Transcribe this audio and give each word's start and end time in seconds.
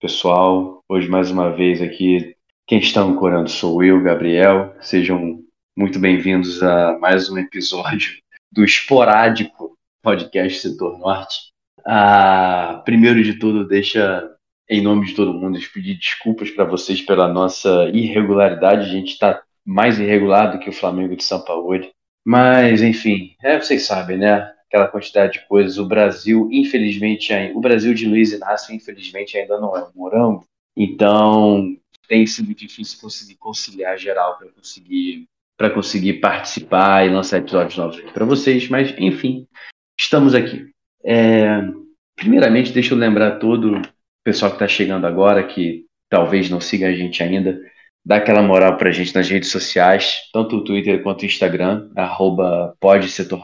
pessoal. 0.00 0.82
Hoje 0.88 1.08
mais 1.08 1.30
uma 1.30 1.54
vez 1.54 1.82
aqui, 1.82 2.34
quem 2.66 2.78
está 2.78 3.02
ancorando 3.02 3.50
sou 3.50 3.84
eu, 3.84 4.02
Gabriel. 4.02 4.74
Sejam 4.80 5.40
muito 5.76 5.98
bem-vindos 5.98 6.62
a 6.62 6.98
mais 6.98 7.28
um 7.28 7.36
episódio 7.36 8.14
do 8.50 8.64
esporádico 8.64 9.76
podcast 10.02 10.60
Setor 10.60 10.98
Norte. 10.98 11.36
Ah, 11.86 12.80
primeiro 12.84 13.22
de 13.22 13.34
tudo, 13.34 13.68
deixa 13.68 14.26
em 14.70 14.80
nome 14.80 15.06
de 15.06 15.14
todo 15.14 15.34
mundo 15.34 15.58
pedir 15.72 15.98
desculpas 15.98 16.50
para 16.50 16.64
vocês 16.64 17.02
pela 17.02 17.28
nossa 17.28 17.90
irregularidade. 17.92 18.86
A 18.86 18.92
gente 18.92 19.12
está 19.12 19.42
mais 19.66 20.00
irregular 20.00 20.50
do 20.50 20.60
que 20.60 20.70
o 20.70 20.72
Flamengo 20.74 21.14
de 21.14 21.24
São 21.24 21.44
Paulo. 21.44 21.78
Mas, 22.24 22.82
enfim, 22.82 23.34
é, 23.42 23.60
vocês 23.60 23.84
sabem, 23.84 24.16
né? 24.16 24.50
Aquela 24.70 24.86
quantidade 24.86 25.34
de 25.34 25.46
coisas. 25.46 25.76
O 25.78 25.84
Brasil, 25.84 26.48
infelizmente, 26.52 27.32
o 27.54 27.60
Brasil 27.60 27.92
de 27.92 28.06
Luiz 28.06 28.32
Inácio, 28.32 28.72
infelizmente, 28.72 29.36
ainda 29.36 29.60
não 29.60 29.76
é 29.76 29.82
um 29.82 29.90
morango. 29.94 30.44
Então, 30.76 31.76
tem 32.08 32.24
sido 32.24 32.54
difícil 32.54 33.00
conseguir 33.00 33.34
conciliar 33.34 33.98
geral 33.98 34.38
para 34.38 34.48
conseguir 34.48 35.26
para 35.58 35.68
conseguir 35.68 36.14
participar 36.14 37.06
e 37.06 37.10
lançar 37.10 37.36
episódios 37.36 37.76
novos 37.76 38.00
para 38.12 38.24
vocês. 38.24 38.66
Mas, 38.70 38.94
enfim, 38.96 39.46
estamos 39.98 40.34
aqui. 40.34 40.70
É, 41.04 41.60
primeiramente, 42.16 42.72
deixa 42.72 42.94
eu 42.94 42.98
lembrar 42.98 43.38
todo 43.38 43.76
o 43.76 43.82
pessoal 44.24 44.50
que 44.50 44.56
está 44.56 44.66
chegando 44.66 45.06
agora, 45.06 45.46
que 45.46 45.84
talvez 46.08 46.48
não 46.48 46.62
siga 46.62 46.88
a 46.88 46.94
gente 46.94 47.22
ainda, 47.22 47.60
dá 48.02 48.16
aquela 48.16 48.40
moral 48.40 48.78
para 48.78 48.88
a 48.88 48.92
gente 48.92 49.14
nas 49.14 49.28
redes 49.28 49.50
sociais, 49.50 50.22
tanto 50.32 50.56
o 50.56 50.64
Twitter 50.64 51.02
quanto 51.02 51.22
o 51.22 51.26
Instagram, 51.26 51.90
arroba 51.94 52.74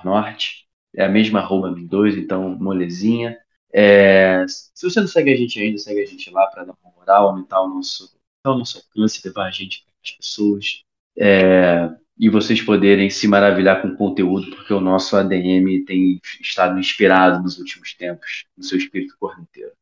Norte 0.02 0.65
é 0.96 1.04
a 1.04 1.08
mesma 1.08 1.40
arroba 1.40 1.70
dos 1.70 1.86
dois, 1.86 2.16
então 2.16 2.48
molezinha. 2.58 3.38
É, 3.72 4.44
se 4.48 4.88
você 4.88 5.00
não 5.00 5.06
segue 5.06 5.32
a 5.32 5.36
gente 5.36 5.60
ainda, 5.60 5.78
segue 5.78 6.00
a 6.00 6.06
gente 6.06 6.30
lá 6.30 6.46
para 6.46 6.64
dar 6.64 6.74
uma 6.82 6.92
moral, 6.96 7.28
aumentar 7.28 7.60
o 7.60 7.68
nosso, 7.68 8.10
o 8.46 8.54
nosso 8.54 8.78
alcance, 8.78 9.20
levar 9.24 9.46
a 9.46 9.50
gente 9.50 9.84
para 9.84 9.92
as 10.02 10.10
pessoas. 10.12 10.82
É, 11.18 11.90
e 12.18 12.30
vocês 12.30 12.62
poderem 12.62 13.10
se 13.10 13.28
maravilhar 13.28 13.82
com 13.82 13.88
o 13.88 13.96
conteúdo, 13.96 14.50
porque 14.56 14.72
o 14.72 14.80
nosso 14.80 15.16
ADM 15.16 15.84
tem 15.86 16.18
estado 16.40 16.78
inspirado 16.78 17.42
nos 17.42 17.58
últimos 17.58 17.92
tempos, 17.92 18.46
no 18.56 18.64
seu 18.64 18.78
espírito 18.78 19.14
correnteiro. 19.20 19.72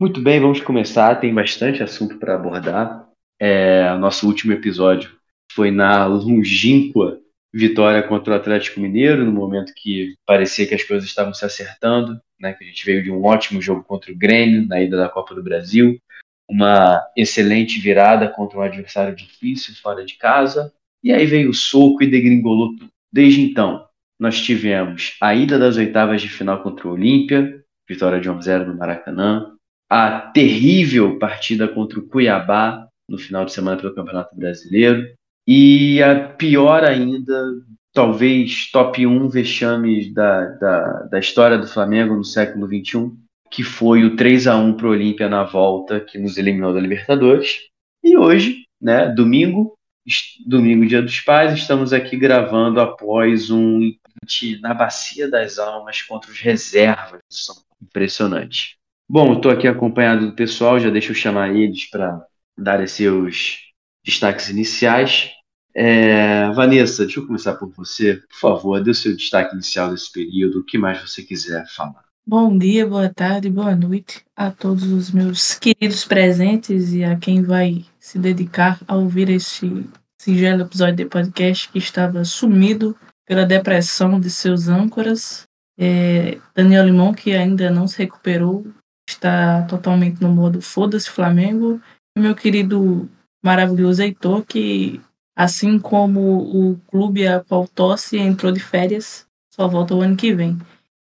Muito 0.00 0.20
bem, 0.20 0.40
vamos 0.40 0.60
começar. 0.60 1.20
Tem 1.20 1.32
bastante 1.32 1.82
assunto 1.82 2.18
para 2.18 2.34
abordar. 2.34 3.08
É, 3.38 3.94
nosso 3.98 4.26
último 4.26 4.52
episódio 4.52 5.14
foi 5.52 5.70
na 5.70 6.06
longínqua 6.06 7.21
vitória 7.52 8.02
contra 8.02 8.32
o 8.32 8.36
Atlético 8.36 8.80
Mineiro, 8.80 9.24
no 9.24 9.32
momento 9.32 9.72
que 9.76 10.14
parecia 10.26 10.66
que 10.66 10.74
as 10.74 10.82
coisas 10.82 11.08
estavam 11.08 11.34
se 11.34 11.44
acertando, 11.44 12.20
né, 12.40 12.52
que 12.54 12.64
a 12.64 12.66
gente 12.66 12.84
veio 12.84 13.02
de 13.02 13.10
um 13.10 13.22
ótimo 13.24 13.60
jogo 13.60 13.84
contra 13.84 14.10
o 14.10 14.16
Grêmio 14.16 14.66
na 14.66 14.80
ida 14.80 14.96
da 14.96 15.08
Copa 15.08 15.34
do 15.34 15.42
Brasil, 15.42 15.98
uma 16.48 17.02
excelente 17.16 17.78
virada 17.78 18.28
contra 18.28 18.58
um 18.58 18.62
adversário 18.62 19.14
difícil 19.14 19.74
fora 19.74 20.04
de 20.04 20.14
casa, 20.14 20.72
e 21.04 21.12
aí 21.12 21.26
veio 21.26 21.50
o 21.50 21.54
soco 21.54 22.02
e 22.02 22.10
degringolou 22.10 22.76
tudo. 22.76 22.90
Desde 23.12 23.40
então, 23.40 23.86
nós 24.18 24.40
tivemos 24.40 25.16
a 25.20 25.34
ida 25.34 25.58
das 25.58 25.76
oitavas 25.76 26.22
de 26.22 26.28
final 26.28 26.62
contra 26.62 26.88
o 26.88 26.92
Olímpia, 26.92 27.62
vitória 27.88 28.20
de 28.20 28.30
1-0 28.30 28.66
no 28.66 28.76
Maracanã, 28.76 29.52
a 29.90 30.20
terrível 30.20 31.18
partida 31.18 31.68
contra 31.68 31.98
o 31.98 32.06
Cuiabá 32.06 32.88
no 33.08 33.18
final 33.18 33.44
de 33.44 33.52
semana 33.52 33.76
pelo 33.76 33.94
Campeonato 33.94 34.34
Brasileiro, 34.34 35.12
e 35.46 36.02
a 36.02 36.28
pior 36.28 36.84
ainda, 36.84 37.34
talvez 37.92 38.70
top 38.70 39.06
1 39.06 39.28
vexames 39.28 40.12
da, 40.12 40.46
da, 40.46 41.02
da 41.04 41.18
história 41.18 41.58
do 41.58 41.66
Flamengo 41.66 42.14
no 42.14 42.24
século 42.24 42.66
XXI, 42.66 43.10
que 43.50 43.62
foi 43.62 44.04
o 44.04 44.16
3 44.16 44.46
a 44.46 44.56
1 44.56 44.74
para 44.74 44.86
o 44.86 44.90
Olímpia 44.90 45.28
na 45.28 45.44
volta, 45.44 46.00
que 46.00 46.18
nos 46.18 46.38
eliminou 46.38 46.72
da 46.72 46.80
Libertadores. 46.80 47.68
E 48.02 48.16
hoje, 48.16 48.64
né, 48.80 49.08
domingo, 49.08 49.74
domingo, 50.46 50.86
dia 50.86 51.02
dos 51.02 51.20
pais, 51.20 51.52
estamos 51.52 51.92
aqui 51.92 52.16
gravando 52.16 52.80
após 52.80 53.50
um 53.50 53.92
na 54.60 54.72
Bacia 54.72 55.28
das 55.28 55.58
Almas 55.58 56.02
contra 56.02 56.30
os 56.30 56.38
reservas 56.38 57.20
São 57.28 57.56
Impressionante. 57.82 58.76
Bom, 59.08 59.34
estou 59.34 59.50
aqui 59.50 59.66
acompanhado 59.66 60.26
do 60.26 60.36
pessoal, 60.36 60.78
já 60.78 60.88
deixa 60.88 61.10
eu 61.10 61.14
chamar 61.14 61.54
eles 61.54 61.90
para 61.90 62.24
dar 62.56 62.86
seus 62.88 63.71
destaques 64.04 64.48
iniciais. 64.48 65.30
É, 65.74 66.50
Vanessa, 66.52 67.04
deixa 67.04 67.20
eu 67.20 67.26
começar 67.26 67.54
por 67.54 67.70
você. 67.70 68.16
Por 68.28 68.38
favor, 68.38 68.82
dê 68.82 68.90
o 68.90 68.94
seu 68.94 69.16
destaque 69.16 69.54
inicial 69.54 69.90
desse 69.90 70.12
período, 70.12 70.60
o 70.60 70.64
que 70.64 70.76
mais 70.76 71.00
você 71.00 71.22
quiser 71.22 71.66
falar. 71.74 72.04
Bom 72.24 72.56
dia, 72.56 72.86
boa 72.86 73.08
tarde, 73.08 73.50
boa 73.50 73.74
noite 73.74 74.24
a 74.36 74.50
todos 74.50 74.84
os 74.84 75.10
meus 75.10 75.54
queridos 75.54 76.04
presentes 76.04 76.92
e 76.92 77.02
a 77.02 77.16
quem 77.16 77.42
vai 77.42 77.84
se 77.98 78.16
dedicar 78.16 78.80
a 78.86 78.94
ouvir 78.94 79.28
este 79.28 79.84
singelo 80.20 80.62
episódio 80.62 80.96
de 80.96 81.06
podcast 81.06 81.68
que 81.68 81.78
estava 81.78 82.24
sumido 82.24 82.96
pela 83.26 83.44
depressão 83.44 84.20
de 84.20 84.30
seus 84.30 84.68
âncoras. 84.68 85.48
É, 85.76 86.38
Daniel 86.54 86.86
Limão, 86.86 87.12
que 87.12 87.32
ainda 87.32 87.70
não 87.70 87.88
se 87.88 87.98
recuperou, 87.98 88.64
está 89.08 89.62
totalmente 89.62 90.20
no 90.22 90.28
modo 90.28 90.60
foda-se 90.60 91.10
Flamengo. 91.10 91.80
Meu 92.16 92.36
querido 92.36 93.10
maravilhoso 93.42 94.02
Heitor, 94.02 94.44
que 94.44 95.00
assim 95.34 95.78
como 95.78 96.70
o 96.70 96.78
clube 96.86 97.26
a 97.26 97.40
qual 97.40 97.66
tosse 97.66 98.16
entrou 98.18 98.52
de 98.52 98.60
férias, 98.60 99.26
só 99.52 99.66
volta 99.66 99.94
o 99.94 100.00
ano 100.00 100.16
que 100.16 100.32
vem. 100.32 100.58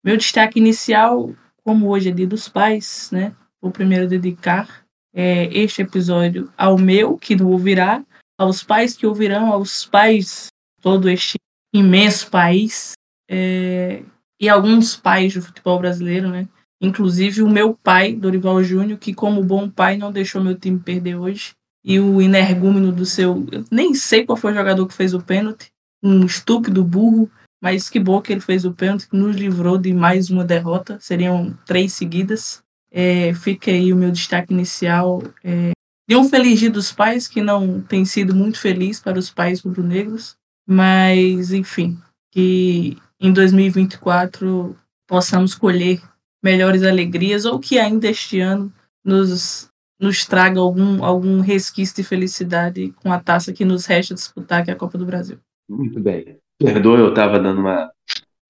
Meu 0.05 0.17
destaque 0.17 0.59
inicial, 0.59 1.35
como 1.65 1.89
hoje 1.89 2.11
é 2.11 2.13
dia 2.13 2.27
dos 2.27 2.49
pais, 2.49 3.09
né? 3.11 3.35
Vou 3.61 3.73
primeiro 3.73 4.07
dedicar 4.07 4.85
é, 5.15 5.47
este 5.47 5.83
episódio 5.83 6.53
ao 6.57 6.77
meu, 6.77 7.17
que 7.17 7.35
não 7.35 7.51
ouvirá, 7.51 8.05
aos 8.39 8.63
pais 8.63 8.95
que 8.97 9.07
ouvirão, 9.07 9.53
aos 9.53 9.85
pais 9.87 10.49
todo 10.81 11.09
este 11.09 11.37
imenso 11.75 12.31
país, 12.31 12.93
é, 13.29 14.03
e 14.41 14.49
alguns 14.49 14.95
pais 14.95 15.35
do 15.35 15.43
futebol 15.43 15.79
brasileiro, 15.79 16.29
né? 16.29 16.47
Inclusive 16.81 17.43
o 17.43 17.49
meu 17.49 17.75
pai, 17.75 18.15
Dorival 18.15 18.63
Júnior, 18.63 18.99
que 18.99 19.15
como 19.15 19.43
bom 19.43 19.69
pai 19.69 19.97
não 19.97 20.13
deixou 20.13 20.43
meu 20.43 20.55
time 20.55 20.79
perder 20.79 21.17
hoje 21.17 21.55
e 21.87 22.01
o 22.01 22.21
energúmeno 22.21 22.91
do 22.91 23.07
seu. 23.07 23.47
Eu 23.53 23.65
nem 23.71 23.95
sei 23.95 24.27
qual 24.27 24.37
foi 24.37 24.51
o 24.51 24.57
jogador 24.57 24.85
que 24.89 24.95
fez 24.95 25.15
o 25.15 25.23
pênalti, 25.23 25.71
um 26.03 26.27
estúpido 26.27 26.83
burro, 26.83 27.31
mas 27.63 27.89
que 27.89 28.01
bom 28.01 28.21
que 28.21 28.33
ele 28.33 28.41
fez 28.41 28.65
o 28.65 28.73
pênalti, 28.73 29.09
que 29.09 29.17
nos 29.17 29.37
livrou 29.37 29.79
de 29.79 29.95
mais 29.95 30.29
uma 30.29 30.45
derrota, 30.45 30.99
seriam 31.01 31.57
três 31.65 31.93
seguidas. 31.93 32.61
É, 32.91 33.33
fica 33.35 33.71
aí 33.71 33.93
o 33.93 33.97
meu 33.97 34.11
destaque 34.11 34.53
inicial. 34.53 35.23
É, 35.45 35.71
de 36.09 36.17
um 36.17 36.29
feliz 36.29 36.59
dia 36.59 36.71
dos 36.71 36.91
pais, 36.91 37.29
que 37.29 37.41
não 37.41 37.81
tem 37.81 38.05
sido 38.05 38.35
muito 38.35 38.59
feliz 38.59 38.99
para 38.99 39.19
os 39.19 39.31
pais 39.31 39.61
rubro-negros, 39.61 40.37
mas 40.67 41.53
enfim, 41.53 41.99
que 42.33 42.99
em 43.21 43.33
2024 43.33 44.77
possamos 45.07 45.55
colher 45.55 46.01
melhores 46.43 46.83
alegrias, 46.83 47.45
ou 47.45 47.61
que 47.61 47.79
ainda 47.79 48.09
este 48.09 48.41
ano 48.41 48.73
nos 49.05 49.71
nos 49.99 50.27
traga 50.27 50.61
algum, 50.61 51.05
algum 51.05 51.41
resquício 51.41 51.97
de 51.97 52.05
felicidade 52.05 52.93
com 53.03 53.13
a 53.13 53.21
taça 53.21 53.53
que 53.53 53.65
nos 53.65 53.87
resta 53.87 54.15
disputar, 54.15 54.65
que 54.65 54.71
é 54.71 54.75
a 54.75 54.77
Copa 54.77 54.99
do 54.99 55.07
Brasil. 55.07 55.39
Muito 55.69 56.01
bem. 56.01 56.39
Perdoa, 56.59 56.99
eu 56.99 57.09
estava 57.11 57.39
dando 57.39 57.61
uma 57.61 57.91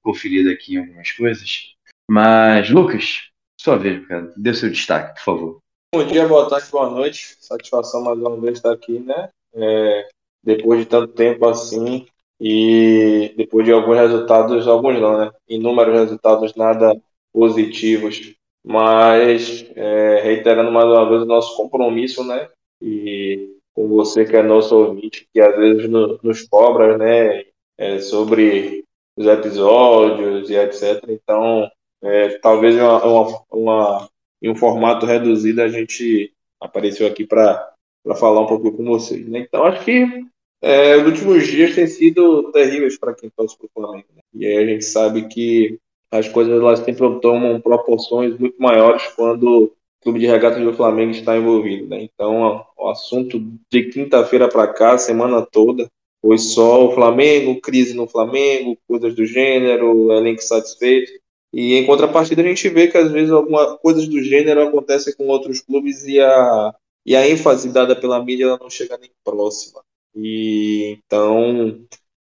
conferida 0.03 0.51
aqui 0.53 0.75
em 0.75 0.79
algumas 0.79 1.11
coisas. 1.13 1.75
Mas, 2.09 2.71
Lucas, 2.71 3.31
sua 3.61 3.77
vez, 3.77 4.07
cara. 4.07 4.33
Dê 4.37 4.55
seu 4.55 4.71
destaque, 4.71 5.15
por 5.15 5.25
favor. 5.25 5.59
Bom 5.95 6.07
dia, 6.07 6.29
boa 6.29 6.49
tarde, 6.49 6.71
boa 6.71 6.91
noite. 6.91 7.37
Satisfação 7.41 8.03
mais 8.03 8.19
uma 8.19 8.41
vez 8.41 8.59
estar 8.59 8.73
aqui, 8.73 9.01
né? 9.01 9.29
É, 9.55 10.09
depois 10.45 10.81
de 10.81 10.87
tanto 10.87 11.13
tempo 11.15 11.47
assim 11.49 12.07
e 12.41 13.35
depois 13.37 13.65
de 13.65 13.73
alguns 13.73 13.97
resultados, 13.97 14.69
alguns 14.69 15.01
não, 15.01 15.19
né? 15.19 15.31
Inúmeros 15.49 15.95
resultados 15.95 16.55
nada 16.55 17.01
positivos 17.33 18.35
mas 18.67 19.65
é, 19.77 20.23
reiterando 20.23 20.73
mais 20.73 20.87
uma 20.87 21.09
vez 21.09 21.23
o 21.23 21.27
nosso 21.27 21.57
compromisso, 21.57 22.25
né? 22.25 22.49
E 22.83 23.55
com 23.73 23.87
você 23.87 24.25
que 24.25 24.35
é 24.35 24.43
nosso 24.43 24.77
ouvinte, 24.77 25.29
que 25.33 25.41
às 25.41 25.57
vezes 25.57 25.89
no, 25.89 26.19
nos 26.21 26.43
cobra, 26.43 26.99
né? 26.99 27.45
É, 27.79 28.01
sobre 28.01 28.85
os 29.17 29.27
episódios 29.27 30.51
e 30.51 30.57
etc. 30.57 31.05
Então, 31.09 31.71
é, 32.03 32.39
talvez 32.39 32.75
uma, 32.75 33.05
uma, 33.05 33.45
uma, 33.51 34.09
em 34.43 34.51
um 34.51 34.57
formato 34.57 35.07
reduzido 35.07 35.63
a 35.63 35.69
gente 35.69 36.33
apareceu 36.61 37.07
aqui 37.07 37.25
para 37.25 37.73
falar 38.19 38.41
um 38.41 38.47
pouco 38.47 38.73
com 38.73 38.85
vocês. 38.85 39.29
Né? 39.29 39.41
Então, 39.41 39.65
acho 39.65 39.85
que 39.85 40.27
é, 40.61 40.97
os 40.97 41.07
últimos 41.07 41.47
dias 41.47 41.75
têm 41.75 41.87
sido 41.87 42.51
terríveis 42.51 42.99
para 42.99 43.15
quem 43.15 43.31
torce 43.31 43.57
para 43.57 43.67
o 43.67 43.71
Flamengo. 43.73 44.09
Né? 44.15 44.23
E 44.35 44.47
aí 44.47 44.57
a 44.57 44.67
gente 44.67 44.85
sabe 44.85 45.29
que 45.29 45.79
as 46.19 46.29
coisas 46.29 46.61
elas 46.61 46.81
sempre 46.81 47.21
tomam 47.21 47.61
proporções 47.61 48.39
muito 48.39 48.57
maiores 48.61 49.07
quando 49.17 49.65
o 49.65 49.73
clube 50.03 50.21
de 50.21 50.27
regatas 50.27 50.63
do 50.63 50.73
Flamengo 50.73 51.11
está 51.11 51.37
envolvido. 51.37 51.89
Né? 51.89 52.03
Então, 52.03 52.65
o 52.77 52.89
assunto 52.89 53.41
de 53.71 53.85
quinta-feira 53.91 54.49
para 54.49 54.69
cá, 54.73 54.97
semana 54.99 55.45
toda, 55.45 55.91
foi 56.21 56.39
só 56.39 56.87
o 56.87 56.93
Flamengo, 56.93 57.61
crise 57.61 57.95
no 57.95 58.07
Flamengo, 58.07 58.79
coisas 58.87 59.15
do 59.15 59.27
gênero, 59.27 60.13
elenco 60.13 60.43
satisfeito. 60.43 61.13
E 61.53 61.75
em 61.75 61.87
contrapartida 61.87 62.43
a 62.43 62.45
gente 62.45 62.69
vê 62.69 62.89
que 62.89 62.99
às 62.99 63.11
vezes 63.11 63.31
algumas 63.31 63.79
coisas 63.81 64.07
do 64.09 64.23
gênero 64.23 64.61
acontecem 64.63 65.15
com 65.15 65.27
outros 65.29 65.61
clubes 65.61 66.05
e 66.05 66.21
a, 66.21 66.75
e 67.05 67.17
a 67.17 67.29
ênfase 67.29 67.73
dada 67.73 67.95
pela 67.97 68.23
mídia 68.23 68.45
ela 68.45 68.59
não 68.61 68.69
chega 68.69 68.99
nem 68.99 69.11
próxima. 69.25 69.81
E 70.15 70.99
então 70.99 71.81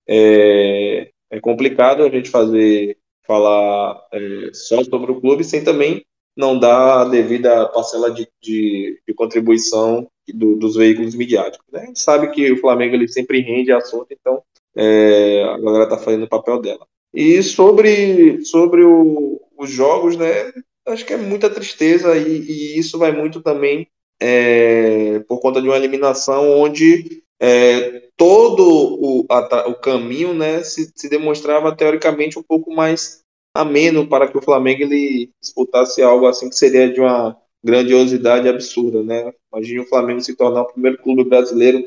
é, 0.07 1.11
é 1.31 1.41
complicado 1.41 2.03
a 2.03 2.11
gente 2.11 2.29
fazer 2.29 2.99
falar 3.33 4.07
é, 4.13 4.51
só 4.53 4.85
sobre 4.85 5.11
o 5.11 5.21
clube 5.21 5.43
sem 5.43 5.65
também 5.65 6.05
não 6.37 6.59
dar 6.59 7.03
a 7.03 7.09
devida 7.09 7.67
parcela 7.69 8.11
de, 8.11 8.29
de, 8.43 9.01
de 9.07 9.15
contribuição 9.15 10.07
do, 10.29 10.57
dos 10.57 10.77
veículos 10.77 11.15
midiáticos. 11.15 11.67
Né? 11.73 11.81
A 11.81 11.87
gente 11.87 12.01
sabe 12.01 12.31
que 12.31 12.53
o 12.53 12.61
Flamengo 12.61 12.95
ele 12.95 13.09
sempre 13.09 13.41
rende 13.41 13.73
assunto, 13.73 14.07
então 14.11 14.43
é, 14.77 15.43
a 15.45 15.59
galera 15.59 15.85
está 15.85 15.99
fazendo 15.99 16.25
o 16.25 16.29
papel 16.29 16.61
dela. 16.61 16.87
E 17.13 17.43
sobre, 17.43 18.45
sobre 18.45 18.83
o, 18.83 19.41
os 19.59 19.71
jogos, 19.71 20.17
né? 20.17 20.53
Acho 20.87 21.05
que 21.05 21.13
é 21.13 21.19
muita 21.19 21.51
tristeza 21.51 22.17
e, 22.17 22.41
e 22.41 22.79
isso 22.79 22.99
vai 22.99 23.13
muito 23.13 23.41
também 23.41 23.87
é, 24.21 25.21
por 25.29 25.41
conta 25.41 25.61
de 25.61 25.69
uma 25.69 25.77
eliminação 25.77 26.51
onde 26.59 27.23
é, 27.41 28.09
todo 28.17 28.65
o, 28.65 29.27
a, 29.29 29.69
o 29.69 29.75
caminho 29.75 30.33
né, 30.33 30.63
se, 30.63 30.93
se, 30.95 31.09
demonstrava 31.09 31.75
teoricamente 31.75 32.39
um 32.39 32.43
pouco 32.43 32.73
mais 32.73 33.22
ameno 33.55 34.09
para 34.09 34.29
que 34.29 34.39
o 34.39 34.43
Flamengo 34.43 34.83
ele 34.83 35.31
disputasse 35.41 36.03
algo 36.03 36.27
assim 36.27 36.49
que 36.49 36.57
seria 36.57 36.93
de 36.93 37.01
uma 37.01 37.37
grandiosidade 37.63 38.49
absurda, 38.49 39.03
né? 39.03 39.33
Imagine 39.53 39.81
o 39.81 39.89
Flamengo 39.89 40.21
se 40.21 40.35
tornar 40.35 40.63
o 40.63 40.73
primeiro 40.73 40.99
clube 40.99 41.25
brasileiro 41.25 41.85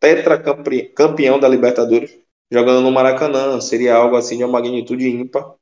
tetracampeão 0.00 1.38
da 1.38 1.48
Libertadores 1.48 2.18
jogando 2.52 2.80
no 2.80 2.90
Maracanã. 2.90 3.60
Seria 3.60 3.94
algo 3.94 4.16
assim 4.16 4.38
de 4.38 4.44
uma 4.44 4.52
magnitude 4.52 5.08
ímpar. 5.08 5.54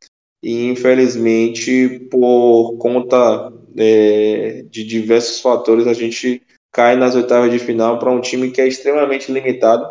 E 0.42 0.66
infelizmente, 0.66 2.08
por 2.10 2.76
conta 2.78 3.52
é, 3.76 4.64
de 4.68 4.84
diversos 4.84 5.40
fatores, 5.40 5.86
a 5.86 5.92
gente 5.92 6.42
cai 6.72 6.96
nas 6.96 7.14
oitavas 7.14 7.50
de 7.52 7.58
final 7.58 7.98
para 7.98 8.10
um 8.10 8.20
time 8.20 8.50
que 8.50 8.60
é 8.60 8.66
extremamente 8.66 9.30
limitado, 9.30 9.86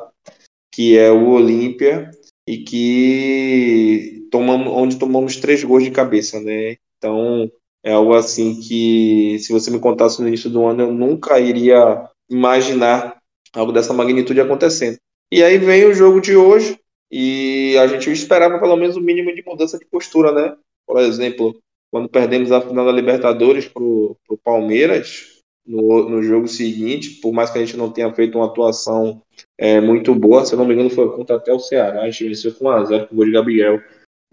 que 0.74 0.98
é 0.98 1.12
o 1.12 1.30
Olímpia, 1.30 2.10
e 2.48 2.60
que 2.60 4.28
tomamos, 4.32 4.68
onde 4.74 4.98
tomamos 4.98 5.38
três 5.38 5.64
gols 5.64 5.84
de 5.84 5.92
cabeça, 5.92 6.40
né? 6.40 6.76
Então 6.98 7.50
é 7.84 7.94
algo 7.94 8.14
assim 8.14 8.60
que, 8.60 9.38
se 9.40 9.52
você 9.52 9.72
me 9.72 9.80
contasse 9.80 10.22
no 10.22 10.28
início 10.28 10.50
do 10.50 10.66
ano, 10.66 10.84
eu 10.84 10.94
nunca 10.94 11.40
iria 11.40 12.08
imaginar 12.30 13.18
algo 13.54 13.72
dessa 13.72 13.94
magnitude 13.94 14.40
acontecendo. 14.42 14.98
E 15.32 15.44
aí 15.44 15.58
vem 15.58 15.86
o 15.86 15.94
jogo 15.94 16.22
de 16.22 16.36
hoje, 16.36 16.78
e 17.12 17.76
a 17.78 17.88
gente 17.88 18.10
esperava 18.12 18.60
pelo 18.60 18.76
menos 18.78 18.96
o 18.96 19.02
mínimo 19.02 19.34
de 19.36 19.44
mudança 19.46 19.78
de 19.78 19.86
postura, 19.86 20.32
né? 20.32 20.56
Por 20.88 21.00
exemplo, 21.00 21.60
quando 21.92 22.08
perdemos 22.08 22.52
a 22.52 22.62
final 22.62 22.86
da 22.86 22.92
Libertadores 22.92 23.68
para 23.68 23.84
o 23.84 24.18
Palmeiras, 24.44 25.41
no, 25.66 26.10
no 26.10 26.24
jogo 26.24 26.48
seguinte, 26.48 27.22
por 27.22 27.32
mais 27.32 27.50
que 27.50 27.60
a 27.60 27.66
gente 27.66 27.78
não 27.78 27.92
tenha 27.92 28.12
feito 28.14 28.38
uma 28.38 28.48
atuação 28.48 29.22
é, 29.58 29.80
muito 29.80 30.14
boa, 30.16 30.46
se 30.46 30.54
eu 30.54 30.60
não 30.60 30.66
me 30.66 30.74
engano 30.74 30.90
foi 30.90 31.10
contra 31.16 31.36
até 31.36 31.54
o 31.54 31.60
Ceará, 31.60 32.02
a 32.02 32.10
gente 32.10 32.28
venceu 32.28 32.54
com 32.54 32.66
1x0 32.66 33.08
com 33.08 33.14
o 33.14 33.18
gol 33.18 33.26
de 33.26 33.32
Gabriel. 33.32 33.80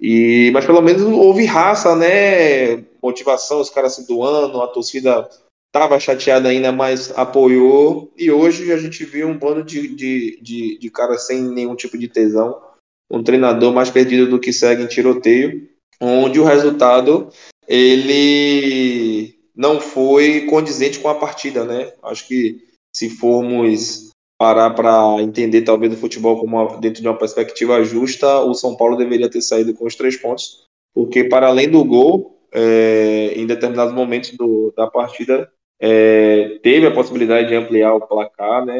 E, 0.00 0.50
mas 0.52 0.64
pelo 0.64 0.80
menos 0.80 1.02
houve 1.02 1.44
raça, 1.44 1.96
né? 1.96 2.84
Motivação, 3.02 3.60
os 3.60 3.70
caras 3.70 3.94
se 3.94 4.06
doando, 4.06 4.62
a 4.62 4.68
torcida 4.68 5.28
estava 5.66 5.98
chateada 5.98 6.48
ainda, 6.48 6.70
mas 6.70 7.16
apoiou. 7.18 8.12
E 8.16 8.30
hoje 8.30 8.72
a 8.72 8.78
gente 8.78 9.04
viu 9.04 9.28
um 9.28 9.36
bando 9.36 9.64
de, 9.64 9.88
de, 9.88 10.40
de, 10.40 10.78
de 10.78 10.90
caras 10.90 11.26
sem 11.26 11.42
nenhum 11.42 11.74
tipo 11.74 11.98
de 11.98 12.06
tesão 12.06 12.68
um 13.10 13.22
treinador 13.22 13.72
mais 13.72 13.90
perdido 13.90 14.28
do 14.28 14.38
que 14.38 14.52
segue 14.52 14.82
em 14.82 14.86
tiroteio, 14.86 15.68
onde 16.00 16.38
o 16.38 16.44
resultado 16.44 17.28
ele 17.66 19.37
não 19.58 19.80
foi 19.80 20.42
condizente 20.42 21.00
com 21.00 21.08
a 21.08 21.16
partida, 21.16 21.64
né? 21.64 21.92
Acho 22.04 22.28
que 22.28 22.64
se 22.94 23.10
formos 23.10 24.10
parar 24.38 24.70
para 24.70 25.20
entender 25.20 25.62
talvez 25.62 25.92
o 25.92 25.96
futebol 25.96 26.40
uma, 26.44 26.78
dentro 26.78 27.02
de 27.02 27.08
uma 27.08 27.18
perspectiva 27.18 27.82
justa, 27.82 28.38
o 28.38 28.54
São 28.54 28.76
Paulo 28.76 28.96
deveria 28.96 29.28
ter 29.28 29.42
saído 29.42 29.74
com 29.74 29.84
os 29.84 29.96
três 29.96 30.16
pontos, 30.16 30.64
porque 30.94 31.24
para 31.24 31.48
além 31.48 31.68
do 31.68 31.84
gol, 31.84 32.38
é, 32.52 33.32
em 33.34 33.46
determinados 33.48 33.92
momentos 33.92 34.30
do, 34.30 34.72
da 34.76 34.86
partida, 34.86 35.50
é, 35.80 36.60
teve 36.62 36.86
a 36.86 36.94
possibilidade 36.94 37.48
de 37.48 37.56
ampliar 37.56 37.94
o 37.94 38.06
placar, 38.06 38.64
né? 38.64 38.78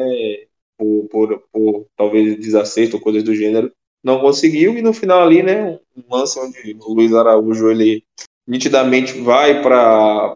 Por, 0.77 1.09
por, 1.09 1.43
por 1.51 1.85
talvez 1.97 2.39
desacerto 2.39 2.95
ou 2.95 3.01
coisas 3.01 3.21
do 3.21 3.35
gênero, 3.35 3.69
não 4.01 4.21
conseguiu, 4.21 4.77
e 4.77 4.81
no 4.81 4.93
final 4.93 5.21
ali, 5.21 5.43
né, 5.43 5.77
um 5.93 6.15
lance 6.15 6.39
onde 6.39 6.77
o 6.81 6.93
Luiz 6.93 7.13
Araújo, 7.13 7.69
ele 7.69 8.01
nitidamente 8.49 9.21
vai 9.21 9.61
para 9.61 10.35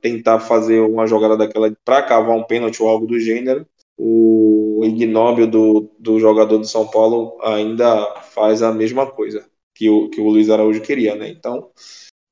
tentar 0.00 0.40
fazer 0.40 0.80
uma 0.80 1.06
jogada 1.06 1.36
daquela 1.36 1.72
para 1.84 2.02
cavar 2.02 2.36
um 2.36 2.42
pênalti 2.42 2.82
ou 2.82 2.88
algo 2.88 3.06
do 3.06 3.20
gênero, 3.20 3.64
o 3.96 4.82
ignóbil 4.84 5.46
do, 5.46 5.88
do 6.00 6.18
jogador 6.18 6.58
do 6.58 6.66
São 6.66 6.88
Paulo 6.88 7.38
ainda 7.42 8.22
faz 8.22 8.60
a 8.60 8.72
mesma 8.72 9.06
coisa 9.06 9.46
que 9.72 9.88
o, 9.88 10.08
que 10.10 10.20
o 10.20 10.28
Luiz 10.28 10.50
Araújo 10.50 10.80
queria, 10.80 11.14
né? 11.14 11.28
Então, 11.28 11.70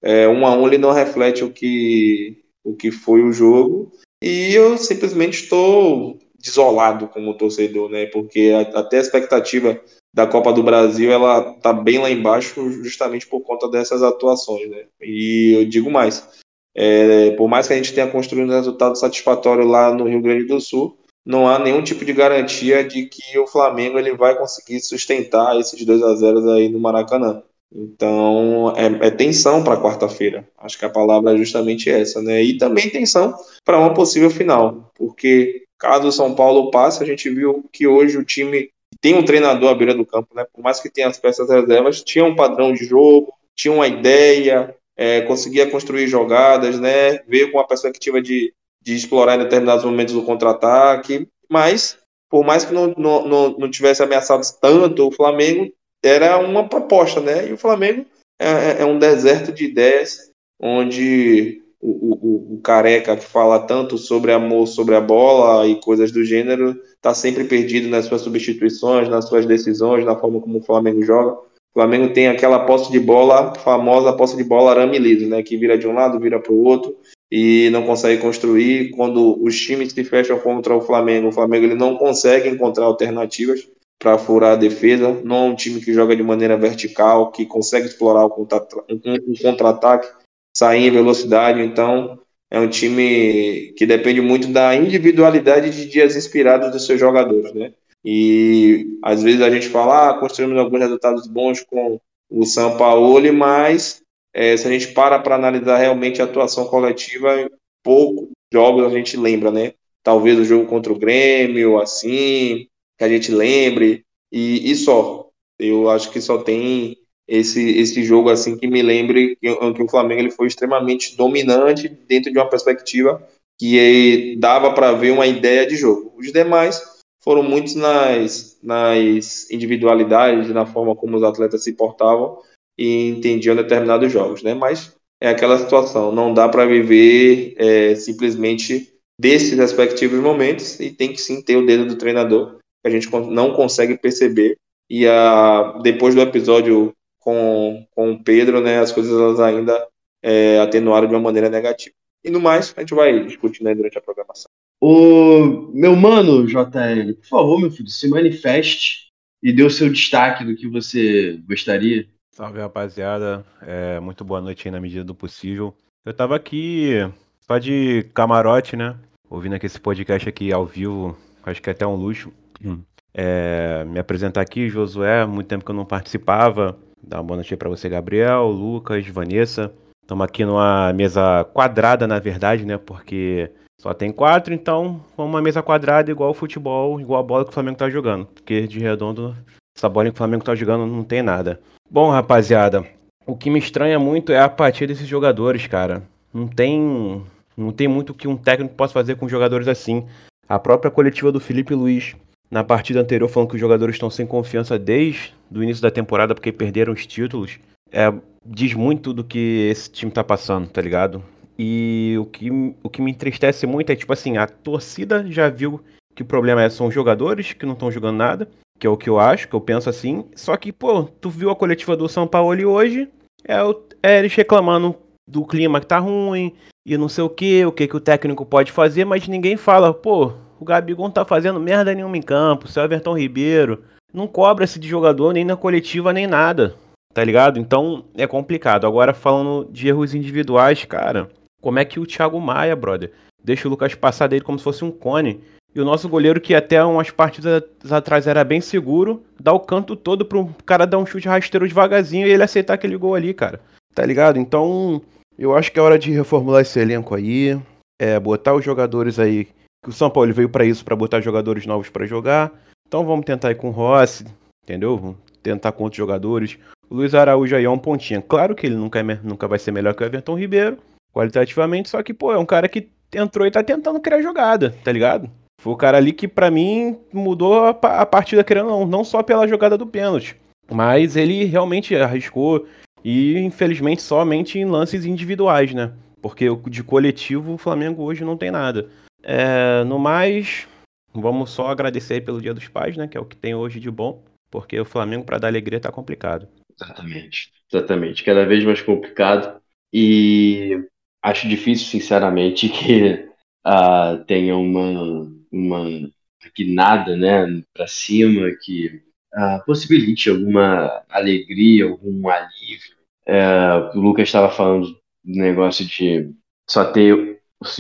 é, 0.03 0.27
um 0.27 0.45
a 0.45 0.53
um 0.53 0.67
ele 0.67 0.79
não 0.79 0.91
reflete 0.91 1.45
o 1.45 1.53
que, 1.53 2.43
o 2.65 2.75
que 2.75 2.91
foi 2.91 3.23
o 3.23 3.33
jogo, 3.33 3.93
e 4.21 4.53
eu 4.53 4.77
simplesmente 4.77 5.45
estou 5.45 6.19
desolado 6.37 7.07
como 7.07 7.37
torcedor, 7.37 7.89
né? 7.89 8.07
Porque 8.07 8.53
até 8.75 8.99
a 8.99 9.01
expectativa 9.01 9.81
da 10.17 10.27
Copa 10.27 10.51
do 10.51 10.63
Brasil 10.63 11.13
ela 11.13 11.43
tá 11.61 11.75
bem 11.75 11.99
lá 11.99 12.11
embaixo 12.11 12.71
justamente 12.83 13.27
por 13.27 13.43
conta 13.43 13.69
dessas 13.69 14.03
atuações, 14.03 14.71
né? 14.71 14.85
E 14.99 15.53
eu 15.55 15.69
digo 15.69 15.91
mais, 15.91 16.27
é, 16.75 17.33
por 17.33 17.47
mais 17.47 17.67
que 17.67 17.75
a 17.75 17.77
gente 17.77 17.93
tenha 17.93 18.11
construído 18.11 18.49
um 18.49 18.55
resultado 18.55 18.97
satisfatório 18.97 19.67
lá 19.67 19.93
no 19.93 20.09
Rio 20.09 20.23
Grande 20.23 20.47
do 20.47 20.59
Sul, 20.59 20.99
não 21.23 21.47
há 21.47 21.59
nenhum 21.59 21.83
tipo 21.83 22.03
de 22.03 22.15
garantia 22.15 22.83
de 22.83 23.05
que 23.05 23.39
o 23.39 23.47
Flamengo 23.47 23.99
ele 23.99 24.17
vai 24.17 24.39
conseguir 24.39 24.81
sustentar 24.81 25.61
esses 25.61 25.85
2 25.85 26.03
a 26.03 26.15
0 26.15 26.51
aí 26.51 26.71
no 26.71 26.81
Maracanã. 26.81 27.43
Então 27.71 28.73
é, 28.75 29.09
é 29.09 29.11
tensão 29.11 29.63
para 29.63 29.83
quarta-feira. 29.83 30.49
Acho 30.57 30.79
que 30.79 30.87
a 30.87 30.91
palavra 30.91 31.35
é 31.35 31.37
justamente 31.37 31.91
essa, 31.91 32.23
né? 32.23 32.43
E 32.43 32.57
também 32.57 32.89
tensão 32.89 33.35
para 33.67 33.79
uma 33.79 33.93
possível 33.93 34.31
final, 34.31 34.91
porque 34.97 35.65
caso 35.79 36.09
o 36.09 36.13
São 36.13 36.35
Paulo 36.35 36.71
passe, 36.71 37.03
a 37.03 37.07
gente 37.07 37.29
viu 37.29 37.69
que 37.71 37.87
hoje 37.87 38.17
o 38.17 38.25
time 38.25 38.71
tem 39.07 39.15
um 39.15 39.25
treinador 39.25 39.71
à 39.71 39.75
beira 39.77 39.95
do 39.95 40.05
campo, 40.05 40.35
né? 40.35 40.45
Por 40.53 40.65
mais 40.65 40.81
que 40.81 40.91
tenha 40.91 41.07
as 41.07 41.17
peças 41.17 41.49
reservas, 41.49 42.03
tinha 42.03 42.25
um 42.25 42.35
padrão 42.35 42.73
de 42.73 42.85
jogo, 42.85 43.33
tinha 43.55 43.73
uma 43.73 43.87
ideia, 43.87 44.75
é, 44.97 45.21
conseguia 45.21 45.71
construir 45.71 46.09
jogadas, 46.09 46.81
né? 46.81 47.19
Veio 47.19 47.53
com 47.53 47.61
a 47.61 47.65
perspectiva 47.65 48.21
de, 48.21 48.53
de 48.83 48.97
explorar 48.97 49.37
em 49.37 49.45
determinados 49.45 49.85
momentos 49.85 50.13
o 50.13 50.25
contra-ataque, 50.25 51.29
mas 51.49 51.97
por 52.29 52.45
mais 52.45 52.65
que 52.65 52.75
não, 52.75 52.89
não, 52.99 53.57
não, 53.57 53.71
tivesse 53.71 54.03
ameaçado 54.03 54.43
tanto 54.61 55.07
o 55.07 55.13
Flamengo, 55.13 55.73
era 56.05 56.39
uma 56.39 56.69
proposta, 56.69 57.21
né? 57.21 57.49
E 57.49 57.53
o 57.53 57.57
Flamengo 57.57 58.05
é, 58.41 58.49
é, 58.49 58.77
é 58.81 58.85
um 58.85 58.99
deserto 58.99 59.53
de 59.53 59.67
ideias, 59.67 60.33
onde 60.61 61.63
o, 61.81 61.91
o, 61.91 62.55
o, 62.55 62.61
careca 62.63 63.17
que 63.17 63.25
fala 63.25 63.61
tanto 63.61 63.99
sobre 63.99 64.33
amor 64.33 64.67
sobre 64.67 64.95
a 64.95 65.01
bola 65.01 65.67
e 65.67 65.81
coisas 65.81 66.11
do 66.11 66.25
gênero 66.25 66.77
está 66.95 67.15
sempre 67.15 67.45
perdido 67.45 67.89
nas 67.89 68.07
suas 68.07 68.23
substituições, 68.23 69.09
nas 69.09 69.29
suas 69.29 69.47
decisões, 69.47 70.05
na 70.05 70.17
forma 70.17 70.41
como 70.41 70.59
o 70.59 70.63
Flamengo 70.63 71.03
joga. 71.03 71.33
O 71.33 71.75
Flamengo 71.75 72.13
tem 72.13 72.29
aquela 72.29 72.61
posse 72.61 72.91
de 72.91 72.99
bola, 72.99 73.55
famosa 73.55 74.13
posse 74.15 74.37
de 74.37 74.45
bola 74.45 74.71
arame 74.71 74.99
liso, 74.99 75.29
né, 75.29 75.43
que 75.43 75.57
vira 75.57 75.77
de 75.77 75.87
um 75.87 75.93
lado, 75.93 76.19
vira 76.19 76.41
para 76.41 76.53
o 76.53 76.65
outro 76.65 76.97
e 77.31 77.69
não 77.71 77.85
consegue 77.85 78.21
construir. 78.21 78.91
Quando 78.91 79.43
os 79.43 79.61
times 79.61 79.93
se 79.93 80.03
fecham 80.03 80.39
contra 80.39 80.75
o 80.75 80.81
Flamengo, 80.81 81.29
o 81.29 81.33
Flamengo 81.33 81.67
ele 81.67 81.75
não 81.75 81.97
consegue 81.97 82.49
encontrar 82.49 82.87
alternativas 82.87 83.69
para 83.99 84.17
furar 84.17 84.53
a 84.53 84.57
defesa. 84.57 85.21
Não 85.23 85.37
é 85.37 85.51
um 85.51 85.55
time 85.55 85.81
que 85.81 85.93
joga 85.93 86.17
de 86.17 86.23
maneira 86.23 86.57
vertical, 86.57 87.31
que 87.31 87.45
consegue 87.45 87.87
explorar 87.87 88.25
o 88.25 88.31
contra-ataque 88.31 90.09
sair 90.57 90.87
em 90.87 90.91
velocidade. 90.91 91.61
Então, 91.61 92.19
é 92.51 92.59
um 92.59 92.69
time 92.69 93.75
que 93.77 93.85
depende 93.85 94.23
muito 94.23 94.49
da 94.49 94.75
individualidade 94.75 95.69
de 95.71 95.87
dias 95.87 96.17
inspirados 96.17 96.73
dos 96.73 96.87
seus 96.87 96.99
jogadores, 96.99 97.53
né? 97.53 97.75
E 98.03 98.87
às 99.03 99.23
vezes 99.23 99.43
a 99.43 99.51
gente 99.51 99.69
fala, 99.69 100.11
ah, 100.11 100.15
construímos 100.15 100.57
alguns 100.57 100.81
resultados 100.81 101.27
bons 101.27 101.63
com 101.63 102.01
o 102.31 102.47
São 102.47 102.79
Paulo, 102.79 103.33
mas 103.35 104.01
é, 104.33 104.57
se 104.57 104.67
a 104.67 104.71
gente 104.71 104.95
para 104.95 105.19
para 105.19 105.35
analisar 105.35 105.77
realmente 105.77 106.23
a 106.23 106.25
atuação 106.25 106.67
coletiva, 106.67 107.51
pouco 107.83 108.31
jogos 108.51 108.87
a 108.87 108.91
gente 108.91 109.17
lembra, 109.17 109.51
né? 109.51 109.73
Talvez 110.03 110.39
o 110.39 110.45
jogo 110.45 110.67
contra 110.67 110.93
o 110.93 110.99
Grêmio, 110.99 111.79
assim, 111.79 112.67
que 112.97 113.05
a 113.05 113.09
gente 113.09 113.31
lembre, 113.31 114.05
e, 114.33 114.71
e 114.71 114.75
só. 114.77 115.29
Eu 115.59 115.91
acho 115.91 116.11
que 116.11 116.21
só 116.21 116.39
tem 116.39 116.97
esse, 117.29 117.79
esse 117.79 118.03
jogo 118.05 118.31
assim 118.31 118.57
que 118.57 118.67
me 118.67 118.83
lembre 118.83 119.37
que, 119.37 119.73
que 119.75 119.83
o 119.83 119.89
Flamengo 119.89 120.21
ele 120.21 120.31
foi 120.31 120.47
extremamente 120.47 121.17
dominante 121.17 121.89
dentro 121.89 122.33
de 122.33 122.39
uma 122.39 122.49
perspectiva 122.49 123.23
que 123.59 124.37
dava 124.39 124.73
para 124.73 124.93
ver 124.93 125.13
uma 125.13 125.27
ideia 125.27 125.67
de 125.67 125.77
jogo. 125.77 126.13
Os 126.17 126.33
demais 126.33 126.81
foram 127.23 127.43
muitos 127.43 127.75
nas, 127.75 128.59
nas 128.63 129.51
individualidades, 129.51 130.51
na 130.51 130.67
forma 130.67 130.95
como 130.95 131.17
os 131.17 131.23
atletas 131.23 131.65
se 131.65 131.73
portavam 131.73 132.39
e 132.79 133.09
entendiam 133.09 133.57
determinados 133.57 134.13
jogos, 134.13 134.43
né? 134.43 134.55
Mas 134.55 134.95
é 135.21 135.29
aquela 135.29 135.59
situação, 135.59 136.13
não 136.13 136.33
dá 136.33 136.49
para 136.49 136.67
viver 136.67 137.55
é, 137.57 137.95
simplesmente 137.95 138.93
desses 139.19 139.57
respectivos 139.57 140.21
momentos 140.21 140.79
e 140.79 140.91
tem 140.91 141.13
que 141.13 141.21
sim 141.21 141.43
ter 141.43 141.57
o 141.57 141.65
dedo 141.65 141.87
do 141.87 141.97
treinador 141.97 142.59
que 142.59 142.89
a 142.89 142.91
gente 142.91 143.11
não 143.11 143.55
consegue 143.55 143.97
perceber 143.97 144.57
e 144.91 145.07
a, 145.07 145.81
depois 145.83 146.15
do 146.15 146.21
episódio 146.21 146.93
com, 147.27 147.85
com 147.91 148.13
o 148.13 148.23
Pedro, 148.23 148.61
né, 148.61 148.79
as 148.79 148.93
coisas 148.93 149.13
elas 149.13 149.41
ainda 149.41 149.85
é, 150.23 150.61
atenuaram 150.61 151.09
de 151.09 151.15
uma 151.15 151.21
maneira 151.21 151.51
negativa. 151.51 151.93
E 152.23 152.31
no 152.31 152.41
mais, 152.41 152.73
a 152.77 152.81
gente 152.81 152.95
vai 152.95 153.25
discutindo 153.25 153.67
aí 153.67 153.75
durante 153.75 153.99
a 153.99 154.01
programação. 154.01 154.49
O 154.81 155.73
meu 155.75 155.97
mano, 155.97 156.47
JL, 156.47 157.15
por 157.21 157.27
favor, 157.27 157.61
meu 157.61 157.71
filho, 157.73 157.89
se 157.89 158.09
manifeste 158.09 159.09
e 159.43 159.53
dê 159.53 159.65
o 159.65 159.71
seu 159.71 159.91
destaque 159.91 160.45
do 160.45 160.55
que 160.55 160.69
você 160.69 161.41
gostaria. 161.49 162.07
Salve, 162.31 162.61
rapaziada. 162.61 163.45
É, 163.61 163.99
muito 163.99 164.25
boa 164.25 164.41
noite 164.41 164.69
aí 164.69 164.71
na 164.71 164.81
medida 164.81 165.03
do 165.03 165.15
possível. 165.15 165.75
Eu 166.05 166.15
tava 166.15 166.37
aqui 166.37 166.93
só 167.41 167.59
de 167.59 168.05
camarote, 168.15 168.77
né? 168.77 168.97
Ouvindo 169.29 169.57
aqui 169.57 169.67
esse 169.67 169.81
podcast 169.81 170.29
aqui 170.29 170.53
ao 170.53 170.65
vivo, 170.65 171.19
acho 171.43 171.61
que 171.61 171.71
é 171.71 171.73
até 171.73 171.85
um 171.85 171.97
luxo. 171.97 172.33
Hum. 172.65 172.83
É, 173.13 173.85
me 173.85 173.99
apresentar 173.99 174.43
aqui, 174.43 174.69
Josué, 174.69 175.27
muito 175.27 175.49
tempo 175.49 175.65
que 175.65 175.71
eu 175.73 175.75
não 175.75 175.85
participava. 175.85 176.79
Dar 177.03 177.19
uma 177.19 177.25
boa 177.25 177.37
noite 177.37 177.57
pra 177.57 177.69
você, 177.69 177.89
Gabriel, 177.89 178.47
Lucas, 178.49 179.07
Vanessa. 179.07 179.73
Estamos 180.03 180.25
aqui 180.25 180.45
numa 180.45 180.93
mesa 180.93 181.45
quadrada, 181.53 182.07
na 182.07 182.19
verdade, 182.19 182.65
né? 182.65 182.79
Porque 182.79 183.51
só 183.81 183.93
tem 183.93 184.11
quatro, 184.11 184.55
então 184.55 185.01
uma 185.17 185.43
mesa 185.43 185.63
quadrada 185.63 186.11
igual 186.11 186.31
o 186.31 186.35
futebol, 186.35 187.01
igual 187.01 187.21
a 187.21 187.23
bola 187.23 187.45
que 187.45 187.51
o 187.51 187.53
Flamengo 187.55 187.79
tá 187.79 187.91
jogando. 187.91 188.27
Porque 188.27 188.67
de 188.67 188.81
redondo, 188.81 189.37
essa 189.77 189.89
bola 189.89 190.07
que 190.07 190.15
o 190.15 190.17
Flamengo 190.17 190.45
tá 190.45 190.55
jogando 190.55 190.87
não 190.87 191.05
tem 191.05 191.23
nada. 191.23 191.61
Bom, 191.89 192.11
rapaziada, 192.11 192.85
o 193.27 193.37
que 193.37 193.51
me 193.51 193.59
estranha 193.59 193.99
muito 193.99 194.33
é 194.33 194.39
a 194.39 194.47
apatia 194.47 194.87
desses 194.87 195.07
jogadores, 195.07 195.67
cara. 195.67 196.03
Não 196.33 196.49
tem, 196.49 197.23
não 197.57 197.73
tem 197.73 197.87
muito 197.87 198.15
que 198.15 198.27
um 198.27 198.37
técnico 198.37 198.75
possa 198.75 198.93
fazer 198.93 199.17
com 199.17 199.29
jogadores 199.29 199.69
assim. 199.69 200.07
A 200.49 200.59
própria 200.59 200.91
coletiva 200.91 201.31
do 201.31 201.41
Felipe 201.41 201.75
Luiz 201.75 202.17
na 202.51 202.63
partida 202.63 203.01
anterior 203.01 203.29
falando 203.29 203.51
que 203.51 203.57
os 203.57 203.61
jogadores 203.61 203.97
estão 203.97 204.11
sem 204.11 204.27
confiança 204.27 204.79
desde 204.79 205.33
o 205.53 205.63
início 205.63 205.83
da 205.83 205.91
temporada 205.91 206.35
porque 206.35 206.53
perderam 206.53 206.93
os 206.93 207.07
títulos. 207.07 207.59
É, 207.91 208.13
diz 208.45 208.75
muito 208.75 209.13
do 209.13 209.25
que 209.25 209.69
esse 209.71 209.91
time 209.91 210.11
tá 210.11 210.25
passando, 210.25 210.69
tá 210.69 210.81
ligado? 210.81 211.23
E 211.59 212.17
o 212.21 212.27
que, 212.27 212.51
o 212.83 212.91
que 212.91 213.01
me 213.01 213.11
entristece 213.11 213.67
muito 213.67 213.91
é, 213.91 213.97
tipo 213.97 214.13
assim, 214.13 214.37
a 214.37 214.47
torcida 214.47 215.25
já 215.31 215.49
viu 215.49 215.81
que 216.15 216.23
o 216.23 216.27
problema 216.27 216.63
é, 216.63 216.69
são 216.69 216.87
os 216.87 216.95
jogadores 216.95 217.53
que 217.53 217.67
não 217.67 217.73
estão 217.73 217.91
jogando 217.91 218.17
nada 218.17 218.49
que 218.79 218.87
é 218.87 218.91
o 218.91 218.97
que 218.97 219.09
eu 219.09 219.19
acho, 219.19 219.49
que 219.49 219.55
eu 219.55 219.61
penso 219.61 219.89
assim. 219.89 220.25
Só 220.35 220.57
que, 220.57 220.73
pô, 220.73 221.05
tu 221.05 221.31
viu 221.31 221.51
a 221.51 221.57
coletiva 221.57 221.97
do 221.97 222.09
São 222.09 222.27
Paulo 222.27 222.69
hoje, 222.69 223.09
é, 223.47 223.57
é 224.03 224.19
eles 224.19 224.35
reclamando 224.35 224.95
do 225.27 225.45
clima 225.45 225.81
que 225.81 225.87
tá 225.87 225.99
ruim 225.99 226.55
e 226.85 226.97
não 226.97 227.09
sei 227.09 227.25
o 227.25 227.29
que, 227.29 227.65
o 227.67 227.73
que, 227.73 227.89
que 227.89 227.97
o 227.97 228.01
técnico 228.01 228.47
pode 228.47 228.71
fazer, 228.71 229.05
mas 229.05 229.27
ninguém 229.27 229.57
fala, 229.57 229.93
pô, 229.93 230.33
o 230.59 230.65
Gabigol 230.65 231.07
não 231.07 231.13
tá 231.13 231.25
fazendo 231.25 231.61
merda 231.61 231.95
nenhuma 231.95 232.17
em 232.17 232.23
campo, 232.23 232.67
o 232.67 232.81
Everton 232.81 233.17
Ribeiro 233.17 233.85
não 234.13 234.27
cobra-se 234.27 234.79
de 234.79 234.89
jogador 234.89 235.33
nem 235.33 235.45
na 235.45 235.57
coletiva 235.57 236.13
nem 236.13 236.27
nada, 236.27 236.75
tá 237.13 237.23
ligado? 237.23 237.59
Então 237.59 238.05
é 238.17 238.27
complicado. 238.27 238.87
Agora 238.87 239.13
falando 239.13 239.69
de 239.71 239.89
erros 239.89 240.15
individuais, 240.15 240.85
cara, 240.85 241.29
como 241.61 241.79
é 241.79 241.85
que 241.85 242.01
o 242.01 242.07
Thiago 242.07 242.41
Maia, 242.41 242.77
brother, 242.77 243.13
deixa 243.43 243.69
o 243.69 243.71
Lucas 243.71 243.95
passar 243.95 244.27
dele 244.27 244.45
como 244.45 244.59
se 244.59 244.65
fosse 244.65 244.85
um 244.85 244.91
cone? 244.91 245.41
E 245.75 245.81
o 245.81 245.85
nosso 245.85 246.09
goleiro, 246.09 246.41
que 246.41 246.55
até 246.55 246.83
umas 246.83 247.11
partidas 247.11 247.63
atrás 247.91 248.27
era 248.27 248.43
bem 248.43 248.63
seguro, 248.63 249.23
dá 249.39 249.53
o 249.53 249.61
canto 249.61 249.95
todo 249.95 250.25
pro 250.25 250.49
cara 250.65 250.87
dar 250.87 250.97
um 250.97 251.05
chute 251.05 251.29
rasteiro 251.29 251.69
devagarzinho 251.69 252.27
e 252.27 252.31
ele 252.31 252.43
aceitar 252.43 252.73
aquele 252.73 252.97
gol 252.97 253.15
ali, 253.15 253.35
cara. 253.35 253.61
Tá 253.95 254.07
ligado? 254.07 254.39
Então, 254.39 255.03
eu 255.39 255.55
acho 255.55 255.71
que 255.71 255.79
é 255.79 255.83
hora 255.83 255.99
de 255.99 256.11
reformular 256.11 256.63
esse 256.63 256.81
elenco 256.81 257.15
aí. 257.15 257.61
É, 257.99 258.19
botar 258.19 258.55
os 258.55 258.65
jogadores 258.65 259.19
aí. 259.19 259.49
Que 259.87 259.91
o 259.91 259.93
São 259.93 260.11
Paulo 260.11 260.35
veio 260.35 260.49
para 260.49 260.65
isso, 260.65 260.85
para 260.85 260.97
botar 260.97 261.21
jogadores 261.21 261.65
novos 261.65 261.89
para 261.89 262.05
jogar. 262.07 262.51
Então 262.89 263.05
vamos 263.05 263.25
tentar 263.25 263.53
ir 263.53 263.55
com 263.55 263.69
o 263.69 263.71
Rossi, 263.71 264.27
entendeu? 264.65 264.97
Vamos 264.97 265.17
tentar 265.41 265.71
com 265.71 265.85
outros 265.85 265.97
jogadores. 265.97 266.59
O 266.91 266.97
Luiz 266.97 267.15
Araújo 267.15 267.55
aí 267.55 267.67
é 267.67 267.71
um 267.71 267.79
pontinha. 267.79 268.21
Claro 268.21 268.57
que 268.57 268.67
ele 268.67 268.75
nunca, 268.75 268.99
é, 268.99 269.21
nunca 269.23 269.47
vai 269.47 269.61
ser 269.61 269.71
melhor 269.71 269.95
que 269.95 270.03
o 270.03 270.05
Everton 270.05 270.37
Ribeiro, 270.37 270.79
qualitativamente, 271.15 271.89
só 271.89 272.03
que, 272.03 272.13
pô, 272.13 272.33
é 272.33 272.39
um 272.39 272.45
cara 272.45 272.69
que 272.69 272.89
entrou 273.15 273.47
e 273.47 273.51
tá 273.53 273.63
tentando 273.63 274.01
criar 274.01 274.21
jogada, 274.23 274.75
tá 274.83 274.91
ligado? 274.91 275.31
Foi 275.63 275.73
o 275.73 275.77
cara 275.77 275.99
ali 275.99 276.13
que, 276.13 276.27
para 276.27 276.51
mim, 276.51 276.99
mudou 277.13 277.65
a, 277.65 277.71
a 277.71 278.05
partida, 278.05 278.43
querendo 278.43 278.71
não, 278.71 278.85
não 278.85 279.05
só 279.05 279.23
pela 279.23 279.47
jogada 279.47 279.79
do 279.79 279.87
pênalti, 279.87 280.37
mas 280.69 281.15
ele 281.15 281.45
realmente 281.45 281.95
arriscou 281.95 282.67
e, 283.05 283.39
infelizmente, 283.39 284.03
somente 284.03 284.59
em 284.59 284.65
lances 284.65 285.05
individuais, 285.05 285.73
né? 285.73 285.93
Porque 286.21 286.47
de 286.69 286.83
coletivo 286.83 287.55
o 287.55 287.59
Flamengo 287.59 288.03
hoje 288.03 288.25
não 288.25 288.37
tem 288.37 288.51
nada. 288.51 288.89
É, 289.29 289.83
no 289.83 289.99
mais, 289.99 290.69
vamos 291.13 291.51
só 291.51 291.67
agradecer 291.67 292.25
pelo 292.25 292.41
Dia 292.41 292.55
dos 292.55 292.69
Pais, 292.69 292.97
né? 292.97 293.09
Que 293.09 293.19
é 293.19 293.21
o 293.21 293.25
que 293.25 293.37
tem 293.37 293.57
hoje 293.57 293.81
de 293.81 293.91
bom, 293.91 294.25
porque 294.49 294.79
o 294.79 294.85
Flamengo, 294.85 295.25
para 295.25 295.39
dar 295.39 295.49
alegria, 295.49 295.81
tá 295.81 295.91
complicado. 295.91 296.47
Exatamente, 296.81 297.51
exatamente. 297.73 298.23
Cada 298.23 298.47
vez 298.47 298.65
mais 298.65 298.81
complicado. 298.81 299.61
E 299.93 300.81
acho 301.21 301.49
difícil, 301.49 301.87
sinceramente, 301.87 302.69
que 302.69 303.29
uh, 303.67 304.25
tenha 304.27 304.57
uma, 304.57 305.29
uma 305.51 306.11
guinada 306.57 307.17
né, 307.17 307.63
para 307.75 307.89
cima 307.89 308.49
que 308.63 309.03
uh, 309.35 309.65
possibilite 309.67 310.31
alguma 310.31 311.03
alegria, 311.09 311.87
algum 311.87 312.29
alívio. 312.29 312.95
Uh, 313.27 313.99
o 313.99 314.01
Lucas 314.01 314.29
estava 314.29 314.51
falando 314.51 314.93
do 315.25 315.39
negócio 315.39 315.85
de 315.85 316.33
só 316.69 316.85
ter, 316.93 317.36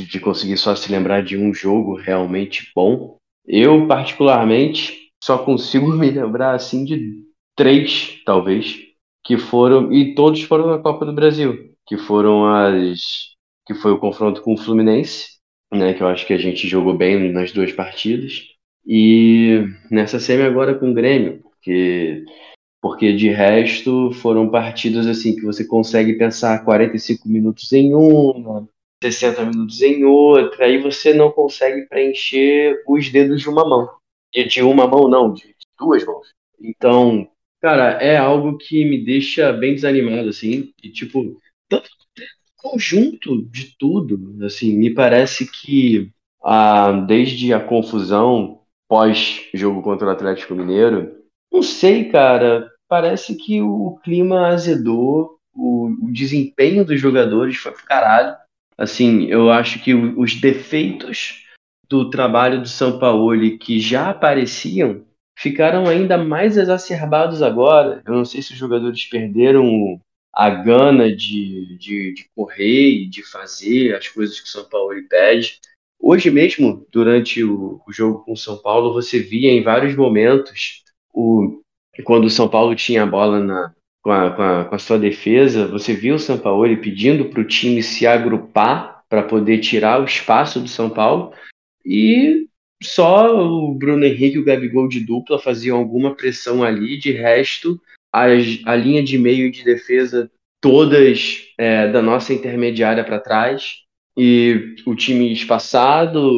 de 0.09 0.21
conseguir 0.21 0.56
só 0.56 0.75
se 0.75 0.90
lembrar 0.90 1.23
de 1.23 1.37
um 1.37 1.52
jogo 1.52 1.95
realmente 1.95 2.71
bom. 2.75 3.16
Eu, 3.47 3.87
particularmente, 3.87 5.11
só 5.23 5.38
consigo 5.38 5.88
me 5.95 6.11
lembrar 6.11 6.54
assim 6.54 6.85
de 6.85 7.23
três, 7.54 8.21
talvez, 8.25 8.78
que 9.25 9.38
foram, 9.38 9.92
e 9.92 10.14
todos 10.14 10.42
foram 10.42 10.66
na 10.68 10.78
Copa 10.78 11.04
do 11.04 11.12
Brasil, 11.12 11.75
que 11.87 11.97
foram 11.97 12.47
as. 12.47 13.00
que 13.66 13.75
foi 13.75 13.92
o 13.92 13.99
confronto 13.99 14.42
com 14.42 14.54
o 14.54 14.59
Fluminense 14.59 15.37
né, 15.73 15.95
que 15.95 16.02
eu 16.02 16.09
acho 16.09 16.26
que 16.26 16.33
a 16.33 16.38
gente 16.38 16.68
jogou 16.68 16.97
bem 16.97 17.33
nas 17.33 17.52
duas 17.52 17.73
partidas. 17.73 18.45
E 18.87 19.64
nessa 19.90 20.21
semi 20.21 20.42
agora 20.42 20.75
com 20.78 20.90
o 20.90 20.95
Grêmio, 20.95 21.42
porque 21.42 22.25
porque 22.80 23.12
de 23.12 23.28
resto 23.30 24.12
foram 24.12 24.49
partidas 24.50 25.06
assim 25.06 25.35
que 25.35 25.42
você 25.42 25.66
consegue 25.66 26.14
pensar 26.14 26.64
45 26.64 27.28
minutos 27.28 27.73
em 27.73 27.92
uma, 27.95 28.68
60 29.02 29.44
minutos 29.44 29.80
em 29.82 30.04
outra, 30.04 30.66
aí 30.66 30.78
você 30.78 31.12
não 31.12 31.30
consegue 31.30 31.86
preencher 31.86 32.82
os 32.86 33.08
dedos 33.10 33.40
de 33.40 33.48
uma 33.48 33.68
mão. 33.68 33.90
E 34.34 34.44
de 34.44 34.62
uma 34.62 34.86
mão 34.86 35.08
não, 35.08 35.32
de 35.32 35.54
duas 35.78 36.04
mãos. 36.04 36.28
Então, 36.60 37.28
cara, 37.60 38.02
é 38.02 38.16
algo 38.16 38.56
que 38.56 38.84
me 38.84 39.04
deixa 39.04 39.52
bem 39.52 39.74
desanimado 39.74 40.28
assim, 40.28 40.72
e 40.82 40.90
tipo, 40.90 41.40
tanto 41.68 41.88
conjunto 42.56 43.42
de 43.42 43.76
tudo, 43.78 44.44
assim, 44.44 44.76
me 44.76 44.92
parece 44.92 45.50
que 45.50 46.10
ah, 46.42 46.92
desde 46.92 47.52
a 47.52 47.60
confusão 47.60 48.60
pós-jogo 48.88 49.82
contra 49.82 50.08
o 50.08 50.10
Atlético 50.10 50.54
Mineiro, 50.54 51.16
não 51.52 51.62
sei, 51.62 52.08
cara, 52.08 52.70
parece 52.88 53.36
que 53.36 53.60
o 53.60 53.98
clima 54.02 54.48
azedou, 54.48 55.38
o, 55.54 55.86
o 56.02 56.12
desempenho 56.12 56.84
dos 56.84 57.00
jogadores 57.00 57.56
foi 57.56 57.72
pro 57.72 57.84
caralho. 57.84 58.36
Assim, 58.78 59.26
eu 59.26 59.50
acho 59.50 59.83
que 59.83 59.95
os 59.95 60.35
defeitos 60.35 61.45
do 61.88 62.11
trabalho 62.11 62.61
do 62.61 62.68
São 62.68 62.99
Paulo 62.99 63.59
que 63.59 63.80
já 63.80 64.11
apareciam 64.11 65.04
ficaram 65.38 65.87
ainda 65.87 66.18
mais 66.18 66.56
exacerbados 66.56 67.42
agora. 67.42 68.02
Eu 68.06 68.14
não 68.14 68.25
sei 68.25 68.42
se 68.42 68.52
os 68.52 68.59
jogadores 68.59 69.04
perderam 69.04 70.00
a 70.33 70.50
gana 70.50 71.14
de, 71.14 71.78
de, 71.78 72.12
de 72.12 72.28
correr 72.35 72.90
e 72.90 73.06
de 73.06 73.23
fazer 73.23 73.95
as 73.95 74.09
coisas 74.09 74.38
que 74.40 74.47
o 74.47 74.50
São 74.50 74.68
Paulo 74.68 74.92
pede. 75.09 75.59
Hoje 75.99 76.30
mesmo, 76.30 76.87
durante 76.90 77.42
o, 77.42 77.80
o 77.87 77.92
jogo 77.92 78.25
com 78.25 78.33
o 78.33 78.37
São 78.37 78.59
Paulo, 78.59 78.92
você 78.92 79.18
via 79.18 79.50
em 79.50 79.62
vários 79.62 79.97
momentos 79.97 80.85
o, 81.12 81.61
quando 82.04 82.26
o 82.26 82.30
São 82.30 82.49
Paulo 82.49 82.75
tinha 82.75 83.02
a 83.02 83.06
bola 83.06 83.40
na, 83.40 83.75
com, 84.06 84.12
a, 84.12 84.30
com, 84.30 84.42
a, 84.42 84.64
com 84.66 84.75
a 84.76 84.78
sua 84.78 85.00
defesa, 85.00 85.66
você 85.66 85.92
via 85.92 86.14
o 86.14 86.18
São 86.18 86.38
Paulo 86.38 86.76
pedindo 86.76 87.25
para 87.25 87.40
o 87.40 87.44
time 87.44 87.82
se 87.82 88.06
agrupar 88.06 89.02
para 89.08 89.25
poder 89.25 89.58
tirar 89.58 90.00
o 90.00 90.04
espaço 90.04 90.60
do 90.60 90.68
São 90.68 90.88
Paulo? 90.88 91.32
E 91.84 92.46
só 92.80 93.36
o 93.36 93.75
Bruno 93.75 94.04
Henrique 94.04 94.36
e 94.36 94.38
o 94.38 94.44
Gabigol 94.44 94.86
de 94.86 95.00
dupla 95.00 95.40
faziam 95.40 95.76
alguma 95.76 96.14
pressão 96.14 96.62
ali, 96.62 96.96
de 96.96 97.10
resto 97.10 97.80
a, 98.12 98.26
a 98.26 98.76
linha 98.76 99.02
de 99.02 99.18
meio 99.18 99.48
e 99.48 99.50
de 99.50 99.64
defesa 99.64 100.30
todas 100.60 101.48
é, 101.58 101.90
da 101.90 102.00
nossa 102.00 102.32
intermediária 102.32 103.02
para 103.02 103.18
trás 103.18 103.78
e 104.16 104.76
o 104.86 104.94
time 104.94 105.32
espaçado 105.32 106.30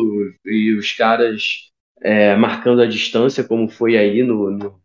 e 0.46 0.72
os 0.72 0.94
caras 0.94 1.68
é, 2.00 2.34
marcando 2.34 2.80
a 2.80 2.86
distância, 2.86 3.44
como 3.44 3.68
foi 3.68 3.98
aí 3.98 4.22
no, 4.22 4.50
no 4.50 4.80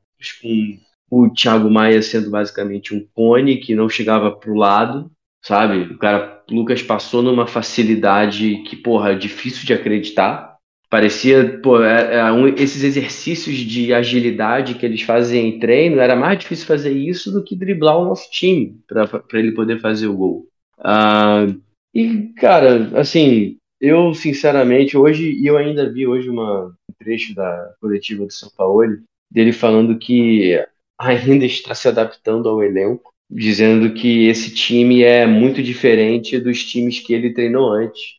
o 1.15 1.29
Thiago 1.29 1.69
Maia 1.69 2.01
sendo 2.01 2.31
basicamente 2.31 2.95
um 2.95 3.05
cone 3.13 3.57
que 3.57 3.75
não 3.75 3.87
chegava 3.87 4.31
para 4.31 4.51
o 4.51 4.55
lado, 4.55 5.11
sabe? 5.43 5.93
O 5.93 5.97
cara, 5.99 6.41
o 6.49 6.55
Lucas 6.55 6.81
passou 6.81 7.21
numa 7.21 7.45
facilidade 7.45 8.63
que, 8.63 8.75
porra, 8.75 9.11
é 9.11 9.15
difícil 9.15 9.63
de 9.63 9.73
acreditar. 9.73 10.57
Parecia, 10.89 11.59
pô, 11.61 11.83
é, 11.83 12.15
é 12.15 12.31
um, 12.31 12.47
esses 12.47 12.83
exercícios 12.83 13.57
de 13.57 13.93
agilidade 13.93 14.73
que 14.73 14.85
eles 14.85 15.03
fazem 15.03 15.49
em 15.49 15.59
treino, 15.59 15.99
era 15.99 16.15
mais 16.15 16.39
difícil 16.39 16.65
fazer 16.65 16.91
isso 16.91 17.31
do 17.31 17.43
que 17.43 17.55
driblar 17.55 17.99
o 17.99 18.05
nosso 18.05 18.29
time 18.31 18.79
para 18.87 19.39
ele 19.39 19.51
poder 19.51 19.79
fazer 19.79 20.07
o 20.07 20.17
gol. 20.17 20.47
Uh, 20.79 21.61
e, 21.93 22.29
cara, 22.37 22.89
assim, 22.99 23.57
eu 23.79 24.15
sinceramente, 24.15 24.97
hoje, 24.97 25.31
e 25.31 25.45
eu 25.45 25.57
ainda 25.57 25.91
vi 25.91 26.07
hoje 26.07 26.27
uma, 26.27 26.65
um 26.65 26.93
trecho 26.97 27.35
da 27.35 27.73
coletiva 27.79 28.25
do 28.25 28.33
São 28.33 28.49
Paulo, 28.57 28.97
dele 29.29 29.51
falando 29.51 29.97
que 29.97 30.59
ainda 31.05 31.45
está 31.45 31.73
se 31.75 31.87
adaptando 31.87 32.49
ao 32.49 32.63
elenco, 32.63 33.11
dizendo 33.29 33.93
que 33.93 34.27
esse 34.27 34.53
time 34.53 35.03
é 35.03 35.25
muito 35.25 35.61
diferente 35.61 36.39
dos 36.39 36.63
times 36.63 36.99
que 36.99 37.13
ele 37.13 37.33
treinou 37.33 37.71
antes. 37.71 38.17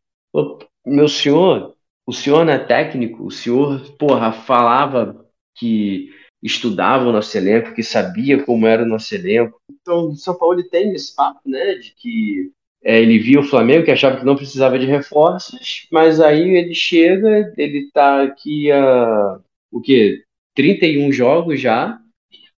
Meu 0.85 1.09
senhor, 1.09 1.75
o 2.07 2.13
senhor 2.13 2.45
não 2.45 2.53
é 2.53 2.59
técnico, 2.59 3.25
o 3.25 3.31
senhor, 3.31 3.81
porra, 3.97 4.33
falava 4.33 5.25
que 5.55 6.11
estudava 6.43 7.09
o 7.09 7.13
nosso 7.13 7.37
elenco, 7.39 7.75
que 7.75 7.83
sabia 7.83 8.43
como 8.43 8.67
era 8.67 8.83
o 8.83 8.87
nosso 8.87 9.15
elenco. 9.15 9.59
Então, 9.71 10.11
o 10.11 10.17
São 10.17 10.37
Paulo 10.37 10.63
tem 10.69 10.93
esse 10.93 11.15
papo, 11.15 11.41
né, 11.47 11.75
de 11.75 11.95
que 11.97 12.51
é, 12.85 13.01
ele 13.01 13.19
via 13.19 13.41
o 13.41 13.45
Flamengo, 13.45 13.85
que 13.85 13.91
achava 13.91 14.19
que 14.19 14.27
não 14.27 14.37
precisava 14.37 14.79
de 14.79 14.85
reforços, 14.85 15.87
mas 15.91 16.21
aí 16.21 16.55
ele 16.55 16.75
chega, 16.75 17.51
ele 17.57 17.91
tá 17.93 18.23
aqui 18.23 18.71
a, 18.71 19.41
o 19.73 19.81
quê? 19.81 20.23
31 20.55 21.11
jogos 21.11 21.59
já, 21.59 21.99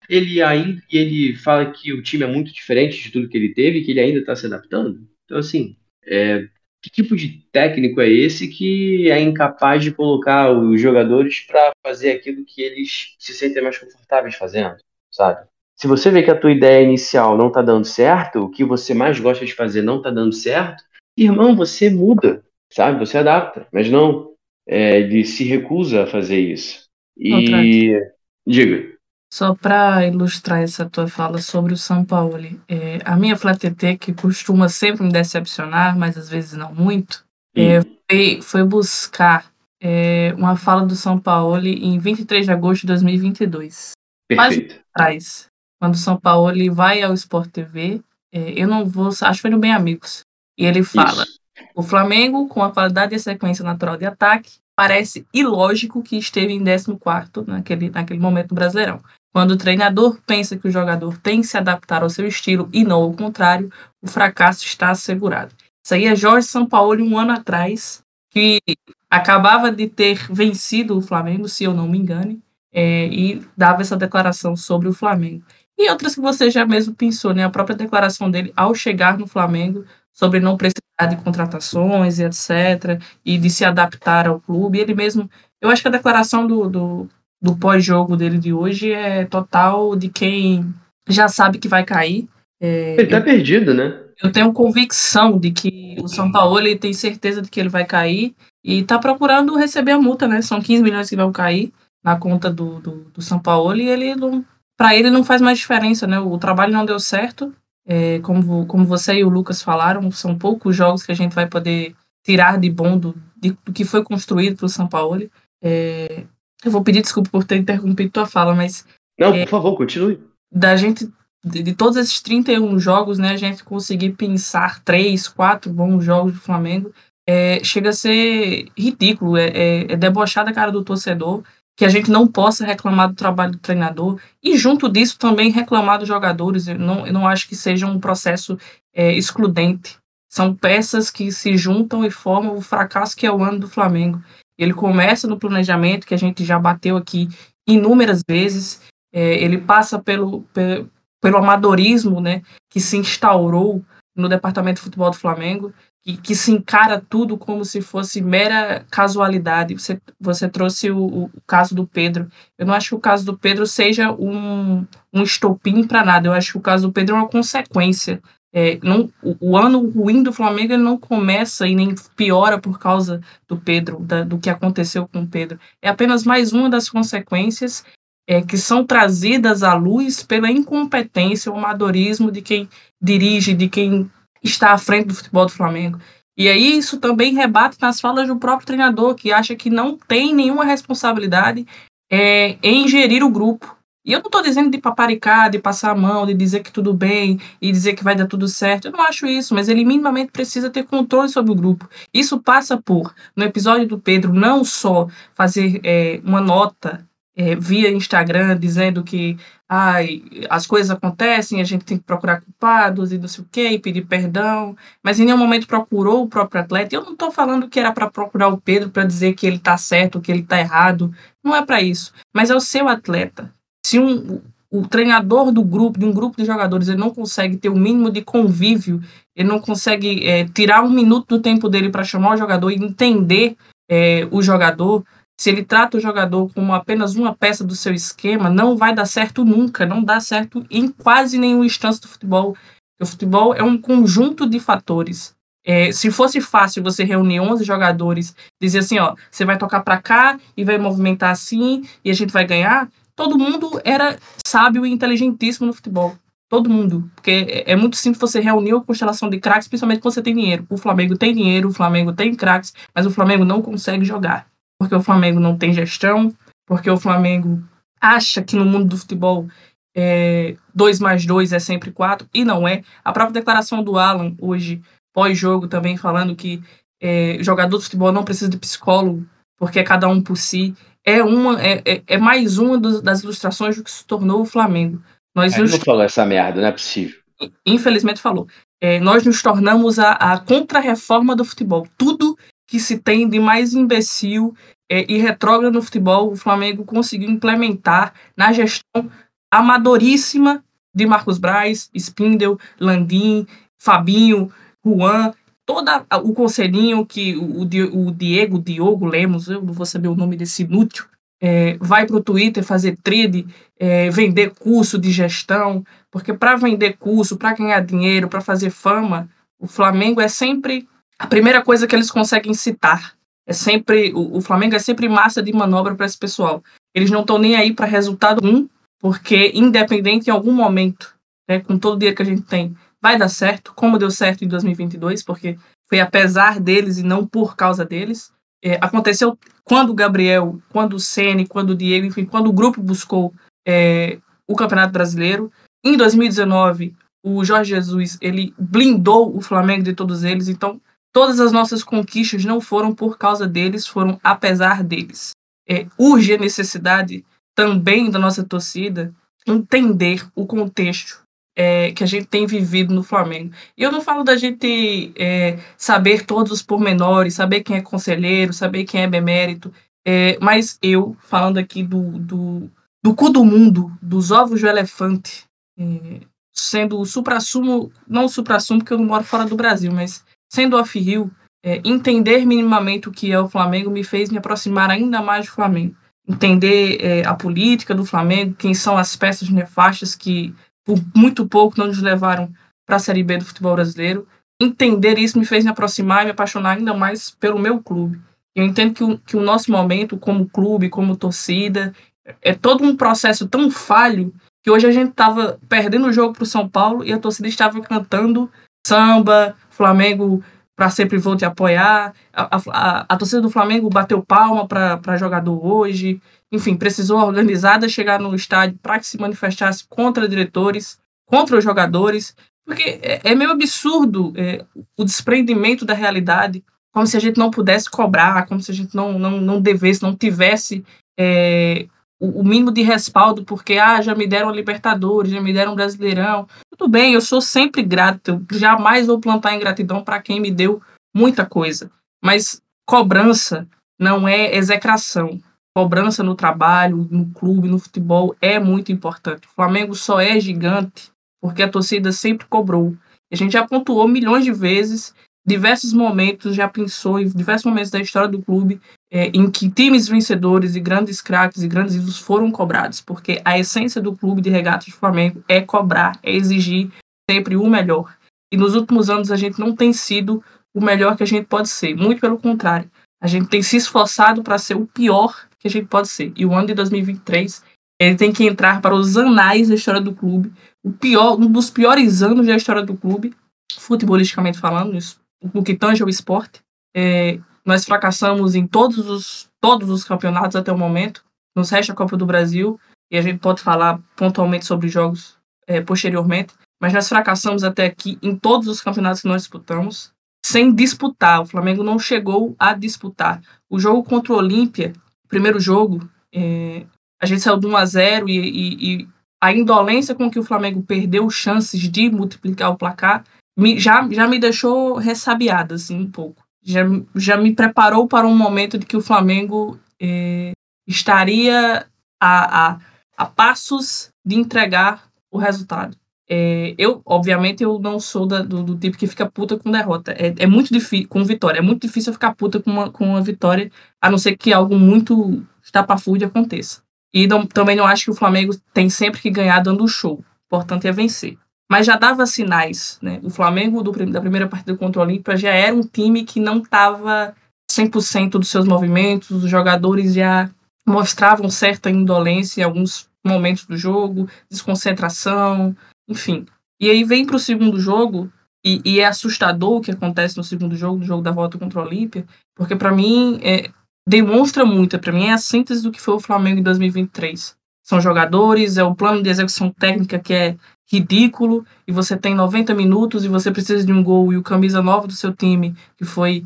ele 0.10 0.42
ainda 0.42 0.82
ele 0.92 1.36
fala 1.36 1.72
que 1.72 1.94
o 1.94 2.02
time 2.02 2.24
é 2.24 2.28
muito 2.28 2.54
diferente 2.54 3.02
de 3.02 3.12
tudo 3.12 3.30
que 3.30 3.38
ele 3.38 3.54
teve, 3.54 3.82
que 3.82 3.92
ele 3.92 4.00
ainda 4.00 4.20
está 4.20 4.36
se 4.36 4.46
adaptando. 4.46 5.08
Então, 5.26 5.38
assim, 5.38 5.76
é, 6.06 6.48
que 6.82 6.90
tipo 6.90 7.16
de 7.16 7.44
técnico 7.52 8.00
é 8.00 8.08
esse 8.08 8.48
que 8.48 9.10
é 9.10 9.20
incapaz 9.20 9.84
de 9.84 9.92
colocar 9.92 10.52
os 10.52 10.80
jogadores 10.80 11.40
para 11.42 11.72
fazer 11.84 12.12
aquilo 12.12 12.46
que 12.46 12.62
eles 12.62 13.16
se 13.18 13.34
sentem 13.34 13.64
mais 13.64 13.78
confortáveis 13.78 14.36
fazendo, 14.36 14.76
sabe? 15.12 15.48
Se 15.76 15.88
você 15.88 16.10
vê 16.12 16.24
que 16.24 16.32
a 16.32 16.40
tua 16.40 16.52
ideia 16.52 16.84
inicial 16.84 17.38
não 17.38 17.48
está 17.48 17.62
dando 17.62 17.86
certo, 17.86 18.44
o 18.44 18.50
que 18.50 18.64
você 18.64 18.94
mais 18.94 19.20
gosta 19.20 19.46
de 19.46 19.54
fazer 19.54 19.82
não 19.82 19.98
está 19.98 20.10
dando 20.10 20.32
certo, 20.32 20.84
irmão, 21.18 21.56
você 21.56 21.90
muda, 21.90 22.44
sabe? 22.72 23.00
Você 23.00 23.18
adapta, 23.18 23.68
mas 23.74 23.90
não, 23.90 24.34
é, 24.68 25.00
ele 25.00 25.26
se 25.26 25.44
recusa 25.44 26.04
a 26.04 26.08
fazer 26.08 26.40
isso. 26.40 26.86
E 27.18 28.00
diga. 28.46 28.95
Só 29.36 29.54
para 29.54 30.08
ilustrar 30.08 30.62
essa 30.62 30.90
tua 30.90 31.10
fala 31.10 31.40
sobre 31.40 31.74
o 31.74 31.78
São 31.78 32.06
Paulo, 32.06 32.38
é, 32.70 33.00
a 33.04 33.18
minha 33.18 33.36
FlaTT, 33.36 33.98
que 33.98 34.14
costuma 34.14 34.70
sempre 34.70 35.04
me 35.04 35.12
decepcionar, 35.12 36.00
mas 36.00 36.18
às 36.18 36.30
vezes 36.30 36.54
não 36.54 36.74
muito, 36.74 37.26
é, 37.54 37.82
foi, 38.10 38.42
foi, 38.42 38.64
buscar 38.64 39.52
é, 39.84 40.34
uma 40.38 40.56
fala 40.56 40.86
do 40.86 40.96
São 40.96 41.20
Paulo 41.20 41.68
em 41.68 42.00
23 42.00 42.46
de 42.46 42.52
agosto 42.54 42.84
de 42.84 42.88
2022. 42.88 43.92
Perfeito. 44.26 44.82
atrás, 44.94 45.50
quando 45.82 45.96
o 45.96 45.98
São 45.98 46.16
Paulo 46.18 46.54
vai 46.74 47.02
ao 47.02 47.14
Sport 47.14 47.50
TV, 47.50 48.02
é, 48.34 48.54
eu 48.56 48.70
não 48.70 48.86
vou, 48.86 49.10
acho 49.10 49.34
que 49.34 49.42
foi 49.42 49.52
no 49.52 49.60
Bem 49.60 49.74
Amigos, 49.74 50.22
e 50.58 50.66
ele 50.66 50.82
fala: 50.82 51.24
Isso. 51.24 51.40
o 51.76 51.84
Flamengo, 51.84 52.48
com 52.48 52.64
a 52.64 52.72
qualidade 52.72 53.14
e 53.14 53.18
a 53.18 53.20
sequência 53.20 53.66
natural 53.66 53.98
de 53.98 54.06
ataque, 54.06 54.54
parece 54.78 55.28
ilógico 55.34 56.02
que 56.02 56.18
esteve 56.18 56.54
em 56.54 56.64
14 56.64 57.50
naquele, 57.50 57.90
naquele 57.90 58.20
momento 58.22 58.52
no 58.52 58.56
Brasileirão. 58.56 59.02
Quando 59.36 59.52
o 59.52 59.58
treinador 59.58 60.18
pensa 60.26 60.56
que 60.56 60.66
o 60.66 60.72
jogador 60.72 61.18
tem 61.18 61.42
que 61.42 61.48
se 61.48 61.58
adaptar 61.58 62.04
ao 62.04 62.10
seu 62.10 62.26
estilo 62.26 62.70
e 62.72 62.86
não 62.86 63.02
ao 63.02 63.12
contrário, 63.12 63.70
o 64.02 64.08
fracasso 64.08 64.64
está 64.64 64.92
assegurado. 64.92 65.54
Isso 65.84 65.94
aí 65.94 66.06
é 66.06 66.16
Jorge 66.16 66.48
Sampaoli 66.48 67.04
um 67.04 67.20
ano 67.20 67.34
atrás, 67.34 68.02
que 68.32 68.62
acabava 69.10 69.70
de 69.70 69.90
ter 69.90 70.26
vencido 70.32 70.98
o 70.98 71.02
Flamengo, 71.02 71.50
se 71.50 71.66
eu 71.66 71.74
não 71.74 71.86
me 71.86 71.98
engane, 71.98 72.42
é, 72.72 73.08
e 73.08 73.46
dava 73.58 73.82
essa 73.82 73.98
declaração 73.98 74.56
sobre 74.56 74.88
o 74.88 74.94
Flamengo. 74.94 75.44
E 75.78 75.90
outras 75.90 76.16
que 76.16 76.22
você 76.22 76.50
já 76.50 76.66
mesmo 76.66 76.96
pensou, 76.96 77.34
né? 77.34 77.44
A 77.44 77.50
própria 77.50 77.76
declaração 77.76 78.32
dele 78.32 78.54
ao 78.56 78.74
chegar 78.74 79.18
no 79.18 79.28
Flamengo 79.28 79.84
sobre 80.14 80.40
não 80.40 80.56
precisar 80.56 81.08
de 81.10 81.18
contratações 81.18 82.20
e 82.20 82.24
etc. 82.24 83.02
E 83.26 83.38
de 83.38 83.50
se 83.50 83.66
adaptar 83.66 84.30
ao 84.30 84.40
clube. 84.40 84.80
Ele 84.80 84.96
mesmo. 84.96 85.30
Eu 85.60 85.70
acho 85.70 85.82
que 85.82 85.90
a 85.90 85.92
declaração 85.92 86.48
do, 86.48 86.70
do, 86.70 87.10
do 87.42 87.56
pós-jogo 87.56 88.16
dele 88.16 88.38
de 88.38 88.54
hoje 88.54 88.92
é 88.92 89.26
total 89.26 89.96
de 89.96 90.10
quem 90.10 90.74
já 91.08 91.28
sabe 91.28 91.60
que 91.60 91.68
vai 91.68 91.84
cair. 91.84 92.28
É, 92.60 92.96
ele 93.00 93.08
tá 93.08 93.18
eu, 93.18 93.24
perdido, 93.24 93.74
né? 93.74 94.00
Eu 94.22 94.32
tenho 94.32 94.54
convicção 94.54 95.38
de 95.38 95.52
que 95.52 95.98
o 96.02 96.08
São 96.08 96.32
Paulo 96.32 96.58
ele 96.60 96.76
tem 96.76 96.94
certeza 96.94 97.42
de 97.42 97.50
que 97.50 97.60
ele 97.60 97.70
vai 97.70 97.86
cair 97.86 98.34
e 98.64 98.84
tá 98.84 98.98
procurando 98.98 99.58
receber 99.58 99.92
a 99.92 100.00
multa, 100.00 100.28
né? 100.28 100.42
São 100.42 100.62
15 100.62 100.82
milhões 100.82 101.10
que 101.10 101.16
vão 101.16 101.32
cair 101.32 101.72
na 102.04 102.18
conta 102.18 102.52
do, 102.52 102.80
do, 102.80 102.92
do 103.14 103.22
São 103.22 103.40
Paulo 103.40 103.76
e 103.76 103.88
ele 103.88 104.16
não. 104.16 104.44
Para 104.78 104.94
ele 104.94 105.10
não 105.10 105.24
faz 105.24 105.42
mais 105.42 105.58
diferença, 105.58 106.06
né? 106.06 106.20
O 106.20 106.38
trabalho 106.38 106.74
não 106.74 106.86
deu 106.86 107.00
certo. 107.00 107.54
É, 107.88 108.20
como, 108.20 108.66
como 108.66 108.84
você 108.84 109.16
e 109.16 109.24
o 109.24 109.30
Lucas 109.30 109.62
falaram, 109.62 110.10
são 110.12 110.38
poucos 110.38 110.76
jogos 110.76 111.04
que 111.04 111.12
a 111.12 111.16
gente 111.16 111.34
vai 111.34 111.48
poder 111.48 111.96
tirar 112.26 112.58
de 112.58 112.70
bom 112.70 112.98
do, 112.98 113.16
de, 113.38 113.56
do 113.64 113.72
que 113.72 113.86
foi 113.86 114.04
construído 114.04 114.58
para 114.58 114.66
o 114.66 114.70
São 114.70 114.88
Paulo. 114.88 115.30
É, 115.64 116.26
eu 116.66 116.72
vou 116.72 116.84
pedir 116.84 117.02
desculpa 117.02 117.30
por 117.30 117.44
ter 117.44 117.58
interrompido 117.58 118.12
tua 118.12 118.26
fala, 118.26 118.54
mas. 118.54 118.86
Não, 119.18 119.34
é, 119.34 119.44
por 119.44 119.52
favor, 119.52 119.78
continue. 119.78 120.20
Da 120.52 120.76
gente, 120.76 121.08
de, 121.44 121.64
de, 121.64 121.74
todos 121.74 121.96
esses 121.96 122.20
31 122.22 122.78
jogos, 122.80 123.18
né, 123.18 123.30
a 123.30 123.38
gente 123.38 123.64
conseguir 123.64 124.12
pensar 124.12 124.84
três, 124.84 125.28
quatro 125.28 125.72
bons 125.72 126.04
jogos 126.04 126.34
do 126.34 126.40
Flamengo, 126.40 126.92
é, 127.28 127.64
chega 127.64 127.90
a 127.90 127.94
ser 127.94 128.68
ridículo, 128.78 129.38
é, 129.38 129.48
é, 129.48 129.94
é 129.94 129.96
debochar 129.96 130.44
da 130.44 130.54
cara 130.54 130.72
do 130.72 130.84
torcedor 130.84 131.44
que 131.78 131.84
a 131.84 131.90
gente 131.90 132.10
não 132.10 132.26
possa 132.26 132.66
reclamar 132.66 133.10
do 133.10 133.16
trabalho 133.16 133.52
do 133.52 133.58
treinador 133.58 134.20
e, 134.42 134.58
junto 134.58 134.88
disso, 134.88 135.20
também 135.20 135.52
reclamar 135.52 136.00
dos 136.00 136.08
jogadores. 136.08 136.68
Eu 136.68 136.80
não, 136.80 137.06
eu 137.06 137.12
não 137.12 137.28
acho 137.28 137.48
que 137.48 137.56
seja 137.56 137.86
um 137.86 138.00
processo 138.00 138.58
é, 138.94 139.14
excludente. 139.14 139.98
São 140.32 140.56
peças 140.56 141.10
que 141.12 141.32
se 141.32 141.58
juntam 141.58 142.06
e 142.06 142.10
formam 142.10 142.56
o 142.56 142.62
fracasso 142.62 143.16
que 143.16 143.26
é 143.26 143.32
o 143.32 143.44
ano 143.44 143.60
do 143.60 143.68
Flamengo. 143.68 144.24
Ele 144.58 144.74
começa 144.74 145.28
no 145.28 145.38
planejamento, 145.38 146.08
que 146.08 146.14
a 146.14 146.18
gente 146.18 146.44
já 146.46 146.58
bateu 146.58 146.98
aqui 146.98 147.30
inúmeras 147.68 148.22
vezes. 148.28 148.82
É, 149.14 149.36
ele 149.44 149.58
passa 149.58 150.00
pelo, 150.00 150.42
pelo, 150.54 150.90
pelo 151.22 151.38
amadorismo 151.38 152.20
né, 152.22 152.42
que 152.70 152.80
se 152.80 152.98
instaurou 152.98 153.84
no 154.16 154.30
departamento 154.30 154.78
de 154.78 154.84
futebol 154.84 155.10
do 155.10 155.18
Flamengo, 155.18 155.74
que, 156.22 156.36
se 156.36 156.52
encara 156.52 157.04
tudo 157.10 157.36
como 157.36 157.66
se 157.66 157.82
fosse 157.82 158.22
mera 158.22 158.86
casualidade. 158.92 159.74
Você, 159.74 160.00
você 160.20 160.48
trouxe 160.48 160.92
o, 160.92 161.26
o 161.26 161.32
caso 161.48 161.74
do 161.74 161.88
Pedro. 161.88 162.30
Eu 162.58 162.68
não 162.68 162.74
acho 162.76 162.90
que 162.90 162.96
o 162.96 163.00
caso 163.00 163.26
do 163.26 163.38
Pedro 163.38 163.66
seja 163.66 164.12
um, 164.12 164.86
um 165.12 165.24
estopim 165.24 165.86
para 165.86 166.06
nada. 166.06 166.28
Eu 166.28 166.34
acho 166.34 166.54
que 166.54 166.58
o 166.60 166.62
caso 166.62 166.88
do 166.88 166.94
Pedro 166.94 167.16
é 167.16 167.20
uma 167.20 167.28
consequência 167.28 168.22
é, 168.58 168.80
não, 168.82 169.12
o, 169.22 169.52
o, 169.52 169.58
ano 169.58 169.90
ruim 169.90 170.24
do 170.24 170.32
Flamengo 170.32 170.72
ele 170.72 170.82
não 170.82 170.98
começa 170.98 171.68
e 171.68 171.76
nem 171.76 171.94
piora 172.16 172.58
por 172.58 172.80
causa 172.80 173.20
do 173.50 173.58
Pedro, 173.58 174.00
da, 174.00 174.24
do 174.24 174.40
que 174.40 174.50
aconteceu 174.50 175.06
com 175.10 175.24
o 175.24 175.28
Pedro. 175.28 175.60
É 175.82 175.90
apenas 175.90 176.24
mais 176.24 176.54
uma 176.54 176.70
das 176.70 176.88
consequências 176.88 177.84
é, 178.26 178.42
que 178.42 178.58
são 178.58 178.86
trazidas 178.86 179.62
à 179.62 179.74
luz 179.74 180.24
pela 180.24 180.50
incompetência, 180.50 181.52
o 181.52 181.58
amadorismo 181.58 182.32
de 182.32 182.42
quem 182.42 182.70
dirige, 183.04 183.54
de 183.54 183.68
quem 183.68 184.10
está 184.42 184.72
à 184.72 184.78
frente 184.78 185.08
do 185.08 185.16
futebol 185.16 185.46
do 185.46 185.52
Flamengo. 185.52 186.00
E 186.38 186.48
aí 186.48 186.78
isso 186.78 186.98
também 186.98 187.36
rebate 187.36 187.76
nas 187.82 188.00
falas 188.00 188.26
do 188.26 188.38
próprio 188.38 188.68
treinador, 188.68 189.16
que 189.16 189.34
acha 189.34 189.54
que 189.54 189.70
não 189.70 189.98
tem 189.98 190.34
nenhuma 190.34 190.64
responsabilidade 190.64 191.68
é, 192.10 192.58
em 192.64 192.88
gerir 192.88 193.22
o 193.22 193.30
grupo. 193.30 193.76
E 194.06 194.14
eu 194.14 194.20
não 194.20 194.28
estou 194.28 194.42
dizendo 194.42 194.70
de 194.70 194.78
paparicar, 194.78 195.50
de 195.50 195.58
passar 195.58 195.92
a 195.92 195.96
mão, 195.96 196.26
de 196.26 196.34
dizer 196.34 196.62
que 196.62 196.72
tudo 196.72 196.94
bem 196.94 197.40
e 197.60 197.72
dizer 197.72 197.96
que 197.96 198.04
vai 198.04 198.16
dar 198.16 198.28
tudo 198.28 198.48
certo. 198.48 198.86
Eu 198.86 198.92
não 198.92 199.02
acho 199.02 199.26
isso, 199.26 199.56
mas 199.56 199.68
ele 199.68 199.84
minimamente 199.84 200.32
precisa 200.32 200.70
ter 200.70 200.84
controle 200.84 201.30
sobre 201.30 201.52
o 201.52 201.56
grupo. 201.56 201.90
Isso 202.14 202.40
passa 202.40 202.78
por, 202.80 203.14
no 203.36 203.44
episódio 203.44 203.88
do 203.88 204.00
Pedro, 204.00 204.32
não 204.32 204.64
só 204.64 205.08
fazer 205.34 205.82
é, 205.84 206.22
uma 206.24 206.40
nota 206.40 207.06
é, 207.36 207.56
via 207.56 207.92
Instagram 207.92 208.58
dizendo 208.58 209.04
que 209.04 209.38
ai, 209.68 210.22
as 210.50 210.66
coisas 210.66 210.92
acontecem, 210.92 211.60
a 211.60 211.64
gente 211.64 211.84
tem 211.84 211.98
que 211.98 212.04
procurar 212.04 212.42
culpados 212.42 213.12
e 213.12 213.18
não 213.18 213.28
sei 213.28 213.44
o 213.44 213.48
quê, 213.52 213.70
e 213.72 213.80
pedir 213.80 214.06
perdão, 214.06 214.76
mas 215.04 215.20
em 215.20 215.26
nenhum 215.26 215.38
momento 215.38 215.68
procurou 215.68 216.24
o 216.24 216.30
próprio 216.30 216.62
atleta. 216.62 216.96
Eu 216.96 217.04
não 217.04 217.14
estou 217.14 217.32
falando 217.32 217.68
que 217.68 217.80
era 217.80 217.92
para 217.92 218.10
procurar 218.10 218.48
o 218.50 218.62
Pedro 218.62 218.90
para 218.90 219.04
dizer 219.04 219.34
que 219.34 219.46
ele 219.46 219.58
está 219.58 219.78
certo, 219.78 220.22
que 220.22 220.32
ele 220.32 220.42
está 220.42 220.60
errado, 220.60 221.14
não 221.44 221.56
é 221.56 221.66
para 221.66 221.82
isso, 221.82 222.14
mas 222.34 222.50
é 222.50 222.56
o 222.56 222.60
seu 222.60 222.88
atleta. 222.88 223.54
Se 223.86 224.00
um, 224.00 224.42
o 224.72 224.88
treinador 224.88 225.52
do 225.52 225.64
grupo, 225.64 226.00
de 226.00 226.06
um 226.06 226.12
grupo 226.12 226.38
de 226.38 226.44
jogadores, 226.44 226.88
ele 226.88 226.98
não 226.98 227.12
consegue 227.12 227.56
ter 227.56 227.70
o 227.70 227.76
mínimo 227.76 228.10
de 228.10 228.24
convívio, 228.24 229.00
ele 229.36 229.48
não 229.48 229.60
consegue 229.60 230.28
é, 230.28 230.44
tirar 230.46 230.84
um 230.84 230.90
minuto 230.90 231.38
do 231.38 231.40
tempo 231.40 231.70
dele 231.70 231.92
para 231.92 232.04
chamar 232.04 232.34
o 232.34 232.38
jogador 232.38 232.72
e 232.72 232.84
entender 232.84 233.56
é, 233.88 234.28
o 234.32 234.42
jogador, 234.42 235.06
se 235.40 235.52
ele 235.52 235.64
trata 235.64 235.98
o 235.98 236.00
jogador 236.00 236.52
como 236.52 236.74
apenas 236.74 237.14
uma 237.14 237.36
peça 237.36 237.64
do 237.64 237.76
seu 237.76 237.94
esquema, 237.94 238.50
não 238.50 238.76
vai 238.76 238.96
dar 238.96 239.06
certo 239.06 239.46
nunca, 239.46 239.86
não 239.86 240.04
dá 240.04 240.20
certo 240.20 240.66
em 240.72 240.88
quase 240.88 241.38
nenhum 241.38 241.64
instante 241.64 242.02
do 242.02 242.08
futebol. 242.08 242.58
O 243.00 243.06
futebol 243.06 243.54
é 243.54 243.62
um 243.62 243.80
conjunto 243.80 244.50
de 244.50 244.60
fatores. 244.60 245.36
É, 245.64 245.92
se 245.92 246.10
fosse 246.10 246.42
fácil 246.42 246.82
você 246.82 247.04
reunir 247.04 247.40
11 247.40 247.64
jogadores, 247.64 248.36
dizer 248.60 248.80
assim, 248.80 248.98
ó, 248.98 249.16
você 249.30 249.46
vai 249.46 249.60
tocar 249.60 249.82
para 249.82 250.02
cá 250.02 250.40
e 250.58 250.64
vai 250.64 250.80
movimentar 250.80 251.30
assim 251.30 251.84
e 252.04 252.10
a 252.10 252.14
gente 252.16 252.34
vai 252.34 252.48
ganhar, 252.48 252.90
todo 253.16 253.38
mundo 253.38 253.80
era 253.84 254.18
sábio 254.46 254.86
e 254.86 254.92
inteligentíssimo 254.92 255.68
no 255.68 255.74
futebol. 255.74 256.16
Todo 256.50 256.70
mundo. 256.70 257.10
Porque 257.16 257.64
é, 257.66 257.72
é 257.72 257.76
muito 257.76 257.96
simples 257.96 258.20
você 258.20 258.40
reunir 258.40 258.74
uma 258.74 258.84
constelação 258.84 259.30
de 259.30 259.40
craques, 259.40 259.68
principalmente 259.68 260.02
quando 260.02 260.14
você 260.14 260.22
tem 260.22 260.36
dinheiro. 260.36 260.66
O 260.70 260.78
Flamengo 260.78 261.18
tem 261.18 261.34
dinheiro, 261.34 261.70
o 261.70 261.74
Flamengo 261.74 262.14
tem 262.14 262.36
craques, 262.36 262.74
mas 262.94 263.06
o 263.06 263.12
Flamengo 263.12 263.44
não 263.44 263.62
consegue 263.62 264.06
jogar 264.06 264.48
porque 264.78 264.96
o 264.96 265.02
Flamengo 265.02 265.40
não 265.40 265.58
tem 265.58 265.74
gestão, 265.74 266.34
porque 266.66 266.90
o 266.90 266.98
Flamengo 266.98 267.64
acha 268.00 268.42
que 268.44 268.56
no 268.56 268.66
mundo 268.66 268.90
do 268.90 268.98
futebol 268.98 269.48
é, 269.96 270.56
2 270.74 271.00
mais 271.00 271.26
2 271.26 271.54
é 271.54 271.60
sempre 271.60 271.92
4, 271.92 272.28
e 272.34 272.44
não 272.44 272.68
é. 272.68 272.84
A 273.04 273.12
própria 273.12 273.34
declaração 273.34 273.84
do 273.84 273.98
Alan 273.98 274.36
hoje, 274.40 274.82
pós-jogo, 275.14 275.68
também 275.68 275.98
falando 275.98 276.36
que 276.36 276.62
é, 277.02 277.38
jogador 277.42 277.78
de 277.78 277.86
futebol 277.86 278.12
não 278.12 278.24
precisa 278.24 278.50
de 278.50 278.58
psicólogo, 278.58 279.26
porque 279.58 279.80
é 279.80 279.84
cada 279.84 280.08
um 280.08 280.22
por 280.22 280.38
si, 280.38 280.76
é, 281.06 281.24
uma, 281.24 281.62
é, 281.62 281.82
é, 281.86 282.04
é 282.08 282.18
mais 282.18 282.58
uma 282.58 282.78
dos, 282.78 283.02
das 283.02 283.22
ilustrações 283.22 283.78
do 283.78 283.84
que 283.84 283.92
se 283.92 284.04
tornou 284.06 284.42
o 284.42 284.46
Flamengo. 284.46 285.02
Nós 285.36 285.54
Ele 285.54 285.64
nos... 285.64 285.72
não 285.74 285.80
falou 285.80 286.02
essa 286.02 286.26
merda, 286.26 286.62
não 286.62 286.68
é 286.68 286.72
possível. 286.72 287.20
Infelizmente 287.66 288.22
falou. 288.22 288.48
É, 288.82 289.00
nós 289.00 289.26
nos 289.26 289.42
tornamos 289.42 290.00
a, 290.00 290.14
a 290.14 290.40
contra-reforma 290.40 291.36
do 291.36 291.46
futebol. 291.46 291.88
Tudo 291.98 292.38
que 292.68 292.80
se 292.80 292.98
tem 292.98 293.30
de 293.30 293.40
mais 293.40 293.74
imbecil 293.74 294.56
é, 294.90 295.06
e 295.12 295.18
retrógrado 295.18 295.74
no 295.74 295.82
futebol, 295.82 296.32
o 296.32 296.36
Flamengo 296.36 296.84
conseguiu 296.84 297.30
implementar 297.30 298.14
na 298.36 298.52
gestão 298.52 299.10
amadoríssima 299.52 300.64
de 300.94 301.06
Marcos 301.06 301.38
Braz, 301.38 301.90
Spindel, 301.94 302.58
Landim, 302.80 303.46
Fabinho, 303.78 304.52
Juan, 304.84 305.34
todo 305.66 305.90
o 306.24 306.34
conselhinho 306.34 307.06
que 307.06 307.36
o, 307.36 307.62
o 307.62 308.12
Diego, 308.12 308.60
Diogo 308.60 309.06
Lemos, 309.06 309.48
eu 309.48 309.62
não 309.62 309.74
vou 309.74 309.86
saber 309.86 310.08
o 310.08 310.16
nome 310.16 310.36
desse 310.36 310.64
inútil, 310.64 311.06
é, 311.42 311.78
vai 311.80 312.06
para 312.06 312.16
o 312.16 312.24
Twitter 312.24 312.64
fazer 312.64 312.98
trade, 313.04 313.46
é, 313.78 314.10
vender 314.10 314.52
curso 314.52 314.98
de 314.98 315.12
gestão, 315.12 315.84
porque 316.12 316.34
para 316.34 316.56
vender 316.56 316.98
curso, 316.98 317.38
para 317.38 317.56
ganhar 317.56 317.82
dinheiro, 317.82 318.30
para 318.30 318.42
fazer 318.42 318.70
fama, 318.70 319.30
o 319.60 319.68
Flamengo 319.68 320.22
é 320.22 320.28
sempre 320.28 320.88
a 321.18 321.28
primeira 321.28 321.62
coisa 321.62 321.88
que 321.88 321.96
eles 321.96 322.12
conseguem 322.12 322.54
citar 322.54 323.16
é 323.46 323.54
sempre 323.54 324.12
o, 324.14 324.38
o 324.38 324.42
Flamengo 324.42 324.76
é 324.76 324.80
sempre 324.80 325.08
massa 325.08 325.42
de 325.42 325.54
manobra 325.54 325.96
para 325.96 326.06
esse 326.06 326.18
pessoal. 326.18 326.64
Eles 326.94 327.12
não 327.12 327.22
estão 327.22 327.38
nem 327.38 327.56
aí 327.56 327.74
para 327.74 327.86
resultado 327.86 328.46
um, 328.46 328.68
porque 329.00 329.52
independente 329.54 330.28
em 330.28 330.34
algum 330.34 330.52
momento, 330.52 331.16
né, 331.48 331.60
com 331.60 331.78
todo 331.78 331.96
o 331.96 332.00
dinheiro 332.00 332.16
que 332.16 332.24
a 332.24 332.26
gente 332.26 332.42
tem, 332.44 332.76
vai 333.06 333.20
dar 333.20 333.30
certo, 333.30 333.72
como 333.76 334.00
deu 334.00 334.10
certo 334.10 334.44
em 334.44 334.48
2022, 334.48 335.22
porque 335.22 335.60
foi 335.88 336.00
apesar 336.00 336.60
deles 336.60 336.98
e 336.98 337.04
não 337.04 337.26
por 337.26 337.56
causa 337.56 337.86
deles. 337.86 338.34
É, 338.64 338.80
aconteceu 338.82 339.38
quando 339.64 339.92
o 339.92 339.94
Gabriel, 339.94 340.60
quando 340.70 340.96
o 340.96 341.00
Ceni, 341.00 341.46
quando 341.46 341.70
o 341.70 341.76
Diego, 341.76 342.08
enfim, 342.08 342.26
quando 342.26 342.48
o 342.48 342.54
grupo 342.54 342.82
buscou 342.82 343.32
é, 343.68 344.18
o 344.48 344.56
Campeonato 344.56 344.92
Brasileiro. 344.92 345.52
Em 345.84 345.96
2019, 345.96 346.96
o 347.24 347.46
Jorge 347.46 347.76
Jesus 347.76 348.18
ele 348.20 348.56
blindou 348.58 349.38
o 349.38 349.40
Flamengo 349.40 349.84
de 349.84 349.94
todos 349.94 350.24
eles, 350.24 350.48
então 350.48 350.82
Todas 351.16 351.40
as 351.40 351.54
nossas 351.54 351.82
conquistas 351.82 352.44
não 352.44 352.60
foram 352.60 352.94
por 352.94 353.18
causa 353.18 353.48
deles, 353.48 353.88
foram 353.88 354.20
apesar 354.22 354.84
deles. 354.84 355.32
É, 355.66 355.88
urge 355.98 356.34
a 356.34 356.38
necessidade 356.38 357.24
também 357.56 358.12
da 358.12 358.20
nossa 358.20 358.44
torcida 358.44 359.16
entender 359.48 360.28
o 360.36 360.46
contexto 360.46 361.25
é, 361.56 361.92
que 361.92 362.04
a 362.04 362.08
gente 362.08 362.26
tem 362.26 362.46
vivido 362.46 362.94
no 362.94 363.04
Flamengo. 363.04 363.54
E 363.78 363.84
eu 363.84 363.92
não 363.92 364.02
falo 364.02 364.24
da 364.24 364.36
gente 364.36 365.14
é, 365.18 365.58
saber 365.78 366.26
todos 366.26 366.52
os 366.52 366.62
pormenores, 366.62 367.36
saber 367.36 367.62
quem 367.62 367.78
é 367.78 367.82
conselheiro, 367.82 368.54
saber 368.54 368.84
quem 368.84 369.02
é 369.02 369.08
bemérito, 369.08 369.72
é, 370.06 370.38
mas 370.40 370.78
eu, 370.84 371.18
falando 371.22 371.58
aqui 371.58 371.82
do, 371.82 372.20
do, 372.20 372.70
do 373.04 373.16
cu 373.16 373.30
do 373.30 373.44
mundo, 373.44 373.92
dos 374.00 374.30
ovos 374.30 374.62
do 374.62 374.68
elefante, 374.68 375.46
é, 375.78 376.22
sendo 376.54 377.00
o 377.00 377.06
supra-sumo, 377.06 377.92
não 378.08 378.26
o 378.26 378.30
supra-sumo 378.30 378.80
porque 378.80 378.94
eu 378.94 379.00
não 379.00 379.06
moro 379.06 379.24
fora 379.24 379.46
do 379.46 379.56
Brasil, 379.56 379.92
mas 379.92 380.24
sendo 380.48 380.78
off-Rio, 380.78 381.32
é, 381.64 381.82
entender 381.84 382.46
minimamente 382.46 383.10
o 383.10 383.12
que 383.12 383.32
é 383.32 383.40
o 383.40 383.50
Flamengo 383.50 383.90
me 383.90 384.04
fez 384.04 384.30
me 384.30 384.38
aproximar 384.38 384.92
ainda 384.92 385.22
mais 385.24 385.48
do 385.48 385.52
Flamengo. 385.52 385.96
Entender 386.28 387.04
é, 387.04 387.26
a 387.26 387.34
política 387.34 387.96
do 387.96 388.06
Flamengo, 388.06 388.56
quem 388.56 388.74
são 388.74 388.98
as 388.98 389.16
peças 389.16 389.50
nefastas 389.50 390.16
que 390.16 390.54
por 390.86 390.98
muito 391.16 391.48
pouco 391.48 391.78
não 391.78 391.88
nos 391.88 392.02
levaram 392.02 392.52
para 392.86 392.98
a 392.98 393.00
Série 393.00 393.24
B 393.24 393.40
do 393.40 393.46
futebol 393.46 393.76
brasileiro. 393.76 394.28
Entender 394.62 395.18
isso 395.18 395.38
me 395.38 395.46
fez 395.46 395.64
me 395.66 395.72
aproximar 395.72 396.22
e 396.22 396.26
me 396.26 396.32
apaixonar 396.32 396.78
ainda 396.78 396.94
mais 396.94 397.32
pelo 397.32 397.60
meu 397.60 397.82
clube. 397.82 398.22
Eu 398.56 398.64
entendo 398.64 398.94
que 398.94 399.04
o, 399.04 399.18
que 399.18 399.36
o 399.36 399.42
nosso 399.42 399.72
momento 399.72 400.18
como 400.18 400.48
clube, 400.48 400.88
como 400.88 401.18
torcida, 401.18 401.94
é 402.42 402.54
todo 402.54 402.84
um 402.84 402.96
processo 402.96 403.48
tão 403.48 403.70
falho 403.70 404.34
que 404.64 404.72
hoje 404.72 404.88
a 404.88 404.92
gente 404.92 405.10
estava 405.10 405.60
perdendo 405.68 406.08
o 406.08 406.14
jogo 406.14 406.34
para 406.34 406.44
o 406.44 406.48
São 406.48 406.68
Paulo 406.68 407.04
e 407.04 407.12
a 407.12 407.20
torcida 407.20 407.48
estava 407.48 407.82
cantando 407.82 408.50
samba, 408.88 409.56
Flamengo 409.70 410.44
para 410.76 410.90
sempre 410.90 411.18
vou 411.18 411.36
te 411.36 411.46
apoiar. 411.46 412.14
A, 412.34 412.58
a, 412.58 413.06
a, 413.10 413.18
torcida 413.18 413.42
do 413.42 413.50
Flamengo 413.50 413.90
bateu 413.90 414.22
palma 414.22 414.68
para 414.68 415.18
jogador 415.18 415.66
hoje. 415.66 416.22
Enfim, 416.52 416.76
precisou 416.76 417.20
organizada 417.20 417.88
chegar 417.88 418.20
no 418.20 418.36
estádio 418.36 418.78
para 418.82 419.00
que 419.00 419.08
se 419.08 419.20
manifestasse 419.20 419.86
contra 419.88 420.28
diretores, 420.28 421.00
contra 421.26 421.58
os 421.58 421.64
jogadores, 421.64 422.36
porque 422.66 423.00
é, 423.02 423.22
é 423.24 423.36
meio 423.36 423.52
absurdo 423.52 424.34
é, 424.36 424.66
o 424.98 425.06
desprendimento 425.06 425.86
da 425.86 425.94
realidade, 425.94 426.64
como 426.94 427.08
se 427.08 427.16
a 427.16 427.20
gente 427.20 427.38
não 427.38 427.52
pudesse 427.52 427.90
cobrar, 427.90 428.46
como 428.46 428.62
se 428.62 428.72
a 428.72 428.74
gente 428.74 428.96
não, 428.96 429.18
não, 429.18 429.40
não 429.40 429.62
devesse, 429.62 430.02
não 430.02 430.16
tivesse 430.16 430.84
é, 431.18 431.88
o, 432.20 432.44
mínimo 432.44 432.72
de 432.72 432.82
respaldo, 432.82 433.44
porque 433.44 433.74
ah, 433.74 434.02
já 434.02 434.16
me 434.16 434.26
deram 434.26 434.52
Libertadores, 434.52 435.32
já 435.32 435.42
me 435.42 435.54
deram 435.54 435.74
um 435.74 435.76
Brasileirão. 435.76 436.48
Tudo 436.72 436.90
bem, 436.90 437.14
eu 437.14 437.22
sou 437.22 437.42
sempre 437.42 437.84
grato, 437.84 438.46
eu 438.52 438.58
jamais 438.58 439.08
vou 439.08 439.20
plantar 439.20 439.56
ingratidão 439.56 440.04
para 440.04 440.22
quem 440.22 440.40
me 440.40 440.52
deu 440.52 440.82
muita 441.14 441.46
coisa. 441.46 441.92
Mas 442.24 442.62
cobrança 442.86 443.68
não 444.00 444.28
é 444.28 444.56
execração. 444.56 445.40
Cobrança 445.76 446.24
no 446.24 446.36
trabalho, 446.36 447.08
no 447.12 447.30
clube, 447.32 447.68
no 447.68 447.80
futebol 447.80 448.36
é 448.42 448.60
muito 448.60 448.92
importante. 448.92 449.48
O 449.48 449.52
Flamengo 449.52 449.94
só 449.94 450.20
é 450.22 450.40
gigante 450.40 451.12
porque 451.42 451.62
a 451.62 451.70
torcida 451.70 452.12
sempre 452.12 452.48
cobrou. 452.48 452.96
A 453.32 453.36
gente 453.36 453.52
já 453.52 453.68
pontuou 453.68 454.08
milhões 454.08 454.46
de 454.46 454.54
vezes 454.54 455.14
diversos 455.46 455.94
momentos, 455.94 456.56
já 456.56 456.68
pensou 456.68 457.20
em 457.20 457.28
diversos 457.28 457.66
momentos 457.66 457.92
da 457.92 458.00
história 458.00 458.28
do 458.28 458.42
clube 458.42 458.82
é, 459.16 459.28
em 459.28 459.50
que 459.50 459.70
times 459.70 460.10
vencedores 460.10 460.76
e 460.76 460.80
grandes 460.82 461.22
craques 461.22 461.64
e 461.64 461.70
grandes 461.70 461.96
ídolos 461.96 462.20
foram 462.20 462.52
cobrados, 462.52 463.00
porque 463.00 463.42
a 463.46 463.58
essência 463.58 464.02
do 464.02 464.14
clube 464.14 464.42
de 464.42 464.50
regatas 464.50 464.88
do 464.88 464.92
Flamengo 464.92 465.42
é 465.48 465.62
cobrar, 465.62 466.20
é 466.22 466.36
exigir 466.36 466.92
sempre 467.32 467.56
o 467.56 467.66
melhor. 467.66 468.14
E 468.52 468.58
nos 468.58 468.76
últimos 468.76 469.10
anos 469.10 469.32
a 469.32 469.38
gente 469.38 469.58
não 469.58 469.74
tem 469.74 469.94
sido 469.94 470.44
o 470.76 470.84
melhor 470.84 471.16
que 471.16 471.24
a 471.24 471.26
gente 471.26 471.46
pode 471.46 471.70
ser, 471.70 471.96
muito 471.96 472.20
pelo 472.20 472.38
contrário. 472.38 472.92
A 473.24 473.28
gente 473.28 473.48
tem 473.48 473.64
se 473.64 473.78
esforçado 473.78 474.44
para 474.44 474.58
ser 474.58 474.76
o 474.76 474.86
pior 474.86 475.48
que 475.60 475.70
a 475.70 475.72
gente 475.72 475.88
pode 475.88 476.10
ser. 476.10 476.34
E 476.36 476.46
o 476.46 476.54
ano 476.54 476.68
de 476.68 476.74
2023 476.74 477.64
ele 477.98 478.18
tem 478.18 478.34
que 478.34 478.44
entrar 478.44 478.82
para 478.82 478.94
os 478.94 479.16
anais 479.16 479.70
da 479.70 479.76
história 479.76 480.02
do 480.02 480.14
clube, 480.14 480.52
o 480.84 480.92
pior, 480.92 481.40
um 481.40 481.50
dos 481.50 481.70
piores 481.70 482.22
anos 482.22 482.46
da 482.46 482.58
história 482.58 482.84
do 482.84 482.98
clube, 482.98 483.34
futebolisticamente 483.78 484.60
falando, 484.60 484.98
isso 484.98 485.18
no 485.54 485.64
que 485.64 485.74
tange 485.74 486.04
ao 486.04 486.10
esporte. 486.10 486.60
É, 486.94 487.40
nós 487.66 487.84
fracassamos 487.84 488.56
em 488.56 488.68
todos 488.68 489.10
os, 489.10 489.50
todos 489.60 489.90
os 489.90 490.04
campeonatos 490.04 490.56
até 490.56 490.72
o 490.72 490.78
momento. 490.78 491.24
Nos 491.56 491.70
resta 491.70 491.94
a 491.94 491.96
Copa 491.96 492.16
do 492.16 492.26
Brasil, 492.26 492.80
e 493.10 493.18
a 493.18 493.22
gente 493.22 493.40
pode 493.40 493.62
falar 493.62 494.00
pontualmente 494.16 494.66
sobre 494.66 494.88
jogos 494.88 495.38
é, 495.68 495.82
posteriormente. 495.82 496.54
Mas 496.82 496.94
nós 496.94 497.08
fracassamos 497.08 497.64
até 497.64 497.86
aqui 497.86 498.20
em 498.22 498.36
todos 498.36 498.68
os 498.68 498.82
campeonatos 498.82 499.22
que 499.22 499.28
nós 499.28 499.44
disputamos, 499.44 500.12
sem 500.46 500.74
disputar. 500.74 501.42
O 501.42 501.46
Flamengo 501.46 501.84
não 501.84 501.98
chegou 501.98 502.56
a 502.60 502.74
disputar. 502.74 503.42
O 503.70 503.80
jogo 503.80 504.04
contra 504.04 504.34
o 504.34 504.38
Olímpia, 504.38 504.94
primeiro 505.28 505.60
jogo, 505.60 506.08
é, 506.34 506.86
a 507.22 507.26
gente 507.26 507.42
saiu 507.42 507.58
do 507.58 507.70
1 507.70 507.78
a 507.78 507.86
0 507.86 508.30
e, 508.30 508.38
e, 508.38 509.02
e 509.02 509.08
a 509.42 509.54
indolência 509.54 510.14
com 510.14 510.30
que 510.30 510.40
o 510.40 510.44
Flamengo 510.44 510.84
perdeu 510.84 511.30
chances 511.30 511.82
de 511.82 512.10
multiplicar 512.10 512.72
o 512.72 512.78
placar 512.78 513.24
me, 513.58 513.80
já, 513.80 514.08
já 514.12 514.28
me 514.28 514.38
deixou 514.38 514.96
ressabiada, 514.96 515.76
assim, 515.76 515.98
um 515.98 516.12
pouco. 516.12 516.45
Já, 516.66 516.82
já 517.16 517.38
me 517.38 517.54
preparou 517.54 518.08
para 518.08 518.28
um 518.28 518.36
momento 518.36 518.78
de 518.78 518.86
que 518.86 518.98
o 518.98 519.02
Flamengo 519.02 519.80
é, 520.02 520.52
estaria 520.88 521.86
a, 522.20 522.68
a, 522.68 522.80
a 523.16 523.26
passos 523.26 524.10
de 524.26 524.36
entregar 524.36 525.08
o 525.32 525.38
resultado. 525.38 525.96
É, 526.28 526.74
eu, 526.78 527.04
obviamente, 527.06 527.62
eu 527.62 527.78
não 527.78 528.00
sou 528.00 528.26
da, 528.26 528.42
do, 528.42 528.64
do, 528.64 528.78
tipo 528.78 528.98
que 528.98 529.06
fica 529.06 529.30
puta 529.30 529.58
com 529.58 529.72
derrota. 529.72 530.12
É, 530.14 530.34
é 530.40 530.48
muito 530.48 530.74
difícil, 530.74 531.08
com 531.08 531.24
vitória. 531.24 531.60
É 531.60 531.62
muito 531.62 531.86
difícil 531.86 532.10
eu 532.10 532.16
ficar 532.16 532.34
puta 532.34 532.60
com 532.60 532.72
uma, 532.72 532.92
com 532.92 533.06
uma 533.10 533.22
vitória, 533.22 533.72
a 534.02 534.10
não 534.10 534.18
ser 534.18 534.36
que 534.36 534.52
algo 534.52 534.76
muito 534.76 535.46
estapafúrdio 535.64 536.28
aconteça. 536.28 536.82
E 537.14 537.28
não, 537.28 537.46
também 537.46 537.76
não 537.76 537.86
acho 537.86 538.06
que 538.06 538.12
o 538.12 538.16
Flamengo 538.16 538.54
tem 538.74 538.90
sempre 538.90 539.22
que 539.22 539.30
ganhar 539.30 539.60
dando 539.62 539.88
show. 539.88 540.18
O 540.18 540.24
importante 540.48 540.88
é 540.88 540.92
vencer. 540.92 541.38
Mas 541.70 541.86
já 541.86 541.98
dava 541.98 542.26
sinais, 542.26 543.00
né? 543.02 543.20
O 543.24 543.30
Flamengo 543.30 543.82
do, 543.82 543.92
da 544.12 544.22
primeira 544.22 544.48
partida 544.48 544.78
contra 544.78 545.02
o 545.02 545.06
Olímpia 545.06 545.36
já 545.36 545.50
era 545.50 545.76
um 545.76 545.82
time 545.82 546.24
que 546.24 546.40
não 546.40 546.60
estava 546.60 547.36
100% 547.72 548.32
dos 548.32 548.50
seus 548.50 548.68
movimentos, 548.68 549.32
os 549.32 549.50
jogadores 549.50 550.14
já 550.14 550.50
mostravam 550.88 551.50
certa 551.50 551.90
indolência 551.90 552.62
em 552.62 552.64
alguns 552.64 553.10
momentos 553.26 553.66
do 553.66 553.76
jogo, 553.76 554.30
desconcentração, 554.50 555.76
enfim. 556.08 556.46
E 556.80 556.90
aí 556.90 557.04
vem 557.04 557.26
para 557.26 557.36
o 557.36 557.40
segundo 557.40 557.80
jogo, 557.80 558.32
e, 558.64 558.82
e, 558.84 559.00
é 559.00 559.06
assustador 559.06 559.78
o 559.78 559.82
que 559.82 559.92
acontece 559.92 560.38
no 560.38 560.44
segundo 560.44 560.76
jogo, 560.76 560.98
no 560.98 561.06
jogo 561.06 561.22
da 561.22 561.32
volta 561.32 561.58
contra 561.58 561.80
o 561.80 561.84
Olímpia, 561.84 562.26
porque 562.56 562.76
para 562.76 562.92
mim 562.92 563.40
é, 563.44 563.70
demonstra 564.08 564.66
muito, 564.66 564.98
para 564.98 565.12
mim 565.12 565.26
é 565.26 565.34
a 565.34 565.38
síntese 565.38 565.84
do 565.84 565.92
que 565.92 566.02
foi 566.02 566.16
o 566.16 566.20
Flamengo 566.20 566.60
em 566.60 566.64
2023. 566.64 567.56
São 567.86 568.02
jogadores, 568.02 568.78
é 568.78 568.84
o 568.84 568.96
plano 568.96 569.22
de 569.22 569.30
execução 569.30 569.70
técnica 569.70 570.18
que 570.18 570.34
é 570.34 570.58
ridículo, 570.92 571.64
e 571.88 571.92
você 571.92 572.18
tem 572.18 572.34
90 572.34 572.74
minutos 572.74 573.24
e 573.24 573.28
você 573.28 573.52
precisa 573.52 573.86
de 573.86 573.94
um 573.94 574.04
gol, 574.04 574.34
e 574.34 574.38
o 574.38 574.44
camisa 574.44 574.82
nova 574.82 575.08
do 575.08 575.14
seu 575.14 575.32
time, 575.32 575.76
que 575.96 576.04
foi 576.04 576.44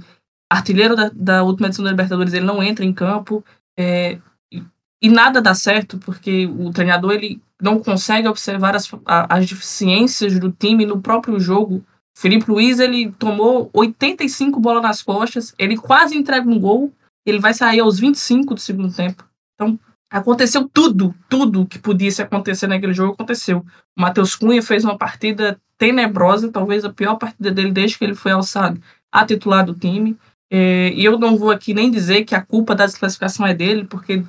artilheiro 0.51 0.95
da, 0.95 1.09
da 1.13 1.43
última 1.43 1.67
edição 1.67 1.85
da 1.85 1.91
Libertadores, 1.91 2.33
ele 2.33 2.45
não 2.45 2.61
entra 2.61 2.83
em 2.83 2.91
campo, 2.91 3.43
é, 3.77 4.19
e 5.01 5.09
nada 5.09 5.41
dá 5.41 5.55
certo, 5.55 5.97
porque 5.99 6.45
o 6.45 6.71
treinador 6.71 7.13
ele 7.13 7.41
não 7.61 7.79
consegue 7.79 8.27
observar 8.27 8.75
as, 8.75 8.89
as 9.05 9.49
deficiências 9.49 10.37
do 10.37 10.51
time 10.51 10.85
no 10.85 11.01
próprio 11.01 11.39
jogo. 11.39 11.83
Felipe 12.17 12.51
Luiz 12.51 12.79
ele 12.79 13.11
tomou 13.13 13.69
85 13.73 14.59
bolas 14.59 14.83
nas 14.83 15.01
costas, 15.01 15.53
ele 15.57 15.77
quase 15.77 16.17
entrega 16.17 16.49
um 16.49 16.59
gol, 16.59 16.91
ele 17.25 17.39
vai 17.39 17.53
sair 17.53 17.79
aos 17.79 17.97
25 17.97 18.55
do 18.55 18.59
segundo 18.59 18.93
tempo. 18.93 19.23
Então, 19.55 19.79
aconteceu 20.09 20.67
tudo, 20.67 21.13
tudo 21.29 21.65
que 21.65 21.77
podia 21.77 22.09
acontecer 22.19 22.67
naquele 22.67 22.93
jogo 22.93 23.13
aconteceu. 23.13 23.59
O 23.97 24.01
Matheus 24.01 24.35
Cunha 24.35 24.61
fez 24.61 24.83
uma 24.83 24.97
partida 24.97 25.59
tenebrosa, 25.77 26.51
talvez 26.51 26.83
a 26.83 26.91
pior 26.91 27.15
partida 27.15 27.51
dele 27.51 27.71
desde 27.71 27.97
que 27.97 28.03
ele 28.03 28.15
foi 28.15 28.31
alçado 28.31 28.81
a 29.11 29.25
titular 29.25 29.65
do 29.65 29.73
time. 29.73 30.17
É, 30.51 30.91
e 30.93 31.05
eu 31.05 31.19
não 31.19 31.37
vou 31.37 31.51
aqui 31.51 31.73
nem 31.73 31.91
dizer 31.91 32.25
que 32.25 32.33
a 32.33 32.41
culpa 32.41 32.73
da 32.73 32.85
desclassificação 32.85 33.45
é 33.45 33.53
dele, 33.53 33.85
porque 33.85 34.23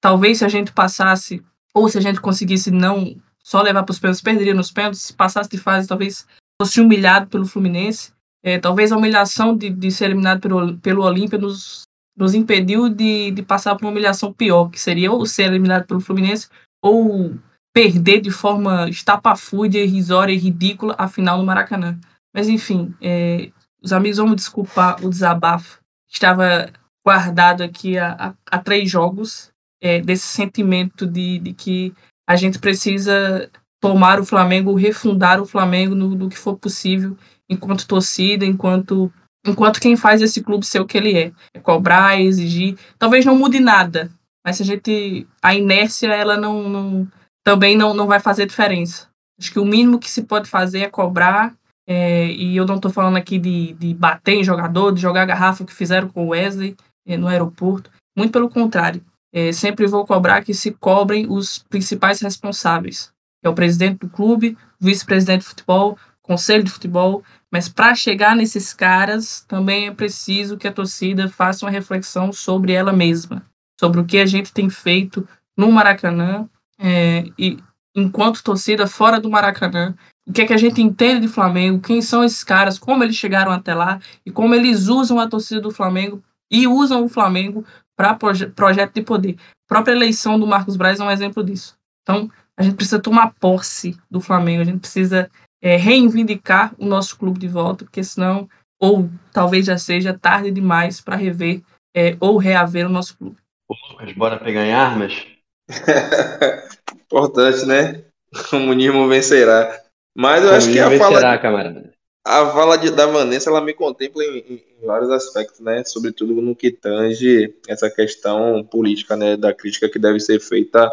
talvez 0.00 0.38
se 0.38 0.44
a 0.44 0.48
gente 0.48 0.72
passasse, 0.72 1.42
ou 1.72 1.88
se 1.88 1.96
a 1.96 2.00
gente 2.00 2.20
conseguisse 2.20 2.70
não 2.70 3.16
só 3.42 3.62
levar 3.62 3.84
para 3.84 3.92
os 3.92 3.98
pênaltis, 3.98 4.22
perderia 4.22 4.54
nos 4.54 4.72
pênaltis, 4.72 5.02
se 5.02 5.14
passasse 5.14 5.48
de 5.48 5.58
fase, 5.58 5.88
talvez 5.88 6.26
fosse 6.60 6.80
humilhado 6.80 7.28
pelo 7.28 7.46
Fluminense. 7.46 8.12
É, 8.44 8.58
talvez 8.58 8.90
a 8.90 8.96
humilhação 8.96 9.56
de, 9.56 9.70
de 9.70 9.90
ser 9.90 10.06
eliminado 10.06 10.40
pelo, 10.40 10.76
pelo 10.78 11.04
Olímpia 11.04 11.38
nos, 11.38 11.84
nos 12.16 12.34
impediu 12.34 12.88
de, 12.88 13.30
de 13.30 13.42
passar 13.42 13.74
por 13.74 13.84
uma 13.84 13.90
humilhação 13.90 14.32
pior, 14.32 14.68
que 14.68 14.80
seria 14.80 15.10
ou 15.10 15.24
ser 15.26 15.44
eliminado 15.44 15.86
pelo 15.86 16.00
Fluminense 16.00 16.48
ou 16.82 17.34
perder 17.72 18.20
de 18.20 18.30
forma 18.30 18.88
estapafúrdia, 18.88 19.84
irrisória 19.84 20.32
e 20.32 20.38
ridícula 20.38 20.94
a 20.98 21.08
final 21.08 21.38
no 21.38 21.44
Maracanã. 21.44 21.98
Mas 22.34 22.48
enfim, 22.48 22.94
é, 23.00 23.50
os 23.82 23.92
amigos 23.92 24.18
vão 24.18 24.28
me 24.28 24.36
desculpar 24.36 25.02
o 25.04 25.08
desabafo. 25.08 25.80
Estava 26.10 26.70
guardado 27.04 27.62
aqui 27.62 27.98
há, 27.98 28.34
há, 28.50 28.58
três 28.58 28.90
jogos, 28.90 29.50
é, 29.80 30.00
desse 30.00 30.26
sentimento 30.26 31.06
de, 31.06 31.38
de 31.38 31.52
que 31.52 31.94
a 32.28 32.36
gente 32.36 32.58
precisa 32.58 33.50
tomar 33.80 34.20
o 34.20 34.24
Flamengo, 34.24 34.74
refundar 34.74 35.40
o 35.40 35.46
Flamengo 35.46 35.94
no, 35.94 36.14
no 36.14 36.28
que 36.28 36.38
for 36.38 36.56
possível, 36.56 37.16
enquanto 37.48 37.86
torcida, 37.86 38.44
enquanto 38.44 39.12
enquanto 39.46 39.80
quem 39.80 39.96
faz 39.96 40.22
esse 40.22 40.42
clube 40.42 40.66
ser 40.66 40.80
o 40.80 40.86
que 40.86 40.96
ele 40.96 41.16
é. 41.16 41.32
É 41.54 41.60
cobrar, 41.60 42.20
exigir. 42.20 42.76
Talvez 42.98 43.24
não 43.24 43.36
mude 43.36 43.60
nada, 43.60 44.10
mas 44.44 44.56
se 44.56 44.62
a 44.62 44.66
gente. 44.66 45.26
A 45.42 45.54
inércia, 45.54 46.08
ela 46.08 46.36
não, 46.36 46.68
não 46.68 47.08
também 47.44 47.76
não, 47.76 47.94
não 47.94 48.06
vai 48.06 48.20
fazer 48.20 48.46
diferença. 48.46 49.08
Acho 49.38 49.52
que 49.52 49.58
o 49.58 49.64
mínimo 49.64 49.98
que 49.98 50.10
se 50.10 50.22
pode 50.22 50.48
fazer 50.48 50.80
é 50.80 50.90
cobrar. 50.90 51.54
É, 51.84 52.26
e 52.26 52.56
eu 52.56 52.64
não 52.64 52.76
estou 52.76 52.92
falando 52.92 53.16
aqui 53.16 53.38
de, 53.38 53.72
de 53.74 53.92
bater 53.92 54.34
em 54.34 54.44
jogador, 54.44 54.92
de 54.92 55.00
jogar 55.00 55.26
garrafa 55.26 55.64
que 55.64 55.74
fizeram 55.74 56.08
com 56.08 56.26
o 56.26 56.28
Wesley 56.28 56.76
é, 57.06 57.16
no 57.16 57.26
aeroporto. 57.26 57.90
Muito 58.16 58.32
pelo 58.32 58.48
contrário. 58.48 59.02
É, 59.34 59.50
sempre 59.50 59.86
vou 59.86 60.06
cobrar 60.06 60.44
que 60.44 60.54
se 60.54 60.70
cobrem 60.72 61.26
os 61.28 61.58
principais 61.58 62.20
responsáveis. 62.20 63.10
É 63.42 63.48
o 63.48 63.54
presidente 63.54 63.98
do 63.98 64.08
clube, 64.08 64.56
vice-presidente 64.78 65.40
de 65.40 65.48
futebol, 65.48 65.98
conselho 66.22 66.62
de 66.62 66.70
futebol, 66.70 67.24
mas 67.52 67.68
para 67.68 67.94
chegar 67.94 68.34
nesses 68.34 68.72
caras 68.72 69.44
também 69.46 69.86
é 69.86 69.92
preciso 69.92 70.56
que 70.56 70.66
a 70.66 70.72
torcida 70.72 71.28
faça 71.28 71.66
uma 71.66 71.70
reflexão 71.70 72.32
sobre 72.32 72.72
ela 72.72 72.92
mesma, 72.92 73.44
sobre 73.78 74.00
o 74.00 74.06
que 74.06 74.16
a 74.16 74.26
gente 74.26 74.52
tem 74.52 74.70
feito 74.70 75.28
no 75.54 75.70
Maracanã 75.70 76.48
é, 76.78 77.26
e 77.38 77.58
enquanto 77.94 78.42
torcida 78.42 78.86
fora 78.86 79.20
do 79.20 79.30
Maracanã, 79.30 79.94
o 80.26 80.32
que 80.32 80.42
é 80.42 80.46
que 80.46 80.52
a 80.52 80.58
gente 80.58 80.80
entende 80.80 81.20
de 81.20 81.28
Flamengo, 81.28 81.80
quem 81.80 82.00
são 82.00 82.24
esses 82.24 82.42
caras, 82.42 82.78
como 82.78 83.04
eles 83.04 83.16
chegaram 83.16 83.52
até 83.52 83.74
lá 83.74 84.00
e 84.24 84.30
como 84.30 84.54
eles 84.54 84.88
usam 84.88 85.20
a 85.20 85.28
torcida 85.28 85.60
do 85.60 85.70
Flamengo 85.70 86.22
e 86.50 86.66
usam 86.66 87.04
o 87.04 87.08
Flamengo 87.08 87.64
para 87.96 88.14
proje 88.14 88.46
projeto 88.46 88.94
de 88.94 89.02
poder. 89.02 89.36
A 89.66 89.74
própria 89.74 89.92
eleição 89.92 90.40
do 90.40 90.46
Marcos 90.46 90.76
Braz 90.76 91.00
é 91.00 91.04
um 91.04 91.10
exemplo 91.10 91.44
disso. 91.44 91.76
Então, 92.02 92.30
a 92.56 92.62
gente 92.62 92.76
precisa 92.76 93.00
tomar 93.00 93.34
posse 93.38 93.96
do 94.10 94.20
Flamengo, 94.20 94.62
a 94.62 94.64
gente 94.64 94.80
precisa 94.80 95.30
é, 95.62 95.76
reivindicar 95.76 96.74
o 96.76 96.84
nosso 96.84 97.16
clube 97.16 97.38
de 97.38 97.46
volta, 97.46 97.84
porque 97.84 98.02
senão, 98.02 98.48
ou 98.80 99.08
talvez 99.32 99.66
já 99.66 99.78
seja 99.78 100.18
tarde 100.18 100.50
demais 100.50 101.00
para 101.00 101.14
rever 101.14 101.62
é, 101.94 102.16
ou 102.18 102.36
reaver 102.36 102.86
o 102.86 102.90
nosso 102.90 103.16
clube. 103.16 103.36
Ô, 103.68 103.74
Lucas, 103.90 104.12
bora 104.14 104.38
pegar 104.38 104.64
em 104.66 104.72
armas? 104.72 105.24
Importante, 107.06 107.64
né? 107.64 108.04
O 108.34 108.50
comunismo 108.50 109.06
vencerá. 109.06 109.80
Mas 110.16 110.42
eu 110.42 110.50
o 110.50 110.54
acho 110.54 110.72
que 110.72 110.80
a 110.80 110.88
vencerá, 110.88 111.10
fala, 111.10 111.38
camarada. 111.38 111.92
a 112.26 112.46
fala 112.50 112.76
de, 112.76 112.90
da 112.90 113.06
Vanessa 113.06 113.48
ela 113.48 113.60
me 113.60 113.72
contempla 113.72 114.24
em, 114.24 114.38
em, 114.38 114.86
vários 114.86 115.10
aspectos, 115.10 115.60
né? 115.60 115.84
Sobretudo 115.84 116.34
no 116.42 116.56
que 116.56 116.70
tange 116.70 117.54
essa 117.68 117.88
questão 117.88 118.64
política, 118.64 119.16
né? 119.16 119.36
Da 119.36 119.54
crítica 119.54 119.88
que 119.88 119.98
deve 119.98 120.18
ser 120.18 120.40
feita 120.40 120.90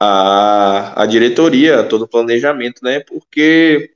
à, 0.00 1.02
à 1.02 1.06
diretoria, 1.06 1.80
a 1.80 1.86
todo 1.86 2.02
o 2.02 2.08
planejamento, 2.08 2.84
né? 2.84 3.00
Porque 3.00 3.90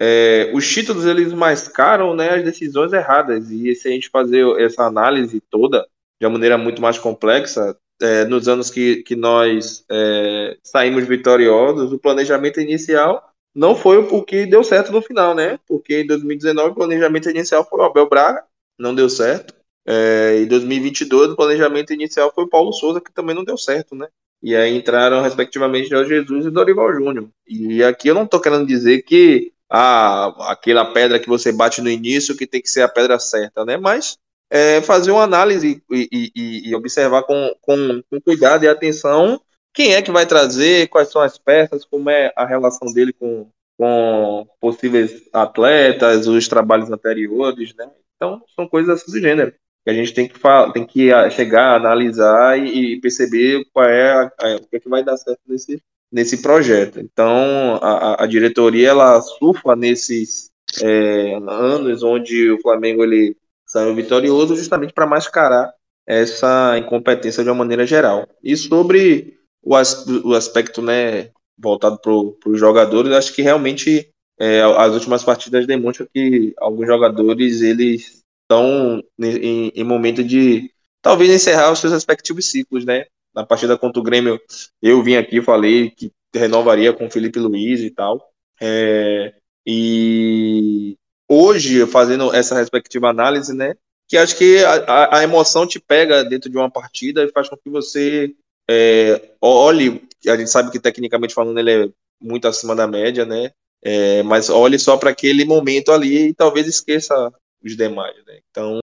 é, 0.00 0.50
os 0.54 0.66
títulos 0.66 1.04
eles 1.04 1.30
mascaram 1.32 2.14
né, 2.14 2.30
as 2.30 2.42
decisões 2.42 2.92
erradas. 2.92 3.50
E 3.50 3.74
se 3.74 3.86
a 3.86 3.90
gente 3.90 4.08
fazer 4.08 4.46
essa 4.58 4.84
análise 4.84 5.40
toda 5.50 5.86
de 6.18 6.26
uma 6.26 6.32
maneira 6.32 6.56
muito 6.56 6.80
mais 6.80 6.98
complexa, 6.98 7.76
é, 8.00 8.24
nos 8.24 8.48
anos 8.48 8.70
que, 8.70 9.02
que 9.02 9.14
nós 9.14 9.84
é, 9.90 10.56
saímos 10.62 11.06
vitoriosos, 11.06 11.92
o 11.92 11.98
planejamento 11.98 12.60
inicial 12.60 13.22
não 13.54 13.74
foi 13.74 13.98
o 13.98 14.22
que 14.22 14.46
deu 14.46 14.64
certo 14.64 14.90
no 14.90 15.02
final, 15.02 15.34
né? 15.34 15.58
Porque 15.68 16.00
em 16.00 16.06
2019 16.06 16.70
o 16.70 16.74
planejamento 16.74 17.28
inicial 17.28 17.66
foi 17.68 17.80
o 17.80 17.82
Abel 17.82 18.08
Braga, 18.08 18.42
não 18.78 18.94
deu 18.94 19.08
certo. 19.10 19.52
É, 19.86 20.38
em 20.40 20.46
2022 20.46 21.32
o 21.32 21.36
planejamento 21.36 21.92
inicial 21.92 22.32
foi 22.34 22.44
o 22.44 22.48
Paulo 22.48 22.72
Souza, 22.72 23.00
que 23.00 23.12
também 23.12 23.34
não 23.34 23.44
deu 23.44 23.58
certo, 23.58 23.94
né? 23.94 24.08
E 24.42 24.56
aí 24.56 24.74
entraram 24.74 25.20
respectivamente 25.20 25.90
Jorge 25.90 26.14
Jesus 26.14 26.46
e 26.46 26.50
Dorival 26.50 26.94
Júnior. 26.94 27.28
E 27.46 27.82
aqui 27.82 28.08
eu 28.08 28.14
não 28.14 28.24
estou 28.24 28.40
querendo 28.40 28.66
dizer 28.66 29.02
que 29.02 29.52
ah, 29.70 30.50
aquela 30.50 30.84
pedra 30.84 31.18
que 31.20 31.28
você 31.28 31.52
bate 31.52 31.80
no 31.80 31.88
início 31.88 32.36
que 32.36 32.46
tem 32.46 32.60
que 32.60 32.68
ser 32.68 32.82
a 32.82 32.88
pedra 32.88 33.18
certa, 33.18 33.64
né? 33.64 33.76
Mas 33.76 34.18
é, 34.50 34.82
fazer 34.82 35.12
uma 35.12 35.22
análise 35.22 35.82
e, 35.90 36.08
e, 36.34 36.70
e 36.70 36.74
observar 36.74 37.22
com, 37.22 37.54
com, 37.60 38.02
com, 38.10 38.20
cuidado 38.20 38.64
e 38.64 38.68
atenção 38.68 39.40
quem 39.72 39.94
é 39.94 40.02
que 40.02 40.10
vai 40.10 40.26
trazer, 40.26 40.88
quais 40.88 41.08
são 41.08 41.22
as 41.22 41.38
peças, 41.38 41.84
como 41.84 42.10
é 42.10 42.32
a 42.36 42.44
relação 42.44 42.92
dele 42.92 43.12
com, 43.12 43.48
com 43.78 44.46
possíveis 44.60 45.28
atletas, 45.32 46.26
os 46.26 46.48
trabalhos 46.48 46.90
anteriores, 46.90 47.72
né? 47.76 47.88
Então, 48.16 48.42
são 48.54 48.66
coisas 48.66 49.00
assim 49.00 49.12
do 49.12 49.20
gênero 49.20 49.54
que 49.84 49.90
a 49.90 49.94
gente 49.94 50.12
tem 50.12 50.28
que, 50.28 50.38
tem 50.72 50.86
que 50.86 51.12
ah, 51.12 51.30
chegar, 51.30 51.76
analisar 51.76 52.58
e, 52.58 53.00
perceber 53.00 53.64
qual 53.72 53.86
é 53.86 54.12
a, 54.12 54.32
a, 54.38 54.56
o 54.56 54.66
que, 54.66 54.76
é 54.76 54.80
que 54.80 54.88
vai 54.88 55.02
dar 55.02 55.16
certo 55.16 55.40
nesse, 55.46 55.82
nesse 56.12 56.42
projeto. 56.42 57.00
Então, 57.00 57.78
a, 57.82 58.24
a 58.24 58.26
diretoria 58.26 58.88
ela 58.88 59.20
surfa 59.20 59.76
nesses 59.76 60.50
é, 60.82 61.34
anos 61.34 62.02
onde 62.02 62.50
o 62.50 62.60
Flamengo 62.60 63.04
ele 63.04 63.36
saiu 63.66 63.94
vitorioso 63.94 64.56
justamente 64.56 64.92
para 64.92 65.06
mascarar 65.06 65.72
essa 66.06 66.76
incompetência 66.78 67.44
de 67.44 67.50
uma 67.50 67.56
maneira 67.56 67.86
geral. 67.86 68.26
E 68.42 68.56
sobre 68.56 69.38
o, 69.62 69.76
as, 69.76 70.06
o 70.06 70.34
aspecto 70.34 70.82
né, 70.82 71.30
voltado 71.56 71.98
para 72.00 72.50
os 72.50 72.58
jogadores, 72.58 73.12
acho 73.12 73.32
que 73.32 73.42
realmente 73.42 74.10
é, 74.38 74.62
as 74.62 74.92
últimas 74.94 75.22
partidas 75.22 75.66
demonstram 75.66 76.08
que 76.12 76.54
alguns 76.58 76.86
jogadores 76.86 77.60
eles 77.60 78.22
estão 78.42 79.02
em, 79.20 79.68
em 79.68 79.84
momento 79.84 80.24
de 80.24 80.70
talvez 81.00 81.30
encerrar 81.30 81.70
os 81.70 81.78
seus 81.78 81.92
respectivos 81.92 82.46
ciclos, 82.46 82.84
né? 82.84 83.04
Na 83.34 83.46
partida 83.46 83.78
contra 83.78 84.00
o 84.00 84.02
Grêmio, 84.02 84.40
eu 84.82 85.02
vim 85.02 85.16
aqui 85.16 85.40
falei 85.40 85.90
que 85.90 86.12
renovaria 86.34 86.92
com 86.92 87.06
o 87.06 87.10
Felipe 87.10 87.38
Luiz 87.38 87.80
e 87.80 87.90
tal. 87.90 88.20
É, 88.60 89.34
e 89.66 90.96
hoje, 91.28 91.86
fazendo 91.86 92.34
essa 92.34 92.56
respectiva 92.56 93.08
análise, 93.08 93.54
né? 93.54 93.74
Que 94.08 94.16
acho 94.16 94.36
que 94.36 94.58
a, 94.64 95.18
a, 95.18 95.22
emoção 95.22 95.66
te 95.66 95.78
pega 95.78 96.24
dentro 96.24 96.50
de 96.50 96.56
uma 96.56 96.70
partida 96.70 97.22
e 97.22 97.30
faz 97.30 97.48
com 97.48 97.56
que 97.56 97.70
você 97.70 98.34
é, 98.68 99.34
olhe. 99.40 100.02
A 100.26 100.36
gente 100.36 100.50
sabe 100.50 100.70
que 100.70 100.80
tecnicamente 100.80 101.34
falando 101.34 101.58
ele 101.58 101.84
é 101.84 101.88
muito 102.20 102.48
acima 102.48 102.74
da 102.74 102.86
média, 102.86 103.24
né? 103.24 103.52
É, 103.82 104.22
mas 104.24 104.50
olhe 104.50 104.78
só 104.78 104.96
para 104.96 105.10
aquele 105.10 105.44
momento 105.44 105.92
ali 105.92 106.28
e 106.28 106.34
talvez 106.34 106.66
esqueça 106.66 107.32
os 107.64 107.76
demais, 107.76 108.16
né? 108.26 108.40
Então, 108.50 108.80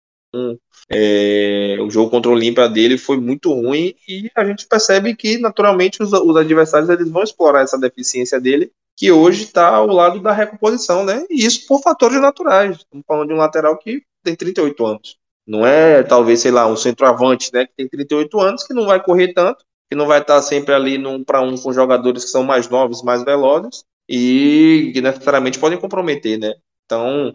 é, 0.89 1.77
o 1.81 1.89
jogo 1.89 2.09
contra 2.09 2.31
o 2.31 2.33
Olímpia 2.33 2.67
dele 2.69 2.97
foi 2.97 3.17
muito 3.17 3.51
ruim 3.51 3.93
e 4.07 4.31
a 4.35 4.45
gente 4.45 4.67
percebe 4.67 5.15
que, 5.15 5.37
naturalmente, 5.37 6.01
os, 6.01 6.13
os 6.13 6.35
adversários 6.37 6.89
eles 6.89 7.09
vão 7.09 7.23
explorar 7.23 7.61
essa 7.61 7.77
deficiência 7.77 8.39
dele, 8.39 8.71
que 8.95 9.11
hoje 9.11 9.43
está 9.43 9.67
ao 9.67 9.87
lado 9.87 10.19
da 10.19 10.31
recomposição, 10.31 11.03
né? 11.03 11.25
E 11.29 11.45
isso 11.45 11.67
por 11.67 11.81
fatores 11.81 12.19
naturais. 12.19 12.77
Estamos 12.77 13.05
falando 13.05 13.27
de 13.27 13.33
um 13.33 13.37
lateral 13.37 13.77
que 13.77 14.01
tem 14.23 14.35
38 14.35 14.85
anos. 14.85 15.17
Não 15.45 15.65
é, 15.65 16.03
talvez, 16.03 16.41
sei 16.41 16.51
lá, 16.51 16.67
um 16.67 16.75
centroavante, 16.75 17.51
né, 17.53 17.65
que 17.65 17.73
tem 17.77 17.87
38 17.87 18.39
anos, 18.39 18.63
que 18.63 18.73
não 18.73 18.85
vai 18.85 19.01
correr 19.01 19.33
tanto, 19.33 19.63
que 19.89 19.95
não 19.95 20.05
vai 20.05 20.19
estar 20.19 20.41
sempre 20.41 20.73
ali 20.73 20.97
num 20.97 21.23
para 21.23 21.41
um 21.41 21.57
com 21.57 21.71
jogadores 21.71 22.25
que 22.25 22.31
são 22.31 22.43
mais 22.43 22.67
novos, 22.67 23.01
mais 23.01 23.23
velozes 23.23 23.85
e 24.09 24.91
que 24.93 25.01
necessariamente 25.01 25.59
podem 25.59 25.79
comprometer, 25.79 26.37
né? 26.37 26.53
Então, 26.85 27.33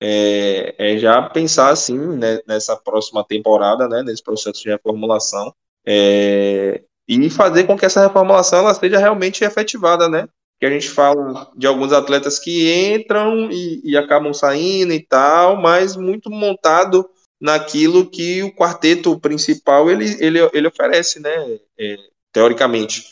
é, 0.00 0.74
é 0.78 0.98
já 0.98 1.22
pensar 1.22 1.70
assim 1.70 1.98
né, 1.98 2.40
nessa 2.46 2.76
próxima 2.76 3.24
temporada, 3.24 3.86
né, 3.88 4.02
nesse 4.02 4.22
processo 4.22 4.62
de 4.62 4.70
reformulação, 4.70 5.54
é, 5.86 6.82
e 7.06 7.28
fazer 7.28 7.64
com 7.64 7.76
que 7.76 7.84
essa 7.84 8.06
reformulação 8.06 8.60
ela 8.60 8.74
seja 8.74 8.98
realmente 8.98 9.42
efetivada, 9.42 10.08
né? 10.08 10.28
Que 10.60 10.66
a 10.66 10.70
gente 10.70 10.88
fala 10.88 11.50
de 11.56 11.66
alguns 11.66 11.92
atletas 11.92 12.38
que 12.38 12.72
entram 12.94 13.50
e, 13.50 13.80
e 13.82 13.96
acabam 13.96 14.32
saindo 14.32 14.92
e 14.92 15.04
tal, 15.04 15.56
mas 15.56 15.96
muito 15.96 16.30
montado 16.30 17.08
naquilo 17.40 18.08
que 18.08 18.42
o 18.42 18.54
quarteto 18.54 19.18
principal 19.18 19.90
ele, 19.90 20.16
ele, 20.20 20.38
ele 20.52 20.68
oferece, 20.68 21.18
né? 21.18 21.58
É, 21.78 21.96
teoricamente. 22.32 23.04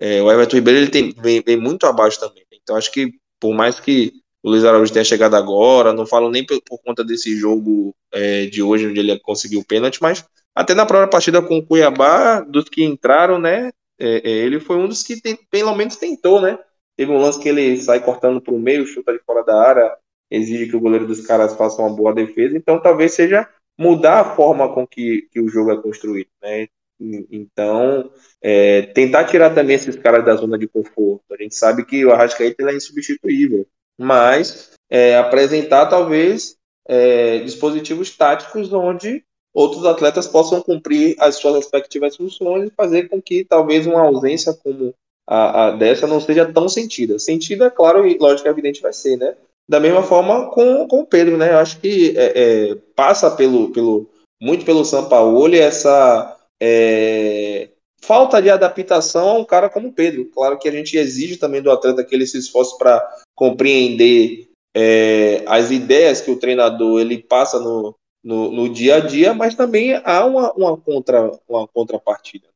É, 0.00 0.20
o 0.20 0.32
Everton 0.32 0.56
Ribeiro 0.56 0.80
ele 0.80 0.90
tem, 0.90 1.12
vem, 1.12 1.40
vem, 1.40 1.56
muito 1.56 1.86
abaixo 1.86 2.18
também. 2.18 2.44
Então 2.52 2.76
acho 2.76 2.90
que 2.90 3.12
por 3.38 3.54
mais 3.54 3.78
que 3.78 4.12
o 4.44 4.50
Luiz 4.50 4.62
Araújo 4.62 4.92
tenha 4.92 5.04
chegado 5.04 5.34
agora, 5.36 5.94
não 5.94 6.04
falo 6.04 6.28
nem 6.28 6.44
por, 6.44 6.60
por 6.68 6.78
conta 6.82 7.02
desse 7.02 7.34
jogo 7.34 7.96
é, 8.12 8.44
de 8.44 8.62
hoje, 8.62 8.86
onde 8.86 9.00
ele 9.00 9.18
conseguiu 9.20 9.60
o 9.60 9.64
pênalti, 9.64 10.02
mas 10.02 10.22
até 10.54 10.74
na 10.74 10.84
própria 10.84 11.08
partida 11.08 11.40
com 11.40 11.56
o 11.56 11.66
Cuiabá, 11.66 12.40
dos 12.40 12.68
que 12.68 12.84
entraram, 12.84 13.38
né, 13.38 13.72
é, 13.98 14.16
é, 14.16 14.30
ele 14.30 14.60
foi 14.60 14.76
um 14.76 14.86
dos 14.86 15.02
que 15.02 15.18
tem, 15.18 15.34
pelo 15.50 15.74
menos 15.74 15.96
tentou, 15.96 16.42
né, 16.42 16.58
teve 16.94 17.10
um 17.10 17.18
lance 17.18 17.40
que 17.40 17.48
ele 17.48 17.78
sai 17.78 18.04
cortando 18.04 18.38
para 18.38 18.52
o 18.52 18.58
meio, 18.58 18.86
chuta 18.86 19.14
de 19.14 19.18
fora 19.24 19.42
da 19.42 19.58
área, 19.58 19.96
exige 20.30 20.68
que 20.68 20.76
o 20.76 20.80
goleiro 20.80 21.06
dos 21.06 21.26
caras 21.26 21.56
faça 21.56 21.80
uma 21.80 21.96
boa 21.96 22.12
defesa, 22.12 22.54
então 22.54 22.78
talvez 22.78 23.14
seja 23.14 23.48
mudar 23.78 24.20
a 24.20 24.36
forma 24.36 24.74
com 24.74 24.86
que, 24.86 25.26
que 25.32 25.40
o 25.40 25.48
jogo 25.48 25.72
é 25.72 25.80
construído, 25.80 26.28
né, 26.42 26.68
então, 27.00 28.10
é, 28.42 28.82
tentar 28.82 29.24
tirar 29.24 29.54
também 29.54 29.76
esses 29.76 29.96
caras 29.96 30.24
da 30.24 30.36
zona 30.36 30.56
de 30.56 30.68
conforto. 30.68 31.24
A 31.32 31.42
gente 31.42 31.54
sabe 31.54 31.84
que 31.84 32.06
o 32.06 32.12
Arrascaeta 32.12 32.70
é 32.70 32.76
insubstituível 32.76 33.66
mas 33.98 34.72
é, 34.90 35.16
apresentar 35.16 35.86
talvez 35.86 36.56
é, 36.86 37.38
dispositivos 37.38 38.16
táticos 38.16 38.72
onde 38.72 39.24
outros 39.52 39.84
atletas 39.86 40.26
possam 40.26 40.60
cumprir 40.60 41.14
as 41.18 41.36
suas 41.36 41.54
respectivas 41.54 42.16
funções 42.16 42.68
e 42.68 42.74
fazer 42.74 43.08
com 43.08 43.22
que 43.22 43.44
talvez 43.44 43.86
uma 43.86 44.02
ausência 44.02 44.52
como 44.52 44.92
a, 45.26 45.66
a 45.66 45.70
dessa 45.70 46.06
não 46.06 46.20
seja 46.20 46.50
tão 46.52 46.68
sentida. 46.68 47.18
Sentida, 47.18 47.70
claro, 47.70 48.06
e 48.06 48.18
lógico, 48.18 48.48
evidente 48.48 48.82
vai 48.82 48.92
ser, 48.92 49.16
né? 49.16 49.36
Da 49.66 49.80
mesma 49.80 50.02
forma 50.02 50.50
com, 50.50 50.86
com 50.86 51.00
o 51.00 51.06
Pedro, 51.06 51.38
né? 51.38 51.52
Eu 51.52 51.58
acho 51.58 51.80
que 51.80 52.14
é, 52.16 52.32
é, 52.34 52.74
passa 52.94 53.30
pelo, 53.30 53.70
pelo 53.70 54.10
muito 54.42 54.64
pelo 54.64 54.84
Sampaoli 54.84 55.58
essa 55.58 56.36
é, 56.60 57.70
falta 58.02 58.42
de 58.42 58.50
adaptação 58.50 59.28
a 59.28 59.38
um 59.38 59.44
cara 59.44 59.70
como 59.70 59.88
o 59.88 59.92
Pedro. 59.92 60.26
Claro 60.26 60.58
que 60.58 60.68
a 60.68 60.72
gente 60.72 60.98
exige 60.98 61.38
também 61.38 61.62
do 61.62 61.70
atleta 61.70 62.04
que 62.04 62.14
ele 62.14 62.26
se 62.26 62.38
esforce 62.38 62.76
para 62.76 63.02
compreender 63.34 64.48
é, 64.74 65.42
as 65.46 65.70
ideias 65.70 66.20
que 66.20 66.30
o 66.30 66.38
treinador 66.38 67.00
ele 67.00 67.18
passa 67.18 67.58
no, 67.58 67.94
no, 68.22 68.50
no, 68.50 68.68
dia 68.68 68.96
a 68.96 69.00
dia, 69.00 69.34
mas 69.34 69.54
também 69.54 69.94
há 70.04 70.24
uma, 70.24 70.52
uma, 70.52 70.76
contra, 70.76 71.30
uma 71.48 71.66
contrapartida. 71.68 72.48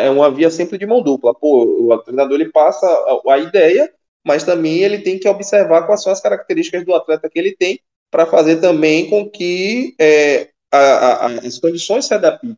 É 0.00 0.08
uma 0.08 0.30
via 0.30 0.50
sempre 0.50 0.78
de 0.78 0.86
mão 0.86 1.02
dupla. 1.02 1.34
Pô, 1.34 1.92
o 1.92 1.98
treinador 1.98 2.40
ele 2.40 2.50
passa 2.50 2.86
a, 2.86 3.32
a 3.32 3.38
ideia, 3.38 3.92
mas 4.24 4.44
também 4.44 4.78
ele 4.78 5.00
tem 5.00 5.18
que 5.18 5.28
observar 5.28 5.84
quais 5.84 6.02
são 6.02 6.12
as 6.12 6.20
características 6.20 6.84
do 6.84 6.94
atleta 6.94 7.28
que 7.28 7.38
ele 7.38 7.56
tem 7.56 7.80
para 8.08 8.26
fazer 8.26 8.60
também 8.60 9.10
com 9.10 9.28
que 9.28 9.96
é, 10.00 10.50
a, 10.72 10.78
a, 10.78 11.26
as 11.26 11.58
condições 11.58 12.06
se 12.06 12.14
adaptem. 12.14 12.56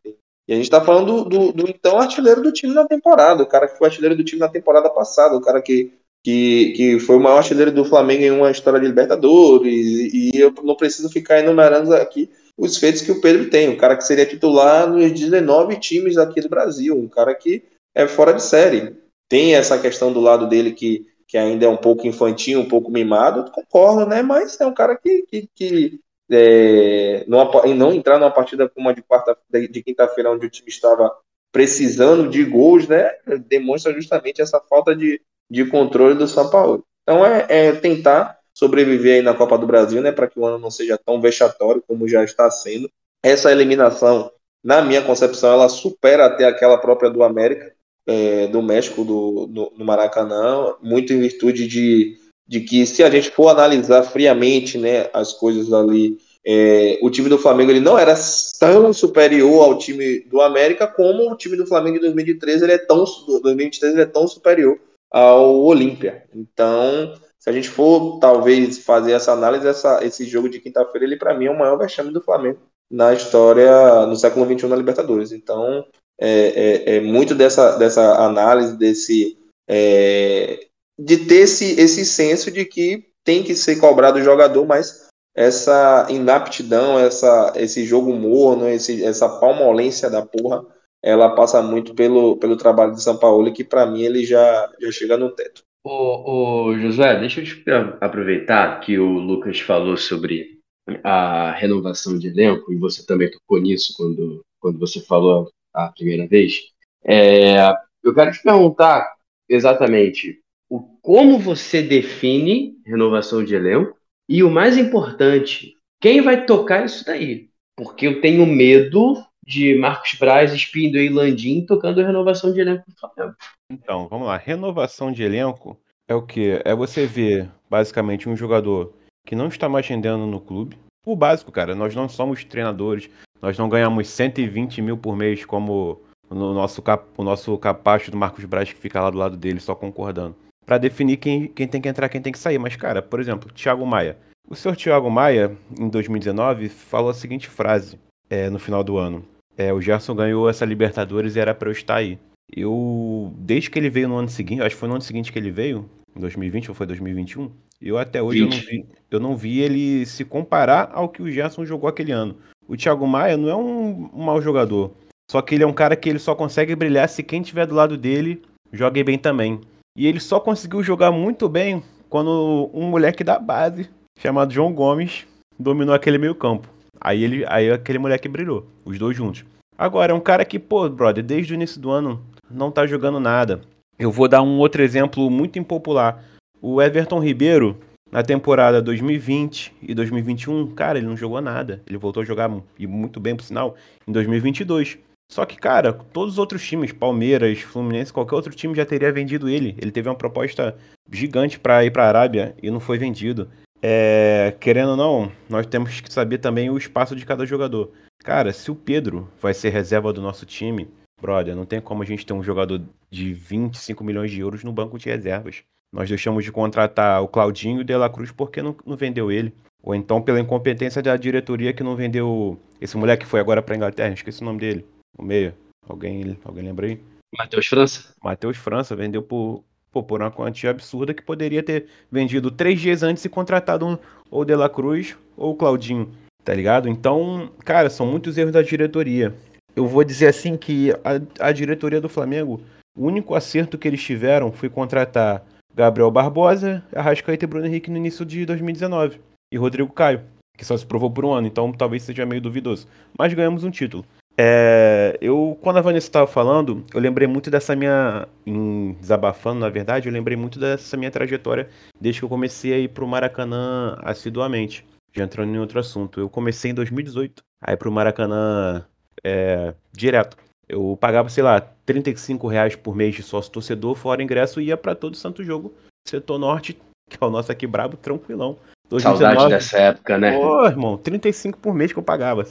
E 0.49 0.53
a 0.53 0.57
gente 0.57 0.65
está 0.65 0.85
falando 0.85 1.25
do, 1.25 1.29
do, 1.29 1.53
do, 1.53 1.71
então 1.71 1.99
artilheiro 1.99 2.43
do 2.43 2.53
time 2.53 2.73
na 2.73 2.87
temporada, 2.87 3.43
o 3.43 3.47
cara 3.47 3.67
que 3.67 3.77
foi 3.77 3.89
artilheiro 3.89 4.17
do 4.17 4.23
time 4.23 4.39
na 4.39 4.49
temporada 4.49 4.89
passada, 4.89 5.35
o 5.35 5.41
cara 5.41 5.61
que, 5.61 5.93
que, 6.27 6.73
que 6.73 6.99
foi 6.99 7.15
o 7.15 7.21
maior 7.21 7.37
artilheiro 7.37 7.71
do 7.71 7.85
Flamengo 7.85 8.25
em 8.25 8.33
uma 8.33 8.51
história 8.51 8.81
de 8.81 8.87
Libertadores, 8.89 9.73
e, 9.73 10.33
e 10.35 10.41
eu 10.41 10.53
não 10.65 10.75
preciso 10.75 11.09
ficar 11.09 11.39
enumerando 11.39 11.95
aqui 11.95 12.29
os 12.59 12.79
feitos 12.79 13.01
que 13.01 13.12
o 13.12 13.21
Pedro 13.21 13.49
tem, 13.49 13.69
um 13.69 13.77
cara 13.77 13.97
que 13.97 14.03
seria 14.03 14.27
titular 14.27 14.91
nos 14.91 15.12
19 15.12 15.79
times 15.79 16.19
aqui 16.19 16.41
do 16.41 16.49
Brasil, 16.49 16.99
um 16.99 17.07
cara 17.07 17.33
que 17.33 17.62
é 17.95 18.09
fora 18.09 18.33
de 18.33 18.43
série. 18.43 18.97
Tem 19.29 19.55
essa 19.55 19.79
questão 19.79 20.12
do 20.12 20.19
lado 20.19 20.49
dele 20.49 20.73
que, 20.73 21.07
que 21.29 21.39
ainda 21.39 21.67
é 21.67 21.69
um 21.69 21.77
pouco 21.77 22.09
infantil, 22.09 22.59
um 22.59 22.69
pouco 22.69 22.91
mimado, 22.91 23.49
concordo, 23.53 24.05
né? 24.05 24.21
Mas 24.21 24.61
é 24.61 24.67
um 24.67 24.75
cara 24.75 24.97
que, 24.97 25.23
que, 25.31 25.49
que 25.55 26.01
é, 26.29 27.25
não, 27.29 27.49
não 27.77 27.93
entrar 27.93 28.19
numa 28.19 28.33
partida 28.33 28.69
como 28.69 28.89
a 28.89 28.93
de 28.93 29.69
de 29.69 29.81
quinta-feira, 29.81 30.33
onde 30.33 30.47
o 30.47 30.51
time 30.51 30.71
estava 30.71 31.17
precisando 31.53 32.29
de 32.29 32.45
gols, 32.45 32.89
né? 32.89 33.12
Demonstra 33.47 33.93
justamente 33.95 34.43
essa 34.43 34.59
falta 34.59 34.93
de, 34.93 35.21
de 35.51 35.65
controle 35.65 36.15
do 36.15 36.27
São 36.27 36.51
Paulo. 36.51 36.85
Então 37.03 37.25
é, 37.25 37.47
é 37.49 37.73
tentar 37.73 38.39
sobreviver 38.55 39.17
aí 39.17 39.23
na 39.23 39.35
Copa 39.35 39.59
do 39.59 39.67
Brasil, 39.67 40.01
né? 40.01 40.13
Para 40.13 40.27
que 40.27 40.39
o 40.39 40.47
ano 40.47 40.59
não 40.59 40.71
seja 40.71 40.99
tão 40.99 41.21
vexatório 41.21 41.83
como 41.87 42.09
já 42.09 42.25
está 42.25 42.51
sendo. 42.51 42.91
Essa 43.23 43.53
eliminação, 43.53 44.31
na 44.65 44.83
minha 44.83 45.03
concepção, 45.03 45.53
ela 45.53 45.69
supera 45.69 46.27
até 46.27 46.45
aquela 46.45 46.79
própria 46.79 47.11
do 47.11 47.23
América, 47.23 47.73
é, 48.07 48.47
do 48.47 48.63
México, 48.63 49.05
do, 49.05 49.47
do, 49.47 49.73
no 49.77 49.85
Maracanã, 49.85 50.75
muito 50.83 51.13
em 51.13 51.21
virtude 51.21 51.67
de 51.67 52.17
de 52.47 52.61
que 52.61 52.87
se 52.87 53.03
a 53.03 53.11
gente 53.11 53.31
for 53.31 53.49
analisar 53.49 54.05
friamente 54.05 54.79
né, 54.79 55.11
as 55.13 55.33
coisas 55.33 55.73
ali, 55.73 56.17
é, 56.47 56.99
o 57.03 57.11
time 57.11 57.29
do 57.29 57.39
Flamengo 57.39 57.73
ele 57.73 57.81
não 57.81 57.99
era 57.99 58.15
tão 58.61 58.93
superior 58.93 59.65
ao 59.65 59.79
time 59.79 60.21
do 60.21 60.41
América 60.41 60.87
como 60.87 61.31
o 61.31 61.37
time 61.37 61.57
do 61.57 61.67
Flamengo 61.67 61.97
de 61.97 62.03
2013 62.03 62.65
ele 62.65 62.73
é 62.73 62.79
tão 62.79 62.99
2023 62.99 63.95
ele 63.95 64.03
é 64.03 64.07
tão 64.07 64.29
superior 64.29 64.79
ao 65.17 65.65
Olímpia. 65.65 66.25
Então, 66.35 67.15
se 67.39 67.49
a 67.49 67.53
gente 67.53 67.71
for 67.71 68.19
talvez 68.19 68.77
fazer 68.77 69.13
essa 69.13 69.33
análise, 69.33 69.67
essa, 69.67 70.05
esse 70.05 70.27
jogo 70.27 70.47
de 70.47 70.61
quinta-feira 70.61 71.07
ele 71.07 71.17
para 71.17 71.33
mim 71.33 71.47
é 71.47 71.51
o 71.51 71.59
maior 71.59 71.79
vexame 71.79 72.13
do 72.13 72.21
Flamengo 72.21 72.59
na 72.91 73.15
história 73.15 74.05
no 74.05 74.15
século 74.15 74.45
XXI 74.45 74.69
na 74.69 74.77
Libertadores. 74.77 75.33
Então, 75.33 75.87
é, 76.21 76.29
é, 76.29 76.97
é 76.97 77.01
muito 77.01 77.35
dessa, 77.35 77.79
dessa 77.79 78.27
análise 78.27 78.77
desse 78.77 79.39
é, 79.67 80.67
de 80.99 81.17
ter 81.17 81.45
esse, 81.45 81.81
esse 81.81 82.05
senso 82.05 82.51
de 82.51 82.67
que 82.67 83.07
tem 83.25 83.43
que 83.43 83.55
ser 83.55 83.77
cobrado 83.77 84.19
o 84.19 84.23
jogador, 84.23 84.67
mas 84.67 85.09
essa 85.35 86.07
inaptidão, 86.11 86.99
essa, 86.99 87.55
esse 87.57 87.87
jogo 87.87 88.12
morno, 88.12 88.69
esse, 88.69 89.03
essa 89.03 89.31
palmolência 89.31 90.11
da 90.11 90.21
porra, 90.21 90.62
ela 91.03 91.34
passa 91.34 91.62
muito 91.62 91.94
pelo, 91.94 92.36
pelo 92.36 92.57
trabalho 92.57 92.92
de 92.92 93.03
São 93.03 93.16
Paulo, 93.16 93.53
que 93.53 93.64
para 93.64 93.86
mim 93.86 94.03
ele 94.03 94.24
já, 94.24 94.72
já 94.80 94.90
chega 94.90 95.16
no 95.16 95.30
teto. 95.30 95.62
Ô, 95.84 96.70
ô, 96.70 96.74
deixa 96.74 97.40
eu 97.40 97.44
te 97.44 97.62
aproveitar 98.01 98.80
que 98.80 98.99
o 98.99 99.18
Lucas 99.18 99.61
falou 99.61 99.97
sobre 99.97 100.59
a 101.03 101.53
renovação 101.53 102.18
de 102.18 102.28
elenco, 102.28 102.72
e 102.72 102.76
você 102.76 103.05
também 103.05 103.30
tocou 103.30 103.61
nisso 103.61 103.94
quando, 103.97 104.44
quando 104.61 104.78
você 104.78 105.01
falou 105.01 105.51
a 105.72 105.88
primeira 105.88 106.26
vez. 106.26 106.72
É, 107.05 107.59
eu 108.03 108.14
quero 108.14 108.32
te 108.32 108.42
perguntar 108.42 109.14
exatamente 109.49 110.40
o 110.68 110.80
como 111.01 111.38
você 111.38 111.82
define 111.82 112.76
renovação 112.84 113.44
de 113.44 113.55
elenco 113.55 113.97
e 114.28 114.42
o 114.42 114.51
mais 114.51 114.76
importante, 114.76 115.76
quem 116.01 116.20
vai 116.20 116.44
tocar 116.44 116.84
isso 116.84 117.05
daí? 117.05 117.49
Porque 117.76 118.07
eu 118.07 118.20
tenho 118.20 118.44
medo 118.44 119.14
de 119.47 119.78
Marcos 119.78 120.14
Braz, 120.14 120.53
Espindo 120.53 120.99
e 120.99 121.09
Landim 121.09 121.64
tocando 121.64 122.01
a 122.01 122.07
renovação 122.07 122.53
de 122.53 122.61
elenco 122.61 122.84
do 122.90 122.97
Flamengo. 122.99 123.36
Então, 123.70 124.09
vamos 124.09 124.26
lá. 124.26 124.36
Renovação 124.36 125.12
de 125.12 125.22
elenco 125.22 125.78
é 126.09 126.14
o 126.14 126.22
quê? 126.22 126.61
É 126.64 126.74
você 126.74 127.07
ver, 127.07 127.49
basicamente, 127.70 128.28
um 128.28 128.36
jogador 128.36 128.92
que 129.24 129.36
não 129.36 129.47
está 129.47 129.68
mais 129.68 129.86
rendendo 129.86 130.26
no 130.26 130.40
clube. 130.40 130.76
O 131.07 131.14
básico, 131.14 131.53
cara. 131.53 131.74
Nós 131.74 131.94
não 131.94 132.09
somos 132.09 132.44
treinadores. 132.44 133.09
Nós 133.40 133.57
não 133.57 133.68
ganhamos 133.68 134.09
120 134.09 134.82
mil 134.82 134.97
por 134.97 135.16
mês 135.16 135.44
como 135.44 136.01
no 136.28 136.53
nosso, 136.53 136.82
cap, 136.82 137.07
o 137.16 137.22
nosso 137.22 137.57
capacho 137.59 138.11
do 138.11 138.16
Marcos 138.16 138.44
Braz 138.44 138.72
que 138.72 138.78
fica 138.78 139.01
lá 139.01 139.11
do 139.11 139.18
lado 139.18 139.36
dele 139.36 139.61
só 139.61 139.76
concordando. 139.76 140.34
Para 140.64 140.78
definir 140.78 141.18
quem, 141.18 141.47
quem 141.47 141.68
tem 141.68 141.80
que 141.80 141.88
entrar, 141.88 142.09
quem 142.09 142.20
tem 142.20 142.32
que 142.32 142.38
sair. 142.38 142.59
Mas, 142.59 142.74
cara, 142.74 143.01
por 143.01 143.20
exemplo, 143.20 143.53
Thiago 143.53 143.86
Maia. 143.86 144.18
O 144.49 144.57
senhor 144.57 144.76
Thiago 144.76 145.09
Maia, 145.09 145.57
em 145.78 145.88
2019, 145.88 146.68
falou 146.68 147.11
a 147.11 147.14
seguinte 147.14 147.49
frase 147.49 147.99
é, 148.28 148.51
no 148.51 148.59
final 148.59 148.82
do 148.82 148.97
ano. 148.97 149.24
É, 149.57 149.73
o 149.73 149.81
Gerson 149.81 150.15
ganhou 150.15 150.49
essa 150.49 150.65
Libertadores 150.65 151.37
e 151.37 151.41
era 151.41 151.55
para 151.55 151.69
eu 151.69 151.73
estar 151.73 151.97
aí. 151.97 152.19
Eu, 152.55 153.33
desde 153.39 153.71
que 153.71 153.79
ele 153.79 153.91
veio 153.91 154.09
no 154.09 154.17
ano 154.17 154.29
seguinte, 154.29 154.63
acho 154.63 154.75
que 154.75 154.81
foi 154.81 154.89
no 154.89 154.95
ano 154.95 155.03
seguinte 155.03 155.33
que 155.33 155.39
ele 155.39 155.51
veio, 155.51 155.89
em 156.15 156.21
2020 156.21 156.69
ou 156.69 156.75
foi 156.75 156.87
2021, 156.87 157.51
eu 157.81 157.99
até 157.99 158.23
hoje 158.23 158.41
eu 158.41 158.49
não, 158.49 158.59
vi, 158.59 158.87
eu 159.11 159.21
não 159.21 159.37
vi 159.37 159.61
ele 159.61 160.07
se 160.07 160.25
comparar 160.25 160.91
ao 160.93 161.09
que 161.09 161.23
o 161.23 161.31
Gerson 161.31 161.65
jogou 161.65 161.89
aquele 161.89 162.13
ano. 162.13 162.37
O 162.69 162.77
Thiago 162.77 163.07
Maia 163.07 163.37
não 163.37 163.49
é 163.49 163.57
um, 163.57 164.11
um 164.15 164.25
mau 164.25 164.41
jogador, 164.41 164.93
só 165.31 165.43
que 165.43 165.55
ele 165.55 165.65
é 165.65 165.67
um 165.67 165.73
cara 165.73 165.97
que 165.97 166.09
ele 166.09 166.19
só 166.19 166.35
consegue 166.35 166.75
brilhar 166.77 167.09
se 167.09 167.23
quem 167.23 167.41
estiver 167.43 167.67
do 167.67 167.75
lado 167.75 167.97
dele 167.97 168.43
jogue 168.73 169.03
bem 169.03 169.19
também. 169.19 169.61
E 169.97 170.07
ele 170.07 170.21
só 170.21 170.39
conseguiu 170.39 170.83
jogar 170.83 171.11
muito 171.11 171.49
bem 171.49 171.83
quando 172.09 172.71
um 172.73 172.89
moleque 172.89 173.25
da 173.25 173.39
base, 173.39 173.89
chamado 174.19 174.53
João 174.53 174.73
Gomes, 174.73 175.27
dominou 175.59 175.95
aquele 175.95 176.19
meio 176.19 176.35
campo. 176.35 176.69
Aí 177.07 177.23
ele, 177.23 177.45
aí 177.47 177.71
aquele 177.71 178.01
moleque 178.01 178.29
brilhou, 178.29 178.67
os 178.85 178.99
dois 178.99 179.17
juntos. 179.17 179.45
Agora, 179.79 180.11
é 180.11 180.15
um 180.15 180.19
cara 180.19 180.45
que, 180.45 180.59
pô, 180.59 180.89
brother, 180.89 181.23
desde 181.23 181.53
o 181.53 181.55
início 181.55 181.81
do 181.81 181.89
ano 181.89 182.21
não 182.51 182.69
tá 182.69 182.85
jogando 182.85 183.21
nada. 183.21 183.61
Eu 183.97 184.11
vou 184.11 184.27
dar 184.27 184.43
um 184.43 184.59
outro 184.59 184.83
exemplo 184.83 185.31
muito 185.31 185.57
impopular. 185.57 186.25
O 186.61 186.83
Everton 186.83 187.21
Ribeiro, 187.21 187.79
na 188.11 188.25
temporada 188.25 188.83
2020 188.83 189.73
e 189.81 189.95
2021, 189.95 190.75
cara, 190.75 190.99
ele 190.99 191.07
não 191.07 191.17
jogou 191.17 191.41
nada. 191.41 191.81
Ele 191.87 191.97
voltou 191.97 192.25
a 192.25 192.27
jogar 192.27 192.51
e 192.77 192.89
muito 192.89 193.21
bem, 193.21 193.37
por 193.37 193.45
sinal, 193.45 193.77
em 194.05 194.11
2022. 194.11 194.99
Só 195.31 195.47
que, 195.47 195.57
cara, 195.57 195.93
todos 195.93 196.33
os 196.35 196.39
outros 196.41 196.67
times, 196.67 196.91
Palmeiras, 196.91 197.61
Fluminense, 197.61 198.13
qualquer 198.13 198.35
outro 198.35 198.53
time 198.53 198.75
já 198.75 198.85
teria 198.85 199.13
vendido 199.13 199.49
ele. 199.49 199.77
Ele 199.81 199.93
teve 199.93 200.09
uma 200.09 200.17
proposta 200.17 200.77
gigante 201.09 201.57
para 201.57 201.85
ir 201.85 201.93
para 201.93 202.03
a 202.03 202.09
Arábia 202.09 202.57
e 202.61 202.69
não 202.69 202.81
foi 202.81 202.99
vendido. 202.99 203.49
É, 203.83 204.55
querendo 204.59 204.91
ou 204.91 204.97
não, 204.97 205.33
nós 205.49 205.66
temos 205.66 206.01
que 206.01 206.12
saber 206.12 206.39
também 206.39 206.70
o 206.70 206.79
espaço 206.79 207.14
de 207.14 207.27
cada 207.27 207.45
jogador. 207.45 207.93
Cara, 208.24 208.53
se 208.53 208.70
o 208.70 208.74
Pedro 208.74 209.31
vai 209.41 209.55
ser 209.55 209.70
reserva 209.70 210.12
do 210.12 210.22
nosso 210.22 210.45
time, 210.47 210.89
brother, 211.20 211.55
não 211.55 211.64
tem 211.64 211.81
como 211.81 212.03
a 212.03 212.07
gente 212.07 212.27
ter 212.27 212.33
um 212.33 212.43
jogador 212.43 212.83
de 213.11 213.33
25 213.33 214.03
milhões 214.03 214.31
de 214.31 214.41
euros 214.41 214.64
no 214.64 214.72
banco 214.72 214.99
de 214.99 215.09
reservas. 215.09 215.62
Nós 215.93 216.09
deixamos 216.09 216.45
de 216.45 216.53
contratar 216.53 217.22
o 217.22 217.29
Claudinho 217.29 217.79
e 217.79 217.81
o 217.83 217.85
De 217.85 217.97
La 217.97 218.11
Cruz 218.11 218.33
porque 218.33 218.61
não, 218.61 218.77
não 218.85 218.97
vendeu 218.97 219.31
ele. 219.31 219.55
Ou 219.83 219.95
então 219.95 220.20
pela 220.20 220.41
incompetência 220.41 221.01
da 221.01 221.16
diretoria 221.16 221.72
que 221.72 221.83
não 221.83 221.95
vendeu 221.95 222.59
esse 222.81 222.97
moleque 222.97 223.24
que 223.24 223.31
foi 223.31 223.39
agora 223.39 223.62
para 223.62 223.77
Inglaterra, 223.77 224.12
esqueci 224.12 224.43
o 224.43 224.45
nome 224.45 224.59
dele, 224.59 224.85
o 225.16 225.22
meio. 225.22 225.55
Alguém, 225.89 226.37
alguém 226.45 226.64
lembra 226.64 226.87
aí? 226.87 227.01
Matheus 227.39 227.66
França. 227.66 228.14
Matheus 228.22 228.57
França 228.57 228.97
vendeu 228.97 229.22
por, 229.22 229.62
pô, 229.97 230.03
por 230.03 230.20
uma 230.20 230.30
quantia 230.30 230.70
absurda 230.70 231.14
que 231.14 231.22
poderia 231.22 231.62
ter 231.62 231.86
vendido 232.11 232.51
três 232.51 232.80
dias 232.80 233.03
antes 233.03 233.24
e 233.24 233.28
contratado 233.28 233.86
um, 233.86 233.99
ou 234.30 234.44
De 234.44 234.55
La 234.55 234.68
Cruz 234.68 235.16
ou 235.36 235.57
Claudinho, 235.57 236.11
tá 236.44 236.55
ligado? 236.55 236.88
Então, 236.88 237.51
cara, 237.64 237.88
são 237.88 238.07
muitos 238.07 238.36
erros 238.36 238.53
da 238.53 238.61
diretoria. 238.61 239.34
Eu 239.74 239.86
vou 239.86 240.05
dizer 240.05 240.28
assim 240.28 240.57
que 240.57 240.90
a, 241.03 241.49
a 241.49 241.53
diretoria 241.53 242.01
do 242.01 242.09
Flamengo, 242.09 242.61
o 242.97 243.07
único 243.07 243.34
acerto 243.34 243.78
que 243.78 243.88
eles 243.88 244.03
tiveram 244.03 244.53
foi 244.53 244.68
contratar 244.68 245.42
Gabriel 245.74 246.11
Barbosa, 246.11 246.82
Arrascaeta 246.94 247.44
e 247.44 247.49
Bruno 247.49 247.66
Henrique 247.66 247.90
no 247.90 247.97
início 247.97 248.24
de 248.24 248.44
2019. 248.44 249.20
E 249.53 249.57
Rodrigo 249.57 249.92
Caio, 249.92 250.22
que 250.59 250.64
só 250.64 250.76
se 250.76 250.84
provou 250.84 251.11
por 251.11 251.24
um 251.24 251.32
ano, 251.32 251.47
então 251.47 251.72
talvez 251.72 252.03
seja 252.03 252.26
meio 252.26 252.40
duvidoso. 252.40 252.86
Mas 253.18 253.32
ganhamos 253.32 253.64
um 253.64 253.70
título. 253.70 254.05
É, 254.39 255.16
eu, 255.20 255.59
quando 255.62 255.78
a 255.78 255.80
Vanessa 255.80 256.07
estava 256.07 256.26
falando, 256.26 256.84
eu 256.93 257.01
lembrei 257.01 257.26
muito 257.26 257.51
dessa 257.51 257.74
minha. 257.74 258.28
Em 258.45 258.93
desabafando, 259.01 259.61
na 259.61 259.68
verdade, 259.68 260.09
eu 260.09 260.12
lembrei 260.12 260.37
muito 260.37 260.59
dessa 260.59 260.97
minha 260.97 261.11
trajetória 261.11 261.68
desde 261.99 262.20
que 262.20 262.24
eu 262.24 262.28
comecei 262.28 262.72
a 262.74 262.78
ir 262.78 262.89
pro 262.89 263.07
Maracanã 263.07 263.97
assiduamente. 264.03 264.84
Já 265.14 265.24
entrando 265.24 265.55
em 265.55 265.59
outro 265.59 265.80
assunto. 265.80 266.20
Eu 266.20 266.28
comecei 266.28 266.70
em 266.70 266.74
2018 266.74 267.43
a 267.62 267.72
ir 267.72 267.76
pro 267.78 267.91
Maracanã 267.91 268.84
é, 269.24 269.74
direto. 269.93 270.37
Eu 270.68 270.99
pagava, 271.01 271.28
sei 271.28 271.43
lá, 271.43 271.61
35 271.61 272.47
reais 272.49 272.76
por 272.76 272.95
mês 272.95 273.14
de 273.14 273.22
sócio 273.22 273.53
torcedor, 273.53 273.95
fora 273.95 274.22
ingresso, 274.22 274.61
e 274.61 274.66
ia 274.66 274.76
para 274.76 274.95
todo 274.95 275.16
santo 275.16 275.43
jogo. 275.43 275.72
Setor 276.07 276.39
Norte, 276.39 276.78
que 277.09 277.16
é 277.18 277.24
o 277.24 277.30
nosso 277.30 277.51
aqui 277.51 277.66
brabo, 277.66 277.97
tranquilão. 277.97 278.59
2019, 278.89 279.34
Saudade 279.34 279.55
dessa 279.55 279.78
época, 279.78 280.18
né? 280.18 280.39
Pô, 280.39 280.66
irmão, 280.66 280.97
35 280.97 281.59
por 281.59 281.74
mês 281.74 281.93
que 281.93 281.99
eu 281.99 282.03
pagava. 282.03 282.45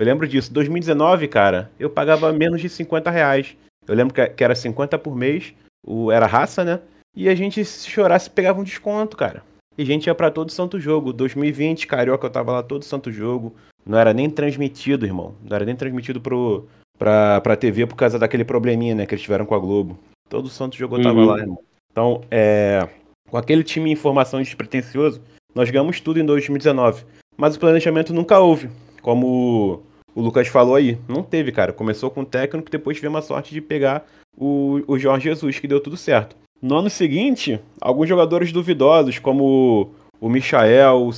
Eu 0.00 0.06
lembro 0.06 0.26
disso. 0.26 0.50
2019, 0.50 1.28
cara, 1.28 1.70
eu 1.78 1.90
pagava 1.90 2.32
menos 2.32 2.62
de 2.62 2.70
50 2.70 3.10
reais. 3.10 3.54
Eu 3.86 3.94
lembro 3.94 4.14
que 4.14 4.42
era 4.42 4.54
50 4.54 4.98
por 4.98 5.14
mês, 5.14 5.52
o, 5.86 6.10
era 6.10 6.26
raça, 6.26 6.64
né? 6.64 6.80
E 7.14 7.28
a 7.28 7.34
gente, 7.34 7.62
se 7.66 7.90
chorasse, 7.90 8.30
pegava 8.30 8.58
um 8.58 8.64
desconto, 8.64 9.14
cara. 9.14 9.42
E 9.76 9.82
a 9.82 9.84
gente 9.84 10.06
ia 10.06 10.14
para 10.14 10.30
todo 10.30 10.50
santo 10.50 10.80
jogo. 10.80 11.12
2020, 11.12 11.86
Carioca, 11.86 12.26
eu 12.26 12.30
tava 12.30 12.52
lá 12.52 12.62
todo 12.62 12.82
santo 12.82 13.12
jogo. 13.12 13.54
Não 13.84 13.98
era 13.98 14.14
nem 14.14 14.30
transmitido, 14.30 15.04
irmão. 15.04 15.34
Não 15.46 15.54
era 15.54 15.66
nem 15.66 15.76
transmitido 15.76 16.18
pro, 16.18 16.66
pra, 16.96 17.42
pra 17.42 17.54
TV 17.54 17.86
por 17.86 17.96
causa 17.96 18.18
daquele 18.18 18.44
probleminha, 18.44 18.94
né, 18.94 19.04
que 19.04 19.14
eles 19.14 19.22
tiveram 19.22 19.44
com 19.44 19.54
a 19.54 19.58
Globo. 19.58 19.98
Todo 20.30 20.48
santo 20.48 20.78
jogo 20.78 20.96
eu 20.96 21.02
tava 21.02 21.18
uhum. 21.18 21.26
lá, 21.26 21.38
irmão. 21.40 21.58
Então, 21.92 22.22
é, 22.30 22.88
com 23.28 23.36
aquele 23.36 23.62
time 23.62 23.92
em 23.92 23.96
formação 23.96 24.40
despretensioso, 24.40 25.20
nós 25.54 25.68
ganhamos 25.68 26.00
tudo 26.00 26.18
em 26.18 26.24
2019. 26.24 27.04
Mas 27.36 27.54
o 27.54 27.60
planejamento 27.60 28.14
nunca 28.14 28.38
houve. 28.38 28.70
Como 29.02 29.82
o 30.14 30.20
Lucas 30.20 30.48
falou 30.48 30.74
aí. 30.74 30.98
Não 31.08 31.22
teve, 31.22 31.52
cara. 31.52 31.72
Começou 31.72 32.10
com 32.10 32.22
o 32.22 32.26
técnico, 32.26 32.70
depois 32.70 32.96
tivemos 32.96 33.18
a 33.18 33.26
sorte 33.26 33.52
de 33.52 33.60
pegar 33.60 34.06
o, 34.36 34.82
o 34.86 34.98
Jorge 34.98 35.28
Jesus, 35.28 35.58
que 35.58 35.68
deu 35.68 35.80
tudo 35.80 35.96
certo. 35.96 36.36
No 36.60 36.76
ano 36.76 36.90
seguinte, 36.90 37.60
alguns 37.80 38.08
jogadores 38.08 38.52
duvidosos, 38.52 39.18
como 39.18 39.90
o 40.20 40.28
Michael, 40.28 41.08
o 41.08 41.10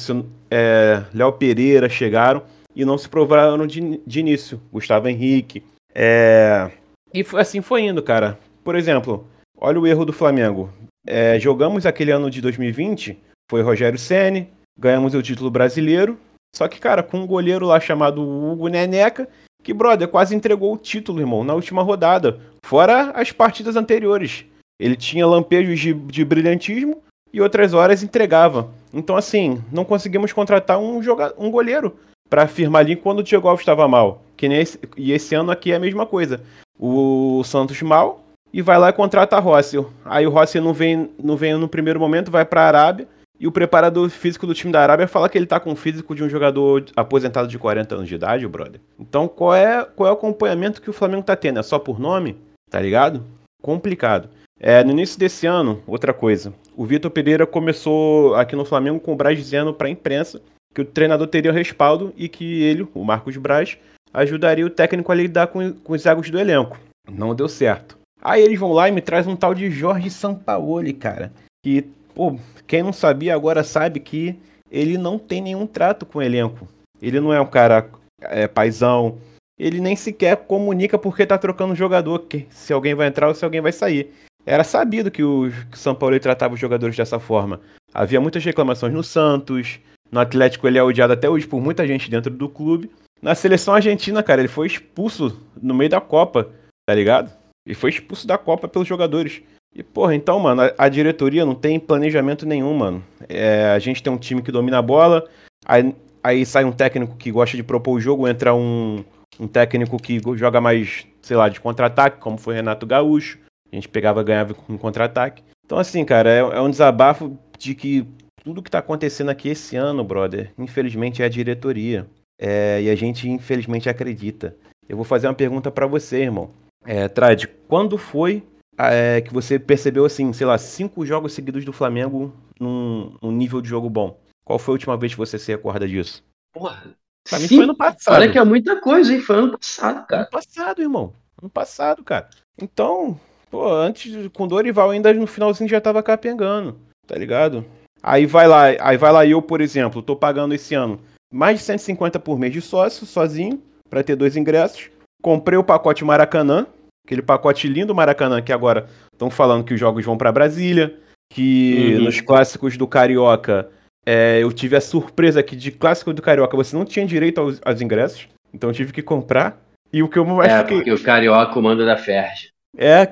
é, 0.50 1.02
Léo 1.12 1.32
Pereira, 1.32 1.88
chegaram 1.88 2.42
e 2.74 2.84
não 2.84 2.96
se 2.96 3.08
provaram 3.08 3.66
de, 3.66 4.00
de 4.06 4.20
início. 4.20 4.60
Gustavo 4.72 5.08
Henrique, 5.08 5.62
é... 5.94 6.70
E 7.12 7.24
assim 7.36 7.60
foi 7.60 7.82
indo, 7.82 8.02
cara. 8.02 8.38
Por 8.64 8.74
exemplo, 8.74 9.26
olha 9.58 9.78
o 9.78 9.86
erro 9.86 10.04
do 10.04 10.12
Flamengo. 10.12 10.70
É, 11.06 11.38
jogamos 11.38 11.84
aquele 11.84 12.10
ano 12.10 12.30
de 12.30 12.40
2020, 12.40 13.18
foi 13.50 13.60
Rogério 13.60 13.98
Ceni, 13.98 14.48
ganhamos 14.78 15.14
o 15.14 15.22
título 15.22 15.50
brasileiro. 15.50 16.18
Só 16.54 16.68
que, 16.68 16.78
cara, 16.78 17.02
com 17.02 17.18
um 17.18 17.26
goleiro 17.26 17.66
lá 17.66 17.80
chamado 17.80 18.22
Hugo 18.22 18.68
Neneca, 18.68 19.28
que, 19.62 19.72
brother, 19.72 20.08
quase 20.08 20.34
entregou 20.34 20.74
o 20.74 20.78
título, 20.78 21.20
irmão, 21.20 21.42
na 21.42 21.54
última 21.54 21.82
rodada. 21.82 22.40
Fora 22.64 23.10
as 23.14 23.32
partidas 23.32 23.76
anteriores. 23.76 24.44
Ele 24.78 24.96
tinha 24.96 25.26
lampejos 25.26 25.80
de, 25.80 25.94
de 25.94 26.24
brilhantismo 26.24 27.02
e 27.32 27.40
outras 27.40 27.72
horas 27.72 28.02
entregava. 28.02 28.70
Então, 28.92 29.16
assim, 29.16 29.62
não 29.72 29.84
conseguimos 29.84 30.32
contratar 30.32 30.78
um, 30.78 31.02
joga 31.02 31.32
um 31.38 31.50
goleiro 31.50 31.96
para 32.28 32.46
firmar 32.46 32.80
ali 32.80 32.96
quando 32.96 33.20
o 33.20 33.22
Diego 33.22 33.48
Alves 33.48 33.62
estava 33.62 33.88
mal. 33.88 34.22
Que 34.36 34.48
nem 34.48 34.60
esse, 34.60 34.78
e 34.96 35.12
esse 35.12 35.34
ano 35.34 35.50
aqui 35.50 35.72
é 35.72 35.76
a 35.76 35.80
mesma 35.80 36.04
coisa. 36.04 36.42
O 36.78 37.42
Santos 37.44 37.80
mal 37.80 38.24
e 38.52 38.60
vai 38.60 38.78
lá 38.78 38.90
e 38.90 38.92
contrata 38.92 39.36
a 39.36 39.40
Rossi. 39.40 39.82
Aí 40.04 40.26
o 40.26 40.30
Rossi 40.30 40.60
não 40.60 40.74
vem, 40.74 41.10
não 41.22 41.36
vem 41.36 41.54
no 41.54 41.68
primeiro 41.68 41.98
momento, 41.98 42.30
vai 42.30 42.44
para 42.44 42.62
a 42.62 42.66
Arábia 42.66 43.08
e 43.42 43.46
o 43.48 43.50
preparador 43.50 44.08
físico 44.08 44.46
do 44.46 44.54
time 44.54 44.72
da 44.72 44.80
Arábia 44.80 45.08
fala 45.08 45.28
que 45.28 45.36
ele 45.36 45.46
tá 45.46 45.58
com 45.58 45.72
o 45.72 45.76
físico 45.76 46.14
de 46.14 46.22
um 46.22 46.28
jogador 46.28 46.84
aposentado 46.94 47.48
de 47.48 47.58
40 47.58 47.96
anos 47.96 48.08
de 48.08 48.14
idade, 48.14 48.46
brother. 48.46 48.80
Então 49.00 49.26
qual 49.26 49.52
é, 49.52 49.84
qual 49.84 50.08
é 50.08 50.12
o 50.12 50.14
acompanhamento 50.14 50.80
que 50.80 50.88
o 50.88 50.92
Flamengo 50.92 51.24
tá 51.24 51.34
tendo? 51.34 51.58
É 51.58 51.62
só 51.64 51.76
por 51.76 51.98
nome? 51.98 52.36
Tá 52.70 52.80
ligado? 52.80 53.24
Complicado. 53.60 54.28
É, 54.60 54.84
no 54.84 54.92
início 54.92 55.18
desse 55.18 55.44
ano, 55.44 55.82
outra 55.88 56.14
coisa. 56.14 56.54
O 56.76 56.86
Vitor 56.86 57.10
Pereira 57.10 57.44
começou 57.44 58.36
aqui 58.36 58.54
no 58.54 58.64
Flamengo 58.64 59.00
com 59.00 59.12
o 59.12 59.16
Braz 59.16 59.36
dizendo 59.36 59.74
para 59.74 59.88
a 59.88 59.90
imprensa 59.90 60.40
que 60.72 60.80
o 60.80 60.84
treinador 60.84 61.26
teria 61.26 61.50
respaldo 61.50 62.14
e 62.16 62.28
que 62.28 62.62
ele, 62.62 62.86
o 62.94 63.02
Marcos 63.02 63.36
Braz, 63.36 63.76
ajudaria 64.14 64.64
o 64.64 64.70
técnico 64.70 65.10
a 65.10 65.16
lidar 65.16 65.48
com, 65.48 65.72
com 65.72 65.94
os 65.94 66.06
egos 66.06 66.30
do 66.30 66.38
elenco. 66.38 66.78
Não 67.10 67.34
deu 67.34 67.48
certo. 67.48 67.98
Aí 68.22 68.40
eles 68.40 68.60
vão 68.60 68.72
lá 68.72 68.88
e 68.88 68.92
me 68.92 69.00
traz 69.00 69.26
um 69.26 69.34
tal 69.34 69.52
de 69.52 69.68
Jorge 69.68 70.10
Sampaoli, 70.10 70.92
cara. 70.92 71.32
Que, 71.64 71.90
pô, 72.14 72.38
quem 72.66 72.82
não 72.82 72.92
sabia 72.92 73.34
agora 73.34 73.64
sabe 73.64 74.00
que 74.00 74.38
ele 74.70 74.96
não 74.96 75.18
tem 75.18 75.40
nenhum 75.40 75.66
trato 75.66 76.06
com 76.06 76.18
o 76.18 76.22
elenco. 76.22 76.66
Ele 77.00 77.20
não 77.20 77.32
é 77.32 77.40
um 77.40 77.46
cara 77.46 77.90
é, 78.20 78.46
paizão. 78.48 79.18
Ele 79.58 79.80
nem 79.80 79.94
sequer 79.94 80.36
comunica 80.36 80.98
porque 80.98 81.26
tá 81.26 81.36
trocando 81.36 81.74
jogador, 81.74 82.20
que 82.20 82.46
se 82.50 82.72
alguém 82.72 82.94
vai 82.94 83.08
entrar 83.08 83.28
ou 83.28 83.34
se 83.34 83.44
alguém 83.44 83.60
vai 83.60 83.72
sair. 83.72 84.10
Era 84.44 84.64
sabido 84.64 85.10
que 85.10 85.22
o, 85.22 85.50
que 85.70 85.78
São 85.78 85.94
Paulo 85.94 86.18
tratava 86.18 86.54
os 86.54 86.60
jogadores 86.60 86.96
dessa 86.96 87.20
forma. 87.20 87.60
Havia 87.94 88.20
muitas 88.20 88.44
reclamações 88.44 88.92
no 88.92 89.04
Santos, 89.04 89.78
no 90.10 90.20
Atlético 90.20 90.66
ele 90.66 90.78
é 90.78 90.82
odiado 90.82 91.12
até 91.12 91.28
hoje 91.28 91.46
por 91.46 91.60
muita 91.60 91.86
gente 91.86 92.10
dentro 92.10 92.30
do 92.30 92.48
clube. 92.48 92.90
Na 93.20 93.34
seleção 93.34 93.74
argentina, 93.74 94.22
cara, 94.22 94.40
ele 94.40 94.48
foi 94.48 94.66
expulso 94.66 95.40
no 95.60 95.74
meio 95.74 95.90
da 95.90 96.00
Copa, 96.00 96.50
tá 96.84 96.94
ligado? 96.94 97.32
Ele 97.64 97.74
foi 97.74 97.90
expulso 97.90 98.26
da 98.26 98.36
Copa 98.36 98.66
pelos 98.66 98.88
jogadores. 98.88 99.42
E, 99.74 99.82
porra, 99.82 100.14
então, 100.14 100.38
mano, 100.38 100.62
a, 100.62 100.72
a 100.76 100.88
diretoria 100.88 101.46
não 101.46 101.54
tem 101.54 101.80
planejamento 101.80 102.44
nenhum, 102.44 102.74
mano. 102.74 103.02
É, 103.28 103.66
a 103.74 103.78
gente 103.78 104.02
tem 104.02 104.12
um 104.12 104.18
time 104.18 104.42
que 104.42 104.52
domina 104.52 104.78
a 104.78 104.82
bola, 104.82 105.26
aí, 105.64 105.94
aí 106.22 106.46
sai 106.46 106.64
um 106.64 106.72
técnico 106.72 107.16
que 107.16 107.30
gosta 107.30 107.56
de 107.56 107.62
propor 107.62 107.92
o 107.92 108.00
jogo, 108.00 108.28
entra 108.28 108.54
um, 108.54 109.02
um 109.40 109.46
técnico 109.46 110.00
que 110.00 110.20
joga 110.36 110.60
mais, 110.60 111.06
sei 111.22 111.36
lá, 111.36 111.48
de 111.48 111.60
contra-ataque, 111.60 112.20
como 112.20 112.36
foi 112.36 112.54
Renato 112.54 112.86
Gaúcho. 112.86 113.38
A 113.70 113.74
gente 113.74 113.88
pegava 113.88 114.22
ganhava 114.22 114.52
com 114.52 114.76
contra-ataque. 114.76 115.42
Então, 115.64 115.78
assim, 115.78 116.04
cara, 116.04 116.30
é, 116.30 116.38
é 116.38 116.60
um 116.60 116.68
desabafo 116.68 117.38
de 117.58 117.74
que 117.74 118.06
tudo 118.44 118.62
que 118.62 118.70
tá 118.70 118.78
acontecendo 118.78 119.30
aqui 119.30 119.48
esse 119.48 119.76
ano, 119.76 120.04
brother, 120.04 120.52
infelizmente 120.58 121.22
é 121.22 121.24
a 121.24 121.30
diretoria. 121.30 122.06
É, 122.38 122.82
e 122.82 122.90
a 122.90 122.94
gente, 122.94 123.28
infelizmente, 123.30 123.88
acredita. 123.88 124.54
Eu 124.88 124.96
vou 124.96 125.04
fazer 125.04 125.28
uma 125.28 125.34
pergunta 125.34 125.70
para 125.70 125.86
você, 125.86 126.22
irmão. 126.22 126.50
É, 126.84 127.08
Trad, 127.08 127.44
quando 127.68 127.96
foi 127.96 128.42
é, 128.78 129.20
que 129.20 129.32
você 129.32 129.58
percebeu, 129.58 130.04
assim, 130.04 130.32
sei 130.32 130.46
lá, 130.46 130.56
cinco 130.58 131.04
jogos 131.04 131.32
seguidos 131.32 131.64
do 131.64 131.72
Flamengo 131.72 132.32
num, 132.58 133.16
num, 133.20 133.32
nível 133.32 133.60
de 133.60 133.68
jogo 133.68 133.88
bom? 133.88 134.18
Qual 134.44 134.58
foi 134.58 134.72
a 134.72 134.76
última 134.76 134.96
vez 134.96 135.12
que 135.12 135.18
você 135.18 135.38
se 135.38 135.52
recorda 135.52 135.86
disso? 135.86 136.22
Porra. 136.52 136.82
Pra 137.28 137.38
mim 137.38 137.48
foi 137.48 137.58
ano 137.62 137.76
passado. 137.76 138.14
Olha 138.14 138.30
que 138.30 138.38
é 138.38 138.44
muita 138.44 138.80
coisa, 138.80 139.12
hein? 139.12 139.20
Foi 139.20 139.36
ano 139.36 139.58
passado, 139.58 140.06
cara. 140.06 140.22
Ano 140.22 140.30
passado, 140.30 140.82
irmão. 140.82 141.12
Ano 141.40 141.50
passado, 141.50 142.02
cara. 142.02 142.28
Então, 142.60 143.18
pô, 143.50 143.72
antes, 143.72 144.28
com 144.32 144.48
Dorival 144.48 144.90
ainda 144.90 145.12
no 145.14 145.26
finalzinho 145.26 145.70
já 145.70 145.80
tava 145.80 146.02
capengando, 146.02 146.78
tá 147.06 147.16
ligado? 147.16 147.64
Aí 148.02 148.26
vai 148.26 148.48
lá, 148.48 148.64
aí 148.80 148.96
vai 148.96 149.12
lá 149.12 149.24
eu, 149.24 149.40
por 149.40 149.60
exemplo, 149.60 150.02
tô 150.02 150.16
pagando 150.16 150.54
esse 150.54 150.74
ano 150.74 151.00
mais 151.32 151.60
de 151.60 151.64
150 151.64 152.18
por 152.18 152.38
mês 152.38 152.52
de 152.52 152.60
sócio, 152.60 153.06
sozinho, 153.06 153.62
para 153.88 154.02
ter 154.02 154.16
dois 154.16 154.36
ingressos. 154.36 154.90
Comprei 155.22 155.56
o 155.56 155.64
pacote 155.64 156.04
Maracanã, 156.04 156.66
aquele 157.04 157.22
pacote 157.22 157.68
lindo 157.68 157.94
Maracanã 157.94 158.40
que 158.40 158.52
agora 158.52 158.86
estão 159.12 159.30
falando 159.30 159.64
que 159.64 159.74
os 159.74 159.80
jogos 159.80 160.04
vão 160.04 160.16
para 160.16 160.32
Brasília, 160.32 160.98
que 161.32 161.94
uhum. 161.96 162.04
nos 162.04 162.20
clássicos 162.20 162.76
do 162.76 162.86
Carioca 162.86 163.68
é, 164.06 164.38
eu 164.42 164.52
tive 164.52 164.76
a 164.76 164.80
surpresa 164.80 165.42
que 165.42 165.54
de 165.54 165.70
clássico 165.70 166.12
do 166.12 166.22
Carioca 166.22 166.56
você 166.56 166.76
não 166.76 166.84
tinha 166.84 167.06
direito 167.06 167.40
aos, 167.40 167.60
aos 167.64 167.80
ingressos, 167.80 168.28
então 168.52 168.70
eu 168.70 168.74
tive 168.74 168.92
que 168.92 169.02
comprar. 169.02 169.60
E 169.92 170.02
o 170.02 170.08
que 170.08 170.18
eu 170.18 170.24
mais 170.24 170.50
É, 170.50 170.58
fiquei... 170.60 170.76
porque 170.78 170.92
o 170.92 171.02
Carioca 171.02 171.60
manda 171.60 171.84
da 171.84 171.96
Ferdi. 171.96 172.50
É, 172.76 173.06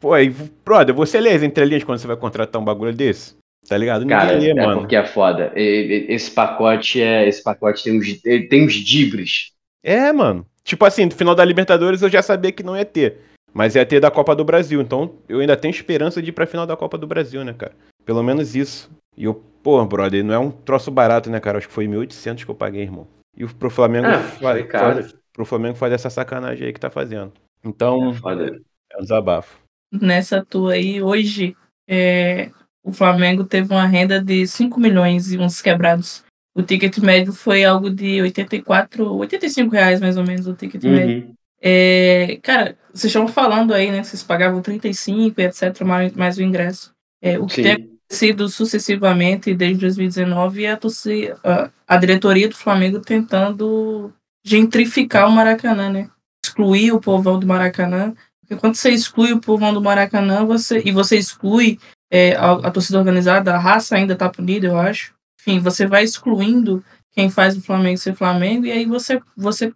pô, 0.00 0.12
aí, 0.12 0.34
brother, 0.64 0.94
você 0.94 1.20
lê 1.20 1.30
as 1.30 1.42
entrelinhas 1.42 1.84
quando 1.84 1.98
você 1.98 2.06
vai 2.06 2.16
contratar 2.16 2.60
um 2.60 2.64
bagulho 2.64 2.92
desse? 2.92 3.36
Tá 3.68 3.76
ligado? 3.76 4.02
Ninguém 4.02 4.16
Cara, 4.16 4.38
lê, 4.38 4.50
é 4.50 4.54
mano. 4.54 4.80
porque 4.80 4.96
é 4.96 5.04
foda. 5.04 5.52
Esse 5.54 6.30
pacote 6.30 7.00
é. 7.00 7.26
Esse 7.28 7.42
pacote 7.42 7.82
tem 7.82 7.98
uns, 7.98 8.20
tem 8.20 8.64
uns 8.64 8.74
dibres. 8.74 9.52
É, 9.82 10.12
mano. 10.12 10.46
Tipo 10.66 10.84
assim, 10.84 11.04
no 11.04 11.12
final 11.12 11.32
da 11.32 11.44
Libertadores 11.44 12.02
eu 12.02 12.10
já 12.10 12.20
sabia 12.20 12.50
que 12.50 12.64
não 12.64 12.76
ia 12.76 12.84
ter. 12.84 13.20
Mas 13.54 13.76
ia 13.76 13.86
ter 13.86 14.00
da 14.00 14.10
Copa 14.10 14.34
do 14.34 14.44
Brasil. 14.44 14.80
Então 14.80 15.14
eu 15.28 15.38
ainda 15.38 15.56
tenho 15.56 15.70
esperança 15.70 16.20
de 16.20 16.30
ir 16.30 16.32
pra 16.32 16.44
final 16.44 16.66
da 16.66 16.76
Copa 16.76 16.98
do 16.98 17.06
Brasil, 17.06 17.44
né, 17.44 17.54
cara? 17.56 17.72
Pelo 18.04 18.20
menos 18.20 18.56
isso. 18.56 18.90
E 19.16 19.24
eu, 19.24 19.34
pô, 19.62 19.82
brother, 19.86 20.24
não 20.24 20.34
é 20.34 20.38
um 20.40 20.50
troço 20.50 20.90
barato, 20.90 21.30
né, 21.30 21.38
cara? 21.38 21.58
Acho 21.58 21.68
que 21.68 21.72
foi 21.72 21.86
1.800 21.86 22.44
que 22.44 22.50
eu 22.50 22.54
paguei, 22.54 22.82
irmão. 22.82 23.06
E 23.36 23.46
pro 23.46 23.70
Flamengo, 23.70 24.08
ah, 24.08 24.18
faz, 24.18 25.14
pro 25.32 25.44
Flamengo 25.44 25.76
fazer 25.76 25.94
essa 25.94 26.10
sacanagem 26.10 26.66
aí 26.66 26.72
que 26.72 26.80
tá 26.80 26.90
fazendo. 26.90 27.32
Então, 27.64 28.10
é, 28.10 28.92
é 28.92 28.98
um 28.98 29.02
desabafo. 29.02 29.60
Nessa 29.92 30.44
tua 30.44 30.72
aí, 30.72 31.00
hoje, 31.00 31.56
é, 31.88 32.50
o 32.82 32.92
Flamengo 32.92 33.44
teve 33.44 33.72
uma 33.72 33.86
renda 33.86 34.20
de 34.20 34.44
5 34.48 34.80
milhões 34.80 35.32
e 35.32 35.38
uns 35.38 35.62
quebrados. 35.62 36.25
O 36.56 36.62
ticket 36.62 36.96
médio 36.98 37.34
foi 37.34 37.64
algo 37.64 37.90
de 37.90 38.22
84, 38.22 39.14
85 39.14 39.70
reais 39.70 40.00
mais 40.00 40.16
ou 40.16 40.24
menos 40.24 40.46
o 40.46 40.54
ticket 40.54 40.82
uhum. 40.84 40.90
médio. 40.90 41.34
É, 41.60 42.38
cara, 42.42 42.78
vocês 42.94 43.10
estão 43.10 43.28
falando 43.28 43.74
aí, 43.74 43.90
né, 43.90 44.00
que 44.00 44.06
vocês 44.06 44.22
pagavam 44.22 44.62
35 44.62 45.38
e 45.38 45.44
etc, 45.44 45.82
mais, 45.82 46.12
mais 46.14 46.38
o 46.38 46.42
ingresso. 46.42 46.92
É, 47.20 47.38
o 47.38 47.44
que 47.44 47.56
Sim. 47.56 47.62
tem 47.62 47.72
acontecido 47.72 48.48
sucessivamente 48.48 49.52
desde 49.52 49.80
2019 49.82 50.64
é 50.64 50.70
a, 50.70 50.76
torcida, 50.78 51.38
a, 51.44 51.70
a 51.86 51.96
diretoria 51.98 52.48
do 52.48 52.56
Flamengo 52.56 53.00
tentando 53.00 54.10
gentrificar 54.42 55.28
o 55.28 55.32
Maracanã, 55.32 55.90
né? 55.90 56.08
Excluir 56.42 56.92
o 56.92 57.00
povão 57.00 57.38
do 57.38 57.46
Maracanã. 57.46 58.14
Porque 58.40 58.58
quando 58.58 58.76
você 58.76 58.90
exclui 58.90 59.32
o 59.32 59.40
povão 59.40 59.74
do 59.74 59.82
Maracanã, 59.82 60.46
você 60.46 60.80
e 60.84 60.92
você 60.92 61.18
exclui 61.18 61.78
é, 62.10 62.34
a, 62.36 62.52
a, 62.52 62.70
torcida 62.70 62.98
organizada, 62.98 63.52
a 63.52 63.58
raça 63.58 63.96
ainda 63.96 64.12
está 64.12 64.28
punida, 64.28 64.68
eu 64.68 64.78
acho. 64.78 65.15
Enfim, 65.46 65.60
você 65.60 65.86
vai 65.86 66.02
excluindo 66.02 66.82
quem 67.12 67.30
faz 67.30 67.56
o 67.56 67.62
Flamengo 67.62 67.98
ser 67.98 68.14
Flamengo 68.14 68.66
e 68.66 68.72
aí 68.72 68.84
você, 68.84 69.20
você 69.36 69.72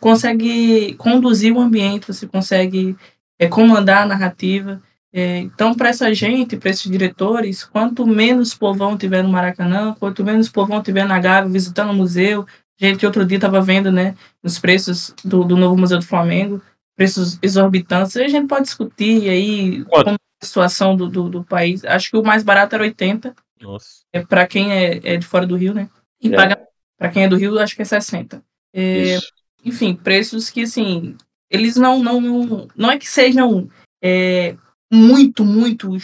consegue 0.00 0.94
conduzir 0.94 1.52
o 1.52 1.60
ambiente, 1.60 2.06
você 2.06 2.26
consegue 2.26 2.96
é, 3.38 3.46
comandar 3.46 4.02
a 4.02 4.06
narrativa. 4.06 4.82
É, 5.12 5.38
então, 5.38 5.74
para 5.74 5.90
essa 5.90 6.12
gente, 6.14 6.56
para 6.56 6.70
esses 6.70 6.90
diretores, 6.90 7.64
quanto 7.64 8.06
menos 8.06 8.54
povão 8.54 8.96
tiver 8.96 9.22
no 9.22 9.28
Maracanã, 9.28 9.94
quanto 9.98 10.24
menos 10.24 10.48
povão 10.48 10.82
tiver 10.82 11.04
na 11.04 11.18
Gávea 11.18 11.50
visitando 11.50 11.90
o 11.90 11.94
museu, 11.94 12.46
gente, 12.78 13.04
outro 13.04 13.26
dia 13.26 13.36
estava 13.36 13.60
vendo, 13.60 13.92
né, 13.92 14.14
os 14.42 14.58
preços 14.58 15.14
do, 15.22 15.44
do 15.44 15.56
novo 15.56 15.76
Museu 15.76 15.98
do 15.98 16.06
Flamengo, 16.06 16.62
preços 16.96 17.38
exorbitantes, 17.42 18.16
a 18.16 18.26
gente 18.26 18.46
pode 18.46 18.64
discutir 18.64 19.28
aí 19.28 19.84
como 19.84 20.16
situação 20.42 20.96
do, 20.96 21.08
do, 21.08 21.28
do, 21.28 21.44
país. 21.44 21.84
Acho 21.84 22.10
que 22.10 22.16
o 22.16 22.22
mais 22.22 22.42
barato 22.42 22.74
era 22.74 22.84
80. 22.84 23.34
Nossa. 23.60 24.00
É, 24.12 24.24
para 24.24 24.46
quem 24.46 24.72
é, 24.72 25.00
é, 25.02 25.16
de 25.16 25.26
fora 25.26 25.46
do 25.46 25.56
Rio, 25.56 25.74
né? 25.74 25.88
E 26.20 26.32
é. 26.32 26.36
paga 26.36 26.60
para 26.98 27.10
quem 27.10 27.24
é 27.24 27.28
do 27.28 27.36
Rio, 27.36 27.58
acho 27.58 27.76
que 27.76 27.82
é 27.82 27.84
60. 27.84 28.42
É, 28.74 29.18
enfim, 29.64 29.94
preços 29.94 30.50
que, 30.50 30.62
assim, 30.62 31.16
eles 31.50 31.76
não, 31.76 32.02
não, 32.02 32.20
não, 32.20 32.68
não 32.76 32.90
é 32.90 32.98
que 32.98 33.08
sejam 33.08 33.68
é, 34.02 34.56
muito, 34.92 35.44
muito 35.44 35.96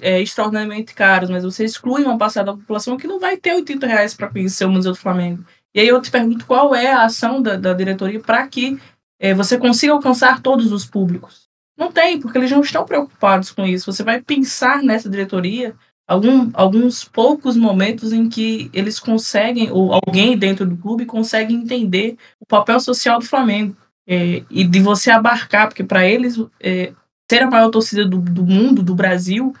é, 0.00 0.20
extraordinariamente 0.20 0.94
caros, 0.94 1.30
mas 1.30 1.44
você 1.44 1.64
exclui 1.64 2.04
uma 2.04 2.18
parcela 2.18 2.46
da 2.46 2.52
população 2.54 2.96
que 2.96 3.06
não 3.06 3.18
vai 3.18 3.36
ter 3.36 3.54
80 3.54 3.86
reais 3.86 4.14
para 4.14 4.28
conhecer 4.28 4.64
o 4.64 4.70
Museu 4.70 4.92
do 4.92 4.98
Flamengo. 4.98 5.44
E 5.74 5.80
aí 5.80 5.88
eu 5.88 6.00
te 6.00 6.10
pergunto 6.10 6.46
qual 6.46 6.74
é 6.74 6.92
a 6.92 7.04
ação 7.04 7.42
da, 7.42 7.56
da 7.56 7.72
diretoria 7.72 8.20
para 8.20 8.46
que 8.46 8.78
é, 9.18 9.34
você 9.34 9.58
consiga 9.58 9.92
alcançar 9.92 10.40
todos 10.40 10.70
os 10.70 10.84
públicos. 10.84 11.48
Não 11.76 11.90
tem, 11.90 12.20
porque 12.20 12.38
eles 12.38 12.50
não 12.50 12.60
estão 12.60 12.84
preocupados 12.84 13.50
com 13.50 13.66
isso. 13.66 13.92
Você 13.92 14.04
vai 14.04 14.22
pensar 14.22 14.82
nessa 14.82 15.10
diretoria 15.10 15.74
algum, 16.06 16.50
alguns 16.54 17.04
poucos 17.04 17.56
momentos 17.56 18.12
em 18.12 18.28
que 18.28 18.70
eles 18.72 18.98
conseguem, 18.98 19.70
ou 19.70 19.92
alguém 19.92 20.36
dentro 20.36 20.66
do 20.66 20.76
clube 20.76 21.06
consegue 21.06 21.54
entender 21.54 22.16
o 22.40 22.46
papel 22.46 22.78
social 22.80 23.18
do 23.18 23.26
Flamengo. 23.26 23.76
É, 24.06 24.42
e 24.50 24.64
de 24.64 24.80
você 24.80 25.10
abarcar, 25.10 25.66
porque 25.68 25.82
para 25.82 26.06
eles 26.06 26.38
é, 26.60 26.92
ser 27.30 27.42
a 27.42 27.50
maior 27.50 27.70
torcida 27.70 28.04
do, 28.04 28.18
do 28.18 28.44
mundo, 28.44 28.82
do 28.82 28.94
Brasil, 28.94 29.54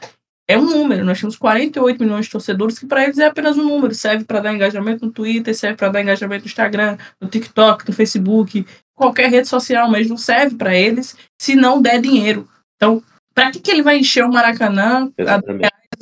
é 0.46 0.58
um 0.58 0.66
número. 0.66 1.04
Nós 1.04 1.18
temos 1.18 1.36
48 1.36 2.02
milhões 2.02 2.26
de 2.26 2.32
torcedores, 2.32 2.78
que 2.78 2.86
para 2.86 3.04
eles 3.04 3.18
é 3.18 3.26
apenas 3.26 3.56
um 3.56 3.64
número. 3.64 3.94
Serve 3.94 4.24
para 4.24 4.40
dar 4.40 4.54
engajamento 4.54 5.06
no 5.06 5.12
Twitter, 5.12 5.54
serve 5.54 5.76
para 5.76 5.88
dar 5.88 6.02
engajamento 6.02 6.44
no 6.44 6.48
Instagram, 6.48 6.98
no 7.20 7.28
TikTok, 7.28 7.88
no 7.88 7.94
Facebook, 7.94 8.66
qualquer 8.94 9.30
rede 9.30 9.48
social, 9.48 9.90
mas 9.90 10.08
não 10.08 10.16
serve 10.16 10.56
para 10.56 10.74
eles 10.76 11.16
se 11.40 11.54
não 11.54 11.80
der 11.80 12.00
dinheiro. 12.00 12.46
Então, 12.76 13.02
para 13.34 13.50
que, 13.50 13.58
que 13.58 13.70
ele 13.70 13.82
vai 13.82 13.98
encher 13.98 14.24
o 14.24 14.32
Maracanã 14.32 15.10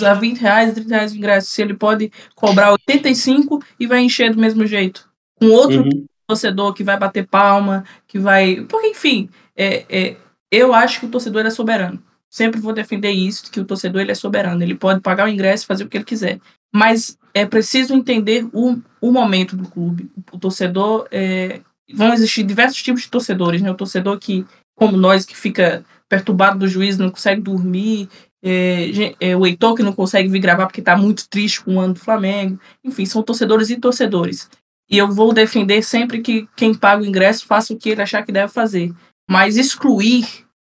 a, 0.00 0.10
a 0.10 0.14
20 0.14 0.38
reais, 0.38 0.74
30 0.74 0.94
reais 0.94 1.12
de 1.12 1.18
ingresso, 1.18 1.48
se 1.48 1.62
ele 1.62 1.74
pode 1.74 2.10
cobrar 2.34 2.72
85 2.72 3.62
e 3.78 3.86
vai 3.86 4.00
encher 4.00 4.32
do 4.32 4.40
mesmo 4.40 4.66
jeito? 4.66 5.08
Com 5.36 5.50
outro 5.50 5.82
uhum. 5.82 6.06
torcedor 6.26 6.72
que 6.72 6.84
vai 6.84 6.98
bater 6.98 7.26
palma, 7.26 7.84
que 8.06 8.18
vai. 8.18 8.62
Porque, 8.68 8.88
enfim, 8.88 9.28
é, 9.56 9.84
é, 9.88 10.16
eu 10.50 10.74
acho 10.74 11.00
que 11.00 11.06
o 11.06 11.10
torcedor 11.10 11.46
é 11.46 11.50
soberano. 11.50 12.02
Sempre 12.28 12.60
vou 12.60 12.72
defender 12.72 13.10
isso, 13.10 13.50
que 13.50 13.60
o 13.60 13.64
torcedor 13.64 14.00
ele 14.00 14.12
é 14.12 14.14
soberano. 14.14 14.62
Ele 14.62 14.74
pode 14.74 15.00
pagar 15.00 15.26
o 15.26 15.30
ingresso 15.30 15.64
e 15.64 15.66
fazer 15.66 15.84
o 15.84 15.88
que 15.88 15.96
ele 15.98 16.04
quiser. 16.04 16.40
Mas 16.72 17.18
é 17.34 17.44
preciso 17.44 17.94
entender 17.94 18.46
o, 18.52 18.78
o 19.00 19.12
momento 19.12 19.56
do 19.56 19.68
clube. 19.68 20.10
O 20.32 20.38
torcedor 20.38 21.06
é, 21.10 21.60
vão 21.92 22.12
existir 22.12 22.42
diversos 22.42 22.82
tipos 22.82 23.02
de 23.02 23.10
torcedores, 23.10 23.60
né? 23.60 23.70
O 23.70 23.76
torcedor 23.76 24.18
que, 24.18 24.46
como 24.74 24.96
nós, 24.96 25.24
que 25.24 25.36
fica 25.36 25.84
perturbado 26.08 26.58
do 26.58 26.68
juiz, 26.68 26.98
não 26.98 27.10
consegue 27.10 27.40
dormir, 27.40 28.08
é, 28.42 29.14
é, 29.20 29.36
o 29.36 29.46
Heitor 29.46 29.74
que 29.74 29.82
não 29.82 29.92
consegue 29.92 30.28
vir 30.28 30.40
gravar 30.40 30.66
porque 30.66 30.80
está 30.80 30.96
muito 30.96 31.28
triste 31.28 31.62
com 31.62 31.76
o 31.76 31.80
ano 31.80 31.94
do 31.94 32.00
Flamengo. 32.00 32.58
Enfim, 32.82 33.06
são 33.06 33.22
torcedores 33.22 33.70
e 33.70 33.76
torcedores. 33.76 34.50
E 34.90 34.98
eu 34.98 35.10
vou 35.10 35.32
defender 35.32 35.82
sempre 35.82 36.20
que 36.20 36.48
quem 36.56 36.74
paga 36.74 37.02
o 37.02 37.06
ingresso 37.06 37.46
faça 37.46 37.72
o 37.72 37.78
que 37.78 37.90
ele 37.90 38.02
achar 38.02 38.24
que 38.24 38.32
deve 38.32 38.52
fazer. 38.52 38.92
Mas 39.30 39.56
excluir, 39.56 40.26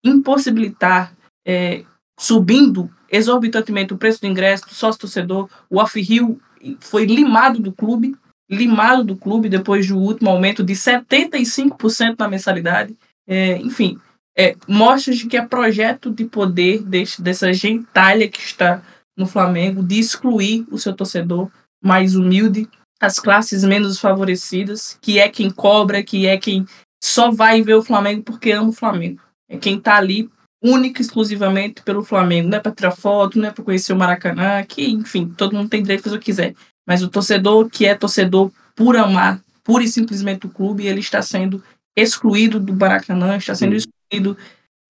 impossibilitar, 0.04 1.16
é, 1.46 1.84
subindo 2.20 2.90
exorbitantemente 3.12 3.94
o 3.94 3.98
preço 3.98 4.22
do 4.22 4.28
ingresso 4.28 4.68
do 4.68 4.74
sócio-torcedor, 4.74 5.50
o 5.70 5.80
off-rio 5.80 6.40
foi 6.80 7.06
limado 7.06 7.60
do 7.60 7.72
clube, 7.72 8.16
limado 8.50 9.04
do 9.04 9.16
clube 9.16 9.48
depois 9.48 9.88
do 9.88 9.98
último 9.98 10.30
aumento 10.30 10.64
de 10.64 10.74
75% 10.74 12.16
na 12.18 12.28
mensalidade. 12.28 12.98
É, 13.28 13.58
enfim, 13.58 14.00
é, 14.40 14.56
mostra 14.66 15.14
de 15.14 15.28
que 15.28 15.36
é 15.36 15.46
projeto 15.46 16.10
de 16.10 16.24
poder 16.24 16.82
desse, 16.82 17.22
dessa 17.22 17.52
gentalha 17.52 18.30
que 18.30 18.40
está 18.40 18.82
no 19.18 19.28
Flamengo 19.28 19.84
de 19.84 20.00
excluir 20.00 20.66
o 20.72 20.78
seu 20.78 20.94
torcedor 20.94 21.52
mais 21.84 22.16
humilde, 22.16 22.70
as 23.02 23.20
classes 23.20 23.66
menos 23.66 24.00
favorecidas, 24.00 24.98
que 25.02 25.20
é 25.20 25.28
quem 25.28 25.50
cobra, 25.50 26.02
que 26.02 26.26
é 26.26 26.38
quem 26.38 26.66
só 27.04 27.30
vai 27.30 27.62
ver 27.62 27.74
o 27.74 27.84
Flamengo 27.84 28.24
porque 28.24 28.52
ama 28.52 28.70
o 28.70 28.74
Flamengo. 28.74 29.20
É 29.50 29.58
quem 29.58 29.78
tá 29.78 29.98
ali 29.98 30.30
única 30.64 31.02
e 31.02 31.06
exclusivamente 31.06 31.82
pelo 31.82 32.02
Flamengo. 32.02 32.48
Não 32.48 32.60
é 32.60 32.62
para 32.62 32.72
tirar 32.72 32.92
foto, 32.92 33.38
não 33.38 33.50
é 33.50 33.52
para 33.52 33.64
conhecer 33.64 33.92
o 33.92 33.98
Maracanã, 33.98 34.64
que, 34.64 34.90
enfim, 34.90 35.28
todo 35.36 35.54
mundo 35.54 35.70
tem 35.70 35.82
direito 35.82 36.00
de 36.00 36.04
fazer 36.06 36.16
o 36.16 36.20
que 36.20 36.26
quiser. 36.26 36.56
Mas 36.88 37.04
o 37.04 37.10
torcedor 37.10 37.70
que 37.70 37.86
é 37.86 37.94
torcedor 37.94 38.54
por 38.74 38.96
amar, 38.96 39.42
pura 39.66 39.84
e 39.84 39.88
simplesmente 39.90 40.46
o 40.46 40.50
clube, 40.50 40.88
ele 40.88 41.02
está 41.02 41.22
sendo 41.22 41.62
excluído 41.94 42.58
do 42.58 42.74
Maracanã, 42.74 43.36
está 43.36 43.54
sendo 43.54 43.76
excluído 43.76 43.99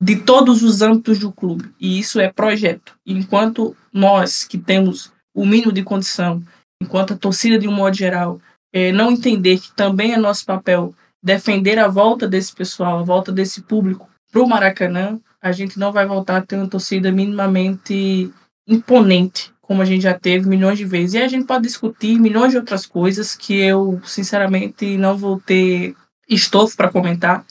de 0.01 0.15
todos 0.17 0.63
os 0.63 0.81
âmbitos 0.81 1.19
do 1.19 1.31
clube. 1.31 1.71
E 1.79 1.99
isso 1.99 2.19
é 2.19 2.31
projeto. 2.31 2.95
Enquanto 3.05 3.75
nós 3.91 4.43
que 4.43 4.57
temos 4.57 5.11
o 5.33 5.45
mínimo 5.45 5.71
de 5.71 5.83
condição, 5.83 6.41
enquanto 6.81 7.13
a 7.13 7.17
torcida 7.17 7.57
de 7.57 7.67
um 7.67 7.71
modo 7.71 7.95
geral, 7.95 8.39
é, 8.71 8.91
não 8.91 9.11
entender 9.11 9.59
que 9.59 9.71
também 9.73 10.13
é 10.13 10.17
nosso 10.17 10.45
papel 10.45 10.93
defender 11.21 11.77
a 11.77 11.87
volta 11.87 12.27
desse 12.27 12.53
pessoal, 12.55 12.99
a 12.99 13.03
volta 13.03 13.31
desse 13.31 13.61
público 13.61 14.09
para 14.31 14.41
o 14.41 14.47
Maracanã, 14.47 15.19
a 15.41 15.51
gente 15.51 15.77
não 15.79 15.91
vai 15.91 16.05
voltar 16.05 16.37
a 16.37 16.41
ter 16.41 16.55
uma 16.55 16.67
torcida 16.67 17.11
minimamente 17.11 18.31
imponente, 18.67 19.51
como 19.61 19.81
a 19.81 19.85
gente 19.85 20.03
já 20.03 20.13
teve 20.13 20.47
milhões 20.47 20.77
de 20.77 20.85
vezes. 20.85 21.13
E 21.13 21.17
a 21.17 21.27
gente 21.27 21.45
pode 21.45 21.63
discutir 21.63 22.19
milhões 22.19 22.51
de 22.51 22.57
outras 22.57 22.85
coisas 22.85 23.35
que 23.35 23.55
eu, 23.55 23.99
sinceramente, 24.05 24.97
não 24.97 25.17
vou 25.17 25.39
ter 25.39 25.95
estofo 26.27 26.75
para 26.77 26.91
comentar. 26.91 27.45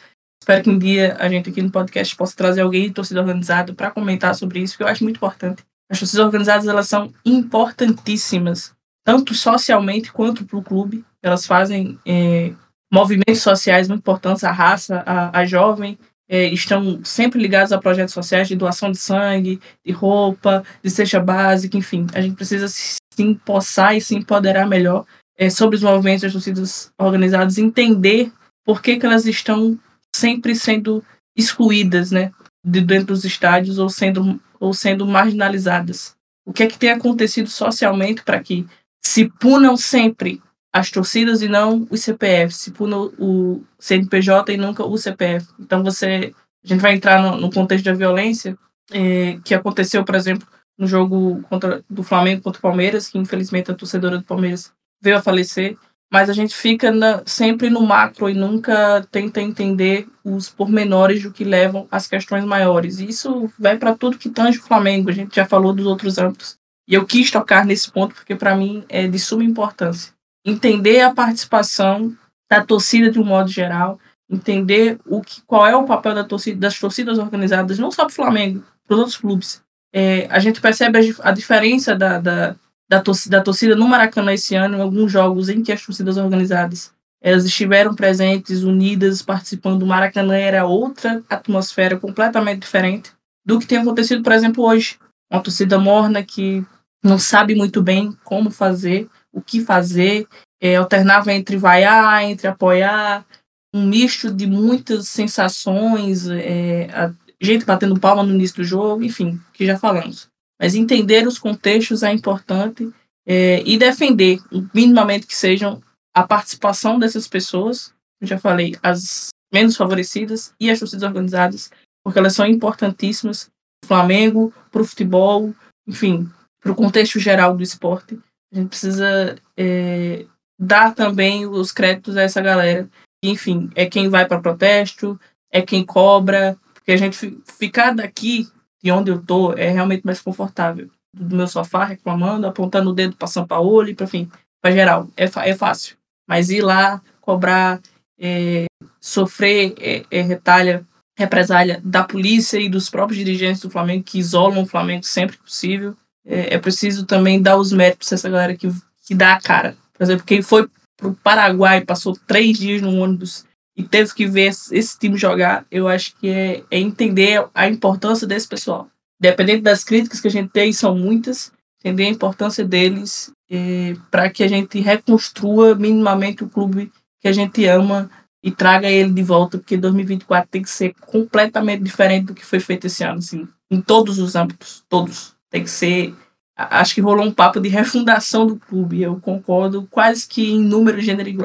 Espero 0.48 0.64
que 0.64 0.70
um 0.70 0.78
dia 0.78 1.14
a 1.20 1.28
gente 1.28 1.50
aqui 1.50 1.60
no 1.60 1.70
podcast 1.70 2.16
possa 2.16 2.34
trazer 2.34 2.62
alguém 2.62 2.84
de 2.84 2.94
torcida 2.94 3.20
organizada 3.20 3.74
para 3.74 3.90
comentar 3.90 4.34
sobre 4.34 4.60
isso, 4.60 4.78
que 4.78 4.82
eu 4.82 4.86
acho 4.86 5.04
muito 5.04 5.16
importante. 5.16 5.62
As 5.90 5.98
torcidas 5.98 6.24
organizadas 6.24 6.66
elas 6.66 6.88
são 6.88 7.12
importantíssimas, 7.22 8.72
tanto 9.04 9.34
socialmente 9.34 10.10
quanto 10.10 10.46
para 10.46 10.56
o 10.56 10.62
clube. 10.62 11.04
Elas 11.22 11.46
fazem 11.46 11.98
é, 12.06 12.54
movimentos 12.90 13.42
sociais 13.42 13.88
muito 13.88 14.00
importantes, 14.00 14.42
a 14.42 14.50
raça, 14.50 15.02
a, 15.04 15.40
a 15.40 15.44
jovem, 15.44 15.98
é, 16.26 16.46
estão 16.46 17.04
sempre 17.04 17.38
ligados 17.38 17.70
a 17.70 17.76
projetos 17.76 18.14
sociais 18.14 18.48
de 18.48 18.56
doação 18.56 18.90
de 18.90 18.96
sangue, 18.96 19.60
de 19.84 19.92
roupa, 19.92 20.64
de 20.82 20.88
cesta 20.88 21.20
básica, 21.20 21.76
enfim. 21.76 22.06
A 22.14 22.22
gente 22.22 22.36
precisa 22.36 22.68
se 22.68 22.96
empossar 23.18 23.94
e 23.94 24.00
se 24.00 24.14
empoderar 24.14 24.66
melhor 24.66 25.04
é, 25.36 25.50
sobre 25.50 25.76
os 25.76 25.82
movimentos 25.82 26.22
das 26.22 26.32
torcidas 26.32 26.90
organizadas, 26.96 27.58
entender 27.58 28.32
por 28.64 28.80
que, 28.80 28.96
que 28.96 29.04
elas 29.04 29.26
estão 29.26 29.78
sempre 30.14 30.54
sendo 30.54 31.04
excluídas 31.36 32.10
né, 32.10 32.32
de 32.64 32.80
dentro 32.80 33.08
dos 33.08 33.24
estádios 33.24 33.78
ou 33.78 33.88
sendo, 33.88 34.40
ou 34.58 34.74
sendo 34.74 35.06
marginalizadas. 35.06 36.16
O 36.44 36.52
que 36.52 36.62
é 36.62 36.66
que 36.66 36.78
tem 36.78 36.90
acontecido 36.90 37.48
socialmente 37.48 38.22
para 38.22 38.40
que 38.40 38.66
se 39.04 39.28
punam 39.28 39.76
sempre 39.76 40.42
as 40.72 40.90
torcidas 40.90 41.42
e 41.42 41.48
não 41.48 41.86
os 41.90 42.00
CPF, 42.00 42.54
se 42.54 42.70
punam 42.70 43.12
o 43.18 43.62
CNPJ 43.78 44.52
e 44.52 44.56
nunca 44.56 44.84
o 44.84 44.96
CPF. 44.98 45.46
Então 45.58 45.82
você, 45.82 46.34
a 46.64 46.68
gente 46.68 46.80
vai 46.80 46.94
entrar 46.94 47.22
no, 47.22 47.36
no 47.40 47.50
contexto 47.50 47.86
da 47.86 47.94
violência 47.94 48.56
é, 48.90 49.38
que 49.44 49.54
aconteceu, 49.54 50.04
por 50.04 50.14
exemplo, 50.14 50.46
no 50.76 50.86
jogo 50.86 51.42
contra, 51.48 51.82
do 51.88 52.02
Flamengo 52.02 52.42
contra 52.42 52.58
o 52.58 52.62
Palmeiras, 52.62 53.08
que 53.08 53.18
infelizmente 53.18 53.70
a 53.70 53.74
torcedora 53.74 54.18
do 54.18 54.24
Palmeiras 54.24 54.72
veio 55.00 55.16
a 55.16 55.22
falecer 55.22 55.76
mas 56.10 56.30
a 56.30 56.32
gente 56.32 56.54
fica 56.54 56.90
na, 56.90 57.22
sempre 57.26 57.68
no 57.68 57.82
macro 57.82 58.30
e 58.30 58.34
nunca 58.34 59.06
tenta 59.10 59.40
entender 59.40 60.08
os 60.24 60.48
pormenores 60.48 61.22
do 61.22 61.32
que 61.32 61.44
levam 61.44 61.86
às 61.90 62.06
questões 62.06 62.44
maiores. 62.44 62.98
E 62.98 63.08
isso 63.08 63.50
vai 63.58 63.76
para 63.76 63.94
tudo 63.94 64.18
que 64.18 64.30
tange 64.30 64.58
o 64.58 64.62
Flamengo, 64.62 65.10
a 65.10 65.12
gente 65.12 65.36
já 65.36 65.44
falou 65.44 65.72
dos 65.72 65.86
outros 65.86 66.18
âmbitos. 66.18 66.56
E 66.88 66.94
eu 66.94 67.04
quis 67.04 67.30
tocar 67.30 67.66
nesse 67.66 67.90
ponto 67.90 68.14
porque 68.14 68.34
para 68.34 68.56
mim 68.56 68.84
é 68.88 69.06
de 69.06 69.18
suma 69.18 69.44
importância. 69.44 70.14
Entender 70.44 71.00
a 71.02 71.12
participação 71.12 72.16
da 72.50 72.64
torcida 72.64 73.10
de 73.10 73.20
um 73.20 73.24
modo 73.24 73.50
geral, 73.50 74.00
entender 74.30 74.98
o 75.04 75.20
que, 75.20 75.42
qual 75.42 75.66
é 75.66 75.76
o 75.76 75.84
papel 75.84 76.14
da 76.14 76.24
torcida, 76.24 76.58
das 76.58 76.78
torcidas 76.78 77.18
organizadas, 77.18 77.78
não 77.78 77.90
só 77.90 78.04
para 78.04 78.12
o 78.12 78.14
Flamengo, 78.14 78.64
para 78.86 78.94
os 78.94 79.00
outros 79.00 79.16
clubes. 79.18 79.62
É, 79.92 80.26
a 80.30 80.38
gente 80.38 80.60
percebe 80.60 80.98
a, 80.98 81.28
a 81.28 81.32
diferença 81.32 81.94
da, 81.94 82.18
da 82.18 82.56
da 82.88 83.00
torcida, 83.00 83.38
da 83.38 83.42
torcida 83.42 83.76
no 83.76 83.88
Maracanã 83.88 84.32
esse 84.32 84.54
ano, 84.54 84.78
em 84.78 84.80
alguns 84.80 85.12
jogos 85.12 85.48
em 85.48 85.62
que 85.62 85.72
as 85.72 85.84
torcidas 85.84 86.16
organizadas 86.16 86.92
elas 87.20 87.44
estiveram 87.44 87.94
presentes, 87.94 88.62
unidas, 88.62 89.22
participando 89.22 89.80
do 89.80 89.86
Maracanã, 89.86 90.36
era 90.36 90.66
outra 90.66 91.22
atmosfera 91.28 91.98
completamente 91.98 92.60
diferente 92.60 93.10
do 93.44 93.58
que 93.58 93.66
tem 93.66 93.78
acontecido, 93.78 94.22
por 94.22 94.32
exemplo, 94.32 94.64
hoje. 94.64 94.98
Uma 95.30 95.42
torcida 95.42 95.78
morna 95.78 96.22
que 96.22 96.64
não 97.02 97.18
sabe 97.18 97.54
muito 97.54 97.82
bem 97.82 98.16
como 98.24 98.50
fazer, 98.50 99.08
o 99.32 99.40
que 99.40 99.60
fazer, 99.60 100.26
é, 100.60 100.76
alternava 100.76 101.32
entre 101.32 101.56
vaiar, 101.56 102.22
entre 102.24 102.46
apoiar, 102.46 103.26
um 103.74 103.84
misto 103.84 104.32
de 104.32 104.46
muitas 104.46 105.08
sensações, 105.08 106.28
é, 106.28 107.12
gente 107.40 107.64
batendo 107.64 107.98
palma 108.00 108.22
no 108.22 108.34
início 108.34 108.56
do 108.56 108.64
jogo, 108.64 109.02
enfim, 109.02 109.40
que 109.52 109.66
já 109.66 109.76
falamos. 109.76 110.28
Mas 110.58 110.74
entender 110.74 111.26
os 111.26 111.38
contextos 111.38 112.02
é 112.02 112.12
importante 112.12 112.92
é, 113.26 113.62
e 113.64 113.76
defender, 113.76 114.40
minimamente 114.74 115.26
que 115.26 115.36
sejam, 115.36 115.82
a 116.14 116.26
participação 116.26 116.98
dessas 116.98 117.28
pessoas, 117.28 117.94
eu 118.20 118.26
já 118.26 118.38
falei, 118.38 118.76
as 118.82 119.28
menos 119.52 119.76
favorecidas 119.76 120.52
e 120.58 120.70
as 120.70 120.78
torcidas 120.78 121.04
organizadas, 121.04 121.70
porque 122.02 122.18
elas 122.18 122.34
são 122.34 122.46
importantíssimas 122.46 123.50
para 123.80 123.86
o 123.86 123.88
Flamengo, 123.88 124.54
para 124.70 124.82
o 124.82 124.84
futebol, 124.84 125.54
enfim, 125.86 126.28
para 126.60 126.72
o 126.72 126.74
contexto 126.74 127.20
geral 127.20 127.56
do 127.56 127.62
esporte. 127.62 128.18
A 128.52 128.56
gente 128.56 128.68
precisa 128.68 129.36
é, 129.56 130.26
dar 130.58 130.94
também 130.94 131.46
os 131.46 131.70
créditos 131.70 132.16
a 132.16 132.22
essa 132.22 132.40
galera. 132.40 132.88
Enfim, 133.22 133.70
é 133.74 133.86
quem 133.86 134.08
vai 134.08 134.26
para 134.26 134.40
protesto, 134.40 135.20
é 135.52 135.62
quem 135.62 135.84
cobra, 135.84 136.58
porque 136.74 136.92
a 136.92 136.96
gente 136.96 137.38
ficar 137.58 137.94
daqui 137.94 138.48
de 138.82 138.90
onde 138.92 139.10
eu 139.10 139.20
tô 139.20 139.52
é 139.52 139.70
realmente 139.70 140.04
mais 140.04 140.20
confortável. 140.20 140.88
Do 141.14 141.36
meu 141.36 141.46
sofá 141.48 141.84
reclamando, 141.84 142.46
apontando 142.46 142.90
o 142.90 142.94
dedo 142.94 143.16
para 143.16 143.26
São 143.26 143.46
Paulo 143.46 143.88
e 143.88 143.94
para 143.94 144.04
enfim, 144.04 144.30
para 144.60 144.72
geral, 144.72 145.08
é, 145.16 145.24
é 145.24 145.54
fácil. 145.54 145.96
Mas 146.28 146.50
ir 146.50 146.60
lá 146.60 147.00
cobrar, 147.20 147.80
é, 148.18 148.66
sofrer 149.00 149.74
é, 149.80 150.04
é, 150.10 150.20
retalha, 150.20 150.86
represália 151.16 151.80
da 151.84 152.04
polícia 152.04 152.58
e 152.58 152.68
dos 152.68 152.90
próprios 152.90 153.18
dirigentes 153.18 153.62
do 153.62 153.70
Flamengo 153.70 154.04
que 154.04 154.18
isolam 154.18 154.62
o 154.62 154.66
Flamengo 154.66 155.04
sempre 155.04 155.36
que 155.36 155.44
possível. 155.44 155.96
É, 156.26 156.54
é 156.54 156.58
preciso 156.58 157.06
também 157.06 157.40
dar 157.40 157.56
os 157.56 157.72
méritos 157.72 158.12
a 158.12 158.14
essa 158.14 158.28
galera 158.28 158.54
que, 158.54 158.68
que 159.06 159.14
dá 159.14 159.34
a 159.34 159.40
cara. 159.40 159.76
Por 159.94 160.04
exemplo, 160.04 160.24
quem 160.24 160.42
foi 160.42 160.68
para 160.96 161.08
o 161.08 161.14
Paraguai, 161.14 161.80
passou 161.80 162.16
três 162.26 162.58
dias 162.58 162.82
no 162.82 162.98
ônibus 162.98 163.44
e 163.78 163.84
teve 163.84 164.12
que 164.12 164.26
ver 164.26 164.48
esse 164.48 164.98
time 164.98 165.16
jogar, 165.16 165.64
eu 165.70 165.86
acho 165.86 166.12
que 166.16 166.28
é, 166.28 166.64
é 166.68 166.80
entender 166.80 167.46
a 167.54 167.68
importância 167.68 168.26
desse 168.26 168.48
pessoal. 168.48 168.88
Dependendo 169.20 169.62
das 169.62 169.84
críticas 169.84 170.20
que 170.20 170.26
a 170.26 170.30
gente 170.30 170.50
tem, 170.50 170.72
são 170.72 170.96
muitas, 170.98 171.52
entender 171.78 172.06
a 172.06 172.10
importância 172.10 172.64
deles 172.64 173.32
é, 173.48 173.94
para 174.10 174.28
que 174.30 174.42
a 174.42 174.48
gente 174.48 174.80
reconstrua 174.80 175.76
minimamente 175.76 176.42
o 176.42 176.48
clube 176.48 176.90
que 177.20 177.28
a 177.28 177.32
gente 177.32 177.64
ama 177.66 178.10
e 178.42 178.50
traga 178.50 178.90
ele 178.90 179.12
de 179.12 179.22
volta, 179.22 179.58
porque 179.58 179.76
2024 179.76 180.48
tem 180.50 180.62
que 180.62 180.70
ser 180.70 180.92
completamente 181.00 181.84
diferente 181.84 182.26
do 182.26 182.34
que 182.34 182.44
foi 182.44 182.58
feito 182.58 182.88
esse 182.88 183.04
ano, 183.04 183.18
assim, 183.18 183.46
em 183.70 183.80
todos 183.80 184.18
os 184.18 184.34
âmbitos, 184.34 184.84
todos. 184.88 185.36
Tem 185.50 185.62
que 185.62 185.70
ser. 185.70 186.16
Acho 186.56 186.96
que 186.96 187.00
rolou 187.00 187.24
um 187.24 187.32
papo 187.32 187.60
de 187.60 187.68
refundação 187.68 188.44
do 188.44 188.56
clube, 188.56 189.02
eu 189.02 189.20
concordo 189.20 189.86
quase 189.88 190.26
que 190.26 190.50
em 190.50 190.58
número, 190.60 191.00
gênero 191.00 191.28
e. 191.28 191.38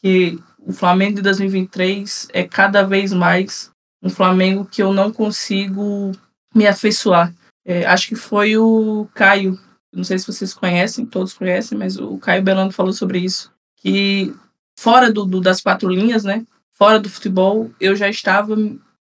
Que 0.00 0.38
o 0.60 0.72
Flamengo 0.72 1.16
de 1.16 1.22
2023 1.22 2.28
é 2.32 2.44
cada 2.44 2.82
vez 2.82 3.12
mais 3.12 3.70
um 4.02 4.10
Flamengo 4.10 4.64
que 4.64 4.82
eu 4.82 4.92
não 4.92 5.12
consigo 5.12 6.12
me 6.54 6.66
afeiçoar. 6.66 7.34
É, 7.64 7.84
acho 7.86 8.08
que 8.08 8.16
foi 8.16 8.56
o 8.56 9.08
Caio, 9.14 9.58
não 9.92 10.04
sei 10.04 10.18
se 10.18 10.26
vocês 10.26 10.54
conhecem, 10.54 11.06
todos 11.06 11.32
conhecem, 11.32 11.76
mas 11.76 11.98
o 11.98 12.18
Caio 12.18 12.42
Belando 12.42 12.72
falou 12.72 12.92
sobre 12.92 13.18
isso, 13.18 13.52
que 13.76 14.34
fora 14.78 15.12
do, 15.12 15.24
do, 15.24 15.40
das 15.40 15.60
quatro 15.60 15.88
linhas, 15.88 16.24
né, 16.24 16.44
fora 16.72 16.98
do 16.98 17.10
futebol, 17.10 17.70
eu 17.80 17.94
já 17.94 18.08
estava 18.08 18.56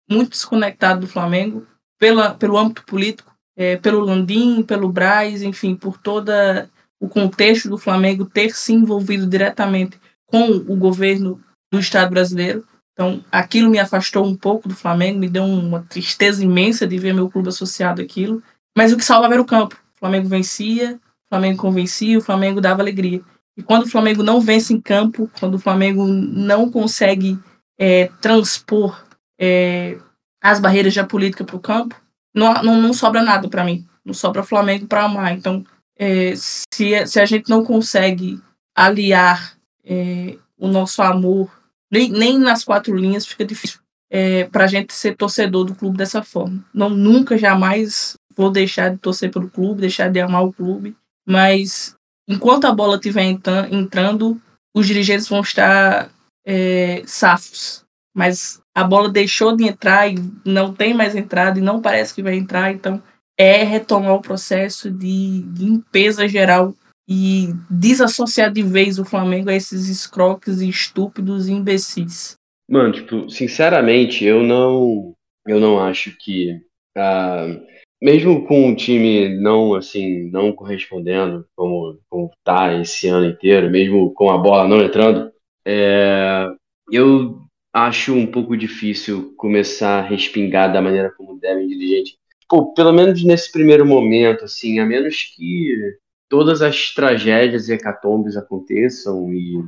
muito 0.08 0.30
desconectado 0.30 1.00
do 1.00 1.06
Flamengo 1.06 1.66
pela, 1.98 2.34
pelo 2.34 2.56
âmbito 2.56 2.84
político, 2.84 3.34
é, 3.56 3.76
pelo 3.76 4.00
Landim, 4.00 4.62
pelo 4.62 4.88
Braz, 4.88 5.42
enfim, 5.42 5.74
por 5.74 5.98
toda 5.98 6.70
o 7.00 7.08
contexto 7.08 7.68
do 7.68 7.76
Flamengo 7.76 8.24
ter 8.24 8.54
se 8.54 8.72
envolvido 8.72 9.26
diretamente 9.26 9.98
com 10.26 10.50
o 10.50 10.76
governo 10.76 11.40
do 11.72 11.78
Estado 11.78 12.10
brasileiro. 12.10 12.66
Então, 12.92 13.24
aquilo 13.30 13.70
me 13.70 13.78
afastou 13.78 14.24
um 14.24 14.36
pouco 14.36 14.68
do 14.68 14.74
Flamengo, 14.74 15.18
me 15.18 15.28
deu 15.28 15.44
uma 15.44 15.82
tristeza 15.82 16.44
imensa 16.44 16.86
de 16.86 16.96
ver 16.96 17.12
meu 17.12 17.28
clube 17.28 17.48
associado 17.48 18.00
àquilo. 18.00 18.42
Mas 18.76 18.92
o 18.92 18.96
que 18.96 19.04
salvava 19.04 19.34
era 19.34 19.42
o 19.42 19.46
campo. 19.46 19.74
O 19.94 19.98
Flamengo 19.98 20.28
vencia, 20.28 20.94
o 20.94 21.28
Flamengo 21.28 21.58
convencia, 21.58 22.18
o 22.18 22.22
Flamengo 22.22 22.60
dava 22.60 22.82
alegria. 22.82 23.20
E 23.56 23.62
quando 23.62 23.84
o 23.84 23.90
Flamengo 23.90 24.22
não 24.22 24.40
vence 24.40 24.72
em 24.72 24.80
campo, 24.80 25.30
quando 25.38 25.54
o 25.54 25.58
Flamengo 25.58 26.06
não 26.06 26.70
consegue 26.70 27.38
é, 27.78 28.06
transpor 28.20 29.04
é, 29.38 29.98
as 30.42 30.60
barreiras 30.60 30.94
da 30.94 31.04
política 31.04 31.44
para 31.44 31.56
o 31.56 31.60
campo, 31.60 32.00
não, 32.34 32.52
não, 32.62 32.80
não, 32.80 32.92
sobra 32.92 33.22
nada 33.22 33.48
para 33.48 33.64
mim. 33.64 33.86
Não 34.04 34.12
sobra 34.12 34.42
Flamengo 34.42 34.86
para 34.86 35.04
amar. 35.04 35.32
Então, 35.32 35.64
é, 35.96 36.34
se, 36.36 37.06
se 37.06 37.20
a 37.20 37.24
gente 37.24 37.48
não 37.48 37.64
consegue 37.64 38.40
aliar 38.76 39.56
é, 39.84 40.36
o 40.58 40.68
nosso 40.68 41.02
amor, 41.02 41.50
nem, 41.90 42.10
nem 42.10 42.38
nas 42.38 42.64
quatro 42.64 42.96
linhas 42.96 43.26
fica 43.26 43.44
difícil 43.44 43.80
é, 44.10 44.44
para 44.44 44.64
a 44.64 44.68
gente 44.68 44.94
ser 44.94 45.16
torcedor 45.16 45.64
do 45.64 45.74
clube 45.74 45.96
dessa 45.96 46.22
forma. 46.22 46.64
Não 46.72 46.88
nunca, 46.88 47.36
jamais 47.36 48.16
vou 48.36 48.50
deixar 48.50 48.90
de 48.90 48.98
torcer 48.98 49.30
pelo 49.30 49.50
clube, 49.50 49.80
deixar 49.80 50.08
de 50.08 50.20
amar 50.20 50.44
o 50.44 50.52
clube, 50.52 50.96
mas 51.26 51.96
enquanto 52.28 52.66
a 52.66 52.72
bola 52.72 52.96
estiver 52.96 53.24
entrando, 53.24 54.40
os 54.74 54.86
dirigentes 54.86 55.28
vão 55.28 55.40
estar 55.40 56.10
é, 56.44 57.02
safos. 57.06 57.84
Mas 58.16 58.60
a 58.72 58.84
bola 58.84 59.08
deixou 59.08 59.56
de 59.56 59.64
entrar 59.64 60.08
e 60.08 60.14
não 60.44 60.72
tem 60.72 60.94
mais 60.94 61.16
entrada 61.16 61.58
e 61.58 61.62
não 61.62 61.82
parece 61.82 62.14
que 62.14 62.22
vai 62.22 62.36
entrar, 62.36 62.72
então 62.72 63.02
é 63.36 63.64
retomar 63.64 64.14
o 64.14 64.22
processo 64.22 64.90
de 64.92 65.44
limpeza 65.56 66.28
geral 66.28 66.72
e 67.08 67.48
desassociar 67.70 68.52
de 68.52 68.62
vez 68.62 68.98
o 68.98 69.04
Flamengo 69.04 69.50
a 69.50 69.54
esses 69.54 69.88
escroques 69.88 70.60
estúpidos 70.60 71.48
e 71.48 71.52
imbecis. 71.52 72.36
Mano, 72.68 72.92
tipo, 72.92 73.28
sinceramente, 73.28 74.24
eu 74.24 74.42
não 74.42 75.14
eu 75.46 75.60
não 75.60 75.78
acho 75.78 76.16
que 76.18 76.52
uh, 76.96 77.62
mesmo 78.02 78.46
com 78.46 78.70
o 78.70 78.76
time 78.76 79.28
não 79.40 79.74
assim, 79.74 80.30
não 80.30 80.52
correspondendo 80.52 81.46
como, 81.54 81.98
como 82.08 82.30
tá 82.42 82.74
esse 82.80 83.08
ano 83.08 83.26
inteiro, 83.26 83.70
mesmo 83.70 84.12
com 84.14 84.30
a 84.30 84.38
bola 84.38 84.68
não 84.68 84.82
entrando, 84.82 85.30
é, 85.66 86.46
eu 86.90 87.38
acho 87.72 88.14
um 88.14 88.26
pouco 88.26 88.56
difícil 88.56 89.34
começar 89.36 89.98
a 90.00 90.06
respingar 90.06 90.72
da 90.72 90.82
maneira 90.82 91.10
como 91.16 91.38
devem 91.38 91.66
dirigente. 91.66 92.16
Pô, 92.48 92.74
pelo 92.74 92.92
menos 92.92 93.24
nesse 93.24 93.50
primeiro 93.50 93.86
momento, 93.86 94.44
assim, 94.44 94.78
a 94.78 94.86
menos 94.86 95.34
que 95.34 95.96
todas 96.34 96.62
as 96.62 96.90
tragédias 96.92 97.68
e 97.68 97.74
hecatombes 97.74 98.36
aconteçam 98.36 99.32
e, 99.32 99.64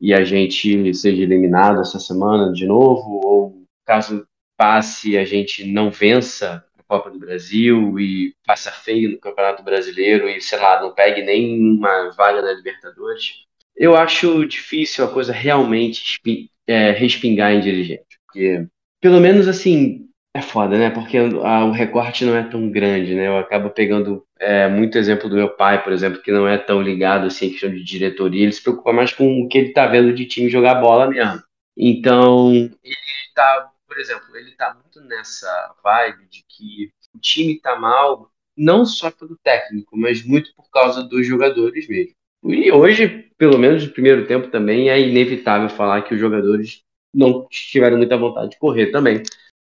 e 0.00 0.14
a 0.14 0.22
gente 0.22 0.94
seja 0.94 1.24
eliminado 1.24 1.80
essa 1.80 1.98
semana 1.98 2.52
de 2.52 2.64
novo, 2.64 3.20
ou 3.24 3.64
caso 3.84 4.24
passe 4.56 5.18
a 5.18 5.24
gente 5.24 5.66
não 5.66 5.90
vença 5.90 6.64
a 6.78 6.82
Copa 6.84 7.10
do 7.10 7.18
Brasil 7.18 7.98
e 7.98 8.32
passa 8.46 8.70
feio 8.70 9.10
no 9.10 9.18
Campeonato 9.18 9.64
Brasileiro 9.64 10.28
e, 10.28 10.40
sei 10.40 10.60
lá, 10.60 10.80
não 10.80 10.94
pegue 10.94 11.20
nem 11.20 11.60
uma 11.60 12.10
vaga 12.10 12.40
na 12.40 12.52
Libertadores, 12.52 13.42
eu 13.76 13.96
acho 13.96 14.46
difícil 14.46 15.04
a 15.04 15.12
coisa 15.12 15.32
realmente 15.32 16.20
é, 16.64 16.92
respingar 16.92 17.50
em 17.50 17.60
dirigente. 17.60 18.20
Porque, 18.24 18.68
pelo 19.00 19.18
menos 19.18 19.48
assim, 19.48 20.08
é 20.32 20.40
foda, 20.40 20.78
né? 20.78 20.90
Porque 20.90 21.18
a, 21.18 21.64
o 21.64 21.72
recorte 21.72 22.24
não 22.24 22.36
é 22.36 22.44
tão 22.44 22.70
grande, 22.70 23.16
né? 23.16 23.26
Eu 23.26 23.36
acabo 23.36 23.68
pegando 23.68 24.24
é, 24.44 24.68
muito 24.68 24.98
exemplo 24.98 25.28
do 25.28 25.36
meu 25.36 25.48
pai, 25.48 25.82
por 25.82 25.92
exemplo, 25.92 26.20
que 26.20 26.30
não 26.30 26.46
é 26.46 26.58
tão 26.58 26.82
ligado 26.82 27.26
assim 27.26 27.46
em 27.46 27.50
questão 27.50 27.70
de 27.70 27.82
diretoria, 27.82 28.42
ele 28.42 28.52
se 28.52 28.62
preocupa 28.62 28.92
mais 28.92 29.12
com 29.12 29.40
o 29.40 29.48
que 29.48 29.58
ele 29.58 29.72
tá 29.72 29.86
vendo 29.86 30.12
de 30.12 30.26
time 30.26 30.48
jogar 30.48 30.76
bola 30.76 31.08
mesmo. 31.08 31.42
Então, 31.76 32.52
ele 32.52 32.96
tá, 33.34 33.70
por 33.86 33.98
exemplo, 33.98 34.36
ele 34.36 34.52
tá 34.52 34.74
muito 34.74 35.00
nessa 35.08 35.74
vibe 35.82 36.26
de 36.30 36.44
que 36.48 36.90
o 37.14 37.18
time 37.18 37.58
tá 37.58 37.76
mal, 37.76 38.30
não 38.56 38.84
só 38.84 39.10
pelo 39.10 39.36
técnico, 39.42 39.96
mas 39.96 40.24
muito 40.24 40.54
por 40.54 40.70
causa 40.70 41.02
dos 41.02 41.26
jogadores 41.26 41.88
mesmo. 41.88 42.12
E 42.44 42.70
hoje, 42.70 43.30
pelo 43.38 43.58
menos 43.58 43.84
no 43.84 43.92
primeiro 43.92 44.26
tempo 44.26 44.48
também, 44.48 44.90
é 44.90 45.00
inevitável 45.00 45.68
falar 45.68 46.02
que 46.02 46.14
os 46.14 46.20
jogadores 46.20 46.82
não 47.12 47.46
tiveram 47.48 47.96
muita 47.96 48.18
vontade 48.18 48.50
de 48.50 48.58
correr 48.58 48.90
também 48.90 49.22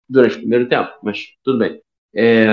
durante 0.08 0.36
o 0.36 0.40
primeiro 0.40 0.68
tempo, 0.68 0.92
mas 1.02 1.34
tudo 1.42 1.58
bem. 1.58 1.80
É, 2.14 2.46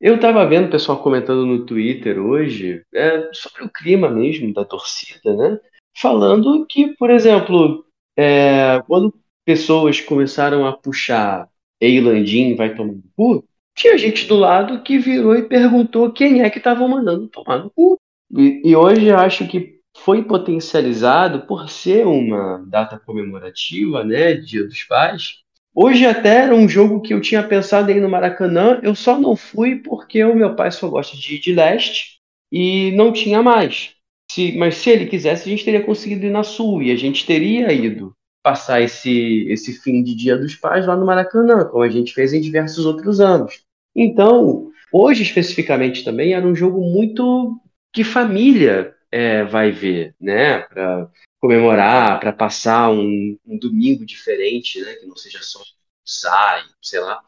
eu 0.00 0.16
estava 0.16 0.46
vendo 0.46 0.66
o 0.66 0.70
pessoal 0.70 1.02
comentando 1.02 1.44
no 1.46 1.64
Twitter 1.64 2.18
hoje 2.18 2.82
é, 2.94 3.30
sobre 3.32 3.64
o 3.64 3.70
clima 3.70 4.08
mesmo 4.08 4.52
da 4.52 4.64
torcida, 4.64 5.34
né? 5.34 5.58
Falando 5.96 6.66
que, 6.66 6.94
por 6.96 7.10
exemplo, 7.10 7.84
é, 8.16 8.80
quando 8.86 9.14
pessoas 9.44 10.00
começaram 10.00 10.66
a 10.66 10.72
puxar 10.72 11.48
Eilandin 11.80 12.54
vai 12.54 12.74
tomar 12.74 12.92
no 12.92 13.02
cu, 13.16 13.44
tinha 13.74 13.96
gente 13.98 14.26
do 14.26 14.36
lado 14.36 14.82
que 14.82 14.98
virou 14.98 15.36
e 15.36 15.48
perguntou 15.48 16.12
quem 16.12 16.42
é 16.42 16.50
que 16.50 16.58
estavam 16.58 16.88
mandando 16.88 17.28
tomar 17.28 17.58
no 17.58 17.70
cu. 17.70 17.98
E, 18.34 18.62
e 18.64 18.74
hoje 18.74 19.06
eu 19.06 19.18
acho 19.18 19.46
que 19.46 19.76
foi 19.98 20.22
potencializado 20.22 21.46
por 21.46 21.70
ser 21.70 22.06
uma 22.06 22.64
data 22.66 22.98
comemorativa, 22.98 24.04
né, 24.04 24.34
Dia 24.34 24.64
dos 24.64 24.82
Pais. 24.84 25.42
Hoje 25.78 26.06
até 26.06 26.44
era 26.44 26.54
um 26.54 26.66
jogo 26.66 27.02
que 27.02 27.12
eu 27.12 27.20
tinha 27.20 27.42
pensado 27.42 27.92
em 27.92 27.98
ir 27.98 28.00
no 28.00 28.08
Maracanã, 28.08 28.80
eu 28.82 28.94
só 28.94 29.20
não 29.20 29.36
fui 29.36 29.76
porque 29.76 30.24
o 30.24 30.34
meu 30.34 30.56
pai 30.56 30.72
só 30.72 30.88
gosta 30.88 31.14
de 31.18 31.34
ir 31.34 31.38
de 31.38 31.52
leste 31.52 32.18
e 32.50 32.92
não 32.92 33.12
tinha 33.12 33.42
mais. 33.42 33.94
Se, 34.32 34.56
mas 34.56 34.76
se 34.78 34.88
ele 34.88 35.04
quisesse, 35.04 35.42
a 35.46 35.50
gente 35.50 35.66
teria 35.66 35.84
conseguido 35.84 36.24
ir 36.24 36.30
na 36.30 36.42
Sul 36.42 36.82
e 36.82 36.90
a 36.90 36.96
gente 36.96 37.26
teria 37.26 37.70
ido 37.74 38.14
passar 38.42 38.80
esse, 38.80 39.46
esse 39.50 39.78
fim 39.82 40.02
de 40.02 40.14
Dia 40.14 40.38
dos 40.38 40.54
Pais 40.54 40.86
lá 40.86 40.96
no 40.96 41.04
Maracanã, 41.04 41.66
como 41.66 41.82
a 41.82 41.90
gente 41.90 42.14
fez 42.14 42.32
em 42.32 42.40
diversos 42.40 42.86
outros 42.86 43.20
anos. 43.20 43.62
Então, 43.94 44.70
hoje 44.90 45.24
especificamente 45.24 46.02
também 46.02 46.32
era 46.32 46.46
um 46.46 46.54
jogo 46.54 46.80
muito 46.80 47.60
que 47.92 48.02
família 48.02 48.94
é, 49.12 49.44
vai 49.44 49.72
ver, 49.72 50.14
né? 50.18 50.60
Para 50.60 51.10
comemorar, 51.46 52.18
para 52.18 52.32
passar 52.32 52.90
um, 52.90 53.38
um, 53.46 53.56
domingo 53.56 54.04
diferente, 54.04 54.80
né? 54.80 54.94
Que 54.94 55.06
não 55.06 55.16
seja 55.16 55.38
só 55.40 55.62
sai, 56.04 56.62
sei 56.82 57.00
lá. 57.00 57.22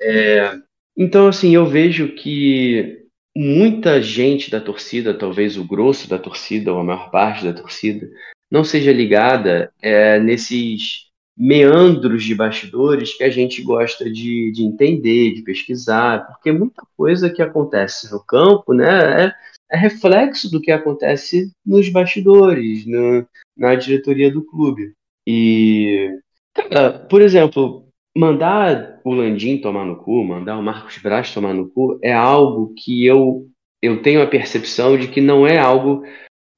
É, 0.00 0.58
então, 0.96 1.28
assim, 1.28 1.54
eu 1.54 1.64
vejo 1.64 2.14
que 2.16 3.04
muita 3.36 4.02
gente 4.02 4.50
da 4.50 4.60
torcida, 4.60 5.16
talvez 5.16 5.56
o 5.56 5.64
grosso 5.64 6.08
da 6.08 6.18
torcida 6.18 6.72
ou 6.72 6.80
a 6.80 6.84
maior 6.84 7.10
parte 7.10 7.44
da 7.44 7.52
torcida, 7.52 8.08
não 8.50 8.64
seja 8.64 8.92
ligada 8.92 9.72
é, 9.80 10.18
nesses 10.18 11.10
meandros 11.36 12.24
de 12.24 12.34
bastidores 12.34 13.16
que 13.16 13.24
a 13.24 13.30
gente 13.30 13.62
gosta 13.62 14.04
de, 14.04 14.52
de 14.52 14.62
entender, 14.62 15.34
de 15.34 15.42
pesquisar, 15.42 16.26
porque 16.26 16.52
muita 16.52 16.82
coisa 16.96 17.30
que 17.30 17.42
acontece 17.42 18.10
no 18.12 18.20
campo, 18.24 18.72
né, 18.72 19.26
é, 19.26 19.34
é 19.74 19.76
reflexo 19.76 20.48
do 20.50 20.60
que 20.60 20.70
acontece 20.70 21.50
nos 21.66 21.88
bastidores, 21.88 22.86
no, 22.86 23.26
na 23.56 23.74
diretoria 23.74 24.30
do 24.30 24.44
clube. 24.44 24.92
E, 25.26 26.16
cara, 26.54 27.00
por 27.00 27.20
exemplo, 27.20 27.88
mandar 28.16 29.00
o 29.04 29.12
Landim 29.12 29.58
tomar 29.58 29.84
no 29.84 29.96
cu, 29.96 30.24
mandar 30.24 30.56
o 30.56 30.62
Marcos 30.62 30.98
Braz 30.98 31.34
tomar 31.34 31.52
no 31.52 31.68
cu, 31.68 31.98
é 32.00 32.12
algo 32.12 32.72
que 32.76 33.04
eu, 33.04 33.48
eu 33.82 34.00
tenho 34.00 34.22
a 34.22 34.26
percepção 34.28 34.96
de 34.96 35.08
que 35.08 35.20
não 35.20 35.44
é 35.44 35.58
algo 35.58 36.04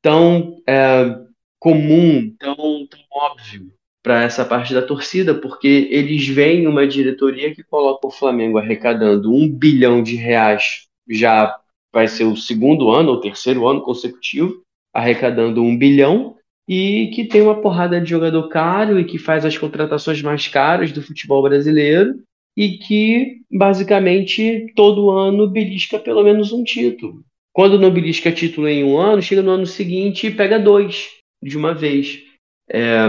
tão 0.03 0.63
é, 0.69 1.17
comum, 1.59 2.35
tão, 2.39 2.55
tão 2.55 3.01
óbvio 3.11 3.73
para 4.03 4.23
essa 4.23 4.45
parte 4.45 4.75
da 4.75 4.83
torcida, 4.83 5.35
porque 5.35 5.89
eles 5.91 6.29
veem 6.29 6.69
uma 6.69 6.87
diretoria 6.87 7.53
que 7.55 7.65
coloca 7.65 8.07
o 8.07 8.13
Flamengo 8.13 8.59
arrecadando 8.59 9.35
um 9.35 9.49
bilhão 9.49 10.03
de 10.03 10.17
reais 10.17 10.87
já 11.09 11.59
vai 11.97 12.07
ser 12.07 12.25
o 12.25 12.37
segundo 12.37 12.91
ano 12.91 13.13
ou 13.13 13.21
terceiro 13.23 13.67
ano 13.67 13.81
consecutivo, 13.81 14.61
arrecadando 14.95 15.63
um 15.63 15.75
bilhão, 15.75 16.37
e 16.69 17.11
que 17.15 17.25
tem 17.25 17.41
uma 17.41 17.63
porrada 17.63 17.99
de 17.99 18.11
jogador 18.11 18.51
caro 18.51 19.01
e 19.01 19.05
que 19.07 19.17
faz 19.17 19.47
as 19.47 19.57
contratações 19.57 20.21
mais 20.21 20.47
caras 20.47 20.93
do 20.93 21.01
futebol 21.01 21.43
brasileiro 21.43 22.21
e 22.55 22.77
que 22.77 23.39
basicamente 23.51 24.71
todo 24.77 25.11
ano 25.11 25.49
belisca 25.49 25.99
pelo 25.99 26.23
menos 26.23 26.53
um 26.53 26.63
título. 26.63 27.25
Quando 27.51 27.79
não 27.79 27.91
belisca 27.91 28.31
título 28.31 28.69
em 28.69 28.85
um 28.85 28.99
ano, 28.99 29.23
chega 29.23 29.41
no 29.41 29.53
ano 29.53 29.65
seguinte 29.65 30.27
e 30.27 30.31
pega 30.31 30.59
dois 30.59 31.09
de 31.43 31.57
uma 31.57 31.73
vez. 31.73 32.23
É, 32.71 33.07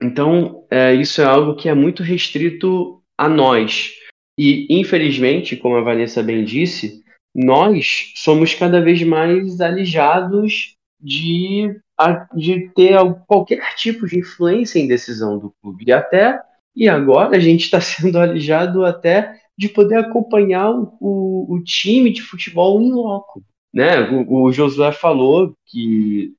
então, 0.00 0.64
é, 0.70 0.94
isso 0.94 1.20
é 1.20 1.24
algo 1.24 1.56
que 1.56 1.68
é 1.68 1.74
muito 1.74 2.04
restrito 2.04 3.02
a 3.18 3.28
nós. 3.28 3.92
E, 4.38 4.68
infelizmente, 4.70 5.56
como 5.56 5.74
a 5.74 5.82
Vanessa 5.82 6.22
bem 6.22 6.44
disse, 6.44 7.02
nós 7.34 8.12
somos 8.16 8.54
cada 8.54 8.80
vez 8.80 9.02
mais 9.02 9.60
alijados 9.60 10.76
de, 11.00 11.74
de 12.34 12.68
ter 12.74 12.98
qualquer 13.26 13.74
tipo 13.74 14.06
de 14.06 14.18
influência 14.18 14.78
em 14.78 14.88
decisão 14.88 15.38
do 15.38 15.52
clube. 15.62 15.84
E 15.86 15.92
até 15.92 16.40
e 16.74 16.88
agora 16.88 17.36
a 17.36 17.40
gente 17.40 17.64
está 17.64 17.80
sendo 17.80 18.18
alijado 18.18 18.84
até 18.84 19.38
de 19.56 19.68
poder 19.68 19.96
acompanhar 19.96 20.70
o, 20.70 21.46
o, 21.48 21.62
time 21.62 22.10
de 22.10 22.22
futebol 22.22 22.80
em 22.80 22.90
loco. 22.90 23.42
Né? 23.72 24.00
O, 24.10 24.44
o 24.44 24.52
Josué 24.52 24.90
falou 24.92 25.54
que 25.66 26.32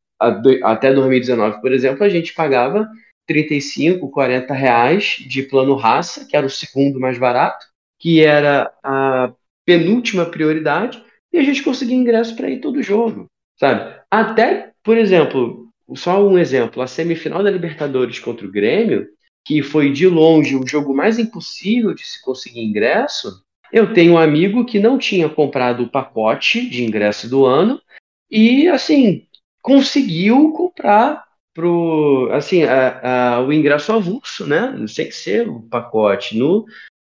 até 0.63 0.93
2019, 0.93 1.61
por 1.61 1.71
exemplo, 1.71 2.03
a 2.03 2.09
gente 2.09 2.33
pagava 2.33 2.87
35, 3.27 4.09
40 4.09 4.53
reais 4.53 5.17
de 5.27 5.43
plano 5.43 5.75
raça, 5.75 6.25
que 6.25 6.35
era 6.35 6.45
o 6.45 6.49
segundo 6.49 6.99
mais 6.99 7.17
barato, 7.17 7.65
que 7.99 8.23
era 8.23 8.71
a 8.83 9.31
penúltima 9.71 10.25
prioridade 10.25 11.01
e 11.31 11.37
a 11.37 11.43
gente 11.43 11.63
conseguia 11.63 11.95
ingresso 11.95 12.35
para 12.35 12.49
ir 12.49 12.59
todo 12.59 12.83
jogo, 12.83 13.27
sabe? 13.57 14.01
Até, 14.09 14.71
por 14.83 14.97
exemplo, 14.97 15.69
só 15.95 16.27
um 16.27 16.37
exemplo, 16.37 16.81
a 16.81 16.87
semifinal 16.87 17.41
da 17.41 17.49
Libertadores 17.49 18.19
contra 18.19 18.45
o 18.45 18.51
Grêmio, 18.51 19.07
que 19.45 19.63
foi 19.63 19.91
de 19.91 20.07
longe 20.07 20.57
o 20.57 20.67
jogo 20.67 20.93
mais 20.93 21.17
impossível 21.17 21.93
de 21.93 22.05
se 22.05 22.21
conseguir 22.21 22.61
ingresso, 22.61 23.41
eu 23.71 23.93
tenho 23.93 24.13
um 24.13 24.17
amigo 24.17 24.65
que 24.65 24.77
não 24.77 24.97
tinha 24.97 25.29
comprado 25.29 25.83
o 25.83 25.89
pacote 25.89 26.69
de 26.69 26.83
ingresso 26.83 27.29
do 27.29 27.45
ano 27.45 27.81
e, 28.29 28.67
assim, 28.67 29.25
conseguiu 29.61 30.51
comprar 30.51 31.23
pro, 31.53 32.29
assim, 32.33 32.63
a, 32.63 33.35
a, 33.35 33.41
o 33.41 33.53
ingresso 33.53 33.93
avulso, 33.93 34.45
né? 34.45 34.75
Sem 34.87 35.09
ser 35.11 35.47
o 35.47 35.61
pacote, 35.61 36.37
no, 36.37 36.65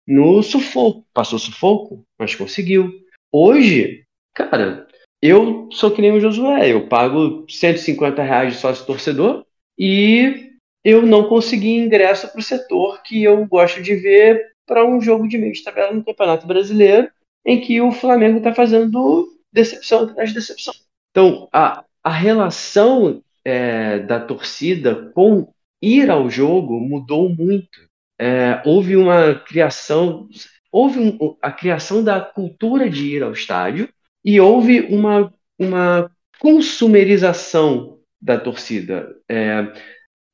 no 0.06 0.42
sufoco. 0.42 1.04
Passou 1.12 1.38
sufoco, 1.38 2.04
mas 2.18 2.34
conseguiu. 2.34 2.92
Hoje, 3.30 4.04
cara, 4.34 4.86
eu 5.20 5.68
sou 5.72 5.90
que 5.90 6.02
nem 6.02 6.12
o 6.12 6.20
Josué, 6.20 6.72
eu 6.72 6.88
pago 6.88 7.44
150 7.48 8.22
reais 8.22 8.54
de 8.54 8.60
sócio 8.60 8.84
torcedor 8.84 9.44
e 9.78 10.50
eu 10.84 11.06
não 11.06 11.28
consegui 11.28 11.76
ingresso 11.76 12.28
para 12.28 12.40
o 12.40 12.42
setor 12.42 13.02
que 13.02 13.22
eu 13.22 13.46
gosto 13.46 13.80
de 13.82 13.94
ver 13.94 14.52
para 14.66 14.84
um 14.84 15.00
jogo 15.00 15.28
de 15.28 15.38
meio 15.38 15.52
de 15.52 15.62
tabela 15.62 15.92
no 15.92 16.04
Campeonato 16.04 16.46
Brasileiro, 16.46 17.08
em 17.44 17.60
que 17.60 17.80
o 17.80 17.92
Flamengo 17.92 18.38
está 18.38 18.54
fazendo 18.54 19.28
decepção 19.52 20.04
atrás 20.04 20.30
de 20.30 20.34
decepção. 20.34 20.74
Então, 21.10 21.48
a, 21.52 21.84
a 22.02 22.10
relação 22.10 23.22
é, 23.44 23.98
da 24.00 24.18
torcida 24.18 25.10
com 25.14 25.52
ir 25.80 26.10
ao 26.10 26.30
jogo 26.30 26.80
mudou 26.80 27.28
muito. 27.28 27.91
É, 28.22 28.62
houve 28.64 28.94
uma 28.94 29.34
criação, 29.34 30.28
houve 30.70 31.00
um, 31.00 31.36
a 31.42 31.50
criação 31.50 32.04
da 32.04 32.20
cultura 32.20 32.88
de 32.88 33.16
ir 33.16 33.22
ao 33.24 33.32
estádio 33.32 33.88
e 34.24 34.40
houve 34.40 34.82
uma, 34.82 35.34
uma 35.58 36.08
consumerização 36.38 37.98
da 38.20 38.38
torcida. 38.38 39.12
É, 39.28 39.66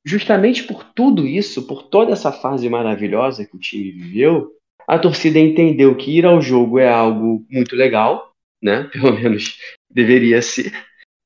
justamente 0.05 0.65
por 0.65 0.83
tudo 0.83 1.25
isso, 1.25 1.65
por 1.65 1.81
toda 1.81 2.11
essa 2.11 2.31
fase 2.31 2.69
maravilhosa 2.69 3.43
que 3.43 3.55
o 3.55 3.59
time 3.59 3.91
viveu, 3.91 4.51
a 4.87 4.99
torcida 4.99 5.39
entendeu 5.39 5.97
que 5.97 6.15
ir 6.15 6.27
ao 6.27 6.39
jogo 6.39 6.77
é 6.77 6.87
algo 6.87 7.43
muito 7.49 7.75
legal, 7.75 8.35
né? 8.61 8.83
Pelo 8.93 9.13
menos 9.13 9.57
deveria 9.89 10.43
ser. 10.43 10.71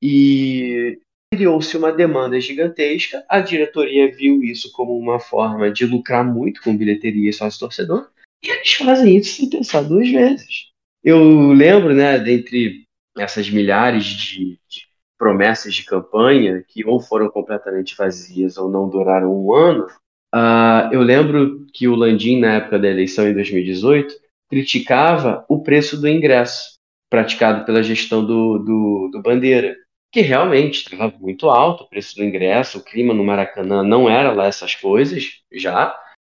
E 0.00 0.98
criou-se 1.34 1.76
uma 1.76 1.92
demanda 1.92 2.40
gigantesca. 2.40 3.24
A 3.28 3.40
diretoria 3.40 4.14
viu 4.14 4.42
isso 4.42 4.70
como 4.72 4.96
uma 4.96 5.18
forma 5.18 5.70
de 5.70 5.84
lucrar 5.84 6.24
muito 6.24 6.62
com 6.62 6.76
bilheteria 6.76 7.30
e 7.30 7.32
sócio 7.32 7.58
torcedor. 7.58 8.08
E 8.42 8.48
eles 8.48 8.74
fazem 8.74 9.16
isso 9.16 9.36
sem 9.36 9.50
pensar 9.50 9.82
duas 9.82 10.08
vezes. 10.08 10.68
Eu 11.02 11.52
lembro, 11.52 11.94
né, 11.94 12.18
dentre 12.18 12.84
essas 13.18 13.50
milhares 13.50 14.04
de, 14.04 14.58
de 14.68 14.82
promessas 15.18 15.74
de 15.74 15.84
campanha 15.84 16.64
que 16.66 16.84
ou 16.84 17.00
foram 17.00 17.28
completamente 17.28 17.96
vazias 17.96 18.56
ou 18.56 18.70
não 18.70 18.88
duraram 18.88 19.34
um 19.34 19.52
ano, 19.54 19.86
uh, 20.34 20.92
eu 20.92 21.02
lembro 21.02 21.66
que 21.72 21.88
o 21.88 21.94
Landim, 21.94 22.40
na 22.40 22.54
época 22.54 22.78
da 22.78 22.88
eleição 22.88 23.28
em 23.28 23.34
2018, 23.34 24.14
criticava 24.48 25.44
o 25.48 25.62
preço 25.62 26.00
do 26.00 26.08
ingresso 26.08 26.74
praticado 27.10 27.64
pela 27.64 27.82
gestão 27.82 28.24
do, 28.24 28.58
do, 28.58 29.10
do 29.12 29.22
Bandeira, 29.22 29.76
que 30.14 30.20
realmente 30.20 30.74
estava 30.74 31.12
muito 31.18 31.50
alto 31.50 31.82
o 31.82 31.88
preço 31.88 32.14
do 32.14 32.22
ingresso, 32.22 32.78
o 32.78 32.84
clima 32.84 33.12
no 33.12 33.24
Maracanã 33.24 33.82
não 33.82 34.08
era 34.08 34.30
lá 34.30 34.46
essas 34.46 34.72
coisas 34.72 35.40
já. 35.52 35.92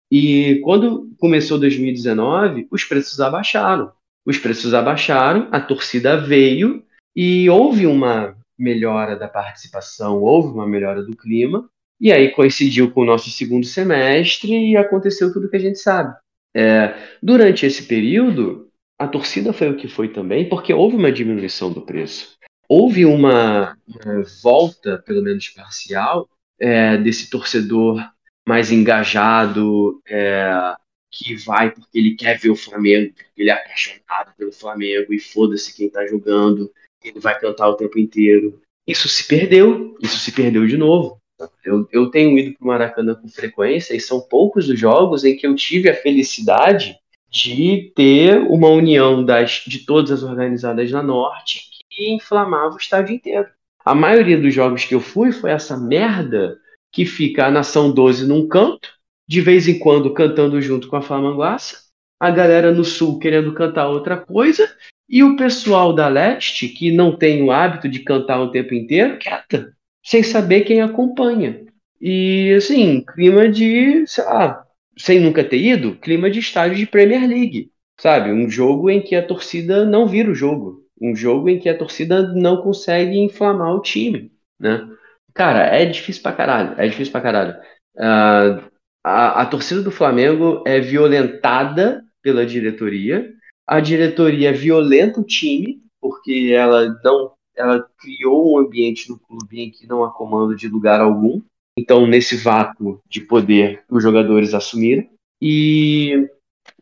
E 0.09 0.61
quando 0.63 1.13
começou 1.19 1.59
2019, 1.59 2.69
os 2.71 2.86
preços 2.86 3.19
abaixaram. 3.19 3.91
Os 4.26 4.38
preços 4.38 4.73
abaixaram, 4.73 5.49
a 5.51 5.59
torcida 5.59 6.15
veio 6.15 6.86
e 7.13 7.49
houve 7.49 7.86
uma 7.86 8.38
melhora 8.57 9.13
da 9.13 9.28
participação, 9.28 10.21
houve 10.21 10.53
uma 10.53 10.65
melhora 10.65 11.03
do 11.03 11.13
clima, 11.13 11.69
e 11.99 12.13
aí 12.13 12.32
coincidiu 12.32 12.91
com 12.91 13.01
o 13.01 13.05
nosso 13.05 13.30
segundo 13.30 13.65
semestre 13.65 14.71
e 14.71 14.78
aconteceu 14.78 15.34
tudo 15.34 15.49
que 15.49 15.57
a 15.57 15.59
gente 15.59 15.80
sabe. 15.80 16.15
É, 16.55 16.95
durante 17.21 17.65
esse 17.65 17.84
período, 17.84 18.69
a 18.97 19.05
torcida 19.05 19.51
foi 19.51 19.69
o 19.69 19.76
que 19.76 19.89
foi 19.89 20.07
também, 20.07 20.47
porque 20.47 20.73
houve 20.73 20.95
uma 20.95 21.11
diminuição 21.11 21.73
do 21.73 21.82
preço. 21.82 22.34
Houve 22.68 23.05
uma, 23.05 23.78
uma 23.88 24.24
volta, 24.41 24.97
pelo 24.99 25.22
menos 25.22 25.49
parcial, 25.49 26.30
é, 26.59 26.97
desse 26.97 27.30
torcedor 27.30 28.01
mais 28.47 28.72
engajado, 28.72 30.01
é, 30.07 30.76
que 31.11 31.36
vai 31.36 31.72
porque 31.72 31.97
ele 31.97 32.16
quer 32.16 32.38
ver 32.38 32.49
o 32.49 32.55
Flamengo, 32.55 33.13
porque 33.13 33.41
ele 33.41 33.49
é 33.49 33.53
apaixonado 33.53 34.34
pelo 34.38 34.51
Flamengo 34.51 35.13
e 35.13 35.20
foda-se 35.20 35.76
quem 35.76 35.89
tá 35.89 36.05
jogando 36.07 36.72
ele 37.09 37.20
vai 37.20 37.39
cantar 37.39 37.70
o 37.70 37.76
tempo 37.76 37.99
inteiro. 37.99 38.59
Isso 38.88 39.07
se 39.07 39.28
perdeu, 39.28 39.95
isso 40.01 40.18
se 40.18 40.32
perdeu 40.32 40.66
de 40.68 40.78
novo. 40.78 41.20
Eu, 41.63 41.88
eu 41.91 42.09
tenho 42.09 42.38
ido 42.38 42.53
para 42.57 42.63
o 42.63 42.68
Maracanã 42.68 43.16
com 43.16 43.28
frequência 43.28 43.93
e 43.93 43.99
são 43.99 44.22
poucos 44.22 44.70
os 44.70 44.80
jogos 44.80 45.24
em 45.24 45.36
que 45.36 45.45
eu 45.45 45.55
tive 45.55 45.89
a 45.89 45.95
felicidade 45.95 46.97
de 47.30 47.91
ter 47.93 48.38
uma 48.38 48.70
união 48.70 49.24
das, 49.24 49.63
de 49.68 49.80
todas 49.86 50.11
as 50.11 50.24
organizadas 50.24 50.89
na 50.91 51.03
Norte 51.03 51.70
que 51.95 52.13
inflamava 52.13 52.73
o 52.73 52.77
estádio 52.77 53.15
inteiro. 53.15 53.47
A 53.83 53.95
maioria 53.95 54.37
dos 54.37 54.53
jogos 54.53 54.83
que 54.83 54.93
eu 54.93 54.99
fui 54.99 55.31
foi 55.31 55.51
essa 55.51 55.77
merda 55.77 56.57
que 56.91 57.05
fica 57.05 57.45
a 57.45 57.51
Nação 57.51 57.91
12 57.91 58.27
num 58.27 58.47
canto, 58.47 58.89
de 59.27 59.41
vez 59.41 59.67
em 59.67 59.79
quando 59.79 60.13
cantando 60.13 60.61
junto 60.61 60.87
com 60.87 60.95
a 60.95 61.01
Flamanguaça, 61.01 61.85
a 62.19 62.31
galera 62.31 62.71
no 62.71 62.83
sul 62.83 63.19
querendo 63.19 63.53
cantar 63.53 63.87
outra 63.87 64.17
coisa, 64.17 64.69
e 65.07 65.23
o 65.23 65.35
pessoal 65.35 65.93
da 65.93 66.07
Leste, 66.07 66.67
que 66.67 66.91
não 66.91 67.15
tem 67.15 67.43
o 67.43 67.51
hábito 67.51 67.87
de 67.87 67.99
cantar 67.99 68.39
o 68.41 68.51
tempo 68.51 68.73
inteiro, 68.73 69.17
quieta, 69.17 69.73
sem 70.03 70.23
saber 70.23 70.61
quem 70.61 70.81
acompanha. 70.81 71.65
E 72.01 72.53
assim, 72.57 73.03
clima 73.13 73.47
de, 73.47 74.05
sei 74.07 74.23
lá, 74.23 74.65
sem 74.97 75.19
nunca 75.19 75.43
ter 75.43 75.57
ido, 75.57 75.95
clima 75.95 76.29
de 76.29 76.39
estádio 76.39 76.77
de 76.77 76.87
Premier 76.87 77.27
League, 77.27 77.71
sabe? 77.99 78.31
Um 78.31 78.49
jogo 78.49 78.89
em 78.89 79.01
que 79.01 79.15
a 79.15 79.25
torcida 79.25 79.85
não 79.85 80.07
vira 80.07 80.31
o 80.31 80.35
jogo, 80.35 80.84
um 81.01 81.15
jogo 81.15 81.49
em 81.49 81.59
que 81.59 81.69
a 81.69 81.77
torcida 81.77 82.33
não 82.33 82.61
consegue 82.61 83.17
inflamar 83.17 83.73
o 83.73 83.81
time, 83.81 84.31
né? 84.59 84.87
Cara, 85.33 85.65
é 85.65 85.85
difícil 85.85 86.21
pra 86.23 86.31
caralho, 86.31 86.79
é 86.79 86.87
difícil 86.87 87.11
pra 87.11 87.21
caralho. 87.21 87.55
Uh, 87.95 88.71
a, 89.03 89.41
a 89.41 89.45
torcida 89.45 89.81
do 89.81 89.91
Flamengo 89.91 90.63
é 90.65 90.79
violentada 90.79 92.03
pela 92.21 92.45
diretoria, 92.45 93.33
a 93.67 93.79
diretoria 93.79 94.53
violenta 94.53 95.19
o 95.19 95.23
time, 95.23 95.81
porque 95.99 96.51
ela 96.53 96.99
não 97.03 97.35
ela 97.55 97.87
criou 97.97 98.53
um 98.53 98.59
ambiente 98.59 99.09
no 99.09 99.17
clube 99.17 99.61
em 99.61 99.71
que 99.71 99.87
não 99.87 100.03
há 100.03 100.11
comando 100.11 100.55
de 100.55 100.67
lugar 100.67 100.99
algum. 100.99 101.41
Então, 101.77 102.05
nesse 102.05 102.35
vácuo 102.35 103.01
de 103.07 103.21
poder, 103.21 103.83
os 103.89 104.03
jogadores 104.03 104.53
assumiram. 104.53 105.07
E, 105.41 106.29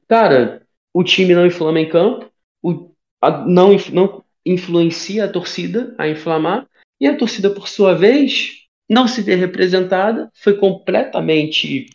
cara, 0.07 0.65
o 0.93 1.03
time 1.03 1.33
não 1.33 1.45
inflama 1.45 1.79
em 1.79 1.89
campo, 1.89 2.29
o, 2.61 2.92
a, 3.23 3.45
não, 3.45 3.69
não 3.93 4.23
influencia 4.45 5.23
a 5.23 5.29
torcida 5.29 5.95
a 5.97 6.07
inflamar, 6.09 6.67
e 6.99 7.07
a 7.07 7.17
torcida, 7.17 7.49
por 7.49 7.67
sua 7.67 7.95
vez, 7.95 8.65
não 8.89 9.07
se 9.07 9.21
vê 9.21 9.35
representada, 9.35 10.29
foi 10.33 10.57
completamente 10.57 11.89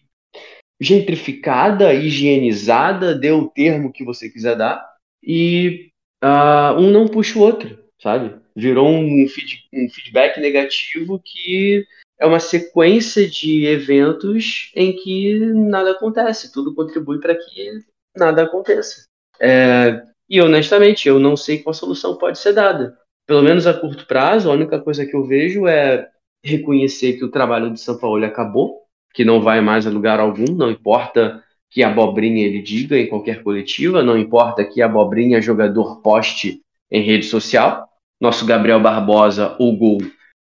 gentrificada, 0.81 1.93
higienizada, 1.93 3.15
dê 3.15 3.31
o 3.31 3.49
termo 3.49 3.93
que 3.93 4.05
você 4.05 4.31
quiser 4.31 4.57
dar, 4.57 4.83
e 5.23 5.91
uh, 6.25 6.79
um 6.79 6.91
não 6.91 7.07
puxa 7.07 7.39
o 7.39 7.43
outro, 7.43 7.79
sabe? 8.01 8.35
Virou 8.57 8.89
um, 8.89 9.27
feed, 9.29 9.67
um 9.73 9.89
feedback 9.91 10.41
negativo 10.41 11.21
que 11.23 11.85
é 12.19 12.27
uma 12.27 12.41
sequência 12.41 13.29
de 13.29 13.67
eventos 13.67 14.73
em 14.75 14.97
que 14.97 15.39
nada 15.39 15.93
acontece, 15.93 16.53
tudo 16.53 16.75
contribui 16.75 17.21
para 17.21 17.35
que 17.35 17.85
nada 18.17 18.45
aconteça. 18.45 19.05
É, 19.41 20.03
e 20.29 20.41
honestamente, 20.41 21.09
eu 21.09 21.19
não 21.19 21.37
sei 21.37 21.59
qual 21.59 21.75
solução 21.75 22.17
pode 22.17 22.39
ser 22.39 22.53
dada. 22.53 22.97
Pelo 23.27 23.43
menos 23.43 23.67
a 23.67 23.75
curto 23.75 24.07
prazo, 24.07 24.51
a 24.51 24.55
única 24.55 24.79
coisa 24.81 25.07
que 25.07 25.15
eu 25.15 25.25
vejo 25.25 25.67
é 25.67 26.09
reconhecer 26.45 27.15
que 27.15 27.25
o 27.25 27.31
trabalho 27.31 27.73
de 27.73 27.81
São 27.81 27.99
Paulo 27.99 28.25
acabou, 28.25 28.83
que 29.15 29.25
não 29.25 29.41
vai 29.41 29.61
mais 29.61 29.87
a 29.87 29.91
lugar 29.91 30.21
algum, 30.21 30.55
não 30.55 30.71
importa 30.71 31.43
que 31.71 31.83
abobrinha 31.83 32.47
ele 32.47 32.63
diga 32.63 32.99
em 32.99 33.07
qualquer 33.07 33.43
coletiva, 33.43 34.03
não 34.03 34.17
importa 34.17 34.65
que 34.65 34.81
abobrinha 34.81 35.43
jogador 35.43 36.01
poste 36.01 36.63
em 36.91 37.03
rede 37.03 37.27
social. 37.27 37.87
Nosso 38.21 38.47
Gabriel 38.47 38.81
Barbosa, 38.81 39.55
o 39.59 39.77
gol, 39.77 39.99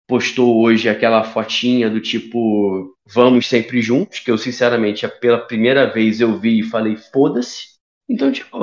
postou 0.08 0.62
hoje 0.62 0.88
aquela 0.88 1.24
fotinha 1.24 1.90
do 1.90 2.00
tipo 2.00 2.96
vamos 3.06 3.48
sempre 3.48 3.82
juntos, 3.82 4.20
que 4.20 4.32
eu 4.32 4.38
sinceramente 4.38 5.08
pela 5.20 5.38
primeira 5.38 5.86
vez 5.92 6.22
eu 6.22 6.40
vi 6.40 6.60
e 6.60 6.64
falei 6.64 6.96
foda-se. 6.96 7.78
Então, 8.10 8.32
tipo, 8.32 8.58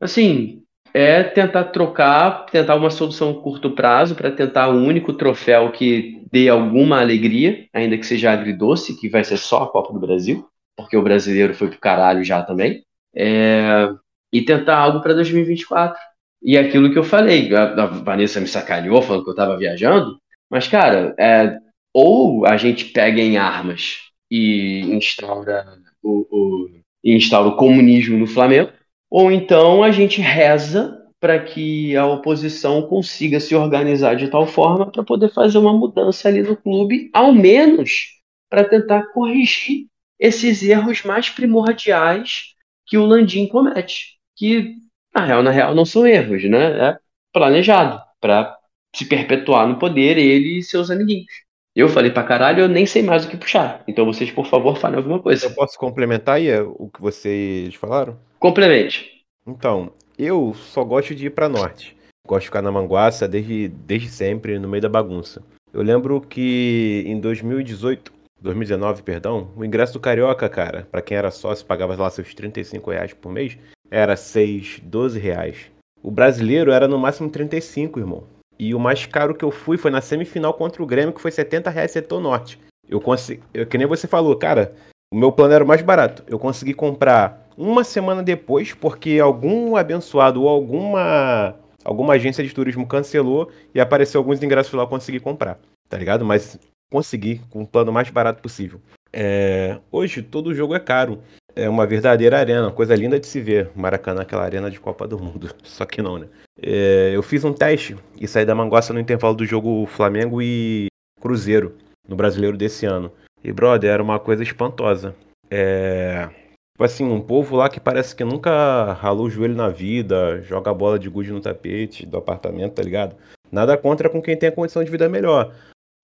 assim, 0.00 0.62
é 0.92 1.22
tentar 1.22 1.64
trocar, 1.64 2.46
tentar 2.46 2.74
uma 2.74 2.90
solução 2.90 3.30
a 3.30 3.42
curto 3.42 3.72
prazo 3.72 4.14
para 4.14 4.30
tentar 4.30 4.70
um 4.70 4.86
único 4.86 5.12
troféu 5.12 5.70
que 5.70 6.22
dê 6.32 6.48
alguma 6.48 7.00
alegria, 7.00 7.66
ainda 7.72 7.98
que 7.98 8.06
seja 8.06 8.32
agridoce, 8.32 8.98
que 8.98 9.08
vai 9.08 9.22
ser 9.22 9.36
só 9.36 9.64
a 9.64 9.68
Copa 9.68 9.92
do 9.92 10.00
Brasil, 10.00 10.48
porque 10.76 10.96
o 10.96 11.02
brasileiro 11.02 11.54
foi 11.54 11.68
pro 11.68 11.78
caralho 11.78 12.24
já 12.24 12.42
também, 12.42 12.82
é, 13.14 13.88
e 14.32 14.42
tentar 14.42 14.76
algo 14.76 15.00
para 15.00 15.14
2024. 15.14 15.98
E 16.42 16.56
aquilo 16.56 16.92
que 16.92 16.98
eu 16.98 17.04
falei, 17.04 17.54
a, 17.54 17.72
a, 17.72 17.86
Vanessa 17.86 18.40
me 18.40 18.46
sacaneou 18.46 19.02
falando 19.02 19.24
que 19.24 19.30
eu 19.30 19.34
estava 19.34 19.56
viajando, 19.56 20.18
mas, 20.50 20.68
cara, 20.68 21.14
é, 21.18 21.58
ou 21.92 22.46
a 22.46 22.56
gente 22.56 22.86
pega 22.86 23.20
em 23.20 23.36
armas 23.36 23.98
e 24.30 24.80
instaura 24.94 25.66
o, 26.02 26.26
o, 26.30 26.70
instaura 27.04 27.48
o 27.48 27.56
comunismo 27.56 28.18
no 28.18 28.26
Flamengo, 28.26 28.70
ou 29.10 29.30
então 29.30 29.82
a 29.82 29.90
gente 29.90 30.20
reza 30.20 31.02
para 31.18 31.38
que 31.38 31.96
a 31.96 32.06
oposição 32.06 32.82
consiga 32.82 33.40
se 33.40 33.54
organizar 33.54 34.14
de 34.16 34.28
tal 34.28 34.46
forma 34.46 34.90
para 34.90 35.02
poder 35.02 35.32
fazer 35.32 35.58
uma 35.58 35.72
mudança 35.72 36.28
ali 36.28 36.42
no 36.42 36.56
clube, 36.56 37.10
ao 37.12 37.32
menos 37.32 38.16
para 38.48 38.64
tentar 38.64 39.12
corrigir 39.12 39.86
esses 40.18 40.62
erros 40.62 41.02
mais 41.02 41.30
primordiais 41.30 42.54
que 42.86 42.96
o 42.96 43.04
Landim 43.04 43.46
comete, 43.46 44.18
que 44.36 44.74
na 45.14 45.24
real, 45.24 45.42
na 45.42 45.50
real 45.50 45.74
não 45.74 45.84
são 45.84 46.06
erros, 46.06 46.44
né? 46.44 46.90
É 46.90 46.98
planejado 47.32 48.00
para 48.20 48.56
se 48.94 49.04
perpetuar 49.04 49.66
no 49.66 49.78
poder 49.78 50.16
ele 50.16 50.58
e 50.58 50.62
seus 50.62 50.90
amiguinhos. 50.90 51.26
Eu 51.74 51.88
falei 51.88 52.10
pra 52.10 52.22
caralho, 52.22 52.60
eu 52.60 52.68
nem 52.68 52.86
sei 52.86 53.02
mais 53.02 53.26
o 53.26 53.28
que 53.28 53.36
puxar. 53.36 53.84
Então 53.86 54.06
vocês, 54.06 54.30
por 54.30 54.46
favor, 54.46 54.78
falem 54.78 54.96
alguma 54.96 55.20
coisa. 55.20 55.46
Eu 55.46 55.54
posso 55.54 55.78
complementar 55.78 56.36
aí 56.36 56.50
o 56.60 56.88
que 56.88 57.02
vocês 57.02 57.74
falaram? 57.74 58.18
Complemente. 58.38 59.22
Então, 59.46 59.92
eu 60.18 60.54
só 60.54 60.84
gosto 60.84 61.14
de 61.14 61.26
ir 61.26 61.30
para 61.30 61.48
norte. 61.48 61.96
Gosto 62.26 62.42
de 62.42 62.46
ficar 62.46 62.62
na 62.62 62.72
Manguaça 62.72 63.28
desde, 63.28 63.68
desde 63.68 64.08
sempre, 64.08 64.58
no 64.58 64.68
meio 64.68 64.82
da 64.82 64.88
bagunça. 64.88 65.42
Eu 65.72 65.82
lembro 65.82 66.20
que 66.20 67.04
em 67.06 67.20
2018, 67.20 68.12
2019, 68.40 69.02
perdão, 69.02 69.50
o 69.56 69.64
ingresso 69.64 69.92
do 69.92 70.00
Carioca, 70.00 70.48
cara, 70.48 70.88
para 70.90 71.02
quem 71.02 71.16
era 71.16 71.30
sócio, 71.30 71.66
pagava 71.66 71.94
lá 71.94 72.10
seus 72.10 72.34
35 72.34 72.90
reais 72.90 73.12
por 73.12 73.30
mês, 73.30 73.58
era 73.90 74.16
6, 74.16 74.80
12 74.82 75.18
reais. 75.18 75.70
O 76.02 76.10
brasileiro 76.10 76.70
era 76.72 76.88
no 76.88 76.98
máximo 76.98 77.30
35, 77.30 77.98
irmão. 77.98 78.24
E 78.58 78.74
o 78.74 78.80
mais 78.80 79.06
caro 79.06 79.34
que 79.34 79.44
eu 79.44 79.50
fui 79.50 79.76
foi 79.76 79.90
na 79.90 80.00
semifinal 80.00 80.54
contra 80.54 80.82
o 80.82 80.86
Grêmio, 80.86 81.12
que 81.12 81.20
foi 81.20 81.30
70 81.30 81.70
reais 81.70 81.90
setor 81.90 82.20
norte. 82.20 82.58
Eu 82.88 83.00
consegui, 83.00 83.42
eu, 83.52 83.66
que 83.66 83.76
nem 83.76 83.86
você 83.86 84.06
falou, 84.06 84.34
cara, 84.36 84.74
o 85.12 85.16
meu 85.16 85.30
plano 85.30 85.54
era 85.54 85.64
o 85.64 85.66
mais 85.66 85.82
barato. 85.82 86.24
Eu 86.26 86.38
consegui 86.38 86.72
comprar 86.72 87.45
uma 87.56 87.84
semana 87.84 88.22
depois, 88.22 88.72
porque 88.72 89.18
algum 89.18 89.76
abençoado 89.76 90.42
ou 90.42 90.48
alguma 90.48 91.54
alguma 91.84 92.14
agência 92.14 92.42
de 92.42 92.52
turismo 92.52 92.86
cancelou 92.86 93.50
e 93.72 93.80
apareceu 93.80 94.20
alguns 94.20 94.42
ingressos 94.42 94.72
lá 94.72 94.82
eu 94.82 94.88
consegui 94.88 95.20
comprar, 95.20 95.58
tá 95.88 95.96
ligado? 95.96 96.24
Mas 96.24 96.58
consegui 96.90 97.40
com 97.50 97.62
o 97.62 97.66
plano 97.66 97.92
mais 97.92 98.10
barato 98.10 98.42
possível. 98.42 98.80
É, 99.12 99.78
hoje 99.90 100.22
todo 100.22 100.54
jogo 100.54 100.74
é 100.74 100.80
caro. 100.80 101.22
É 101.54 101.68
uma 101.68 101.86
verdadeira 101.86 102.38
arena, 102.38 102.70
coisa 102.70 102.94
linda 102.94 103.18
de 103.18 103.26
se 103.26 103.40
ver. 103.40 103.70
Maracanã, 103.74 104.22
aquela 104.22 104.42
arena 104.42 104.70
de 104.70 104.78
Copa 104.78 105.08
do 105.08 105.18
Mundo. 105.18 105.54
Só 105.64 105.86
que 105.86 106.02
não, 106.02 106.18
né? 106.18 106.26
É, 106.60 107.12
eu 107.14 107.22
fiz 107.22 107.44
um 107.44 107.52
teste 107.52 107.96
e 108.20 108.28
saí 108.28 108.44
da 108.44 108.54
Manguaça 108.54 108.92
no 108.92 109.00
intervalo 109.00 109.34
do 109.34 109.46
jogo 109.46 109.86
Flamengo 109.86 110.42
e 110.42 110.88
Cruzeiro, 111.20 111.76
no 112.06 112.14
brasileiro 112.14 112.56
desse 112.56 112.84
ano. 112.84 113.10
E, 113.42 113.52
brother, 113.52 113.90
era 113.90 114.02
uma 114.02 114.18
coisa 114.18 114.42
espantosa. 114.42 115.14
É. 115.50 116.28
Tipo 116.76 116.84
assim, 116.84 117.04
um 117.04 117.22
povo 117.22 117.56
lá 117.56 117.70
que 117.70 117.80
parece 117.80 118.14
que 118.14 118.22
nunca 118.22 118.92
ralou 118.92 119.28
o 119.28 119.30
joelho 119.30 119.56
na 119.56 119.70
vida, 119.70 120.42
joga 120.42 120.74
bola 120.74 120.98
de 120.98 121.08
gude 121.08 121.32
no 121.32 121.40
tapete 121.40 122.04
do 122.04 122.18
apartamento, 122.18 122.74
tá 122.74 122.82
ligado? 122.82 123.16
Nada 123.50 123.78
contra 123.78 124.10
com 124.10 124.20
quem 124.20 124.36
tem 124.36 124.50
a 124.50 124.52
condição 124.52 124.84
de 124.84 124.90
vida 124.90 125.08
melhor 125.08 125.54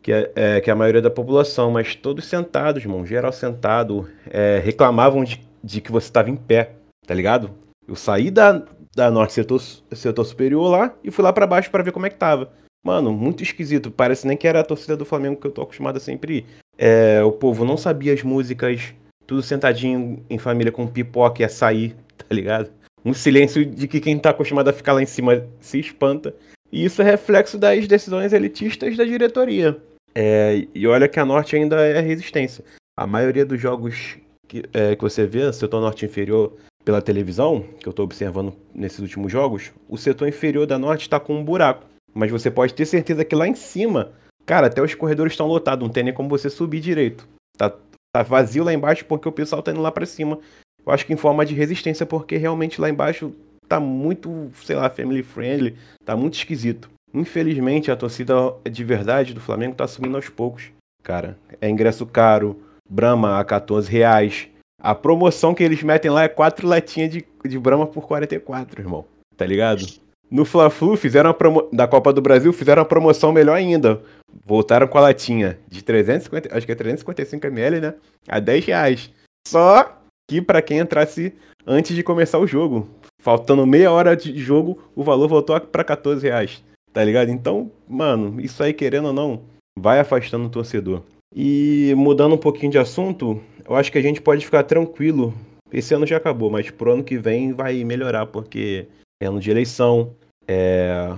que 0.02 0.10
é, 0.10 0.32
é, 0.34 0.60
que 0.62 0.70
é 0.70 0.72
a 0.72 0.76
maioria 0.76 1.02
da 1.02 1.10
população, 1.10 1.70
mas 1.70 1.94
todos 1.94 2.24
sentados, 2.24 2.82
irmão, 2.82 3.04
geral 3.04 3.32
sentado, 3.32 4.08
é, 4.30 4.62
reclamavam 4.62 5.22
de, 5.22 5.46
de 5.62 5.82
que 5.82 5.92
você 5.92 6.06
estava 6.06 6.30
em 6.30 6.36
pé, 6.36 6.72
tá 7.06 7.14
ligado? 7.14 7.50
Eu 7.86 7.94
saí 7.94 8.30
da, 8.30 8.64
da 8.96 9.10
norte 9.10 9.34
setor, 9.34 9.60
setor 9.60 10.24
superior 10.24 10.70
lá 10.70 10.94
e 11.04 11.10
fui 11.10 11.22
lá 11.22 11.34
para 11.34 11.46
baixo 11.46 11.70
para 11.70 11.84
ver 11.84 11.92
como 11.92 12.06
é 12.06 12.10
que 12.10 12.16
tava. 12.16 12.50
Mano, 12.82 13.12
muito 13.12 13.42
esquisito. 13.42 13.90
Parece 13.90 14.26
nem 14.26 14.38
que 14.38 14.48
era 14.48 14.60
a 14.60 14.64
torcida 14.64 14.96
do 14.96 15.04
Flamengo 15.04 15.38
que 15.38 15.46
eu 15.46 15.52
tô 15.52 15.60
acostumado 15.60 15.98
a 15.98 16.00
sempre 16.00 16.38
ir. 16.38 16.46
É, 16.78 17.22
o 17.22 17.30
povo 17.30 17.62
não 17.62 17.76
sabia 17.76 18.14
as 18.14 18.22
músicas, 18.22 18.94
tudo 19.32 19.42
sentadinho 19.42 20.22
em 20.28 20.36
família 20.36 20.70
com 20.70 20.86
pipoca 20.86 21.40
e 21.40 21.44
açaí, 21.44 21.96
tá 22.18 22.26
ligado? 22.30 22.70
Um 23.02 23.14
silêncio 23.14 23.64
de 23.64 23.88
que 23.88 23.98
quem 23.98 24.18
tá 24.18 24.30
acostumado 24.30 24.68
a 24.68 24.72
ficar 24.74 24.92
lá 24.92 25.02
em 25.02 25.06
cima 25.06 25.46
se 25.58 25.80
espanta. 25.80 26.34
E 26.70 26.84
isso 26.84 27.00
é 27.00 27.04
reflexo 27.04 27.58
das 27.58 27.88
decisões 27.88 28.32
elitistas 28.32 28.94
da 28.96 29.04
diretoria. 29.04 29.76
É, 30.14 30.66
e 30.74 30.86
olha 30.86 31.08
que 31.08 31.18
a 31.18 31.24
Norte 31.24 31.56
ainda 31.56 31.80
é 31.80 32.00
resistência. 32.00 32.62
A 32.94 33.06
maioria 33.06 33.44
dos 33.44 33.58
jogos 33.58 34.18
que, 34.46 34.62
é, 34.72 34.94
que 34.94 35.02
você 35.02 35.26
vê, 35.26 35.50
setor 35.52 35.80
norte 35.80 36.04
inferior 36.04 36.52
pela 36.84 37.00
televisão, 37.00 37.64
que 37.80 37.88
eu 37.88 37.90
estou 37.90 38.04
observando 38.04 38.54
nesses 38.74 39.00
últimos 39.00 39.32
jogos, 39.32 39.72
o 39.88 39.96
setor 39.96 40.28
inferior 40.28 40.66
da 40.66 40.78
Norte 40.78 41.02
está 41.02 41.18
com 41.18 41.34
um 41.34 41.44
buraco. 41.44 41.86
Mas 42.14 42.30
você 42.30 42.50
pode 42.50 42.74
ter 42.74 42.84
certeza 42.84 43.24
que 43.24 43.34
lá 43.34 43.48
em 43.48 43.54
cima, 43.54 44.12
cara, 44.44 44.66
até 44.66 44.82
os 44.82 44.94
corredores 44.94 45.32
estão 45.32 45.46
lotados, 45.46 45.84
não 45.84 45.92
tem 45.92 46.04
nem 46.04 46.12
como 46.12 46.28
você 46.28 46.50
subir 46.50 46.80
direito. 46.80 47.26
Tá, 47.56 47.74
tá 48.12 48.22
vazio 48.22 48.62
lá 48.62 48.72
embaixo 48.72 49.04
porque 49.06 49.28
o 49.28 49.32
pessoal 49.32 49.62
tá 49.62 49.72
indo 49.72 49.80
lá 49.80 49.90
para 49.90 50.06
cima. 50.06 50.38
Eu 50.84 50.92
acho 50.92 51.06
que 51.06 51.12
em 51.12 51.16
forma 51.16 51.46
de 51.46 51.54
resistência, 51.54 52.04
porque 52.04 52.36
realmente 52.36 52.80
lá 52.80 52.90
embaixo 52.90 53.32
tá 53.68 53.80
muito, 53.80 54.50
sei 54.62 54.76
lá, 54.76 54.90
family 54.90 55.22
friendly, 55.22 55.76
tá 56.04 56.16
muito 56.16 56.34
esquisito. 56.34 56.90
Infelizmente, 57.14 57.90
a 57.90 57.96
torcida 57.96 58.34
de 58.70 58.84
verdade 58.84 59.34
do 59.34 59.40
Flamengo 59.40 59.74
tá 59.74 59.86
subindo 59.86 60.16
aos 60.16 60.28
poucos. 60.28 60.70
Cara, 61.02 61.38
é 61.60 61.68
ingresso 61.68 62.06
caro, 62.06 62.60
Brahma 62.88 63.38
a 63.38 63.44
14 63.44 63.90
reais. 63.90 64.48
A 64.80 64.94
promoção 64.94 65.54
que 65.54 65.62
eles 65.62 65.82
metem 65.82 66.10
lá 66.10 66.24
é 66.24 66.28
quatro 66.28 66.66
latinhas 66.66 67.10
de, 67.10 67.24
de 67.44 67.58
Brahma 67.58 67.86
por 67.86 68.06
44, 68.06 68.80
irmão. 68.80 69.04
Tá 69.36 69.46
ligado? 69.46 69.86
No 70.30 70.44
Fla-Flu, 70.44 70.96
fizeram 70.96 71.30
a 71.30 71.36
da 71.74 71.86
Copa 71.86 72.12
do 72.12 72.22
Brasil, 72.22 72.52
fizeram 72.52 72.82
a 72.82 72.86
promoção 72.86 73.32
melhor 73.32 73.56
ainda. 73.56 74.00
Voltaram 74.44 74.86
com 74.86 74.98
a 74.98 75.02
latinha 75.02 75.58
de 75.68 75.82
350, 75.82 76.56
acho 76.56 76.66
que 76.66 76.72
é 76.72 76.74
355 76.74 77.46
ml, 77.46 77.80
né? 77.80 77.94
A 78.28 78.40
10 78.40 78.64
reais. 78.66 79.10
Só 79.46 79.98
que 80.28 80.40
para 80.40 80.62
quem 80.62 80.78
entrasse 80.78 81.34
antes 81.66 81.94
de 81.94 82.02
começar 82.02 82.38
o 82.38 82.46
jogo. 82.46 82.88
Faltando 83.20 83.66
meia 83.66 83.92
hora 83.92 84.16
de 84.16 84.36
jogo, 84.38 84.82
o 84.96 85.04
valor 85.04 85.28
voltou 85.28 85.60
para 85.60 85.84
14 85.84 86.26
reais. 86.26 86.62
Tá 86.92 87.02
ligado? 87.04 87.30
Então, 87.30 87.70
mano, 87.88 88.40
isso 88.40 88.62
aí, 88.62 88.72
querendo 88.72 89.06
ou 89.06 89.12
não, 89.12 89.42
vai 89.78 90.00
afastando 90.00 90.46
o 90.46 90.50
torcedor. 90.50 91.02
E 91.34 91.94
mudando 91.96 92.34
um 92.34 92.38
pouquinho 92.38 92.72
de 92.72 92.78
assunto, 92.78 93.40
eu 93.66 93.74
acho 93.74 93.90
que 93.90 93.98
a 93.98 94.02
gente 94.02 94.20
pode 94.20 94.44
ficar 94.44 94.64
tranquilo. 94.64 95.32
Esse 95.72 95.94
ano 95.94 96.06
já 96.06 96.18
acabou, 96.18 96.50
mas 96.50 96.70
pro 96.70 96.92
ano 96.92 97.04
que 97.04 97.16
vem 97.16 97.52
vai 97.52 97.82
melhorar, 97.84 98.26
porque 98.26 98.86
é 99.22 99.26
ano 99.26 99.40
de 99.40 99.50
eleição. 99.50 100.14
É... 100.46 101.14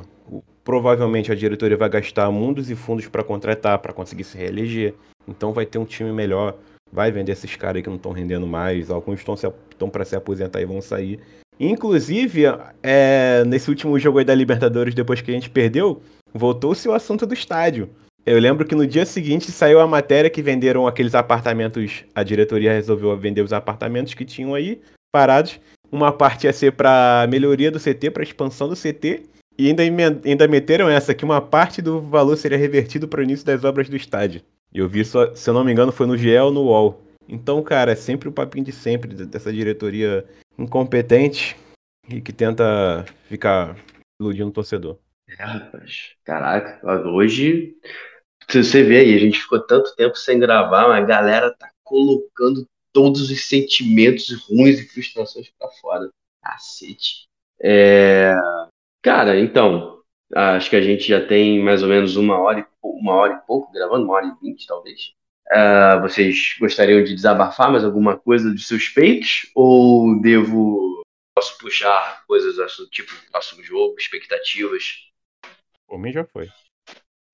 Provavelmente 0.65 1.31
a 1.31 1.35
diretoria 1.35 1.77
vai 1.77 1.91
gastar 1.91 2.31
mundos 2.31 2.71
e 2.71 2.75
fundos 2.75 3.07
para 3.07 3.23
contratar, 3.23 3.79
para 3.79 3.93
conseguir 3.93 4.25
se 4.25 4.37
reeleger. 4.39 4.95
Então 5.29 5.53
vai 5.53 5.67
ter 5.67 5.79
um 5.79 5.85
time 5.85 6.11
melhor. 6.11 6.57
Vai 6.91 7.13
vender 7.13 7.33
esses 7.33 7.55
caras 7.55 7.83
que 7.83 7.89
não 7.89 7.97
estão 7.97 8.13
rendendo 8.13 8.47
mais. 8.47 8.91
Alguns 8.91 9.21
estão 9.21 9.91
para 9.91 10.05
se 10.05 10.17
aposentar 10.17 10.61
e 10.63 10.65
vão 10.65 10.81
sair. 10.81 11.21
Inclusive, 11.61 12.45
é, 12.83 13.45
nesse 13.47 13.69
último 13.69 13.99
jogo 13.99 14.19
aí 14.19 14.25
da 14.25 14.35
Libertadores, 14.35 14.95
depois 14.95 15.21
que 15.21 15.31
a 15.31 15.35
gente 15.35 15.51
perdeu, 15.51 16.01
voltou-se 16.33 16.89
o 16.89 16.93
assunto 16.93 17.27
do 17.27 17.35
estádio. 17.35 17.91
Eu 18.27 18.41
lembro 18.41 18.67
que 18.67 18.75
no 18.75 18.87
dia 18.87 19.05
seguinte 19.05 19.53
saiu 19.53 19.81
a 19.81 19.87
matéria 19.87 20.31
que 20.31 20.41
venderam 20.41 20.87
aqueles 20.87 21.15
apartamentos, 21.15 22.05
a 22.15 22.23
diretoria 22.23 22.73
resolveu 22.73 23.15
vender 23.19 23.43
os 23.43 23.53
apartamentos 23.53 24.15
que 24.15 24.25
tinham 24.25 24.55
aí 24.55 24.81
parados. 25.13 25.61
Uma 25.93 26.11
parte 26.11 26.47
ia 26.47 26.53
ser 26.53 26.73
para 26.73 27.27
melhoria 27.29 27.71
do 27.71 27.79
CT, 27.79 28.11
para 28.11 28.23
expansão 28.23 28.69
do 28.69 28.75
CT, 28.75 29.25
e 29.57 29.69
ainda, 29.69 29.83
ainda 30.25 30.49
meteram 30.49 30.89
essa, 30.89 31.15
que 31.15 31.25
uma 31.25 31.41
parte 31.41 31.81
do 31.81 32.01
valor 32.01 32.37
seria 32.37 32.59
revertido 32.59 33.07
para 33.07 33.21
o 33.21 33.23
início 33.23 33.47
das 33.47 33.65
obras 33.65 33.89
do 33.89 33.97
estádio. 33.97 34.43
Eu 34.73 34.89
vi, 34.89 35.05
se 35.05 35.17
eu 35.17 35.55
não 35.55 35.65
me 35.65 35.71
engano, 35.71 35.93
foi 35.93 36.07
no 36.07 36.17
GE 36.17 36.37
ou 36.39 36.51
no 36.51 36.65
UOL. 36.65 37.01
Então, 37.29 37.63
cara, 37.63 37.93
é 37.93 37.95
sempre 37.95 38.29
o 38.29 38.33
papinho 38.33 38.65
de 38.65 38.73
sempre 38.73 39.15
dessa 39.15 39.53
diretoria 39.53 40.25
incompetente 40.59 41.57
e 42.09 42.21
que 42.21 42.33
tenta 42.33 43.05
ficar 43.29 43.77
iludindo 44.21 44.49
o 44.49 44.53
torcedor. 44.53 44.99
É, 45.29 45.43
rapaz. 45.43 46.15
Caraca, 46.25 46.81
hoje, 47.09 47.77
você 48.49 48.83
vê 48.83 48.99
aí, 48.99 49.15
a 49.15 49.19
gente 49.19 49.41
ficou 49.41 49.61
tanto 49.61 49.95
tempo 49.97 50.17
sem 50.17 50.39
gravar, 50.39 50.89
mas 50.89 51.03
a 51.03 51.07
galera 51.07 51.55
tá 51.55 51.71
colocando 51.83 52.67
todos 52.93 53.31
os 53.31 53.49
sentimentos 53.49 54.31
ruins 54.47 54.81
e 54.81 54.89
frustrações 54.89 55.51
para 55.59 55.69
fora. 55.71 56.09
Cacete. 56.43 57.27
É... 57.61 58.35
Cara, 59.05 59.39
então, 59.39 60.01
acho 60.35 60.71
que 60.71 60.77
a 60.77 60.81
gente 60.81 61.07
já 61.07 61.21
tem 61.27 61.63
mais 61.63 61.83
ou 61.83 61.91
menos 61.91 62.17
uma 62.17 62.39
hora 62.39 62.61
e, 62.61 62.67
uma 62.83 63.13
hora 63.13 63.35
e 63.35 63.47
pouco 63.47 63.71
gravando, 63.71 64.07
uma 64.07 64.15
hora 64.15 64.27
e 64.27 64.47
vinte, 64.47 64.67
talvez. 64.67 65.13
Uh, 65.53 66.01
vocês 66.01 66.57
gostariam 66.59 67.05
de 67.05 67.15
desabafar 67.15 67.71
mais 67.71 67.85
alguma 67.85 68.17
coisa 68.17 68.51
dos 68.51 68.67
seus 68.67 68.89
peitos? 68.89 69.51
Ou 69.55 70.19
devo. 70.23 71.03
Posso 71.37 71.59
puxar 71.59 72.25
coisas 72.27 72.59
assim, 72.59 72.87
tipo 72.87 73.13
próximo 73.31 73.63
jogo, 73.63 73.95
expectativas? 73.99 75.11
Por 75.87 75.99
mim 75.99 76.11
já 76.11 76.25
foi. 76.25 76.49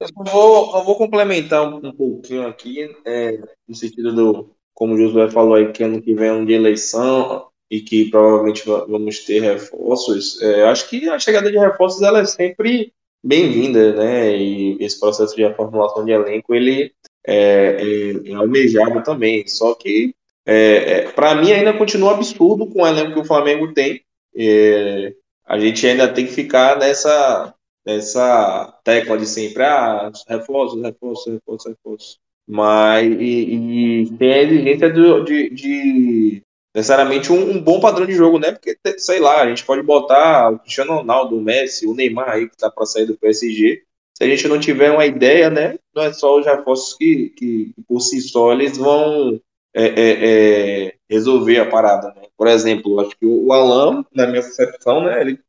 Eu 0.00 0.08
vou, 0.24 0.76
eu 0.76 0.84
vou 0.84 0.96
complementar 0.96 1.62
um, 1.62 1.76
um 1.76 1.92
pouquinho 1.92 2.48
aqui, 2.48 2.92
é, 3.04 3.38
no 3.68 3.76
sentido 3.76 4.12
do, 4.12 4.56
como 4.74 4.94
o 4.94 4.98
Josué 4.98 5.30
falou 5.30 5.54
aí, 5.54 5.70
que 5.70 5.84
ano 5.84 6.02
que 6.02 6.14
vem 6.14 6.28
é 6.30 6.32
um 6.32 6.44
de 6.44 6.54
eleição 6.54 7.49
e 7.70 7.80
que 7.80 8.10
provavelmente 8.10 8.64
vamos 8.66 9.20
ter 9.20 9.40
reforços. 9.40 10.40
É, 10.42 10.64
acho 10.64 10.88
que 10.88 11.08
a 11.08 11.18
chegada 11.18 11.50
de 11.50 11.58
reforços 11.58 12.02
ela 12.02 12.20
é 12.20 12.24
sempre 12.24 12.92
bem-vinda, 13.22 13.92
né? 13.94 14.36
E 14.36 14.76
esse 14.80 14.98
processo 14.98 15.36
de 15.36 15.42
reformulação 15.42 16.04
de 16.04 16.10
elenco 16.10 16.54
ele 16.54 16.92
é, 17.24 17.76
é, 17.78 18.30
é 18.30 18.34
almejado 18.34 19.02
também. 19.04 19.46
Só 19.46 19.74
que, 19.74 20.14
é, 20.44 20.54
é 20.92 21.12
para 21.12 21.34
mim, 21.36 21.52
ainda 21.52 21.72
continua 21.72 22.14
absurdo 22.14 22.66
com 22.66 22.82
o 22.82 22.86
elenco 22.86 23.12
que 23.12 23.20
o 23.20 23.24
Flamengo 23.24 23.72
tem. 23.72 24.02
É, 24.34 25.14
a 25.46 25.58
gente 25.58 25.86
ainda 25.86 26.12
tem 26.12 26.26
que 26.26 26.32
ficar 26.32 26.78
nessa, 26.78 27.54
nessa 27.86 28.80
tecla 28.84 29.16
de 29.18 29.26
sempre, 29.26 29.62
ah, 29.62 30.10
reforços, 30.28 30.82
reforços, 30.82 31.32
reforços, 31.32 31.72
reforços. 31.72 32.18
Mas, 32.48 33.06
e, 33.20 34.02
e 34.02 34.16
tem 34.16 34.32
a 34.32 34.42
exigência 34.42 34.92
do, 34.92 35.24
de, 35.24 35.50
de 35.50 36.42
necessariamente 36.74 37.32
um, 37.32 37.50
um, 37.50 37.60
bom 37.60 37.80
padrão 37.80 38.06
de 38.06 38.12
jogo, 38.12 38.38
né? 38.38 38.52
Porque, 38.52 38.76
sei 38.98 39.20
lá, 39.20 39.42
a 39.42 39.48
gente 39.48 39.64
pode 39.64 39.82
botar 39.82 40.50
o 40.50 40.58
Cristiano 40.58 40.94
Ronaldo, 40.94 41.36
o 41.36 41.40
Messi, 41.40 41.86
o 41.86 41.94
Neymar 41.94 42.30
aí, 42.30 42.48
que 42.48 42.56
tá 42.56 42.70
para 42.70 42.86
sair 42.86 43.06
do 43.06 43.16
PSG. 43.16 43.82
Se 44.16 44.24
a 44.24 44.26
gente 44.26 44.46
não 44.48 44.60
tiver 44.60 44.90
uma 44.90 45.06
ideia, 45.06 45.50
né? 45.50 45.78
Não 45.94 46.02
é 46.02 46.12
só 46.12 46.38
os 46.38 46.46
reforços 46.46 46.96
que, 46.96 47.30
que 47.30 47.72
por 47.88 48.00
si 48.00 48.20
só, 48.20 48.52
eles 48.52 48.76
vão 48.76 49.40
é, 49.74 49.84
é, 49.84 50.86
é, 50.86 50.94
resolver 51.08 51.58
a 51.58 51.66
parada, 51.66 52.08
né? 52.14 52.28
Por 52.36 52.46
exemplo, 52.46 53.00
acho 53.00 53.10
que 53.10 53.26
o 53.26 53.52
Alan, 53.52 54.04
na 54.14 54.26
minha 54.26 54.42
percepção, 54.42 55.04
né? 55.04 55.20
Ele, 55.20 55.40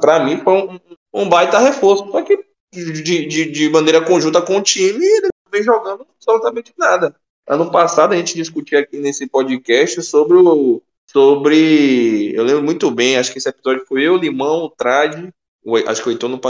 para 0.00 0.24
mim, 0.24 0.38
foi 0.38 0.54
um, 0.54 0.80
um 1.12 1.28
baita 1.28 1.58
reforço. 1.58 2.10
Só 2.10 2.22
que 2.22 2.38
de, 2.72 3.26
de, 3.26 3.50
de 3.50 3.68
maneira 3.70 4.04
conjunta 4.04 4.40
com 4.40 4.56
o 4.56 4.62
time, 4.62 5.04
ele 5.04 5.22
não 5.22 5.50
vem 5.50 5.62
jogando 5.62 6.06
absolutamente 6.14 6.72
nada. 6.78 7.14
Ano 7.50 7.68
passado 7.68 8.12
a 8.12 8.16
gente 8.16 8.36
discutia 8.36 8.78
aqui 8.78 8.96
nesse 8.96 9.26
podcast 9.26 10.00
sobre 10.04 10.36
o. 10.36 10.80
Sobre. 11.04 12.32
Eu 12.32 12.44
lembro 12.44 12.62
muito 12.62 12.88
bem, 12.92 13.16
acho 13.16 13.32
que 13.32 13.38
esse 13.38 13.48
episódio 13.48 13.84
foi 13.88 14.04
eu, 14.04 14.16
Limão, 14.16 14.66
o 14.66 14.70
Trade. 14.70 15.34
Acho 15.88 16.00
que 16.00 16.08
o 16.08 16.12
Heitor 16.12 16.30
não 16.30 16.40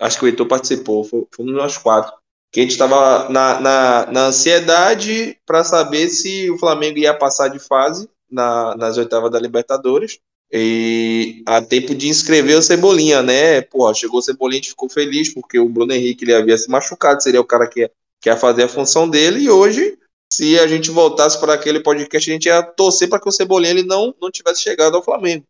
Acho 0.00 0.16
que 0.16 0.24
o 0.24 0.28
Heitor 0.28 0.46
participou, 0.46 1.04
de 1.36 1.44
nós 1.52 1.76
quatro. 1.76 2.12
Que 2.52 2.60
a 2.60 2.62
gente 2.62 2.70
estava 2.70 3.28
na, 3.30 3.58
na, 3.58 4.06
na 4.12 4.26
ansiedade 4.26 5.36
para 5.44 5.64
saber 5.64 6.08
se 6.08 6.48
o 6.52 6.56
Flamengo 6.56 6.98
ia 6.98 7.12
passar 7.12 7.48
de 7.48 7.58
fase 7.58 8.08
na, 8.30 8.76
nas 8.76 8.96
oitavas 8.96 9.32
da 9.32 9.40
Libertadores. 9.40 10.20
E 10.52 11.42
a 11.46 11.60
tempo 11.60 11.96
de 11.96 12.06
inscrever 12.06 12.56
o 12.56 12.62
Cebolinha, 12.62 13.24
né? 13.24 13.60
Pô, 13.60 13.92
chegou 13.92 14.20
o 14.20 14.22
Cebolinha, 14.22 14.60
a 14.60 14.62
gente 14.62 14.70
ficou 14.70 14.88
feliz, 14.88 15.34
porque 15.34 15.58
o 15.58 15.68
Bruno 15.68 15.92
Henrique 15.92 16.24
ele 16.24 16.32
havia 16.32 16.56
se 16.56 16.70
machucado, 16.70 17.20
seria 17.20 17.40
o 17.40 17.44
cara 17.44 17.66
que 17.66 17.80
ia, 17.80 17.90
que 18.20 18.28
ia 18.28 18.36
fazer 18.36 18.62
a 18.62 18.68
função 18.68 19.08
dele, 19.10 19.40
e 19.40 19.50
hoje 19.50 19.98
se 20.34 20.58
a 20.58 20.66
gente 20.66 20.90
voltasse 20.90 21.38
para 21.38 21.54
aquele 21.54 21.78
podcast, 21.78 22.28
a 22.28 22.32
gente 22.32 22.46
ia 22.46 22.60
torcer 22.60 23.08
para 23.08 23.20
que 23.20 23.28
o 23.28 23.32
Cebolinha 23.32 23.70
ele 23.70 23.84
não, 23.84 24.12
não 24.20 24.32
tivesse 24.32 24.62
chegado 24.62 24.96
ao 24.96 25.02
Flamengo. 25.02 25.44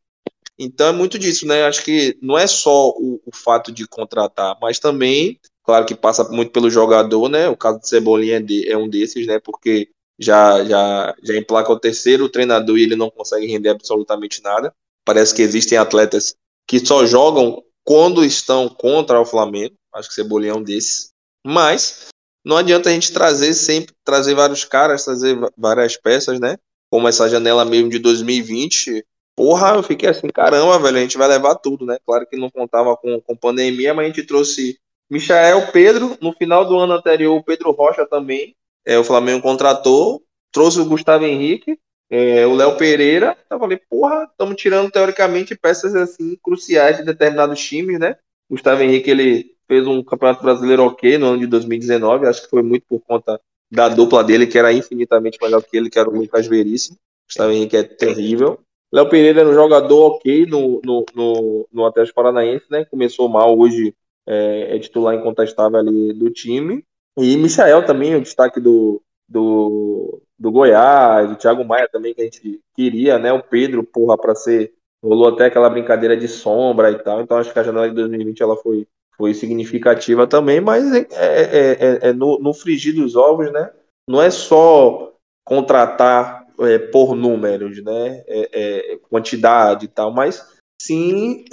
Então 0.59 0.89
é 0.89 0.93
muito 0.93 1.19
disso, 1.19 1.47
né? 1.47 1.65
Acho 1.65 1.83
que 1.83 2.19
não 2.21 2.37
é 2.37 2.47
só 2.47 2.91
o, 2.91 3.19
o, 3.25 3.35
fato 3.35 3.73
de 3.73 3.89
contratar, 3.89 4.59
mas 4.61 4.79
também, 4.79 5.41
claro 5.65 5.87
que 5.87 5.95
passa 5.95 6.25
muito 6.25 6.53
pelo 6.53 6.69
jogador, 6.69 7.31
né? 7.31 7.49
O 7.49 7.57
caso 7.57 7.81
do 7.81 7.89
Cebolinha 7.89 8.37
é, 8.37 8.41
de, 8.41 8.71
é 8.71 8.77
um 8.77 8.87
desses, 8.87 9.27
né? 9.27 9.41
Porque 9.41 9.89
já, 10.19 10.63
já, 10.65 11.15
já 11.23 11.35
emplaca 11.35 11.73
o 11.73 11.81
terceiro 11.81 12.29
treinador 12.29 12.77
e 12.77 12.83
ele 12.83 12.95
não 12.95 13.11
consegue 13.11 13.47
render 13.47 13.71
absolutamente 13.71 14.43
nada. 14.43 14.71
Parece 15.03 15.35
que 15.35 15.41
existem 15.41 15.79
atletas 15.79 16.35
que 16.69 16.79
só 16.85 17.07
jogam 17.07 17.63
quando 17.83 18.23
estão 18.23 18.69
contra 18.69 19.19
o 19.19 19.25
Flamengo. 19.25 19.75
Acho 19.95 20.11
que 20.11 20.15
Cebolinha 20.15 20.53
é 20.53 20.57
um 20.57 20.63
desses. 20.63 21.09
Mas 21.45 22.09
não 22.45 22.57
adianta 22.59 22.91
a 22.91 22.93
gente 22.93 23.13
trazer 23.13 23.55
sempre, 23.55 23.95
trazer 24.05 24.35
vários 24.35 24.65
caras, 24.65 25.05
trazer 25.05 25.37
várias 25.57 25.97
peças, 25.97 26.39
né? 26.39 26.59
Como 26.91 27.09
essa 27.09 27.29
janela 27.29 27.65
mesmo 27.65 27.89
de 27.89 27.99
2020. 27.99 29.05
Porra, 29.35 29.75
eu 29.75 29.83
fiquei 29.83 30.09
assim, 30.09 30.29
caramba, 30.29 30.79
velho, 30.79 30.99
a 30.99 31.01
gente 31.01 31.19
vai 31.19 31.27
levar 31.27 31.57
tudo, 31.57 31.87
né? 31.87 31.97
Claro 32.07 32.27
que 32.27 32.37
não 32.37 32.51
contava 32.51 32.97
com, 32.97 33.21
com 33.21 33.37
pandemia, 33.37 33.95
mas 33.95 34.05
a 34.05 34.09
gente 34.09 34.23
trouxe 34.25 34.79
Michael, 35.11 35.71
Pedro, 35.73 36.17
no 36.21 36.33
final 36.33 36.65
do 36.65 36.79
ano 36.79 36.93
anterior, 36.93 37.37
o 37.37 37.43
Pedro 37.43 37.71
Rocha 37.73 38.07
também. 38.07 38.55
É, 38.85 38.99
o 38.99 39.05
Flamengo 39.05 39.43
contratou, 39.43 40.23
trouxe 40.53 40.79
o 40.79 40.85
Gustavo 40.85 41.25
Henrique, 41.25 41.79
é, 42.11 42.47
o 42.47 42.55
Léo 42.55 42.77
Pereira. 42.77 43.37
Eu 43.51 43.59
falei, 43.59 43.81
porra, 43.89 44.29
estamos 44.31 44.57
tirando 44.57 44.91
teoricamente 44.91 45.57
peças 45.57 45.95
assim 45.95 46.37
cruciais 46.43 46.99
de 46.99 47.05
determinados 47.05 47.61
times, 47.61 47.99
né? 47.99 48.17
Gustavo 48.49 48.83
Henrique, 48.83 49.11
ele 49.11 49.54
fez 49.67 49.87
um 49.87 50.03
campeonato 50.03 50.43
brasileiro 50.43 50.85
ok 50.85 51.19
no 51.19 51.27
ano 51.27 51.39
de 51.39 51.47
2019, 51.47 52.27
acho 52.27 52.43
que 52.43 52.51
foi 52.51 52.63
muito 52.63 52.85
por 52.89 53.01
conta 53.01 53.41
da 53.71 53.89
dupla 53.89 54.23
dele, 54.23 54.47
que 54.47 54.59
era 54.59 54.73
infinitamente 54.73 55.39
melhor 55.43 55.63
que 55.63 55.77
ele, 55.77 55.91
que 55.91 55.99
era 55.99 56.09
o 56.09 56.17
Lucas 56.17 56.47
Veríssimo. 56.47 56.97
Gustavo 57.27 57.53
Henrique 57.53 57.77
é 57.77 57.83
terrível. 57.83 58.59
Léo 58.93 59.09
Pereira 59.09 59.41
era 59.41 59.49
um 59.49 59.55
jogador 59.55 60.13
ok 60.13 60.47
no, 60.47 60.81
no, 60.85 61.05
no, 61.15 61.69
no 61.73 61.85
Atlético 61.85 62.15
Paranaense, 62.15 62.67
né? 62.71 62.85
Começou 62.85 63.29
mal, 63.29 63.59
hoje 63.59 63.93
é, 64.27 64.77
é, 64.77 64.79
titular 64.79 65.17
incontestável 65.17 65.79
ali 65.79 66.13
do 66.13 66.31
time. 66.31 66.85
E 67.19 67.37
Michael 67.37 67.85
também, 67.85 68.15
o 68.15 68.21
destaque 68.21 68.61
do, 68.61 69.03
do, 69.29 70.23
do 70.39 70.53
Goiás, 70.53 71.31
o 71.31 71.37
Thiago 71.37 71.65
Maia 71.65 71.89
também, 71.91 72.15
que 72.15 72.21
a 72.21 72.25
gente 72.25 72.61
queria, 72.75 73.19
né? 73.19 73.33
O 73.33 73.43
Pedro, 73.43 73.83
porra, 73.83 74.17
para 74.17 74.35
ser. 74.35 74.73
Rolou 75.03 75.29
até 75.29 75.47
aquela 75.47 75.69
brincadeira 75.69 76.17
de 76.17 76.29
sombra 76.29 76.91
e 76.91 76.99
tal. 76.99 77.21
Então 77.21 77.37
acho 77.37 77.53
que 77.53 77.59
a 77.59 77.63
janela 77.63 77.89
de 77.89 77.95
2020 77.97 78.43
ela 78.43 78.57
foi 78.57 78.87
foi 79.17 79.35
significativa 79.35 80.27
também, 80.27 80.61
mas 80.61 80.93
é, 80.93 81.07
é, 81.13 81.73
é, 81.81 82.09
é 82.09 82.13
no, 82.13 82.39
no, 82.39 82.53
frigir 82.53 82.95
dos 82.95 83.17
ovos, 83.17 83.53
né? 83.53 83.71
Não 84.09 84.21
é 84.21 84.31
só 84.31 85.13
contratar 85.45 86.45
é, 86.61 86.79
por 86.79 87.15
números, 87.15 87.83
né? 87.83 88.25
É, 88.27 88.51
é, 88.53 88.97
quantidade 89.09 89.87
e 89.87 89.89
tal, 89.89 90.13
mas 90.13 90.45
sim 90.81 91.45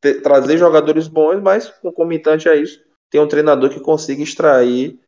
ter, 0.00 0.22
trazer 0.22 0.56
jogadores 0.58 1.08
bons, 1.08 1.40
mas 1.42 1.68
concomitante 1.68 2.48
a 2.48 2.56
isso, 2.56 2.80
ter 3.10 3.20
um 3.20 3.28
treinador 3.28 3.70
que 3.70 3.80
consiga 3.80 4.22
extrair 4.22 4.98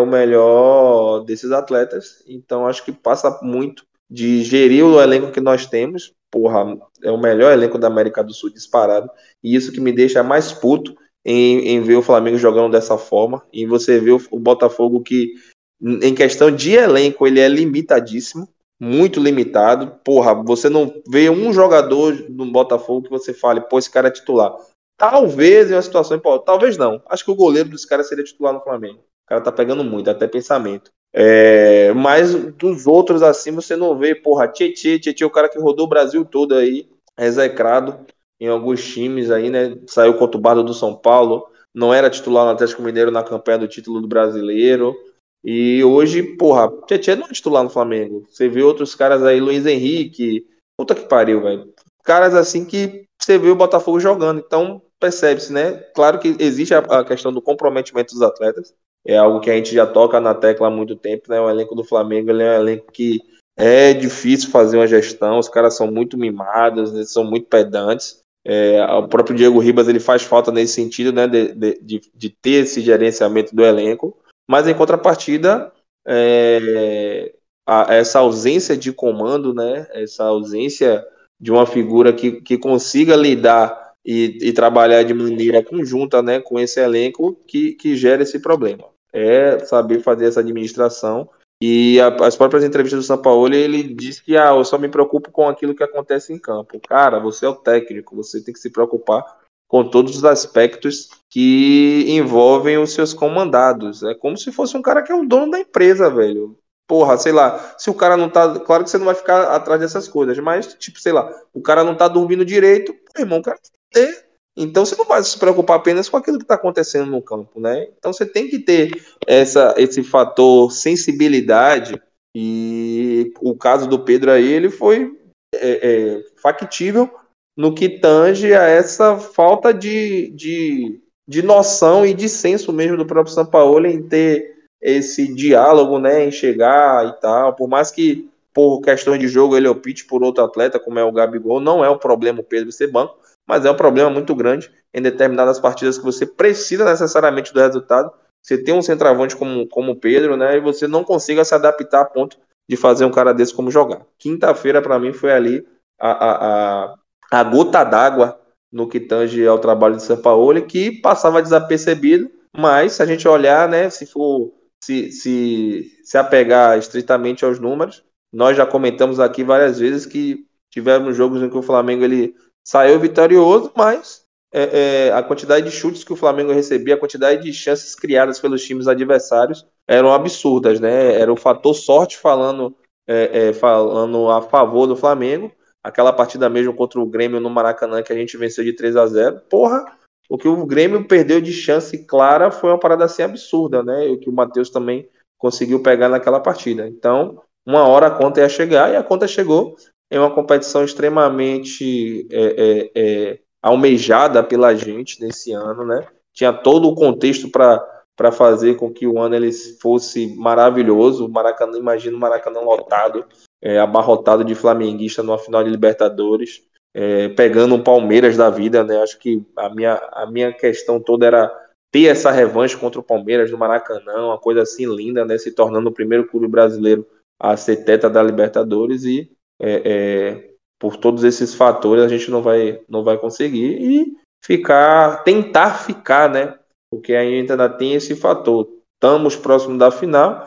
o 0.00 0.06
melhor 0.06 1.24
desses 1.24 1.50
atletas. 1.50 2.22
Então 2.26 2.66
acho 2.66 2.84
que 2.84 2.92
passa 2.92 3.40
muito 3.42 3.84
de 4.08 4.42
gerir 4.42 4.84
o 4.84 5.00
elenco 5.00 5.32
que 5.32 5.40
nós 5.40 5.66
temos, 5.66 6.12
porra, 6.30 6.78
é 7.02 7.10
o 7.10 7.18
melhor 7.18 7.52
elenco 7.52 7.78
da 7.78 7.86
América 7.86 8.22
do 8.22 8.32
Sul 8.32 8.50
disparado. 8.50 9.10
E 9.42 9.54
isso 9.54 9.72
que 9.72 9.80
me 9.80 9.92
deixa 9.92 10.22
mais 10.22 10.52
puto 10.52 10.96
em, 11.24 11.68
em 11.68 11.80
ver 11.80 11.96
o 11.96 12.02
Flamengo 12.02 12.38
jogando 12.38 12.72
dessa 12.72 12.96
forma. 12.96 13.42
E 13.52 13.66
você 13.66 13.98
vê 13.98 14.12
o, 14.12 14.20
o 14.30 14.38
Botafogo 14.38 15.02
que, 15.02 15.34
em 15.80 16.14
questão 16.14 16.50
de 16.50 16.72
elenco, 16.72 17.26
ele 17.26 17.40
é 17.40 17.48
limitadíssimo. 17.48 18.48
Muito 18.78 19.18
limitado. 19.20 19.98
Porra, 20.04 20.34
você 20.34 20.68
não 20.68 20.92
vê 21.08 21.30
um 21.30 21.52
jogador 21.52 22.14
no 22.28 22.50
Botafogo 22.50 23.04
que 23.04 23.10
você 23.10 23.32
fale, 23.32 23.60
pô, 23.62 23.78
esse 23.78 23.90
cara 23.90 24.08
é 24.08 24.10
titular. 24.10 24.54
Talvez 24.98 25.70
em 25.70 25.74
uma 25.74 25.82
situação 25.82 26.20
talvez 26.44 26.76
não. 26.76 27.02
Acho 27.06 27.24
que 27.24 27.30
o 27.30 27.36
goleiro 27.36 27.68
desse 27.68 27.86
cara 27.86 28.02
seria 28.02 28.24
titular 28.24 28.52
no 28.52 28.62
Flamengo. 28.62 28.98
O 28.98 29.28
cara 29.28 29.40
tá 29.40 29.52
pegando 29.52 29.82
muito, 29.82 30.10
até 30.10 30.26
pensamento. 30.26 30.90
É, 31.18 31.94
mas 31.94 32.34
dos 32.34 32.86
outros 32.86 33.22
assim 33.22 33.50
você 33.50 33.74
não 33.74 33.98
vê, 33.98 34.14
porra, 34.14 34.46
Tietê, 34.46 34.98
Tietê, 34.98 35.24
o 35.24 35.30
cara 35.30 35.48
que 35.48 35.58
rodou 35.58 35.86
o 35.86 35.88
Brasil 35.88 36.26
todo 36.26 36.54
aí, 36.54 36.86
execrado 37.18 38.04
em 38.38 38.48
alguns 38.48 38.84
times 38.86 39.30
aí, 39.30 39.48
né? 39.48 39.78
Saiu 39.86 40.18
contra 40.18 40.36
o 40.36 40.40
Bardo 40.40 40.62
do 40.62 40.74
São 40.74 40.94
Paulo, 40.94 41.46
não 41.74 41.94
era 41.94 42.10
titular 42.10 42.44
no 42.44 42.50
Atlético 42.50 42.82
Mineiro 42.82 43.10
na 43.10 43.22
campanha 43.22 43.58
do 43.58 43.68
título 43.68 44.02
do 44.02 44.06
brasileiro. 44.06 44.94
E 45.42 45.82
hoje, 45.82 46.22
porra, 46.22 46.70
Tietê 46.86 47.16
não 47.16 47.26
é 47.26 47.32
titular 47.32 47.62
no 47.64 47.70
Flamengo. 47.70 48.26
Você 48.28 48.46
vê 48.46 48.62
outros 48.62 48.94
caras 48.94 49.22
aí, 49.22 49.40
Luiz 49.40 49.64
Henrique, 49.64 50.46
puta 50.76 50.94
que 50.94 51.08
pariu, 51.08 51.40
velho. 51.40 51.72
Caras 52.04 52.34
assim 52.34 52.66
que 52.66 53.06
você 53.18 53.38
vê 53.38 53.48
o 53.48 53.56
Botafogo 53.56 53.98
jogando. 53.98 54.42
Então, 54.44 54.82
percebe-se, 55.00 55.52
né? 55.52 55.72
Claro 55.94 56.18
que 56.18 56.36
existe 56.38 56.74
a, 56.74 57.04
questão 57.04 57.32
do 57.32 57.40
comprometimento 57.40 58.12
dos 58.12 58.22
atletas. 58.22 58.74
É 59.06 59.16
algo 59.16 59.40
que 59.40 59.50
a 59.50 59.54
gente 59.54 59.72
já 59.72 59.86
toca 59.86 60.20
na 60.20 60.34
tecla 60.34 60.66
há 60.66 60.70
muito 60.70 60.96
tempo, 60.96 61.30
né? 61.30 61.40
O 61.40 61.48
elenco 61.48 61.74
do 61.74 61.84
Flamengo 61.84 62.30
ele 62.30 62.42
é 62.42 62.58
um 62.58 62.60
elenco 62.60 62.90
que 62.92 63.20
é 63.56 63.94
difícil 63.94 64.50
fazer 64.50 64.76
uma 64.76 64.86
gestão, 64.86 65.38
os 65.38 65.48
caras 65.48 65.76
são 65.76 65.90
muito 65.90 66.18
mimados, 66.18 66.92
eles 66.92 67.12
são 67.12 67.24
muito 67.24 67.46
pedantes. 67.46 68.20
É, 68.44 68.84
o 68.84 69.08
próprio 69.08 69.36
Diego 69.36 69.58
Ribas 69.58 69.88
ele 69.88 69.98
faz 69.98 70.22
falta 70.22 70.52
nesse 70.52 70.74
sentido, 70.74 71.12
né, 71.12 71.26
de, 71.26 71.52
de, 71.80 72.00
de 72.14 72.30
ter 72.30 72.64
esse 72.64 72.80
gerenciamento 72.80 73.56
do 73.56 73.64
elenco, 73.64 74.16
mas 74.48 74.68
em 74.68 74.74
contrapartida, 74.74 75.72
é, 76.06 77.34
a, 77.66 77.92
essa 77.94 78.20
ausência 78.20 78.76
de 78.76 78.92
comando, 78.92 79.52
né, 79.52 79.88
essa 79.92 80.24
ausência 80.24 81.04
de 81.40 81.50
uma 81.50 81.66
figura 81.66 82.12
que, 82.12 82.40
que 82.40 82.56
consiga 82.56 83.16
lidar 83.16 83.92
e, 84.04 84.38
e 84.40 84.52
trabalhar 84.52 85.02
de 85.02 85.12
maneira 85.12 85.64
conjunta 85.64 86.22
né, 86.22 86.40
com 86.40 86.60
esse 86.60 86.78
elenco 86.80 87.34
que, 87.48 87.72
que 87.72 87.96
gera 87.96 88.22
esse 88.22 88.38
problema. 88.38 88.95
É 89.16 89.58
saber 89.60 90.00
fazer 90.02 90.26
essa 90.26 90.40
administração 90.40 91.28
e 91.60 91.98
a, 92.00 92.08
as 92.26 92.36
próprias 92.36 92.64
entrevistas 92.64 93.00
do 93.00 93.06
São 93.06 93.20
Paulo, 93.20 93.52
ele 93.54 93.82
diz 93.82 94.20
que 94.20 94.36
ah, 94.36 94.50
eu 94.50 94.64
só 94.64 94.76
me 94.76 94.88
preocupo 94.88 95.30
com 95.30 95.48
aquilo 95.48 95.74
que 95.74 95.82
acontece 95.82 96.32
em 96.32 96.38
campo. 96.38 96.80
Cara, 96.86 97.18
você 97.18 97.46
é 97.46 97.48
o 97.48 97.54
técnico, 97.54 98.14
você 98.14 98.42
tem 98.42 98.52
que 98.52 98.60
se 98.60 98.70
preocupar 98.70 99.24
com 99.66 99.88
todos 99.88 100.16
os 100.16 100.24
aspectos 100.24 101.08
que 101.30 102.04
envolvem 102.08 102.78
os 102.78 102.92
seus 102.92 103.14
comandados. 103.14 104.02
É 104.02 104.14
como 104.14 104.36
se 104.36 104.52
fosse 104.52 104.76
um 104.76 104.82
cara 104.82 105.02
que 105.02 105.10
é 105.10 105.14
o 105.14 105.26
dono 105.26 105.50
da 105.50 105.58
empresa, 105.58 106.10
velho. 106.10 106.58
Porra, 106.86 107.16
sei 107.16 107.32
lá, 107.32 107.74
se 107.76 107.90
o 107.90 107.94
cara 107.94 108.16
não 108.16 108.28
tá. 108.28 108.60
Claro 108.60 108.84
que 108.84 108.90
você 108.90 108.98
não 108.98 109.06
vai 109.06 109.14
ficar 109.14 109.48
atrás 109.54 109.80
dessas 109.80 110.06
coisas, 110.06 110.38
mas, 110.38 110.72
tipo, 110.74 111.00
sei 111.00 111.12
lá, 111.12 111.28
o 111.52 111.60
cara 111.60 111.82
não 111.82 111.96
tá 111.96 112.06
dormindo 112.06 112.44
direito, 112.44 112.94
irmão, 113.18 113.40
o 113.40 113.42
cara 113.42 113.58
tem 113.58 113.72
que 113.72 114.14
ter 114.14 114.25
então 114.56 114.86
você 114.86 114.96
não 114.96 115.04
vai 115.04 115.22
se 115.22 115.38
preocupar 115.38 115.76
apenas 115.76 116.08
com 116.08 116.16
aquilo 116.16 116.38
que 116.38 116.44
está 116.44 116.54
acontecendo 116.54 117.10
no 117.10 117.20
campo, 117.20 117.60
né? 117.60 117.88
Então 117.98 118.12
você 118.12 118.24
tem 118.24 118.48
que 118.48 118.58
ter 118.58 118.90
essa, 119.26 119.74
esse 119.76 120.02
fator 120.02 120.72
sensibilidade. 120.72 122.00
E 122.34 123.32
o 123.40 123.54
caso 123.54 123.86
do 123.86 123.98
Pedro 123.98 124.30
aí 124.30 124.50
ele 124.50 124.70
foi 124.70 125.12
é, 125.54 125.80
é, 125.82 126.24
factível 126.36 127.10
no 127.56 127.74
que 127.74 127.88
tange 127.88 128.54
a 128.54 128.64
essa 128.64 129.16
falta 129.16 129.72
de, 129.72 130.30
de, 130.32 131.00
de 131.26 131.42
noção 131.42 132.04
e 132.04 132.12
de 132.12 132.28
senso 132.28 132.72
mesmo 132.72 132.96
do 132.96 133.06
próprio 133.06 133.34
São 133.34 133.46
Paulo 133.46 133.86
em 133.86 134.02
ter 134.02 134.56
esse 134.80 135.32
diálogo, 135.34 135.98
né, 135.98 136.26
em 136.26 136.30
chegar 136.30 137.06
e 137.06 137.20
tal, 137.20 137.54
por 137.54 137.66
mais 137.66 137.90
que 137.90 138.28
por 138.52 138.80
questões 138.80 139.18
de 139.18 139.28
jogo 139.28 139.56
ele 139.56 139.68
opte 139.68 140.04
por 140.04 140.22
outro 140.22 140.44
atleta, 140.44 140.78
como 140.78 140.98
é 140.98 141.04
o 141.04 141.12
Gabigol, 141.12 141.60
não 141.60 141.84
é 141.84 141.88
o 141.88 141.98
problema 141.98 142.40
o 142.40 142.44
Pedro 142.44 142.70
ser 142.70 142.86
banco, 142.86 143.18
mas 143.46 143.64
é 143.64 143.70
um 143.70 143.76
problema 143.76 144.10
muito 144.10 144.34
grande 144.34 144.70
em 144.92 145.00
determinadas 145.00 145.60
partidas 145.60 145.98
que 145.98 146.04
você 146.04 146.26
precisa 146.26 146.84
necessariamente 146.84 147.52
do 147.52 147.60
resultado. 147.60 148.10
Você 148.42 148.58
tem 148.58 148.74
um 148.74 148.82
centroavante 148.82 149.36
como, 149.36 149.66
como 149.68 149.96
Pedro, 149.96 150.36
né? 150.36 150.56
E 150.56 150.60
você 150.60 150.86
não 150.86 151.04
consiga 151.04 151.44
se 151.44 151.54
adaptar 151.54 152.00
a 152.02 152.04
ponto 152.04 152.38
de 152.68 152.76
fazer 152.76 153.04
um 153.04 153.10
cara 153.10 153.32
desse 153.32 153.54
como 153.54 153.70
jogar. 153.70 154.02
Quinta-feira, 154.18 154.82
para 154.82 154.98
mim, 154.98 155.12
foi 155.12 155.32
ali 155.32 155.66
a, 155.98 156.10
a, 156.10 156.84
a, 156.84 156.94
a 157.30 157.44
gota 157.44 157.84
d'água 157.84 158.40
no 158.72 158.88
que 158.88 159.00
tange 159.00 159.46
ao 159.46 159.58
trabalho 159.58 159.96
de 159.96 160.02
São 160.02 160.16
Paulo, 160.16 160.60
que 160.62 160.90
passava 161.00 161.42
desapercebido, 161.42 162.30
mas 162.56 162.92
se 162.92 163.02
a 163.02 163.06
gente 163.06 163.26
olhar, 163.26 163.68
né, 163.68 163.88
se 163.90 164.06
for 164.06 164.52
se, 164.82 165.10
se, 165.12 166.00
se 166.04 166.18
apegar 166.18 166.78
estritamente 166.78 167.44
aos 167.44 167.58
números, 167.58 168.04
nós 168.32 168.56
já 168.56 168.66
comentamos 168.66 169.18
aqui 169.18 169.42
várias 169.42 169.78
vezes 169.78 170.04
que 170.04 170.46
tivemos 170.70 171.16
jogos 171.16 171.42
em 171.42 171.48
que 171.48 171.56
o 171.56 171.62
Flamengo 171.62 172.04
ele 172.04 172.34
saiu 172.66 172.98
vitorioso, 172.98 173.70
mas 173.76 174.24
é, 174.52 175.06
é, 175.08 175.12
a 175.12 175.22
quantidade 175.22 175.66
de 175.66 175.72
chutes 175.72 176.02
que 176.02 176.12
o 176.12 176.16
Flamengo 176.16 176.52
recebia, 176.52 176.94
a 176.94 176.98
quantidade 176.98 177.42
de 177.42 177.52
chances 177.52 177.94
criadas 177.94 178.40
pelos 178.40 178.64
times 178.64 178.88
adversários 178.88 179.64
eram 179.86 180.12
absurdas, 180.12 180.80
né? 180.80 181.14
Era 181.14 181.32
o 181.32 181.36
fator 181.36 181.74
sorte 181.74 182.18
falando, 182.18 182.74
é, 183.06 183.48
é 183.48 183.52
falando 183.52 184.28
a 184.28 184.42
favor 184.42 184.88
do 184.88 184.96
Flamengo. 184.96 185.52
Aquela 185.84 186.12
partida 186.12 186.48
mesmo 186.48 186.74
contra 186.74 186.98
o 186.98 187.06
Grêmio 187.06 187.38
no 187.38 187.48
Maracanã 187.48 188.02
que 188.02 188.12
a 188.12 188.16
gente 188.16 188.36
venceu 188.36 188.64
de 188.64 188.72
3 188.72 188.96
a 188.96 189.06
0 189.06 189.42
Porra, 189.48 189.84
o 190.28 190.36
que 190.36 190.48
o 190.48 190.66
Grêmio 190.66 191.06
perdeu 191.06 191.40
de 191.40 191.52
chance 191.52 191.96
clara 192.04 192.50
foi 192.50 192.70
uma 192.70 192.80
parada 192.80 193.04
assim 193.04 193.22
absurda, 193.22 193.84
né? 193.84 194.08
E 194.08 194.12
o 194.12 194.18
que 194.18 194.28
o 194.28 194.32
Matheus 194.32 194.70
também 194.70 195.08
conseguiu 195.38 195.80
pegar 195.80 196.08
naquela 196.08 196.40
partida. 196.40 196.88
Então, 196.88 197.40
uma 197.64 197.86
hora 197.86 198.08
a 198.08 198.10
conta 198.10 198.40
ia 198.40 198.48
chegar 198.48 198.92
e 198.92 198.96
a 198.96 199.04
conta 199.04 199.28
chegou 199.28 199.76
em 200.10 200.18
uma 200.18 200.30
competição 200.30 200.84
extremamente 200.84 202.26
é, 202.30 202.44
é, 202.56 202.90
é, 202.94 203.38
almejada 203.60 204.42
pela 204.42 204.74
gente 204.74 205.20
nesse 205.20 205.52
ano, 205.52 205.84
né? 205.84 206.06
Tinha 206.32 206.52
todo 206.52 206.88
o 206.88 206.94
contexto 206.94 207.50
para 207.50 208.32
fazer 208.32 208.76
com 208.76 208.92
que 208.92 209.06
o 209.06 209.18
ano 209.18 209.34
ele 209.34 209.50
fosse 209.80 210.36
maravilhoso. 210.36 211.26
O 211.26 211.28
Maracanã, 211.28 211.78
imagina 211.78 212.16
o 212.16 212.20
Maracanã 212.20 212.60
lotado, 212.60 213.24
é, 213.60 213.78
abarrotado 213.78 214.44
de 214.44 214.54
flamenguista 214.54 215.22
numa 215.22 215.38
final 215.38 215.64
de 215.64 215.70
Libertadores, 215.70 216.62
é, 216.94 217.28
pegando 217.30 217.74
um 217.74 217.82
Palmeiras 217.82 218.36
da 218.36 218.50
vida, 218.50 218.84
né? 218.84 219.02
Acho 219.02 219.18
que 219.18 219.44
a 219.56 219.68
minha, 219.74 219.94
a 220.12 220.26
minha 220.30 220.52
questão 220.52 221.00
toda 221.00 221.26
era 221.26 221.66
ter 221.90 222.06
essa 222.06 222.30
revanche 222.30 222.76
contra 222.76 223.00
o 223.00 223.02
Palmeiras 223.02 223.50
no 223.50 223.58
Maracanã, 223.58 224.26
uma 224.26 224.38
coisa 224.38 224.62
assim 224.62 224.86
linda, 224.86 225.24
né? 225.24 225.38
Se 225.38 225.52
tornando 225.52 225.88
o 225.88 225.94
primeiro 225.94 226.28
clube 226.28 226.46
brasileiro 226.46 227.06
a 227.38 227.56
ser 227.56 227.84
teta 227.84 228.08
da 228.08 228.22
Libertadores 228.22 229.04
e 229.04 229.30
é, 229.60 229.82
é, 229.84 230.50
por 230.78 230.96
todos 230.96 231.24
esses 231.24 231.54
fatores 231.54 232.04
a 232.04 232.08
gente 232.08 232.30
não 232.30 232.42
vai, 232.42 232.80
não 232.88 233.02
vai 233.02 233.18
conseguir 233.18 233.78
e 233.80 234.16
ficar, 234.44 235.22
tentar 235.24 235.78
ficar, 235.84 236.30
né? 236.30 236.58
Porque 236.90 237.14
ainda 237.14 237.68
tem 237.68 237.94
esse 237.94 238.14
fator. 238.14 238.68
Estamos 238.94 239.36
próximo 239.36 239.76
da 239.76 239.90
final, 239.90 240.46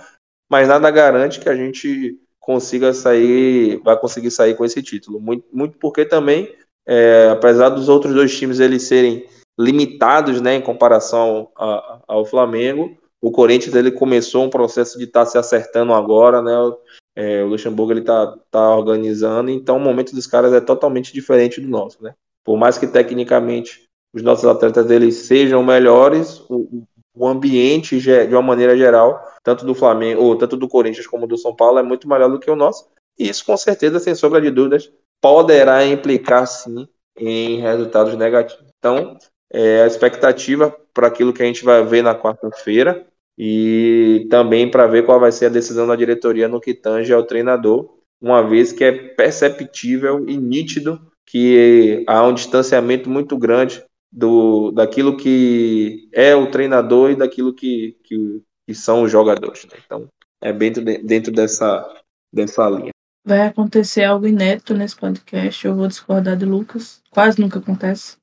mas 0.50 0.68
nada 0.68 0.90
garante 0.90 1.40
que 1.40 1.50
a 1.50 1.56
gente 1.56 2.18
consiga 2.40 2.94
sair, 2.94 3.78
vai 3.84 4.00
conseguir 4.00 4.32
sair 4.32 4.56
com 4.56 4.66
esse 4.66 4.82
título. 4.82 5.20
Muito, 5.20 5.46
muito 5.54 5.78
porque 5.78 6.06
também, 6.06 6.52
é, 6.88 7.30
apesar 7.32 7.70
dos 7.70 7.90
outros 7.90 8.14
dois 8.14 8.36
times 8.36 8.60
eles 8.60 8.84
serem 8.84 9.28
limitados, 9.60 10.42
né, 10.42 10.56
em 10.56 10.62
comparação 10.62 11.52
a, 11.56 12.00
ao 12.08 12.26
Flamengo, 12.26 12.98
o 13.22 13.32
Corinthians 13.32 13.76
ele 13.76 13.92
começou 13.92 14.44
um 14.44 14.50
processo 14.50 14.98
de 14.98 15.06
estar 15.06 15.26
tá 15.26 15.26
se 15.26 15.38
acertando 15.38 15.94
agora, 15.94 16.42
né? 16.42 16.54
É, 17.16 17.44
o 17.44 17.48
Luxemburgo 17.48 17.92
ele 17.92 18.02
tá, 18.02 18.38
tá 18.50 18.76
organizando, 18.76 19.50
então 19.50 19.78
o 19.78 19.80
momento 19.80 20.16
dos 20.16 20.26
caras 20.26 20.54
é 20.54 20.62
totalmente 20.62 21.12
diferente 21.12 21.60
do 21.60 21.68
nosso, 21.68 22.02
né? 22.02 22.14
Por 22.46 22.58
mais 22.58 22.78
que 22.78 22.88
tecnicamente 22.88 23.84
os 24.14 24.22
nossos 24.22 24.46
atletas 24.46 24.90
eles 24.90 25.16
sejam 25.16 25.62
melhores, 25.64 26.40
o, 26.50 26.84
o 27.14 27.28
ambiente 27.28 28.00
de 28.00 28.34
uma 28.34 28.42
maneira 28.42 28.78
geral, 28.78 29.22
tanto 29.44 29.66
do 29.66 29.76
Flamengo, 29.76 30.24
ou 30.24 30.38
tanto 30.38 30.56
do 30.56 30.68
Corinthians 30.68 31.08
como 31.08 31.28
do 31.28 31.38
São 31.38 31.54
Paulo 31.54 31.78
é 31.78 31.84
muito 31.84 32.08
melhor 32.08 32.30
do 32.30 32.40
que 32.40 32.50
o 32.50 32.56
nosso. 32.56 32.88
E 33.18 33.28
isso 33.28 33.46
com 33.46 33.58
certeza, 33.58 34.00
sem 34.00 34.16
sombra 34.16 34.40
de 34.40 34.50
dúvidas, 34.50 34.90
poderá 35.22 35.86
implicar 35.86 36.48
sim 36.48 36.88
em 37.18 37.60
resultados 37.60 38.16
negativos. 38.16 38.66
Então, 38.78 39.18
é, 39.52 39.84
a 39.84 39.88
expectativa 39.88 40.74
para 40.94 41.08
aquilo 41.08 41.34
que 41.34 41.44
a 41.44 41.46
gente 41.46 41.66
vai 41.66 41.84
ver 41.84 42.02
na 42.02 42.16
quarta-feira 42.16 43.06
e 43.42 44.28
também 44.30 44.70
para 44.70 44.86
ver 44.86 45.06
qual 45.06 45.18
vai 45.18 45.32
ser 45.32 45.46
a 45.46 45.50
decisão 45.50 45.88
da 45.88 45.96
diretoria 45.96 46.50
no 46.50 46.60
que 46.60 46.74
tange 46.74 47.14
ao 47.14 47.24
treinador, 47.24 47.90
uma 48.22 48.42
vez 48.42 48.74
que 48.74 48.84
é 48.84 48.92
perceptível 48.92 50.28
e 50.28 50.36
nítido 50.36 51.00
que 51.26 52.04
há 52.06 52.28
um 52.28 52.34
distanciamento 52.34 53.10
muito 53.10 53.38
grande 53.38 53.82
do 54.12 54.72
daquilo 54.72 55.16
que 55.16 56.10
é 56.12 56.36
o 56.36 56.52
treinador 56.52 57.12
e 57.12 57.16
daquilo 57.16 57.54
que, 57.54 57.96
que, 58.04 58.42
que 58.68 58.76
são 58.76 59.04
os 59.04 59.12
jogadores. 59.12 59.66
Né? 59.66 59.78
Então, 59.86 60.08
é 60.42 60.52
dentro, 60.52 60.84
de, 60.84 60.98
dentro 60.98 61.32
dessa, 61.32 61.88
dessa 62.34 62.70
linha. 62.70 62.92
Vai 63.26 63.42
acontecer 63.42 64.04
algo 64.04 64.28
inédito 64.28 64.74
nesse 64.74 64.98
podcast. 64.98 65.66
Eu 65.66 65.76
vou 65.76 65.88
discordar 65.88 66.36
de 66.36 66.46
Lucas. 66.46 67.02
Quase 67.10 67.40
nunca 67.40 67.60
acontece. 67.60 68.18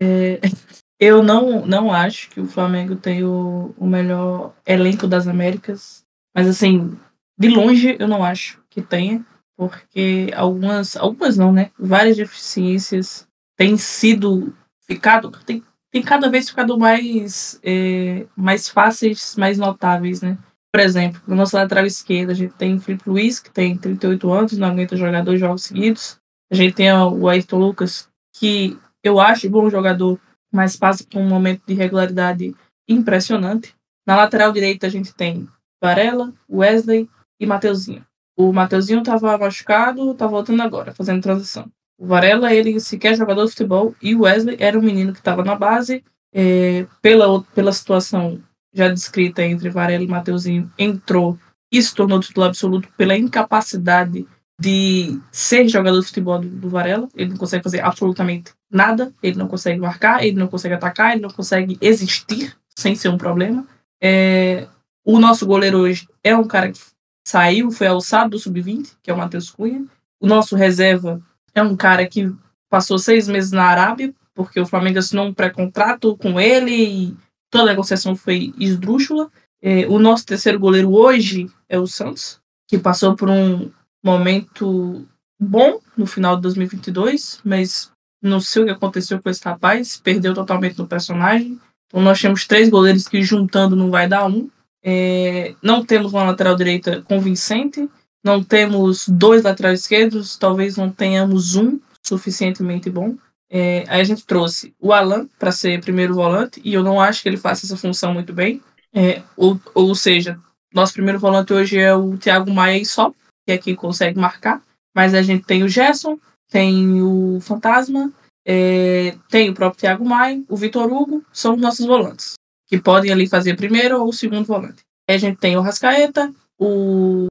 É, 0.00 0.40
eu 1.02 1.20
não, 1.20 1.66
não 1.66 1.90
acho 1.90 2.30
que 2.30 2.40
o 2.40 2.46
Flamengo 2.46 2.94
tem 2.94 3.24
o, 3.24 3.74
o 3.76 3.84
melhor 3.88 4.54
elenco 4.64 5.08
das 5.08 5.26
Américas. 5.26 6.04
Mas, 6.32 6.46
assim, 6.46 6.96
de 7.36 7.48
longe 7.48 7.96
eu 7.98 8.06
não 8.06 8.22
acho 8.22 8.62
que 8.70 8.80
tenha. 8.80 9.26
Porque 9.56 10.30
algumas, 10.32 10.96
algumas 10.96 11.36
não, 11.36 11.52
né? 11.52 11.72
Várias 11.76 12.16
deficiências 12.16 13.26
têm 13.58 13.76
sido 13.76 14.54
ficado, 14.86 15.28
tem, 15.44 15.64
tem 15.90 16.02
cada 16.02 16.30
vez 16.30 16.48
ficado 16.48 16.78
mais, 16.78 17.58
é, 17.64 18.24
mais 18.36 18.68
fáceis, 18.68 19.34
mais 19.36 19.58
notáveis, 19.58 20.22
né? 20.22 20.38
Por 20.72 20.80
exemplo, 20.80 21.20
no 21.26 21.34
nosso 21.34 21.56
lateral 21.56 21.84
esquerdo, 21.84 22.30
a 22.30 22.34
gente 22.34 22.54
tem 22.54 22.76
o 22.76 22.80
Felipe 22.80 23.10
Luiz, 23.10 23.40
que 23.40 23.50
tem 23.50 23.76
38 23.76 24.32
anos, 24.32 24.56
não 24.56 24.68
aguenta 24.68 24.96
jogar 24.96 25.24
dois 25.24 25.40
jogos 25.40 25.64
seguidos. 25.64 26.16
A 26.50 26.54
gente 26.54 26.74
tem 26.74 26.92
o 26.92 27.28
Ayrton 27.28 27.58
Lucas, 27.58 28.08
que 28.36 28.78
eu 29.02 29.18
acho 29.18 29.50
bom 29.50 29.68
jogador, 29.68 30.18
mas 30.52 30.76
passa 30.76 31.04
por 31.04 31.20
um 31.20 31.28
momento 31.28 31.62
de 31.66 31.74
regularidade 31.74 32.54
impressionante. 32.88 33.74
Na 34.06 34.16
lateral 34.16 34.52
direita 34.52 34.86
a 34.86 34.90
gente 34.90 35.14
tem 35.14 35.48
Varela, 35.82 36.32
Wesley 36.50 37.08
e 37.40 37.46
Mateuzinho. 37.46 38.04
O 38.36 38.52
Mateuzinho 38.52 39.00
estava 39.00 39.36
machucado, 39.38 40.12
está 40.12 40.26
voltando 40.26 40.62
agora, 40.62 40.92
fazendo 40.92 41.22
transição. 41.22 41.70
O 41.98 42.06
Varela, 42.06 42.52
ele 42.52 42.80
sequer 42.80 43.12
é 43.12 43.16
jogador 43.16 43.44
de 43.44 43.50
futebol, 43.50 43.94
e 44.02 44.14
o 44.14 44.22
Wesley 44.22 44.56
era 44.58 44.78
um 44.78 44.82
menino 44.82 45.12
que 45.12 45.18
estava 45.18 45.44
na 45.44 45.54
base. 45.54 46.04
É, 46.34 46.86
pela, 47.02 47.42
pela 47.54 47.72
situação 47.72 48.42
já 48.72 48.88
descrita 48.88 49.42
entre 49.42 49.68
Varela 49.68 50.02
e 50.02 50.08
Mateuzinho, 50.08 50.72
entrou 50.78 51.38
e 51.70 51.82
se 51.82 51.94
tornou 51.94 52.20
titular 52.20 52.48
absoluto 52.48 52.88
pela 52.96 53.16
incapacidade 53.16 54.26
de 54.62 55.18
ser 55.32 55.66
jogador 55.66 55.98
de 55.98 56.06
futebol 56.06 56.38
do, 56.38 56.48
do, 56.48 56.68
Varela. 56.68 57.08
Ele 57.16 57.30
não 57.30 57.36
consegue 57.36 57.64
fazer 57.64 57.80
absolutamente 57.80 58.52
nada, 58.70 59.12
ele 59.20 59.36
não 59.36 59.48
consegue 59.48 59.80
marcar, 59.80 60.24
ele 60.24 60.36
não 60.36 60.46
consegue 60.46 60.76
atacar, 60.76 61.12
ele 61.12 61.20
não 61.20 61.30
consegue 61.30 61.76
existir 61.80 62.56
sem 62.76 62.94
ser 62.94 63.08
um 63.08 63.18
problema. 63.18 63.66
É, 64.00 64.68
o 65.04 65.18
nosso 65.18 65.44
goleiro 65.46 65.78
hoje 65.78 66.08
é 66.22 66.36
um 66.36 66.46
cara 66.46 66.70
que 66.70 66.78
saiu, 67.26 67.72
foi 67.72 67.88
alçado 67.88 68.30
do 68.30 68.38
sub-20, 68.38 68.92
que 69.02 69.10
é 69.10 69.14
o 69.14 69.18
Matheus 69.18 69.50
Cunha. 69.50 69.84
O 70.20 70.28
nosso 70.28 70.54
reserva 70.54 71.20
é 71.52 71.60
um 71.60 71.74
cara 71.76 72.06
que 72.06 72.32
passou 72.70 73.00
seis 73.00 73.26
meses 73.26 73.50
na 73.50 73.64
Arábia, 73.64 74.14
porque 74.32 74.60
o 74.60 74.66
Flamengo 74.66 75.00
assinou 75.00 75.26
um 75.26 75.34
pré-contrato 75.34 76.16
com 76.16 76.40
ele 76.40 76.70
e 76.70 77.16
toda 77.50 77.64
a 77.64 77.66
negociação 77.66 78.14
foi 78.14 78.54
esdrúxula. 78.56 79.28
É, 79.60 79.88
o 79.88 79.98
nosso 79.98 80.24
terceiro 80.24 80.60
goleiro 80.60 80.92
hoje 80.94 81.50
é 81.68 81.80
o 81.80 81.86
Santos, 81.86 82.40
que 82.68 82.78
passou 82.78 83.16
por 83.16 83.28
um 83.28 83.68
momento 84.02 85.06
bom 85.38 85.80
no 85.96 86.06
final 86.06 86.36
de 86.36 86.42
2022, 86.42 87.40
mas 87.44 87.90
não 88.22 88.40
sei 88.40 88.62
o 88.62 88.64
que 88.66 88.70
aconteceu 88.70 89.20
com 89.20 89.28
esse 89.28 89.44
rapaz, 89.44 89.96
perdeu 89.96 90.32
totalmente 90.32 90.78
no 90.78 90.86
personagem. 90.86 91.58
Então 91.88 92.00
nós 92.02 92.20
temos 92.20 92.46
três 92.46 92.68
goleiros 92.68 93.08
que 93.08 93.22
juntando 93.22 93.76
não 93.76 93.90
vai 93.90 94.08
dar 94.08 94.26
um. 94.26 94.48
É, 94.84 95.54
não 95.62 95.84
temos 95.84 96.12
uma 96.12 96.24
lateral 96.24 96.56
direita 96.56 97.02
convincente, 97.02 97.88
não 98.24 98.42
temos 98.42 99.08
dois 99.08 99.42
laterais 99.42 99.80
esquerdos, 99.80 100.36
talvez 100.36 100.76
não 100.76 100.90
tenhamos 100.90 101.56
um 101.56 101.78
suficientemente 102.02 102.88
bom. 102.88 103.16
É, 103.50 103.84
aí 103.88 104.00
a 104.00 104.04
gente 104.04 104.24
trouxe 104.24 104.74
o 104.80 104.92
Alan 104.92 105.28
para 105.38 105.52
ser 105.52 105.80
primeiro 105.80 106.14
volante, 106.14 106.60
e 106.64 106.72
eu 106.72 106.82
não 106.82 107.00
acho 107.00 107.22
que 107.22 107.28
ele 107.28 107.36
faça 107.36 107.66
essa 107.66 107.76
função 107.76 108.14
muito 108.14 108.32
bem. 108.32 108.62
É, 108.94 109.22
ou, 109.36 109.60
ou 109.74 109.94
seja, 109.94 110.38
nosso 110.72 110.92
primeiro 110.92 111.18
volante 111.18 111.52
hoje 111.52 111.78
é 111.78 111.94
o 111.94 112.16
Thiago 112.16 112.50
Maia 112.50 112.78
e 112.78 112.86
só 112.86 113.12
que 113.44 113.52
é 113.52 113.58
quem 113.58 113.74
consegue 113.74 114.18
marcar. 114.18 114.62
Mas 114.94 115.14
a 115.14 115.22
gente 115.22 115.44
tem 115.44 115.62
o 115.62 115.68
Gerson, 115.68 116.18
tem 116.50 117.02
o 117.02 117.38
Fantasma, 117.40 118.12
é, 118.44 119.16
tem 119.28 119.48
o 119.48 119.54
próprio 119.54 119.80
Thiago 119.80 120.04
Maia, 120.04 120.42
o 120.48 120.56
Vitor 120.56 120.92
Hugo, 120.92 121.24
são 121.32 121.54
os 121.54 121.60
nossos 121.60 121.86
volantes, 121.86 122.34
que 122.66 122.78
podem 122.78 123.10
ali 123.10 123.26
fazer 123.26 123.56
primeiro 123.56 124.02
ou 124.02 124.12
segundo 124.12 124.44
volante. 124.44 124.82
Aí 125.08 125.16
a 125.16 125.18
gente 125.18 125.38
tem 125.38 125.56
o 125.56 125.60
Rascaeta, 125.60 126.32
o, 126.58 127.26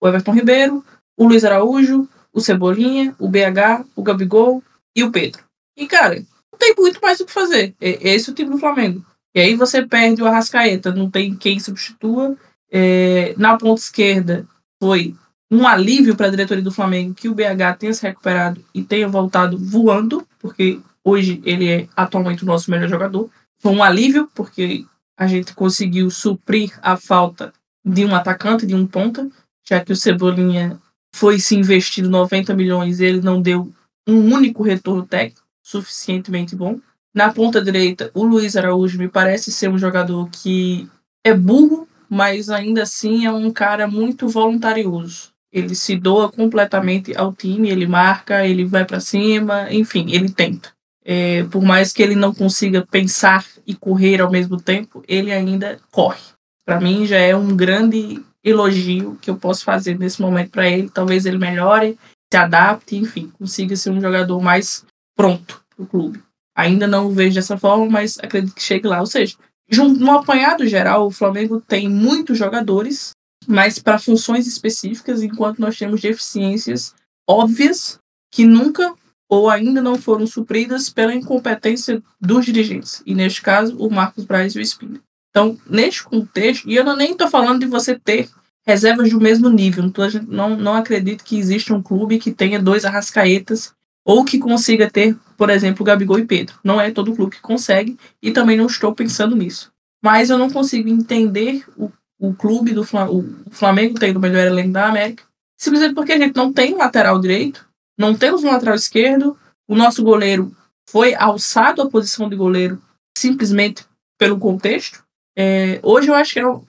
o 0.00 0.08
Everton 0.08 0.32
Ribeiro, 0.32 0.84
o 1.16 1.26
Luiz 1.26 1.44
Araújo, 1.44 2.08
o 2.32 2.40
Cebolinha, 2.40 3.14
o 3.18 3.28
BH, 3.28 3.86
o 3.96 4.02
Gabigol 4.02 4.62
e 4.94 5.02
o 5.02 5.10
Pedro. 5.10 5.42
E, 5.76 5.86
cara, 5.86 6.16
não 6.52 6.58
tem 6.58 6.74
muito 6.76 7.00
mais 7.00 7.20
o 7.20 7.26
que 7.26 7.32
fazer. 7.32 7.74
É, 7.80 8.10
esse 8.10 8.28
é 8.28 8.32
o 8.32 8.34
time 8.34 8.50
do 8.50 8.58
Flamengo. 8.58 9.04
E 9.34 9.40
aí 9.40 9.54
você 9.54 9.86
perde 9.86 10.22
o 10.22 10.26
Arrascaeta, 10.26 10.92
não 10.92 11.10
tem 11.10 11.34
quem 11.34 11.60
substitua. 11.60 12.36
É, 12.70 13.34
na 13.36 13.56
ponta 13.56 13.80
esquerda 13.80 14.46
foi 14.82 15.14
um 15.50 15.66
alívio 15.66 16.14
para 16.14 16.26
a 16.26 16.30
diretoria 16.30 16.62
do 16.62 16.72
Flamengo 16.72 17.14
que 17.14 17.28
o 17.28 17.34
BH 17.34 17.78
tenha 17.78 17.94
se 17.94 18.02
recuperado 18.02 18.62
e 18.74 18.82
tenha 18.82 19.08
voltado 19.08 19.56
voando, 19.58 20.26
porque 20.38 20.80
hoje 21.02 21.40
ele 21.44 21.68
é 21.68 21.88
atualmente 21.96 22.42
o 22.42 22.46
nosso 22.46 22.70
melhor 22.70 22.88
jogador. 22.88 23.30
Foi 23.58 23.72
um 23.72 23.82
alívio, 23.82 24.28
porque 24.34 24.84
a 25.16 25.26
gente 25.26 25.54
conseguiu 25.54 26.10
suprir 26.10 26.78
a 26.82 26.96
falta 26.96 27.52
de 27.84 28.04
um 28.04 28.14
atacante, 28.14 28.66
de 28.66 28.74
um 28.74 28.86
ponta, 28.86 29.28
já 29.66 29.80
que 29.80 29.92
o 29.92 29.96
Cebolinha 29.96 30.78
foi 31.14 31.38
se 31.38 31.56
investido 31.56 32.10
90 32.10 32.54
milhões 32.54 33.00
e 33.00 33.04
ele 33.04 33.20
não 33.20 33.40
deu 33.40 33.72
um 34.06 34.32
único 34.32 34.62
retorno 34.62 35.06
técnico 35.06 35.46
suficientemente 35.62 36.54
bom. 36.54 36.78
Na 37.14 37.32
ponta 37.32 37.62
direita, 37.62 38.10
o 38.14 38.24
Luiz 38.24 38.56
Araújo 38.56 38.98
me 38.98 39.08
parece 39.08 39.50
ser 39.50 39.68
um 39.68 39.78
jogador 39.78 40.28
que 40.30 40.88
é 41.24 41.34
burro, 41.34 41.88
mas 42.08 42.48
ainda 42.48 42.82
assim 42.82 43.26
é 43.26 43.32
um 43.32 43.50
cara 43.50 43.86
muito 43.86 44.28
voluntarioso. 44.28 45.32
Ele 45.52 45.74
se 45.74 45.96
doa 45.96 46.30
completamente 46.30 47.16
ao 47.16 47.32
time, 47.32 47.70
ele 47.70 47.86
marca, 47.86 48.46
ele 48.46 48.64
vai 48.64 48.84
para 48.84 49.00
cima, 49.00 49.72
enfim, 49.72 50.06
ele 50.10 50.30
tenta. 50.30 50.70
É, 51.04 51.42
por 51.44 51.62
mais 51.62 51.92
que 51.92 52.02
ele 52.02 52.14
não 52.14 52.34
consiga 52.34 52.86
pensar 52.86 53.46
e 53.66 53.74
correr 53.74 54.20
ao 54.20 54.30
mesmo 54.30 54.60
tempo, 54.60 55.02
ele 55.08 55.32
ainda 55.32 55.78
corre. 55.90 56.20
Para 56.66 56.80
mim 56.80 57.06
já 57.06 57.16
é 57.16 57.34
um 57.34 57.56
grande 57.56 58.22
elogio 58.44 59.16
que 59.20 59.30
eu 59.30 59.36
posso 59.36 59.64
fazer 59.64 59.98
nesse 59.98 60.20
momento 60.20 60.50
para 60.50 60.68
ele. 60.68 60.90
Talvez 60.90 61.24
ele 61.24 61.38
melhore, 61.38 61.98
se 62.30 62.36
adapte, 62.36 62.96
enfim, 62.96 63.32
consiga 63.38 63.74
ser 63.74 63.90
um 63.90 64.00
jogador 64.00 64.40
mais 64.40 64.84
pronto 65.16 65.62
para 65.74 65.82
o 65.82 65.86
clube. 65.86 66.22
Ainda 66.54 66.86
não 66.86 67.06
o 67.06 67.12
vejo 67.12 67.36
dessa 67.36 67.56
forma, 67.56 67.86
mas 67.88 68.18
acredito 68.18 68.54
que 68.54 68.62
chegue 68.62 68.86
lá. 68.86 69.00
Ou 69.00 69.06
seja, 69.06 69.36
no 69.70 70.10
apanhado 70.12 70.66
geral, 70.66 71.06
o 71.06 71.10
Flamengo 71.10 71.60
tem 71.60 71.88
muitos 71.88 72.36
jogadores, 72.36 73.12
mas 73.48 73.78
para 73.78 73.98
funções 73.98 74.46
específicas, 74.46 75.22
enquanto 75.22 75.58
nós 75.58 75.78
temos 75.78 76.02
deficiências 76.02 76.94
óbvias 77.26 77.98
que 78.30 78.44
nunca 78.44 78.94
ou 79.26 79.48
ainda 79.48 79.80
não 79.80 79.96
foram 79.96 80.26
supridas 80.26 80.90
pela 80.90 81.14
incompetência 81.14 82.02
dos 82.20 82.44
dirigentes. 82.44 83.02
E 83.06 83.14
neste 83.14 83.40
caso, 83.40 83.76
o 83.78 83.90
Marcos 83.90 84.24
Braz 84.24 84.54
e 84.54 84.58
o 84.58 84.62
Espírito. 84.62 85.02
Então, 85.30 85.58
neste 85.68 86.04
contexto, 86.04 86.68
e 86.68 86.76
eu 86.76 86.84
não, 86.84 86.96
nem 86.96 87.12
estou 87.12 87.28
falando 87.28 87.60
de 87.60 87.66
você 87.66 87.98
ter 87.98 88.28
reservas 88.66 89.10
do 89.10 89.20
mesmo 89.20 89.48
nível. 89.48 89.90
Não, 90.26 90.56
não 90.56 90.74
acredito 90.74 91.24
que 91.24 91.38
exista 91.38 91.74
um 91.74 91.82
clube 91.82 92.18
que 92.18 92.32
tenha 92.32 92.60
dois 92.60 92.84
arrascaetas 92.84 93.72
ou 94.04 94.24
que 94.24 94.38
consiga 94.38 94.90
ter, 94.90 95.16
por 95.36 95.48
exemplo, 95.48 95.84
Gabigol 95.84 96.18
e 96.18 96.26
Pedro. 96.26 96.58
Não 96.62 96.80
é 96.80 96.90
todo 96.90 97.14
clube 97.14 97.36
que 97.36 97.42
consegue 97.42 97.98
e 98.22 98.30
também 98.30 98.56
não 98.56 98.66
estou 98.66 98.94
pensando 98.94 99.36
nisso. 99.36 99.70
Mas 100.02 100.30
eu 100.30 100.38
não 100.38 100.50
consigo 100.50 100.88
entender 100.88 101.64
o, 101.76 101.90
o 102.18 102.34
clube 102.34 102.72
do 102.72 102.84
Flamengo, 102.84 103.26
o 103.46 103.50
Flamengo 103.50 103.98
tendo 103.98 104.16
o 104.16 104.20
melhor 104.20 104.46
elenco 104.46 104.72
da 104.72 104.88
América, 104.88 105.24
simplesmente 105.56 105.94
porque 105.94 106.12
a 106.12 106.18
gente 106.18 106.36
não 106.36 106.52
tem 106.52 106.74
lateral 106.74 107.20
direito, 107.20 107.66
não 107.96 108.14
temos 108.14 108.42
um 108.42 108.50
lateral 108.50 108.74
esquerdo, 108.74 109.36
o 109.68 109.76
nosso 109.76 110.02
goleiro 110.02 110.54
foi 110.88 111.14
alçado 111.14 111.82
à 111.82 111.90
posição 111.90 112.28
de 112.28 112.36
goleiro 112.36 112.80
simplesmente 113.16 113.84
pelo 114.18 114.38
contexto. 114.38 115.04
É, 115.36 115.78
hoje 115.82 116.08
eu 116.08 116.14
acho 116.14 116.32
que 116.32 116.38
eram 116.38 116.64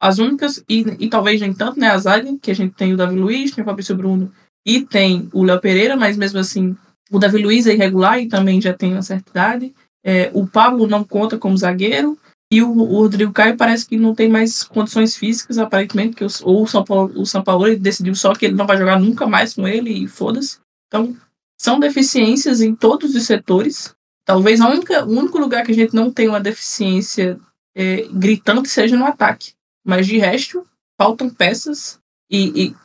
as 0.00 0.18
únicas, 0.18 0.62
e, 0.68 0.80
e 0.98 1.08
talvez 1.08 1.40
nem 1.40 1.52
tanto, 1.52 1.80
né? 1.80 1.88
A 1.88 1.98
zaga, 1.98 2.36
que 2.40 2.50
a 2.50 2.54
gente 2.54 2.74
tem 2.74 2.92
o 2.92 2.96
Davi 2.96 3.16
Luiz, 3.16 3.52
tem 3.52 3.62
o 3.62 3.64
Fabrício 3.64 3.96
Bruno 3.96 4.30
e 4.66 4.80
tem 4.80 5.28
o 5.32 5.42
Léo 5.42 5.60
Pereira, 5.60 5.96
mas 5.96 6.16
mesmo 6.16 6.38
assim 6.38 6.76
o 7.10 7.18
Davi 7.18 7.42
Luiz 7.42 7.66
é 7.66 7.74
irregular 7.74 8.20
e 8.20 8.28
também 8.28 8.60
já 8.60 8.72
tem 8.72 8.92
uma 8.92 9.02
certa 9.02 9.30
idade. 9.30 9.74
É, 10.04 10.30
o 10.34 10.46
Pablo 10.46 10.86
não 10.86 11.04
conta 11.04 11.38
como 11.38 11.56
zagueiro. 11.56 12.18
E 12.52 12.62
o, 12.62 12.70
o, 12.70 12.98
Rodrigo 13.00 13.32
Caio 13.32 13.56
parece 13.56 13.86
que 13.86 13.96
não 13.96 14.14
tem 14.14 14.28
mais 14.28 14.62
condições 14.62 15.16
físicas, 15.16 15.58
aparentemente, 15.58 16.14
que 16.14 16.24
ou 16.42 16.62
o 16.62 16.66
São 16.66 16.84
Paulo, 16.84 17.12
o 17.20 17.26
São 17.26 17.42
Paulo 17.42 17.76
decidiu 17.76 18.14
só 18.14 18.34
que 18.34 18.46
ele 18.46 18.54
não 18.54 18.66
vai 18.66 18.76
jogar 18.76 19.00
nunca 19.00 19.26
mais 19.26 19.54
com 19.54 19.66
ele 19.66 19.90
e 19.90 20.06
foda-se. 20.06 20.58
Então, 20.86 21.16
são 21.58 21.80
deficiências 21.80 22.60
em 22.60 22.74
todos 22.74 23.14
os 23.14 23.24
setores. 23.24 23.94
Talvez 24.24 24.60
a 24.60 24.68
única, 24.68 25.04
o 25.04 25.10
único 25.10 25.38
lugar 25.38 25.64
que 25.64 25.72
a 25.72 25.74
gente 25.74 25.94
não 25.94 26.12
tem 26.12 26.28
uma 26.28 26.40
deficiência 26.40 27.38
é, 27.74 28.06
gritante 28.12 28.68
seja 28.68 28.96
no 28.96 29.06
ataque. 29.06 29.52
Mas 29.84 30.06
de 30.06 30.18
resto, 30.18 30.66
faltam 30.96 31.28
peças 31.28 31.98
e, 32.30 32.66
e, 32.66 32.76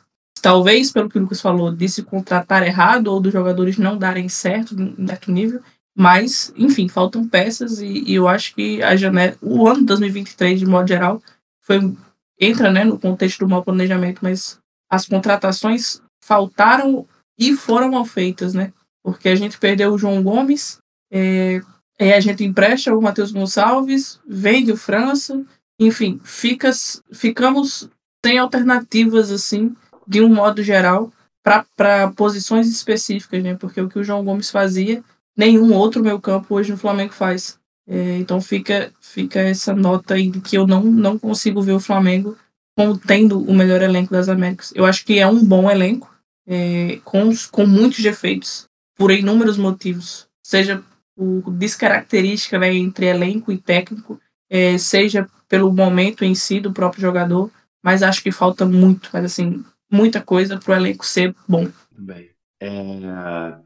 talvez, 0.42 0.90
pelo 0.90 1.08
que 1.08 1.18
o 1.18 1.22
Lucas 1.22 1.40
falou, 1.40 1.72
de 1.72 1.88
se 1.88 2.02
contratar 2.02 2.66
errado 2.66 3.08
ou 3.08 3.20
dos 3.20 3.32
jogadores 3.32 3.78
não 3.78 3.96
darem 3.96 4.28
certo 4.28 4.74
em 4.74 5.06
certo 5.06 5.30
nível. 5.30 5.62
Mas, 6.00 6.52
enfim, 6.56 6.88
faltam 6.88 7.28
peças 7.28 7.80
e, 7.80 8.04
e 8.06 8.14
eu 8.14 8.26
acho 8.26 8.54
que 8.54 8.82
a 8.82 8.96
janela, 8.96 9.36
o 9.42 9.68
ano 9.68 9.80
de 9.80 9.86
2023, 9.86 10.60
de 10.60 10.66
modo 10.66 10.88
geral, 10.88 11.22
foi, 11.60 11.94
entra 12.40 12.70
né, 12.70 12.84
no 12.84 12.98
contexto 12.98 13.40
do 13.40 13.48
mau 13.48 13.62
planejamento, 13.62 14.20
mas 14.22 14.58
as 14.88 15.04
contratações 15.04 16.00
faltaram 16.24 17.06
e 17.38 17.54
foram 17.54 17.90
mal 17.90 18.06
feitas, 18.06 18.54
né? 18.54 18.72
Porque 19.02 19.28
a 19.28 19.34
gente 19.34 19.58
perdeu 19.58 19.92
o 19.92 19.98
João 19.98 20.22
Gomes, 20.22 20.78
é, 21.12 21.60
Aí 22.00 22.14
a 22.14 22.20
gente 22.20 22.42
empresta 22.42 22.94
o 22.94 23.02
Matheus 23.02 23.30
Gonçalves, 23.30 24.18
vende 24.26 24.72
o 24.72 24.76
França, 24.76 25.44
enfim, 25.78 26.18
fica, 26.24 26.70
ficamos 27.12 27.90
sem 28.24 28.38
alternativas, 28.38 29.30
assim, 29.30 29.76
de 30.06 30.22
um 30.22 30.34
modo 30.34 30.62
geral, 30.62 31.12
para 31.42 32.10
posições 32.16 32.68
específicas, 32.68 33.42
né? 33.42 33.54
Porque 33.54 33.82
o 33.82 33.88
que 33.88 33.98
o 33.98 34.04
João 34.04 34.24
Gomes 34.24 34.50
fazia, 34.50 35.04
nenhum 35.40 35.72
outro 35.72 36.02
meu 36.02 36.20
campo 36.20 36.54
hoje 36.54 36.70
no 36.70 36.76
Flamengo 36.76 37.14
faz. 37.14 37.58
É, 37.88 38.18
então 38.18 38.40
fica, 38.42 38.92
fica 39.00 39.40
essa 39.40 39.74
nota 39.74 40.14
aí 40.14 40.30
que 40.30 40.56
eu 40.56 40.66
não, 40.66 40.82
não 40.82 41.18
consigo 41.18 41.62
ver 41.62 41.72
o 41.72 41.80
Flamengo 41.80 42.36
como 42.76 42.98
tendo 42.98 43.40
o 43.40 43.54
melhor 43.54 43.80
elenco 43.80 44.12
das 44.12 44.28
Américas. 44.28 44.70
Eu 44.76 44.84
acho 44.84 45.04
que 45.04 45.18
é 45.18 45.26
um 45.26 45.42
bom 45.42 45.70
elenco, 45.70 46.14
é, 46.46 47.00
com, 47.04 47.30
com 47.50 47.66
muitos 47.66 48.02
defeitos, 48.02 48.68
por 48.94 49.10
inúmeros 49.10 49.56
motivos. 49.56 50.28
Seja 50.42 50.82
o 51.16 51.50
descaracterística 51.50 52.58
né, 52.58 52.72
entre 52.74 53.06
elenco 53.06 53.50
e 53.50 53.58
técnico, 53.58 54.20
é, 54.48 54.76
seja 54.78 55.26
pelo 55.48 55.72
momento 55.72 56.24
em 56.24 56.34
si 56.34 56.60
do 56.60 56.72
próprio 56.72 57.00
jogador, 57.00 57.50
mas 57.82 58.02
acho 58.02 58.22
que 58.22 58.30
falta 58.30 58.64
muito, 58.66 59.08
mas 59.12 59.24
assim, 59.24 59.64
muita 59.90 60.20
coisa 60.20 60.58
para 60.58 60.72
o 60.72 60.76
elenco 60.76 61.04
ser 61.04 61.34
bom. 61.48 61.66
Bem, 61.98 62.30
é, 62.60 62.70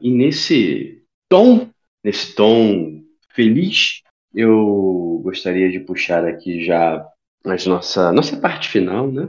e 0.01 0.11
nesse 0.11 1.04
tom, 1.29 1.69
nesse 2.03 2.35
tom 2.35 3.03
feliz, 3.33 4.01
eu 4.33 5.21
gostaria 5.23 5.69
de 5.71 5.79
puxar 5.79 6.25
aqui 6.25 6.63
já 6.65 7.05
a 7.45 7.67
nossa, 7.67 8.11
nossa 8.11 8.37
parte 8.37 8.69
final, 8.69 9.11
né? 9.11 9.27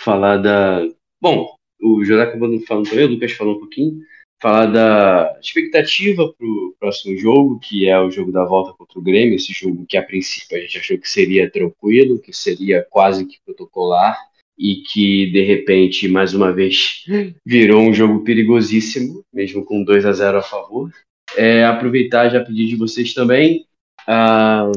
Falar 0.00 0.38
da. 0.38 0.86
Bom, 1.20 1.56
o 1.80 2.04
José 2.04 2.22
acabou 2.22 2.48
falando 2.62 2.88
também, 2.88 3.04
o 3.04 3.08
Lucas 3.08 3.32
falou 3.32 3.56
um 3.56 3.60
pouquinho, 3.60 4.00
falar 4.40 4.66
da 4.66 5.38
expectativa 5.40 6.32
para 6.32 6.46
o 6.46 6.74
próximo 6.78 7.16
jogo, 7.16 7.58
que 7.58 7.88
é 7.88 7.98
o 7.98 8.10
jogo 8.10 8.30
da 8.30 8.44
volta 8.44 8.72
contra 8.76 8.98
o 8.98 9.02
Grêmio, 9.02 9.36
esse 9.36 9.52
jogo 9.52 9.86
que 9.86 9.96
a 9.96 10.02
princípio 10.02 10.56
a 10.56 10.60
gente 10.60 10.78
achou 10.78 10.98
que 10.98 11.08
seria 11.08 11.50
tranquilo, 11.50 12.20
que 12.20 12.32
seria 12.32 12.86
quase 12.90 13.26
que 13.26 13.38
protocolar, 13.44 14.16
e 14.58 14.76
que 14.76 15.30
de 15.30 15.42
repente, 15.42 16.08
mais 16.08 16.34
uma 16.34 16.52
vez, 16.52 17.04
virou 17.44 17.82
um 17.82 17.92
jogo 17.92 18.24
perigosíssimo, 18.24 19.24
mesmo 19.32 19.64
com 19.64 19.82
2 19.82 20.06
a 20.06 20.12
0 20.12 20.38
a 20.38 20.42
favor. 20.42 20.90
É, 21.36 21.64
aproveitar 21.64 22.28
já 22.28 22.42
pedir 22.42 22.66
de 22.66 22.76
vocês 22.76 23.12
também 23.12 23.66
a, 24.06 24.70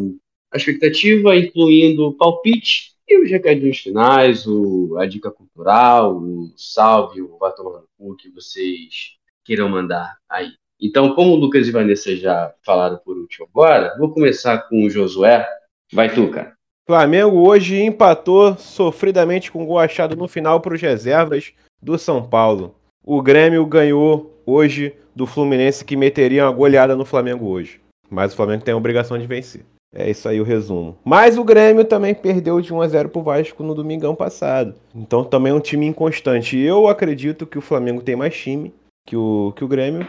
a 0.52 0.58
expectativa, 0.58 1.36
incluindo 1.36 2.08
o 2.08 2.14
palpite 2.14 2.94
e 3.08 3.24
os 3.24 3.30
recadinhos 3.30 3.80
finais, 3.80 4.46
o, 4.46 4.98
a 4.98 5.06
dica 5.06 5.32
cultural, 5.32 6.16
o 6.16 6.52
salve, 6.56 7.22
o 7.22 7.38
vai 7.38 7.52
tomar 7.54 7.80
no 7.80 7.88
cu 7.98 8.16
que 8.16 8.30
vocês 8.30 9.16
queiram 9.44 9.70
mandar 9.70 10.18
aí. 10.30 10.52
Então, 10.82 11.14
como 11.14 11.32
o 11.32 11.36
Lucas 11.36 11.68
e 11.68 11.72
Vanessa 11.72 12.16
já 12.16 12.54
falaram 12.64 12.98
por 12.98 13.18
último 13.18 13.48
agora, 13.52 13.96
vou 13.98 14.14
começar 14.14 14.60
com 14.70 14.86
o 14.86 14.90
Josué. 14.90 15.46
Vai 15.92 16.14
tu, 16.14 16.30
cara. 16.30 16.54
Flamengo 16.88 17.48
hoje 17.48 17.82
empatou 17.82 18.56
sofridamente 18.58 19.52
com 19.52 19.66
gol 19.66 19.78
achado 19.78 20.16
no 20.16 20.28
final 20.28 20.62
para 20.62 20.74
os 20.74 20.82
reservas 20.82 21.54
do 21.82 21.98
São 22.00 22.28
Paulo. 22.28 22.79
O 23.06 23.22
Grêmio 23.22 23.66
ganhou 23.66 24.34
hoje 24.46 24.94
do 25.16 25.26
Fluminense 25.26 25.86
que 25.86 25.96
meteria 25.96 26.46
uma 26.46 26.52
goleada 26.52 26.96
no 26.96 27.06
Flamengo 27.06 27.48
hoje. 27.48 27.82
Mas 28.10 28.34
o 28.34 28.36
Flamengo 28.36 28.64
tem 28.64 28.74
a 28.74 28.78
obrigação 28.78 29.18
de 29.18 29.28
vencer. 29.28 29.66
É 29.94 30.10
isso 30.10 30.30
aí 30.30 30.40
o 30.40 30.44
resumo. 30.44 30.98
Mas 31.04 31.38
o 31.38 31.44
Grêmio 31.44 31.84
também 31.84 32.14
perdeu 32.14 32.62
de 32.62 32.74
1 32.74 32.82
a 32.82 32.88
0 32.88 33.10
pro 33.10 33.24
Vasco 33.24 33.64
no 33.64 33.74
domingão 33.74 34.16
passado. 34.16 34.76
Então 34.94 35.24
também 35.24 35.52
é 35.52 35.56
um 35.56 35.60
time 35.60 35.86
inconstante. 35.86 36.58
Eu 36.58 36.88
acredito 36.88 37.48
que 37.48 37.58
o 37.58 37.62
Flamengo 37.62 38.02
tem 38.02 38.16
mais 38.16 38.36
time 38.36 38.74
que 39.08 39.16
o, 39.16 39.52
que 39.56 39.64
o 39.64 39.68
Grêmio. 39.68 40.08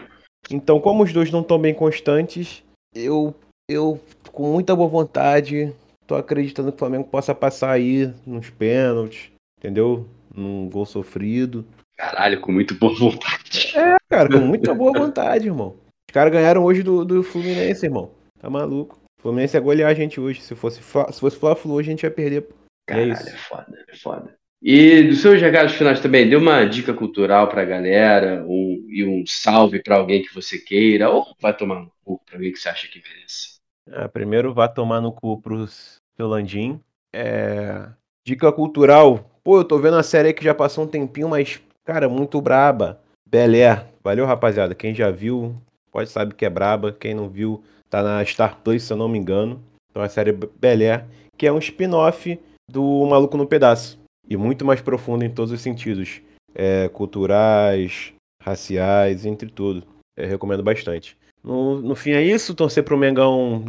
Então, 0.49 0.79
como 0.79 1.03
os 1.03 1.11
dois 1.11 1.31
não 1.31 1.41
estão 1.41 1.57
bem 1.57 1.73
constantes, 1.73 2.63
eu, 2.93 3.33
eu, 3.69 3.99
com 4.31 4.51
muita 4.51 4.75
boa 4.75 4.89
vontade, 4.89 5.73
tô 6.05 6.15
acreditando 6.15 6.71
que 6.71 6.75
o 6.75 6.79
Flamengo 6.79 7.05
possa 7.05 7.33
passar 7.33 7.71
aí 7.71 8.13
nos 8.25 8.49
pênaltis, 8.49 9.31
entendeu? 9.57 10.05
Num 10.33 10.69
gol 10.69 10.85
sofrido. 10.85 11.65
Caralho, 12.01 12.41
com 12.41 12.51
muito 12.51 12.73
boa 12.73 12.95
vontade. 12.97 13.77
É, 13.77 13.95
cara, 14.09 14.27
com 14.27 14.39
muita 14.39 14.73
boa 14.73 14.91
vontade, 14.91 15.45
irmão. 15.45 15.77
Os 16.09 16.11
caras 16.11 16.33
ganharam 16.33 16.63
hoje 16.63 16.81
do, 16.81 17.05
do 17.05 17.21
Fluminense, 17.21 17.85
irmão. 17.85 18.11
Tá 18.39 18.49
maluco? 18.49 18.99
O 19.19 19.21
Fluminense 19.21 19.55
ia 19.55 19.61
golear 19.61 19.91
a 19.91 19.93
gente 19.93 20.19
hoje. 20.19 20.41
Se 20.41 20.55
fosse, 20.55 20.81
se 20.81 21.19
fosse 21.19 21.37
Fla-Flu, 21.37 21.77
a 21.77 21.83
gente 21.83 22.01
ia 22.01 22.09
perder. 22.09 22.47
Caralho, 22.87 23.11
é, 23.11 23.13
isso. 23.13 23.29
é 23.29 23.31
foda, 23.33 23.85
é 23.87 23.95
foda. 23.95 24.35
E 24.63 25.03
dos 25.03 25.21
seus 25.21 25.39
recados 25.39 25.73
finais 25.73 25.99
também, 25.99 26.27
dê 26.27 26.35
uma 26.35 26.65
dica 26.65 26.91
cultural 26.91 27.47
pra 27.47 27.65
galera, 27.65 28.43
um, 28.47 28.83
e 28.89 29.05
um 29.05 29.23
salve 29.27 29.81
para 29.81 29.97
alguém 29.97 30.23
que 30.23 30.33
você 30.33 30.57
queira, 30.57 31.07
ou 31.07 31.35
vai 31.39 31.55
tomar 31.55 31.81
no 31.81 31.91
cu 32.03 32.19
pra 32.25 32.37
alguém 32.37 32.51
que 32.51 32.57
você 32.57 32.69
acha 32.69 32.87
que 32.87 32.99
merece. 32.99 33.59
É, 33.91 34.07
primeiro, 34.07 34.55
vá 34.55 34.67
tomar 34.67 35.01
no 35.01 35.11
cu 35.11 35.39
pro 35.39 35.67
seu 35.67 36.27
Landim. 36.27 36.79
É... 37.13 37.87
Dica 38.25 38.51
cultural. 38.51 39.39
Pô, 39.43 39.59
eu 39.59 39.63
tô 39.63 39.77
vendo 39.77 39.97
a 39.97 40.03
série 40.03 40.29
aí 40.29 40.33
que 40.33 40.43
já 40.43 40.53
passou 40.53 40.83
um 40.83 40.87
tempinho, 40.87 41.29
mas, 41.29 41.61
cara, 41.91 42.09
muito 42.09 42.41
braba. 42.41 42.99
Bel 43.27 43.53
Air. 43.53 43.85
Valeu, 44.03 44.25
rapaziada. 44.25 44.73
Quem 44.73 44.93
já 44.93 45.11
viu, 45.11 45.55
pode 45.91 46.09
saber 46.09 46.33
que 46.33 46.45
é 46.45 46.49
braba. 46.49 46.91
Quem 46.91 47.13
não 47.13 47.29
viu, 47.29 47.63
tá 47.89 48.01
na 48.01 48.23
Star 48.25 48.57
Plus, 48.63 48.83
se 48.83 48.93
eu 48.93 48.97
não 48.97 49.09
me 49.09 49.17
engano. 49.17 49.61
Então 49.89 50.01
a 50.01 50.09
série 50.09 50.31
Bel 50.31 50.79
Air, 50.79 51.05
que 51.37 51.45
é 51.45 51.51
um 51.51 51.59
spin-off 51.59 52.39
do 52.69 53.05
Maluco 53.05 53.37
no 53.37 53.45
Pedaço 53.45 53.99
e 54.29 54.37
muito 54.37 54.63
mais 54.63 54.81
profundo 54.81 55.25
em 55.25 55.29
todos 55.29 55.51
os 55.51 55.59
sentidos, 55.59 56.21
é, 56.55 56.87
culturais, 56.89 58.13
raciais, 58.41 59.25
entre 59.25 59.49
tudo. 59.49 59.83
Eu 60.15 60.27
recomendo 60.27 60.63
bastante. 60.63 61.17
No, 61.43 61.81
no 61.81 61.95
fim 61.95 62.11
é 62.11 62.21
isso, 62.21 62.55
torcer 62.55 62.83
pro 62.83 62.97
Mengão 62.97 63.65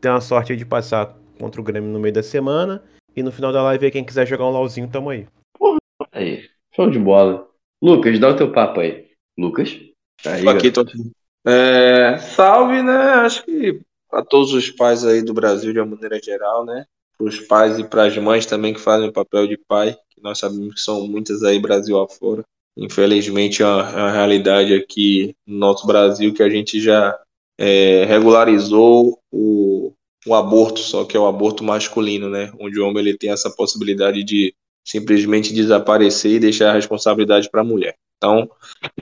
ter 0.00 0.10
uma 0.10 0.20
sorte 0.20 0.56
de 0.56 0.66
passar 0.66 1.16
contra 1.38 1.60
o 1.60 1.64
Grêmio 1.64 1.88
no 1.88 2.00
meio 2.00 2.12
da 2.12 2.22
semana. 2.22 2.82
E 3.14 3.22
no 3.22 3.32
final 3.32 3.52
da 3.52 3.62
live, 3.62 3.90
quem 3.90 4.04
quiser 4.04 4.26
jogar 4.26 4.46
um 4.46 4.50
LOLzinho, 4.50 4.88
tamo 4.88 5.10
aí. 5.10 5.26
Porra, 5.58 5.78
aí. 6.12 6.48
Show 6.74 6.90
de 6.90 6.98
bola. 6.98 7.48
Lucas, 7.82 8.18
dá 8.18 8.30
o 8.30 8.36
teu 8.36 8.52
papo 8.52 8.80
aí. 8.80 9.06
Lucas? 9.36 9.76
Tá 10.22 10.34
aí, 10.34 10.44
tô 10.44 10.50
aqui, 10.50 10.70
tô 10.70 10.80
aqui. 10.82 11.12
É, 11.44 12.18
salve, 12.18 12.82
né? 12.82 12.96
Acho 12.96 13.44
que 13.44 13.80
para 14.08 14.24
todos 14.24 14.52
os 14.52 14.70
pais 14.70 15.04
aí 15.04 15.22
do 15.22 15.34
Brasil 15.34 15.72
de 15.72 15.80
uma 15.80 15.96
maneira 15.96 16.20
geral, 16.22 16.64
né? 16.64 16.86
para 17.22 17.28
os 17.28 17.40
pais 17.40 17.78
e 17.78 17.84
para 17.84 18.04
as 18.04 18.16
mães 18.18 18.46
também 18.46 18.74
que 18.74 18.80
fazem 18.80 19.08
o 19.08 19.12
papel 19.12 19.46
de 19.46 19.56
pai, 19.56 19.96
que 20.10 20.22
nós 20.22 20.38
sabemos 20.38 20.74
que 20.74 20.80
são 20.80 21.06
muitas 21.06 21.42
aí 21.42 21.58
Brasil 21.58 22.00
afora. 22.00 22.44
Infelizmente 22.76 23.62
é 23.62 23.66
uma, 23.66 23.90
é 23.90 23.96
uma 23.96 24.12
realidade 24.12 24.74
aqui 24.74 25.36
no 25.46 25.58
nosso 25.58 25.86
Brasil 25.86 26.32
que 26.32 26.42
a 26.42 26.48
gente 26.48 26.80
já 26.80 27.16
é, 27.58 28.04
regularizou 28.06 29.18
o, 29.30 29.92
o 30.26 30.34
aborto, 30.34 30.80
só 30.80 31.04
que 31.04 31.16
é 31.16 31.20
o 31.20 31.26
aborto 31.26 31.62
masculino, 31.62 32.30
né? 32.30 32.50
Onde 32.58 32.80
o 32.80 32.86
homem 32.86 33.06
ele 33.06 33.18
tem 33.18 33.30
essa 33.30 33.50
possibilidade 33.50 34.24
de 34.24 34.54
simplesmente 34.84 35.54
desaparecer 35.54 36.32
e 36.32 36.40
deixar 36.40 36.70
a 36.70 36.74
responsabilidade 36.74 37.48
para 37.50 37.60
a 37.60 37.64
mulher. 37.64 37.96
Então, 38.16 38.48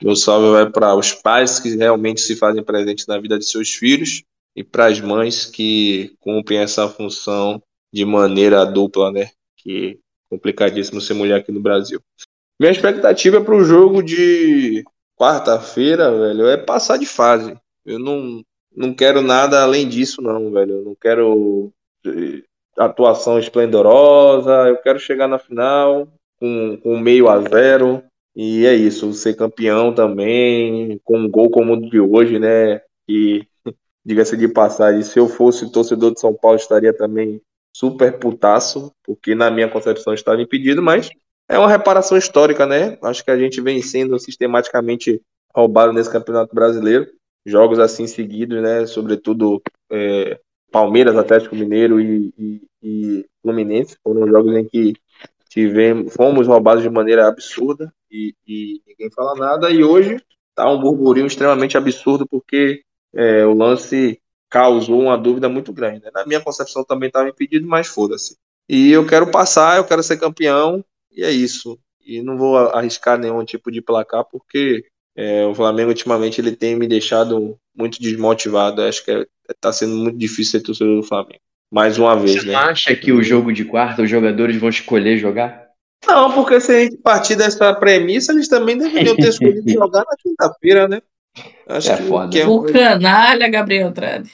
meu 0.02 0.16
salve 0.16 0.51
vai 0.51 0.70
para 0.70 0.94
os 0.94 1.12
pais 1.12 1.61
que 1.61 1.77
realmente 1.77 2.20
se 2.20 2.36
fazem 2.36 2.62
presentes 2.62 3.07
na 3.07 3.19
vida 3.19 3.39
de 3.39 3.44
seus 3.44 3.70
filhos 3.74 4.23
e 4.57 4.65
para 4.65 4.86
as 4.86 5.01
mães 5.01 5.44
que 5.44 6.15
cumprem 6.20 6.59
essa 6.59 6.89
função 6.89 7.62
de 7.93 8.05
maneira 8.05 8.65
dupla, 8.65 9.12
né? 9.12 9.31
Que 9.57 9.89
é 9.89 9.97
complicadíssimo 10.31 11.01
ser 11.01 11.15
mulher 11.15 11.36
aqui 11.36 11.52
no 11.52 11.61
Brasil. 11.61 12.01
Minha 12.59 12.73
expectativa 12.73 13.40
para 13.43 13.55
o 13.55 13.65
jogo 13.65 14.02
de 14.02 14.85
quarta-feira, 15.16 16.11
velho, 16.11 16.47
é 16.47 16.57
passar 16.57 16.97
de 16.97 17.07
fase. 17.07 17.55
Eu 17.85 17.98
não, 17.98 18.43
não 18.74 18.94
quero 18.94 19.20
nada 19.20 19.62
além 19.62 19.89
disso, 19.89 20.23
não, 20.23 20.51
velho. 20.51 20.77
Eu 20.77 20.85
não 20.85 20.94
quero 20.94 21.73
eh, 22.07 22.43
atuação 22.76 23.38
esplendorosa. 23.38 24.68
Eu 24.68 24.76
quero 24.78 24.98
chegar 24.98 25.28
na 25.28 25.38
final 25.38 26.09
com, 26.38 26.76
com 26.82 26.98
meio 26.98 27.28
a 27.28 27.40
zero. 27.40 28.02
E 28.34 28.64
é 28.64 28.74
isso, 28.74 29.12
ser 29.12 29.34
campeão 29.34 29.92
também, 29.92 31.01
com 31.05 31.18
um 31.18 31.28
gol 31.28 31.51
como 31.51 31.74
o 31.74 31.90
de 31.90 32.01
hoje, 32.01 32.38
né? 32.38 32.80
E 33.09 33.44
diga-se 34.05 34.36
de 34.36 34.48
passagem, 34.48 35.02
se 35.02 35.18
eu 35.18 35.28
fosse 35.28 35.70
torcedor 35.70 36.14
de 36.14 36.20
São 36.20 36.32
Paulo, 36.32 36.56
estaria 36.56 36.97
também 36.97 37.42
super 37.76 38.18
putaço, 38.18 38.92
porque 39.05 39.34
na 39.34 39.51
minha 39.51 39.68
concepção 39.68 40.14
estava 40.14 40.40
impedido, 40.40 40.82
mas 40.82 41.10
é 41.48 41.59
uma 41.59 41.68
reparação 41.68 42.16
histórica, 42.16 42.66
né? 42.66 42.97
Acho 43.02 43.24
que 43.24 43.30
a 43.30 43.38
gente 43.38 43.60
vem 43.60 43.82
sendo 43.82 44.18
sistematicamente 44.18 45.20
roubado 45.55 45.92
nesse 45.92 46.10
Campeonato 46.10 46.55
Brasileiro. 46.55 47.06
Jogos 47.44 47.78
assim 47.78 48.06
seguidos, 48.06 48.62
né? 48.62 48.86
Sobretudo 48.86 49.60
é, 49.90 50.38
Palmeiras, 50.70 51.16
Atlético 51.16 51.56
Mineiro 51.56 52.01
e, 52.01 52.32
e, 52.38 52.62
e, 52.82 53.26
Fluminense. 53.42 53.97
Foram 54.02 54.26
jogos 54.26 54.56
em 54.56 54.64
que 54.64 54.94
tivemos, 55.48 56.12
fomos 56.14 56.47
roubados 56.47 56.82
de 56.82 56.90
maneira 56.90 57.28
absurda 57.28 57.92
e, 58.10 58.34
e 58.47 58.80
ninguém 58.86 59.10
fala 59.10 59.34
nada. 59.34 59.70
E 59.70 59.82
hoje 59.82 60.16
tá 60.55 60.70
um 60.70 60.80
burburinho 60.80 61.26
extremamente 61.26 61.76
absurdo 61.76 62.26
porque 62.26 62.82
é, 63.14 63.44
o 63.44 63.55
lance 63.55 64.20
causou 64.48 65.01
uma 65.01 65.16
dúvida 65.16 65.48
muito 65.48 65.72
grande. 65.72 66.05
Né? 66.05 66.10
Na 66.12 66.26
minha 66.26 66.40
concepção 66.40 66.84
também 66.84 67.09
estava 67.09 67.28
impedido, 67.28 67.66
mas 67.66 67.86
foda-se. 67.86 68.36
E 68.68 68.90
eu 68.90 69.06
quero 69.06 69.30
passar, 69.30 69.78
eu 69.78 69.84
quero 69.84 70.02
ser 70.02 70.16
campeão, 70.16 70.84
e 71.10 71.24
é 71.24 71.30
isso. 71.30 71.78
E 72.05 72.22
não 72.22 72.36
vou 72.36 72.56
arriscar 72.56 73.18
nenhum 73.18 73.44
tipo 73.44 73.70
de 73.70 73.80
placar, 73.80 74.24
porque 74.24 74.84
é, 75.16 75.45
o 75.45 75.55
Flamengo 75.55 75.89
ultimamente 75.89 76.41
ele 76.41 76.55
tem 76.55 76.77
me 76.77 76.87
deixado 76.87 77.59
muito 77.77 78.01
desmotivado. 78.01 78.82
Acho 78.82 79.05
que 79.05 79.27
está 79.49 79.70
é, 79.70 79.73
sendo 79.73 79.97
muito 79.97 80.19
difícil 80.19 80.53
ser 80.53 80.61
torcedor 80.61 80.97
do 80.97 81.07
Flamengo. 81.07 81.41
Mais 81.70 81.99
uma 81.99 82.16
vez, 82.16 82.43
Você 82.43 82.49
né? 82.49 82.55
acha 82.55 82.95
que 82.97 83.12
o 83.12 83.23
jogo 83.23 83.53
de 83.53 83.65
quarta 83.65 84.03
os 84.03 84.11
jogadores 84.11 84.57
vão 84.57 84.69
escolher 84.69 85.19
jogar? 85.19 85.70
Não, 86.07 86.32
porque 86.32 86.61
se 86.61 86.73
a 86.73 86.81
gente 86.81 86.97
partir 86.97 87.37
dessa 87.37 87.73
premissa, 87.74 88.32
eles 88.32 88.49
também 88.49 88.77
deveriam 88.77 89.15
ter 89.15 89.28
escolhido 89.31 89.70
jogar 89.70 90.01
na 90.01 90.16
quinta-feira, 90.19 90.89
né? 90.89 91.01
Acho 91.69 91.93
é 91.93 91.97
que, 91.97 92.03
foda. 92.05 92.31
Que 92.31 92.41
é 92.41 92.45
Por 92.45 92.73
canalha, 92.73 93.49
Gabriel 93.49 93.89
Andrade. 93.89 94.32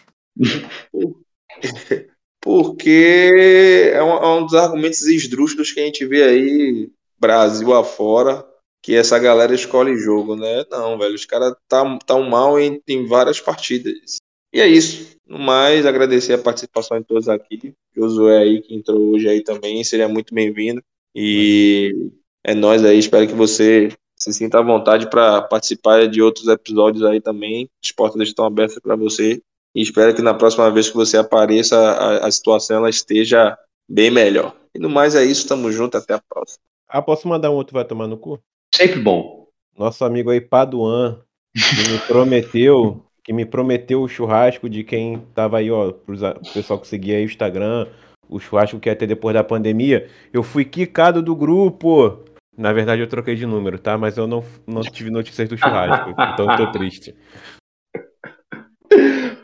Porque 2.41 3.91
é 3.93 4.03
um, 4.03 4.13
é 4.13 4.29
um, 4.37 4.47
dos 4.47 4.55
argumentos 4.55 5.03
esdrúxulos 5.03 5.73
que 5.73 5.81
a 5.81 5.85
gente 5.85 6.07
vê 6.07 6.23
aí, 6.23 6.89
Brasil 7.19 7.75
afora, 7.75 8.47
que 8.87 8.95
essa 8.95 9.19
galera 9.19 9.53
escolhe 9.53 9.97
jogo, 9.97 10.37
né? 10.37 10.65
Não, 10.71 10.97
velho, 10.97 11.17
os 11.17 11.25
caras 11.25 11.57
tá, 11.67 11.99
tão 12.07 12.23
mal 12.23 12.57
em, 12.57 12.81
em 12.87 13.05
várias 13.05 13.41
partidas. 13.41 14.19
E 14.53 14.61
é 14.61 14.69
isso. 14.69 15.17
No 15.27 15.41
mais, 15.41 15.85
agradecer 15.85 16.35
a 16.35 16.39
participação 16.39 17.01
de 17.01 17.05
todos 17.05 17.29
aqui. 17.29 17.75
Josué 17.97 18.39
aí, 18.39 18.63
que 18.63 18.77
entrou 18.77 19.13
hoje 19.13 19.29
aí 19.29 19.43
também, 19.43 19.83
seria 19.83 20.09
muito 20.09 20.33
bem-vindo. 20.33 20.81
E 21.13 22.13
é 22.45 22.55
nós 22.55 22.85
aí, 22.85 22.97
espero 22.97 23.27
que 23.27 23.35
você 23.35 23.89
se 24.17 24.33
sinta 24.33 24.61
à 24.61 24.63
vontade 24.63 25.11
para 25.11 25.43
participar 25.43 26.07
de 26.07 26.23
outros 26.23 26.47
episódios 26.47 27.03
aí 27.03 27.21
também. 27.21 27.69
As 27.85 27.91
portas 27.91 28.23
estão 28.23 28.45
abertas 28.45 28.79
para 28.79 28.95
você 28.95 29.43
e 29.75 29.83
espero 29.83 30.15
que 30.15 30.23
na 30.23 30.33
próxima 30.33 30.71
vez 30.71 30.89
que 30.89 30.95
você 30.95 31.17
apareça 31.17 31.77
a, 31.77 32.29
a 32.29 32.31
situação 32.31 32.77
ela 32.77 32.89
esteja 32.89 33.59
bem 33.89 34.13
melhor. 34.13 34.55
E 34.73 34.79
no 34.79 34.89
mais 34.89 35.17
é 35.17 35.25
isso, 35.25 35.49
tamo 35.49 35.73
junto, 35.73 35.97
até 35.97 36.15
a 36.15 36.21
próxima. 36.21 36.63
Ah, 36.87 37.03
posso 37.03 37.27
mandar 37.27 37.51
um 37.51 37.55
outro 37.55 37.75
vai 37.75 37.85
tomar 37.85 38.07
no 38.07 38.17
cu? 38.17 38.41
Sempre 38.77 39.01
bom. 39.01 39.47
Nosso 39.75 40.05
amigo 40.05 40.31
aí, 40.31 40.39
Paduan, 40.39 41.21
que 41.55 41.91
me 41.91 41.99
prometeu, 42.01 43.03
que 43.25 43.33
me 43.33 43.47
prometeu 43.47 44.03
o 44.03 44.09
churrasco 44.09 44.69
de 44.69 44.85
quem 44.85 45.19
tava 45.35 45.57
aí, 45.57 45.71
ó, 45.71 45.93
pro 45.93 46.15
pessoal 46.53 46.79
que 46.79 46.87
seguia 46.87 47.17
aí 47.17 47.23
o 47.23 47.25
Instagram, 47.25 47.87
o 48.29 48.39
churrasco 48.39 48.79
que 48.79 48.91
ia 48.91 48.95
ter 48.95 49.07
depois 49.07 49.33
da 49.33 49.43
pandemia. 49.43 50.11
Eu 50.31 50.43
fui 50.43 50.63
quicado 50.63 51.23
do 51.23 51.35
grupo. 51.35 52.23
Na 52.55 52.71
verdade, 52.71 53.01
eu 53.01 53.07
troquei 53.07 53.35
de 53.35 53.47
número, 53.47 53.79
tá? 53.79 53.97
Mas 53.97 54.19
eu 54.19 54.27
não, 54.27 54.45
não 54.67 54.83
tive 54.83 55.09
notícias 55.09 55.49
do 55.49 55.57
churrasco, 55.57 56.11
então 56.11 56.51
eu 56.51 56.57
tô 56.59 56.71
triste. 56.71 57.15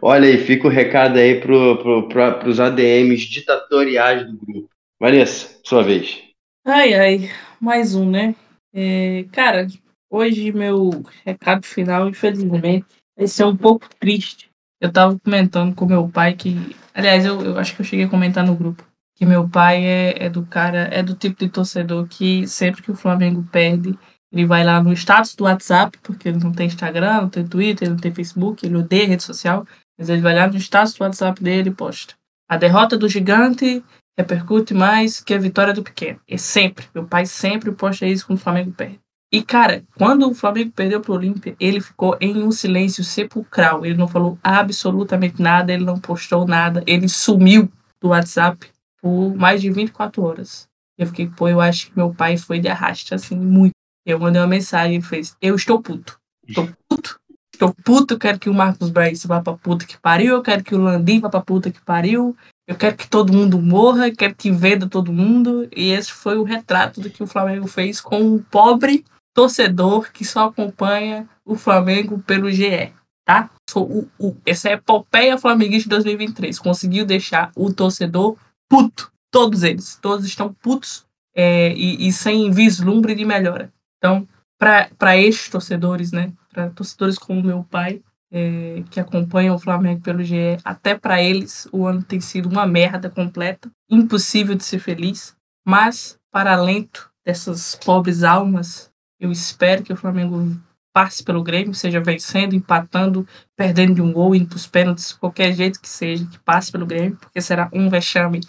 Olha 0.02 0.28
aí, 0.28 0.36
fica 0.36 0.66
o 0.66 0.70
recado 0.70 1.16
aí 1.16 1.40
pro, 1.40 1.78
pro, 1.78 2.08
pro, 2.08 2.38
pros 2.38 2.60
ADMs 2.60 3.30
ditatoriais 3.30 4.26
do 4.26 4.36
grupo. 4.36 4.68
Vanessa, 5.00 5.58
sua 5.64 5.82
vez. 5.82 6.22
Ai, 6.66 6.92
ai, 6.92 7.30
mais 7.58 7.94
um, 7.94 8.10
né? 8.10 8.34
É, 8.74 9.24
cara, 9.32 9.66
hoje 10.10 10.52
meu 10.52 11.04
recado 11.24 11.66
final, 11.66 12.08
infelizmente, 12.08 12.86
vai 13.16 13.26
ser 13.26 13.44
um 13.44 13.56
pouco 13.56 13.88
triste. 13.98 14.50
Eu 14.80 14.92
tava 14.92 15.18
comentando 15.18 15.74
com 15.74 15.86
meu 15.86 16.08
pai 16.08 16.34
que. 16.34 16.56
Aliás, 16.94 17.24
eu, 17.24 17.40
eu 17.40 17.58
acho 17.58 17.74
que 17.74 17.82
eu 17.82 17.86
cheguei 17.86 18.06
a 18.06 18.10
comentar 18.10 18.44
no 18.44 18.56
grupo. 18.56 18.84
Que 19.14 19.24
meu 19.24 19.48
pai 19.48 19.84
é, 19.84 20.24
é 20.24 20.30
do 20.30 20.44
cara, 20.44 20.88
é 20.90 21.02
do 21.02 21.14
tipo 21.14 21.38
de 21.38 21.48
torcedor 21.48 22.08
que 22.08 22.46
sempre 22.48 22.82
que 22.82 22.90
o 22.90 22.96
Flamengo 22.96 23.46
perde, 23.52 23.96
ele 24.32 24.46
vai 24.46 24.64
lá 24.64 24.82
no 24.82 24.92
status 24.94 25.34
do 25.34 25.44
WhatsApp, 25.44 25.98
porque 26.02 26.30
ele 26.30 26.38
não 26.38 26.52
tem 26.52 26.66
Instagram, 26.66 27.22
não 27.22 27.28
tem 27.28 27.46
Twitter, 27.46 27.90
não 27.90 27.98
tem 27.98 28.12
Facebook, 28.12 28.64
ele 28.64 28.76
odeia 28.76 29.06
rede 29.06 29.22
social, 29.22 29.66
mas 29.98 30.08
ele 30.08 30.22
vai 30.22 30.34
lá 30.34 30.46
no 30.46 30.56
status 30.56 30.94
do 30.94 31.04
WhatsApp 31.04 31.42
dele 31.42 31.68
e 31.68 31.74
posta. 31.74 32.14
A 32.48 32.56
derrota 32.56 32.96
do 32.96 33.08
gigante 33.08 33.84
repercute 34.18 34.74
mais 34.74 35.20
que 35.20 35.34
a 35.34 35.38
vitória 35.38 35.72
do 35.72 35.82
pequeno. 35.82 36.20
E 36.28 36.38
sempre, 36.38 36.86
meu 36.94 37.04
pai 37.04 37.26
sempre 37.26 37.72
posta 37.72 38.06
isso 38.06 38.26
quando 38.26 38.38
o 38.38 38.42
Flamengo 38.42 38.72
perde. 38.72 39.00
E, 39.32 39.42
cara, 39.42 39.82
quando 39.96 40.28
o 40.28 40.34
Flamengo 40.34 40.72
perdeu 40.72 41.00
pro 41.00 41.14
Olímpia, 41.14 41.56
ele 41.58 41.80
ficou 41.80 42.16
em 42.20 42.42
um 42.42 42.52
silêncio 42.52 43.02
sepulcral. 43.02 43.86
Ele 43.86 43.96
não 43.96 44.06
falou 44.06 44.38
absolutamente 44.42 45.40
nada, 45.40 45.72
ele 45.72 45.84
não 45.84 45.98
postou 45.98 46.46
nada, 46.46 46.84
ele 46.86 47.08
sumiu 47.08 47.72
do 47.98 48.08
WhatsApp 48.08 48.70
por 49.00 49.34
mais 49.34 49.62
de 49.62 49.70
24 49.70 50.22
horas. 50.22 50.68
Eu 50.98 51.06
fiquei, 51.06 51.28
pô, 51.28 51.48
eu 51.48 51.62
acho 51.62 51.86
que 51.86 51.96
meu 51.96 52.12
pai 52.12 52.36
foi 52.36 52.60
de 52.60 52.68
arrasto, 52.68 53.14
assim, 53.14 53.36
muito. 53.36 53.72
Eu 54.04 54.18
mandei 54.18 54.40
uma 54.40 54.46
mensagem 54.46 54.98
e 54.98 55.02
fez, 55.02 55.34
eu 55.40 55.54
estou 55.54 55.80
puto. 55.80 56.20
Estou 56.46 56.68
puto. 56.88 57.18
Estou 57.54 57.74
puto, 57.84 58.18
quero 58.18 58.38
que 58.38 58.50
o 58.50 58.54
Marcos 58.54 58.90
Braz 58.90 59.24
vá 59.24 59.40
pra 59.40 59.54
puta 59.54 59.86
que 59.86 59.98
pariu, 59.98 60.34
eu 60.34 60.42
quero 60.42 60.64
que 60.64 60.74
o 60.74 60.78
Landim 60.78 61.20
vá 61.20 61.30
pra 61.30 61.40
puta 61.40 61.70
que 61.70 61.80
pariu, 61.80 62.36
eu 62.66 62.76
quero 62.76 62.96
que 62.96 63.08
todo 63.08 63.32
mundo 63.32 63.60
morra, 63.60 64.10
quero 64.10 64.34
que 64.34 64.50
venda 64.50 64.88
todo 64.88 65.12
mundo. 65.12 65.68
E 65.74 65.90
esse 65.90 66.12
foi 66.12 66.38
o 66.38 66.44
retrato 66.44 67.00
do 67.00 67.10
que 67.10 67.22
o 67.22 67.26
Flamengo 67.26 67.66
fez 67.66 68.00
com 68.00 68.20
um 68.20 68.38
pobre 68.38 69.04
torcedor 69.34 70.12
que 70.12 70.24
só 70.24 70.46
acompanha 70.46 71.28
o 71.44 71.56
Flamengo 71.56 72.18
pelo 72.20 72.50
GE, 72.50 72.92
tá? 73.24 73.50
O, 73.74 74.06
o, 74.18 74.36
essa 74.46 74.68
é 74.68 74.72
a 74.72 74.76
epopeia 74.76 75.38
flamenguista 75.38 75.88
de 75.88 75.96
2023. 75.96 76.58
Conseguiu 76.58 77.04
deixar 77.04 77.50
o 77.56 77.72
torcedor 77.72 78.36
puto. 78.68 79.10
Todos 79.30 79.62
eles. 79.62 79.98
Todos 80.00 80.26
estão 80.26 80.52
putos 80.52 81.06
é, 81.34 81.72
e, 81.72 82.06
e, 82.06 82.12
sem 82.12 82.50
vislumbre 82.50 83.14
de 83.14 83.24
melhora. 83.24 83.72
Então, 83.96 84.28
para 84.58 85.16
estes 85.16 85.48
torcedores, 85.48 86.12
né? 86.12 86.32
Para 86.52 86.70
torcedores 86.70 87.18
como 87.18 87.42
meu 87.42 87.64
pai, 87.64 88.02
é, 88.32 88.82
que 88.90 88.98
acompanham 88.98 89.54
o 89.54 89.58
Flamengo 89.58 90.00
pelo 90.00 90.24
GE, 90.24 90.56
até 90.64 90.94
para 90.94 91.22
eles 91.22 91.68
o 91.70 91.86
ano 91.86 92.02
tem 92.02 92.18
sido 92.18 92.48
uma 92.48 92.66
merda 92.66 93.10
completa, 93.10 93.70
impossível 93.90 94.54
de 94.54 94.64
ser 94.64 94.78
feliz. 94.78 95.36
Mas, 95.64 96.18
para 96.32 96.54
alento 96.54 97.10
dessas 97.24 97.74
pobres 97.74 98.22
almas, 98.22 98.90
eu 99.20 99.30
espero 99.30 99.82
que 99.82 99.92
o 99.92 99.96
Flamengo 99.96 100.58
passe 100.94 101.22
pelo 101.22 101.42
Grêmio, 101.42 101.74
seja 101.74 102.00
vencendo, 102.00 102.54
empatando, 102.54 103.26
perdendo 103.56 103.94
de 103.94 104.02
um 104.02 104.12
gol, 104.12 104.34
indo 104.34 104.48
para 104.48 104.56
os 104.56 104.66
pênaltis, 104.66 105.12
qualquer 105.12 105.52
jeito 105.52 105.80
que 105.80 105.88
seja, 105.88 106.26
que 106.26 106.38
passe 106.40 106.72
pelo 106.72 106.86
Grêmio, 106.86 107.16
porque 107.16 107.40
será 107.40 107.68
um 107.72 107.88
vexame 107.88 108.40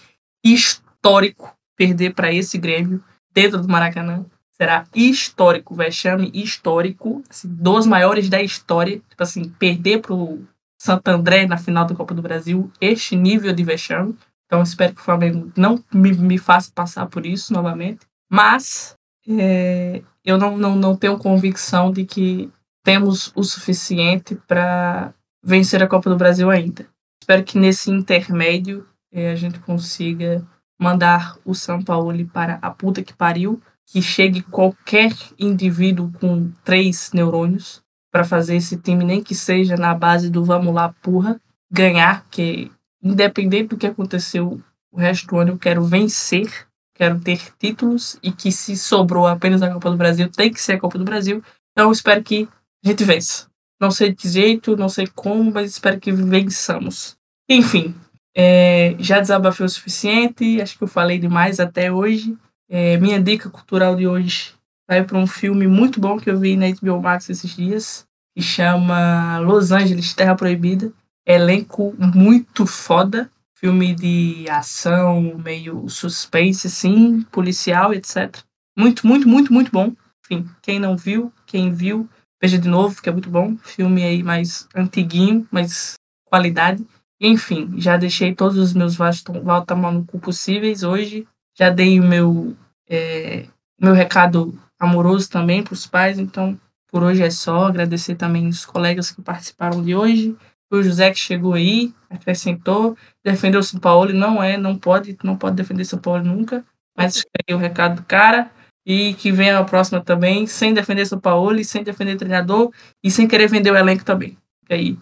histórico 0.44 1.56
perder 1.76 2.14
para 2.14 2.34
esse 2.34 2.58
Grêmio 2.58 3.04
dentro 3.34 3.62
do 3.62 3.68
Maracanã. 3.68 4.26
Será 4.56 4.86
histórico, 4.94 5.74
vexame 5.74 6.30
histórico, 6.34 7.24
assim, 7.30 7.48
dos 7.48 7.88
maiores 7.88 8.30
da 8.30 8.42
história. 8.42 9.02
Tipo 9.10 9.24
assim, 9.24 9.50
perder 9.50 10.00
para 10.00 10.14
o 10.14 10.46
Santo 10.80 11.08
André 11.08 11.48
na 11.48 11.58
final 11.58 11.86
da 11.86 11.96
Copa 11.96 12.14
do 12.14 12.22
Brasil, 12.22 12.72
este 12.80 13.16
nível 13.16 13.54
de 13.54 13.64
vexame. 13.64 14.16
Então 14.46 14.62
espero 14.62 14.94
que 14.94 15.02
o 15.02 15.04
Flamengo 15.04 15.52
não 15.58 15.84
me, 15.92 16.14
me 16.14 16.38
faça 16.38 16.72
passar 16.74 17.08
por 17.08 17.26
isso 17.26 17.52
novamente. 17.52 18.06
Mas 18.30 18.96
é, 19.28 20.04
eu 20.24 20.38
não, 20.38 20.58
não, 20.58 20.76
não 20.76 20.96
tenho 20.96 21.18
convicção 21.18 21.92
de 21.92 22.06
que 22.06 22.52
temos 22.84 23.32
o 23.36 23.44
suficiente 23.44 24.36
para 24.48 25.14
vencer 25.44 25.82
a 25.82 25.88
Copa 25.88 26.10
do 26.10 26.18
Brasil 26.18 26.50
ainda. 26.50 26.86
Espero 27.22 27.44
que 27.44 27.58
nesse 27.58 27.90
intermédio 27.90 28.88
é, 29.12 29.32
a 29.32 29.36
gente 29.36 29.60
consiga 29.60 30.46
mandar 30.80 31.38
o 31.46 31.56
São 31.56 31.82
Paulo 31.82 32.14
para 32.28 32.60
a 32.62 32.70
puta 32.70 33.02
que 33.02 33.14
pariu, 33.14 33.62
que 33.88 34.02
chegue 34.02 34.42
qualquer 34.42 35.14
indivíduo 35.38 36.12
com 36.20 36.52
três 36.64 37.12
neurônios 37.14 37.82
para 38.12 38.24
fazer 38.24 38.56
esse 38.56 38.78
time, 38.78 39.04
nem 39.04 39.24
que 39.24 39.36
seja 39.36 39.76
na 39.76 39.94
base 39.94 40.30
do 40.30 40.44
vamos 40.44 40.74
lá, 40.74 40.94
porra, 41.02 41.40
ganhar, 41.72 42.26
que 42.30 42.72
independente 43.02 43.70
do 43.70 43.78
que 43.78 43.88
aconteceu 43.88 44.62
o 44.92 45.00
resto 45.00 45.28
do 45.28 45.38
ano, 45.38 45.52
eu 45.52 45.58
quero 45.58 45.84
vencer 45.84 46.68
quero 46.94 47.20
ter 47.20 47.40
títulos 47.58 48.18
e 48.22 48.32
que 48.32 48.52
se 48.52 48.78
sobrou 48.78 49.28
apenas 49.28 49.62
a 49.62 49.72
Copa 49.72 49.90
do 49.90 49.98
Brasil, 49.98 50.30
tem 50.30 50.52
que 50.52 50.62
ser 50.62 50.74
a 50.74 50.80
Copa 50.80 50.98
do 50.98 51.04
Brasil. 51.04 51.44
Então 51.72 51.92
espero 51.92 52.24
que 52.24 52.48
a 52.84 52.90
gente 52.90 53.04
vença. 53.04 53.48
Não 53.82 53.92
sei 53.92 54.10
de 54.10 54.16
que 54.16 54.30
jeito, 54.30 54.78
não 54.78 54.88
sei 54.88 55.08
como, 55.08 55.52
mas 55.52 55.72
espero 55.72 56.00
que 56.00 56.12
vençamos. 56.12 57.16
Enfim, 57.50 57.96
é, 58.36 58.96
já 59.00 59.20
desabafei 59.20 59.66
o 59.66 59.70
suficiente, 59.70 60.62
acho 60.62 60.78
que 60.78 60.84
eu 60.84 60.88
falei 60.88 61.20
demais 61.20 61.60
até 61.60 61.92
hoje. 61.92 62.38
É, 62.76 62.98
minha 62.98 63.22
dica 63.22 63.52
cultural 63.52 63.96
de 63.96 64.08
hoje 64.08 64.56
vai 64.90 65.04
para 65.04 65.20
um 65.20 65.28
filme 65.28 65.68
muito 65.68 66.00
bom 66.00 66.18
que 66.18 66.28
eu 66.28 66.40
vi 66.40 66.58
na 66.58 66.66
HBO 66.72 67.00
Max 67.00 67.30
esses 67.30 67.56
dias, 67.56 68.04
que 68.36 68.42
chama 68.42 69.38
Los 69.38 69.72
Angeles 69.72 70.16
Terra 70.16 70.36
Proibida. 70.36 70.92
Elenco 71.24 71.96
muito 72.00 72.66
foda 72.66 73.30
filme 73.64 73.94
de 73.94 74.50
ação, 74.50 75.38
meio 75.38 75.88
suspense, 75.88 76.66
assim, 76.66 77.22
policial, 77.32 77.94
etc. 77.94 78.40
Muito, 78.76 79.06
muito, 79.06 79.30
muito, 79.30 79.54
muito 79.54 79.72
bom. 79.72 79.94
Enfim, 80.26 80.50
quem 80.64 80.80
não 80.80 80.98
viu, 80.98 81.32
quem 81.46 81.72
viu, 81.72 82.10
veja 82.42 82.58
de 82.58 82.68
novo, 82.68 83.00
que 83.00 83.08
é 83.08 83.12
muito 83.12 83.30
bom. 83.30 83.56
Filme 83.58 84.04
aí 84.04 84.24
mais 84.24 84.68
antiguinho, 84.76 85.48
mais 85.52 85.94
qualidade. 86.26 86.84
Enfim, 87.22 87.80
já 87.80 87.98
deixei 87.98 88.34
todos 88.34 88.58
os 88.58 88.74
meus 88.74 88.96
volta 88.96 89.76
mal 89.76 89.92
no 89.92 90.04
cu 90.04 90.18
possíveis 90.18 90.82
hoje. 90.82 91.28
Já 91.56 91.70
dei 91.70 92.00
o 92.00 92.04
meu, 92.04 92.58
é, 92.90 93.46
meu 93.80 93.94
recado 93.94 94.58
amoroso 94.80 95.30
também 95.30 95.64
para 95.64 95.74
os 95.74 95.88
pais. 95.88 96.20
Então, 96.20 96.60
por 96.88 97.04
hoje 97.04 97.24
é 97.24 97.30
só. 97.30 97.68
Agradecer 97.68 98.16
também 98.16 98.48
os 98.48 98.66
colegas 98.66 99.12
que 99.12 99.22
participaram 99.22 99.84
de 99.84 99.96
hoje 99.96 100.36
o 100.78 100.84
José 100.84 101.12
que 101.12 101.20
chegou 101.20 101.54
aí, 101.54 101.94
acrescentou, 102.10 102.98
defendeu 103.24 103.60
o 103.60 103.64
São 103.64 103.80
Paulo, 103.80 104.12
não 104.12 104.42
é, 104.42 104.58
não 104.58 104.78
pode, 104.78 105.18
não 105.24 105.38
pode 105.38 105.56
defender 105.56 105.86
São 105.86 106.00
Paulo 106.00 106.24
nunca, 106.24 106.66
mas 106.98 107.16
escreveu 107.16 107.58
o 107.58 107.60
recado 107.60 108.02
do 108.02 108.06
cara 108.06 108.52
e 108.86 109.14
que 109.14 109.32
venha 109.32 109.60
a 109.60 109.64
próxima 109.64 110.04
também, 110.04 110.48
sem 110.48 110.74
defender 110.74 111.06
São 111.06 111.20
Paulo 111.20 111.60
e 111.60 111.66
sem 111.66 111.84
defender 111.84 112.18
treinador 112.18 112.72
e 113.04 113.12
sem 113.12 113.28
querer 113.28 113.48
vender 113.48 113.72
o 113.72 113.78
elenco 113.78 114.04
também. 114.04 114.38
Aí. 114.70 114.98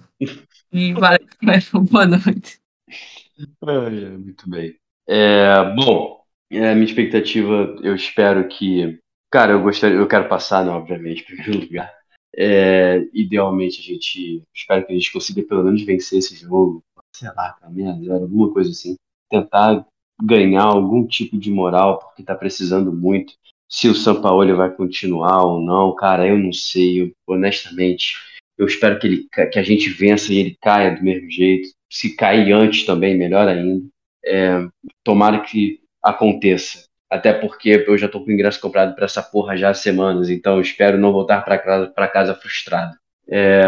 E 0.72 0.94
valeu, 0.94 1.20
boa 1.90 2.06
noite. 2.06 2.60
muito 4.18 4.50
bem. 4.50 4.76
É, 5.08 5.74
bom, 5.76 6.21
é, 6.52 6.74
minha 6.74 6.86
expectativa, 6.86 7.76
eu 7.82 7.96
espero 7.96 8.48
que. 8.48 9.00
Cara, 9.32 9.54
eu 9.54 9.62
gostaria, 9.64 9.98
eu 9.98 10.08
quero 10.08 10.28
passar, 10.28 10.66
né, 10.66 10.72
obviamente, 10.72 11.22
em 11.24 11.26
primeiro 11.26 11.60
lugar. 11.60 11.94
É, 12.36 13.06
idealmente 13.14 13.82
a 13.82 13.84
gente 13.84 14.42
espero 14.56 14.86
que 14.86 14.94
a 14.94 14.96
gente 14.96 15.12
consiga 15.12 15.42
pelo 15.44 15.64
menos 15.64 15.84
vencer 15.84 16.20
esse 16.20 16.36
jogo, 16.36 16.82
sei 17.14 17.30
lá, 17.36 17.58
merda, 17.70 18.14
alguma 18.14 18.52
coisa 18.52 18.72
assim. 18.72 18.96
Tentar 19.30 19.86
ganhar 20.22 20.64
algum 20.64 21.06
tipo 21.06 21.38
de 21.38 21.50
moral, 21.50 22.00
porque 22.00 22.24
tá 22.24 22.36
precisando 22.36 22.92
muito. 22.92 23.34
Se 23.70 23.88
o 23.88 23.96
São 23.96 24.22
Paulo 24.22 24.56
vai 24.56 24.74
continuar 24.74 25.44
ou 25.46 25.62
não, 25.62 25.96
cara, 25.96 26.28
eu 26.28 26.38
não 26.38 26.52
sei. 26.52 27.02
Eu, 27.02 27.12
honestamente, 27.28 28.16
eu 28.58 28.66
espero 28.66 29.00
que, 29.00 29.08
ele, 29.08 29.28
que 29.52 29.60
a 29.60 29.64
gente 29.64 29.90
vença 29.90 30.34
e 30.34 30.38
ele 30.38 30.58
caia 30.62 30.96
do 30.96 31.04
mesmo 31.04 31.30
jeito. 31.30 31.70
Se 31.90 32.16
cair 32.16 32.52
antes 32.54 32.86
também, 32.86 33.18
melhor 33.18 33.48
ainda. 33.48 33.86
É, 34.24 34.68
tomara 35.04 35.40
que 35.42 35.81
aconteça. 36.04 36.86
Até 37.10 37.34
porque 37.34 37.84
eu 37.86 37.98
já 37.98 38.08
tô 38.08 38.24
com 38.24 38.30
o 38.30 38.34
ingresso 38.34 38.62
comprado 38.62 38.96
para 38.96 39.06
essa 39.06 39.22
porra 39.22 39.58
já 39.58 39.70
há 39.70 39.74
semanas, 39.74 40.30
então 40.30 40.62
espero 40.62 40.98
não 40.98 41.12
voltar 41.12 41.44
para 41.44 41.58
casa, 41.58 41.92
casa 42.08 42.34
frustrado. 42.34 42.96
É, 43.28 43.62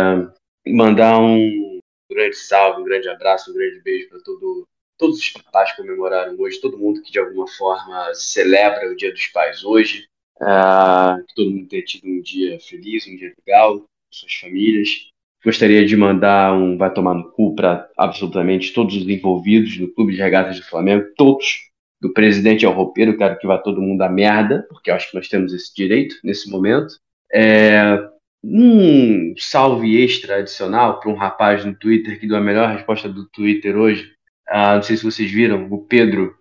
mandar 0.66 1.20
um 1.20 1.80
grande 2.10 2.38
salve, 2.38 2.82
um 2.82 2.86
grande 2.86 3.10
abraço, 3.10 3.52
um 3.52 3.54
grande 3.54 3.82
beijo 3.82 4.08
para 4.08 4.20
todo, 4.22 4.66
todos 4.98 5.20
os 5.20 5.30
papais 5.30 5.72
que 5.72 5.82
comemoraram 5.82 6.36
hoje, 6.40 6.62
todo 6.62 6.78
mundo 6.78 7.02
que 7.02 7.12
de 7.12 7.20
alguma 7.20 7.48
forma 7.48 8.14
celebra 8.14 8.90
o 8.90 8.96
Dia 8.96 9.12
dos 9.12 9.28
Pais 9.28 9.64
hoje. 9.66 10.06
É, 10.42 11.22
que 11.28 11.36
todo 11.36 11.52
mundo 11.52 11.68
tenha 11.68 11.84
tido 11.84 12.08
um 12.08 12.22
dia 12.22 12.58
feliz, 12.62 13.06
um 13.08 13.16
dia 13.16 13.34
legal, 13.46 13.84
suas 14.10 14.34
famílias. 14.36 15.10
Gostaria 15.44 15.86
de 15.86 15.98
mandar 15.98 16.54
um 16.54 16.78
vai 16.78 16.94
tomar 16.94 17.14
no 17.14 17.30
cu 17.32 17.54
para 17.54 17.90
absolutamente 17.98 18.72
todos 18.72 18.96
os 18.96 19.08
envolvidos 19.08 19.78
no 19.78 19.94
Clube 19.94 20.14
de 20.14 20.22
Regatas 20.22 20.58
do 20.58 20.66
Flamengo, 20.66 21.10
todos 21.18 21.73
do 22.04 22.12
presidente 22.12 22.66
ao 22.66 22.74
roupeiro, 22.74 23.18
quero 23.18 23.40
que 23.40 23.48
vá 23.48 23.58
todo 23.58 23.82
mundo 23.82 24.02
à 24.02 24.10
merda, 24.10 24.68
porque 24.68 24.92
eu 24.92 24.96
acho 24.96 25.10
que 25.10 25.16
nós 25.16 25.30
temos 25.30 25.54
esse 25.54 25.74
direito 25.74 26.18
nesse 26.22 26.52
momento. 26.52 26.96
É, 27.34 27.98
um 28.44 29.34
salve 29.38 30.04
extra 30.04 30.40
adicional 30.40 31.00
para 31.00 31.10
um 31.10 31.16
rapaz 31.16 31.64
no 31.64 31.74
Twitter 31.74 32.20
que 32.20 32.28
deu 32.28 32.36
a 32.36 32.42
melhor 32.42 32.76
resposta 32.76 33.08
do 33.08 33.26
Twitter 33.30 33.78
hoje. 33.78 34.12
Ah, 34.50 34.76
não 34.76 34.84
sei 34.84 34.98
se 34.98 35.06
vocês 35.06 35.32
viram, 35.32 35.66
o 35.72 35.78
Pedro 35.78 36.36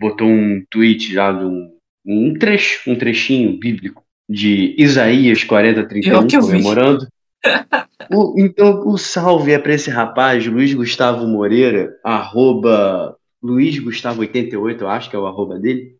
botou 0.00 0.26
um 0.26 0.64
tweet 0.70 1.12
já 1.12 1.32
de 1.32 1.44
um, 1.44 1.70
um 2.06 2.32
trecho, 2.32 2.90
um 2.90 2.96
trechinho 2.96 3.58
bíblico 3.58 4.02
de 4.26 4.74
Isaías 4.78 5.44
40, 5.44 5.86
31, 5.86 6.28
comemorando. 6.28 7.06
o, 8.10 8.34
então, 8.38 8.88
o 8.88 8.96
salve 8.96 9.52
é 9.52 9.58
para 9.58 9.74
esse 9.74 9.90
rapaz, 9.90 10.46
Luiz 10.46 10.72
Gustavo 10.72 11.26
Moreira, 11.26 11.94
arroba 12.02 13.17
Luiz 13.42 13.78
Gustavo 13.78 14.20
88, 14.20 14.82
eu 14.82 14.88
acho 14.88 15.10
que 15.10 15.16
é 15.16 15.18
o 15.18 15.26
arroba 15.26 15.58
dele. 15.58 15.96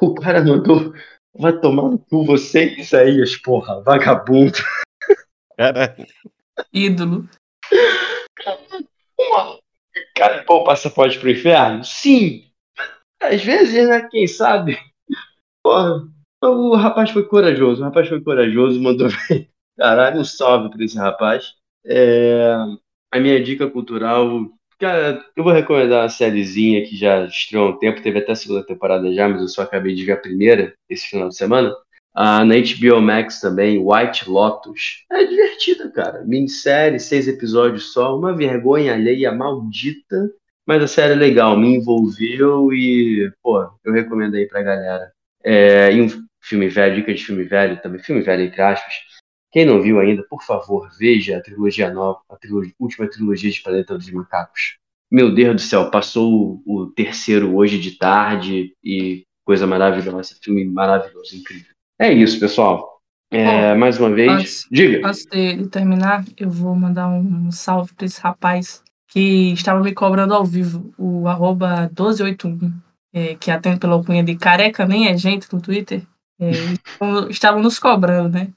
O 0.00 0.14
cara 0.14 0.44
mandou. 0.44 0.92
Vai 1.36 1.58
tomar 1.58 1.90
no 1.90 1.98
cu 1.98 2.24
você 2.24 2.74
Isaías, 2.78 3.36
porra, 3.36 3.82
vagabundo. 3.82 4.58
Caralho. 5.56 6.06
Ídolo. 6.72 7.28
Uma... 9.18 9.58
Cara, 10.14 10.44
pô, 10.44 10.64
passaporte 10.64 11.18
pro 11.18 11.30
inferno? 11.30 11.84
Sim. 11.84 12.44
Às 13.20 13.42
vezes, 13.42 13.88
né? 13.88 14.08
Quem 14.08 14.26
sabe? 14.26 14.78
Porra, 15.62 16.06
O 16.42 16.76
rapaz 16.76 17.10
foi 17.10 17.26
corajoso, 17.26 17.80
o 17.80 17.84
rapaz 17.84 18.08
foi 18.08 18.20
corajoso, 18.22 18.80
mandou 18.80 19.08
bem. 19.28 19.48
Caralho, 19.76 20.20
um 20.20 20.24
salve 20.24 20.70
pra 20.70 20.84
esse 20.84 20.96
rapaz. 20.96 21.54
É, 21.84 22.54
a 23.12 23.18
minha 23.20 23.42
dica 23.42 23.68
cultural, 23.68 24.48
cara, 24.84 25.24
eu 25.34 25.42
vou 25.42 25.52
recomendar 25.52 26.02
uma 26.02 26.08
sériezinha 26.10 26.84
que 26.84 26.94
já 26.94 27.24
estreou 27.24 27.68
há 27.68 27.70
um 27.70 27.78
tempo, 27.78 28.02
teve 28.02 28.18
até 28.18 28.32
a 28.32 28.36
segunda 28.36 28.66
temporada 28.66 29.10
já, 29.14 29.26
mas 29.26 29.40
eu 29.40 29.48
só 29.48 29.62
acabei 29.62 29.94
de 29.94 30.04
ver 30.04 30.12
a 30.12 30.18
primeira 30.18 30.74
esse 30.90 31.06
final 31.08 31.30
de 31.30 31.36
semana. 31.36 31.74
Ah, 32.14 32.44
na 32.44 32.54
HBO 32.56 33.00
Max 33.00 33.40
também, 33.40 33.82
White 33.82 34.28
Lotus. 34.28 35.04
É 35.10 35.24
divertida, 35.24 35.90
cara. 35.90 36.22
Minissérie, 36.24 37.00
seis 37.00 37.26
episódios 37.26 37.92
só, 37.92 38.16
uma 38.16 38.36
vergonha 38.36 38.92
alheia 38.92 39.32
maldita, 39.32 40.30
mas 40.66 40.82
a 40.82 40.86
série 40.86 41.14
é 41.14 41.16
legal, 41.16 41.58
me 41.58 41.74
envolveu 41.76 42.72
e, 42.72 43.32
pô, 43.42 43.66
eu 43.82 43.92
recomendo 43.92 44.34
aí 44.36 44.46
pra 44.46 44.62
galera. 44.62 45.10
É, 45.42 45.92
e 45.92 46.02
um 46.02 46.08
filme 46.42 46.68
velho, 46.68 46.96
dica 46.96 47.12
de 47.12 47.24
filme 47.24 47.44
velho 47.44 47.80
também, 47.80 48.00
filme 48.00 48.20
velho 48.20 48.42
entre 48.44 48.60
aspas. 48.60 48.94
Quem 49.54 49.64
não 49.64 49.80
viu 49.80 50.00
ainda, 50.00 50.24
por 50.28 50.42
favor, 50.42 50.90
veja 50.98 51.38
a 51.38 51.40
trilogia 51.40 51.88
nova, 51.88 52.18
a 52.28 52.34
trilogia, 52.34 52.72
última 52.76 53.08
trilogia 53.08 53.52
de 53.52 53.62
Planeta 53.62 53.96
dos 53.96 54.10
Macacos. 54.10 54.78
Meu 55.08 55.32
Deus 55.32 55.54
do 55.54 55.60
céu, 55.60 55.92
passou 55.92 56.60
o, 56.66 56.80
o 56.82 56.86
terceiro 56.88 57.54
hoje 57.54 57.78
de 57.78 57.92
tarde 57.92 58.74
e 58.82 59.22
coisa 59.46 59.64
maravilhosa, 59.64 60.34
filme 60.42 60.64
maravilhoso, 60.64 61.36
incrível. 61.36 61.70
É 62.00 62.12
isso, 62.12 62.40
pessoal. 62.40 62.98
É, 63.30 63.76
mais 63.76 64.00
uma 64.00 64.10
vez, 64.10 64.28
antes- 64.32 64.66
diga. 64.72 65.06
Antes 65.06 65.24
de, 65.26 65.68
terminar, 65.68 66.24
eu 66.36 66.50
vou 66.50 66.74
mandar 66.74 67.08
um 67.08 67.48
salve 67.52 67.94
para 67.94 68.06
esse 68.06 68.20
rapaz 68.20 68.82
que 69.08 69.52
estava 69.52 69.80
me 69.80 69.92
cobrando 69.94 70.34
ao 70.34 70.44
vivo, 70.44 70.92
o 70.98 71.28
arroba 71.28 71.82
1281, 71.96 72.72
é, 73.14 73.36
que 73.36 73.52
atende 73.52 73.78
pela 73.78 73.92
alcunha 73.94 74.24
de 74.24 74.34
careca 74.34 74.84
nem 74.84 75.06
é 75.06 75.16
gente 75.16 75.46
no 75.52 75.60
Twitter. 75.60 76.02
É, 76.40 76.50
estavam- 76.90 77.30
estavam 77.30 77.62
nos 77.62 77.78
cobrando, 77.78 78.30
né? 78.30 78.48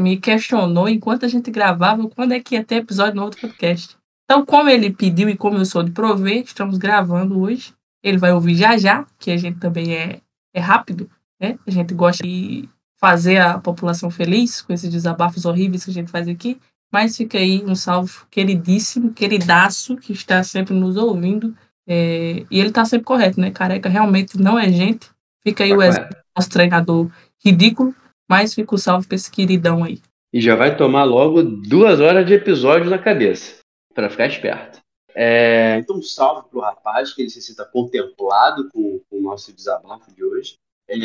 Me 0.00 0.16
questionou 0.16 0.88
enquanto 0.88 1.24
a 1.24 1.28
gente 1.28 1.50
gravava 1.50 2.08
quando 2.08 2.32
é 2.32 2.40
que 2.40 2.56
ia 2.56 2.64
ter 2.64 2.76
episódio 2.76 3.14
no 3.14 3.22
outro 3.22 3.40
podcast. 3.40 3.96
Então, 4.24 4.44
como 4.44 4.68
ele 4.68 4.90
pediu 4.90 5.28
e 5.28 5.36
como 5.36 5.58
eu 5.58 5.64
sou 5.64 5.82
de 5.82 5.92
prover, 5.92 6.42
estamos 6.44 6.78
gravando 6.78 7.40
hoje. 7.40 7.72
Ele 8.02 8.18
vai 8.18 8.32
ouvir 8.32 8.54
já 8.54 8.76
já, 8.76 9.06
que 9.18 9.30
a 9.30 9.36
gente 9.36 9.58
também 9.58 9.94
é, 9.94 10.20
é 10.54 10.60
rápido, 10.60 11.08
né? 11.40 11.58
A 11.66 11.70
gente 11.70 11.94
gosta 11.94 12.24
de 12.24 12.68
fazer 12.98 13.38
a 13.38 13.58
população 13.58 14.10
feliz 14.10 14.60
com 14.62 14.72
esses 14.72 14.90
desabafos 14.90 15.44
horríveis 15.44 15.84
que 15.84 15.90
a 15.90 15.94
gente 15.94 16.10
faz 16.10 16.26
aqui. 16.28 16.60
Mas 16.92 17.16
fica 17.16 17.38
aí 17.38 17.64
um 17.64 17.74
salve 17.74 18.12
queridíssimo, 18.30 19.12
queridaço, 19.12 19.96
que 19.96 20.12
está 20.12 20.42
sempre 20.42 20.74
nos 20.74 20.96
ouvindo. 20.96 21.54
É, 21.86 22.44
e 22.50 22.58
ele 22.58 22.68
está 22.70 22.84
sempre 22.84 23.04
correto, 23.04 23.40
né? 23.40 23.50
Careca 23.50 23.88
realmente 23.88 24.40
não 24.40 24.58
é 24.58 24.70
gente. 24.70 25.08
Fica 25.42 25.64
aí 25.64 25.70
Tá 25.70 25.76
o 25.76 25.82
exemplo 25.82 26.20
nosso 26.36 26.50
treinador 26.50 27.10
ridículo, 27.44 27.94
mas 28.30 28.54
fica 28.54 28.76
o 28.76 28.78
salve 28.78 29.08
para 29.08 29.16
esse 29.16 29.28
queridão 29.28 29.82
aí. 29.82 30.00
E 30.32 30.40
já 30.40 30.54
vai 30.54 30.76
tomar 30.76 31.02
logo 31.02 31.42
duas 31.42 31.98
horas 31.98 32.24
de 32.24 32.34
episódio 32.34 32.88
na 32.88 32.96
cabeça, 32.96 33.58
para 33.92 34.08
ficar 34.08 34.28
esperto. 34.28 34.78
É, 35.12 35.76
então, 35.78 35.96
um 35.96 36.02
salve 36.02 36.48
pro 36.48 36.60
rapaz, 36.60 37.12
que 37.12 37.22
ele 37.22 37.30
se 37.30 37.42
sinta 37.42 37.64
contemplado 37.64 38.68
com, 38.72 39.00
com 39.10 39.18
o 39.18 39.22
nosso 39.22 39.52
desabafo 39.52 40.14
de 40.14 40.22
hoje. 40.22 40.54
É, 40.88 40.96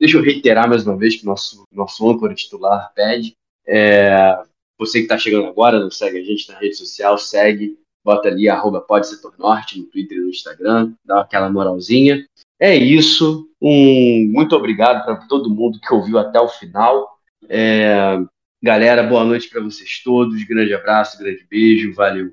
deixa 0.00 0.16
eu 0.16 0.22
reiterar 0.22 0.68
mais 0.68 0.84
uma 0.84 0.96
vez 0.96 1.14
que 1.14 1.24
nosso, 1.24 1.62
nosso 1.70 2.10
âncora 2.10 2.34
titular 2.34 2.92
pede. 2.92 3.34
É, 3.64 4.42
você 4.76 4.98
que 4.98 5.04
está 5.04 5.16
chegando 5.16 5.46
agora, 5.46 5.78
não 5.78 5.92
segue 5.92 6.18
a 6.18 6.24
gente 6.24 6.50
na 6.50 6.58
rede 6.58 6.74
social, 6.74 7.16
segue, 7.18 7.78
bota 8.04 8.26
ali, 8.26 8.48
arroba 8.48 8.80
pode 8.80 9.06
setor 9.06 9.38
norte, 9.38 9.78
no 9.78 9.86
Twitter 9.86 10.18
e 10.18 10.22
no 10.22 10.30
Instagram, 10.30 10.92
dá 11.04 11.20
aquela 11.20 11.48
moralzinha. 11.48 12.26
É 12.58 12.74
isso. 12.74 13.48
Um 13.60 14.30
muito 14.32 14.54
obrigado 14.56 15.04
para 15.04 15.16
todo 15.26 15.50
mundo 15.50 15.80
que 15.80 15.92
ouviu 15.92 16.18
até 16.18 16.40
o 16.40 16.48
final. 16.48 17.18
É, 17.48 18.18
galera, 18.62 19.02
boa 19.02 19.24
noite 19.24 19.48
para 19.48 19.62
vocês 19.62 20.02
todos. 20.02 20.42
Grande 20.44 20.74
abraço, 20.74 21.18
grande 21.18 21.46
beijo. 21.48 21.94
Valeu. 21.94 22.32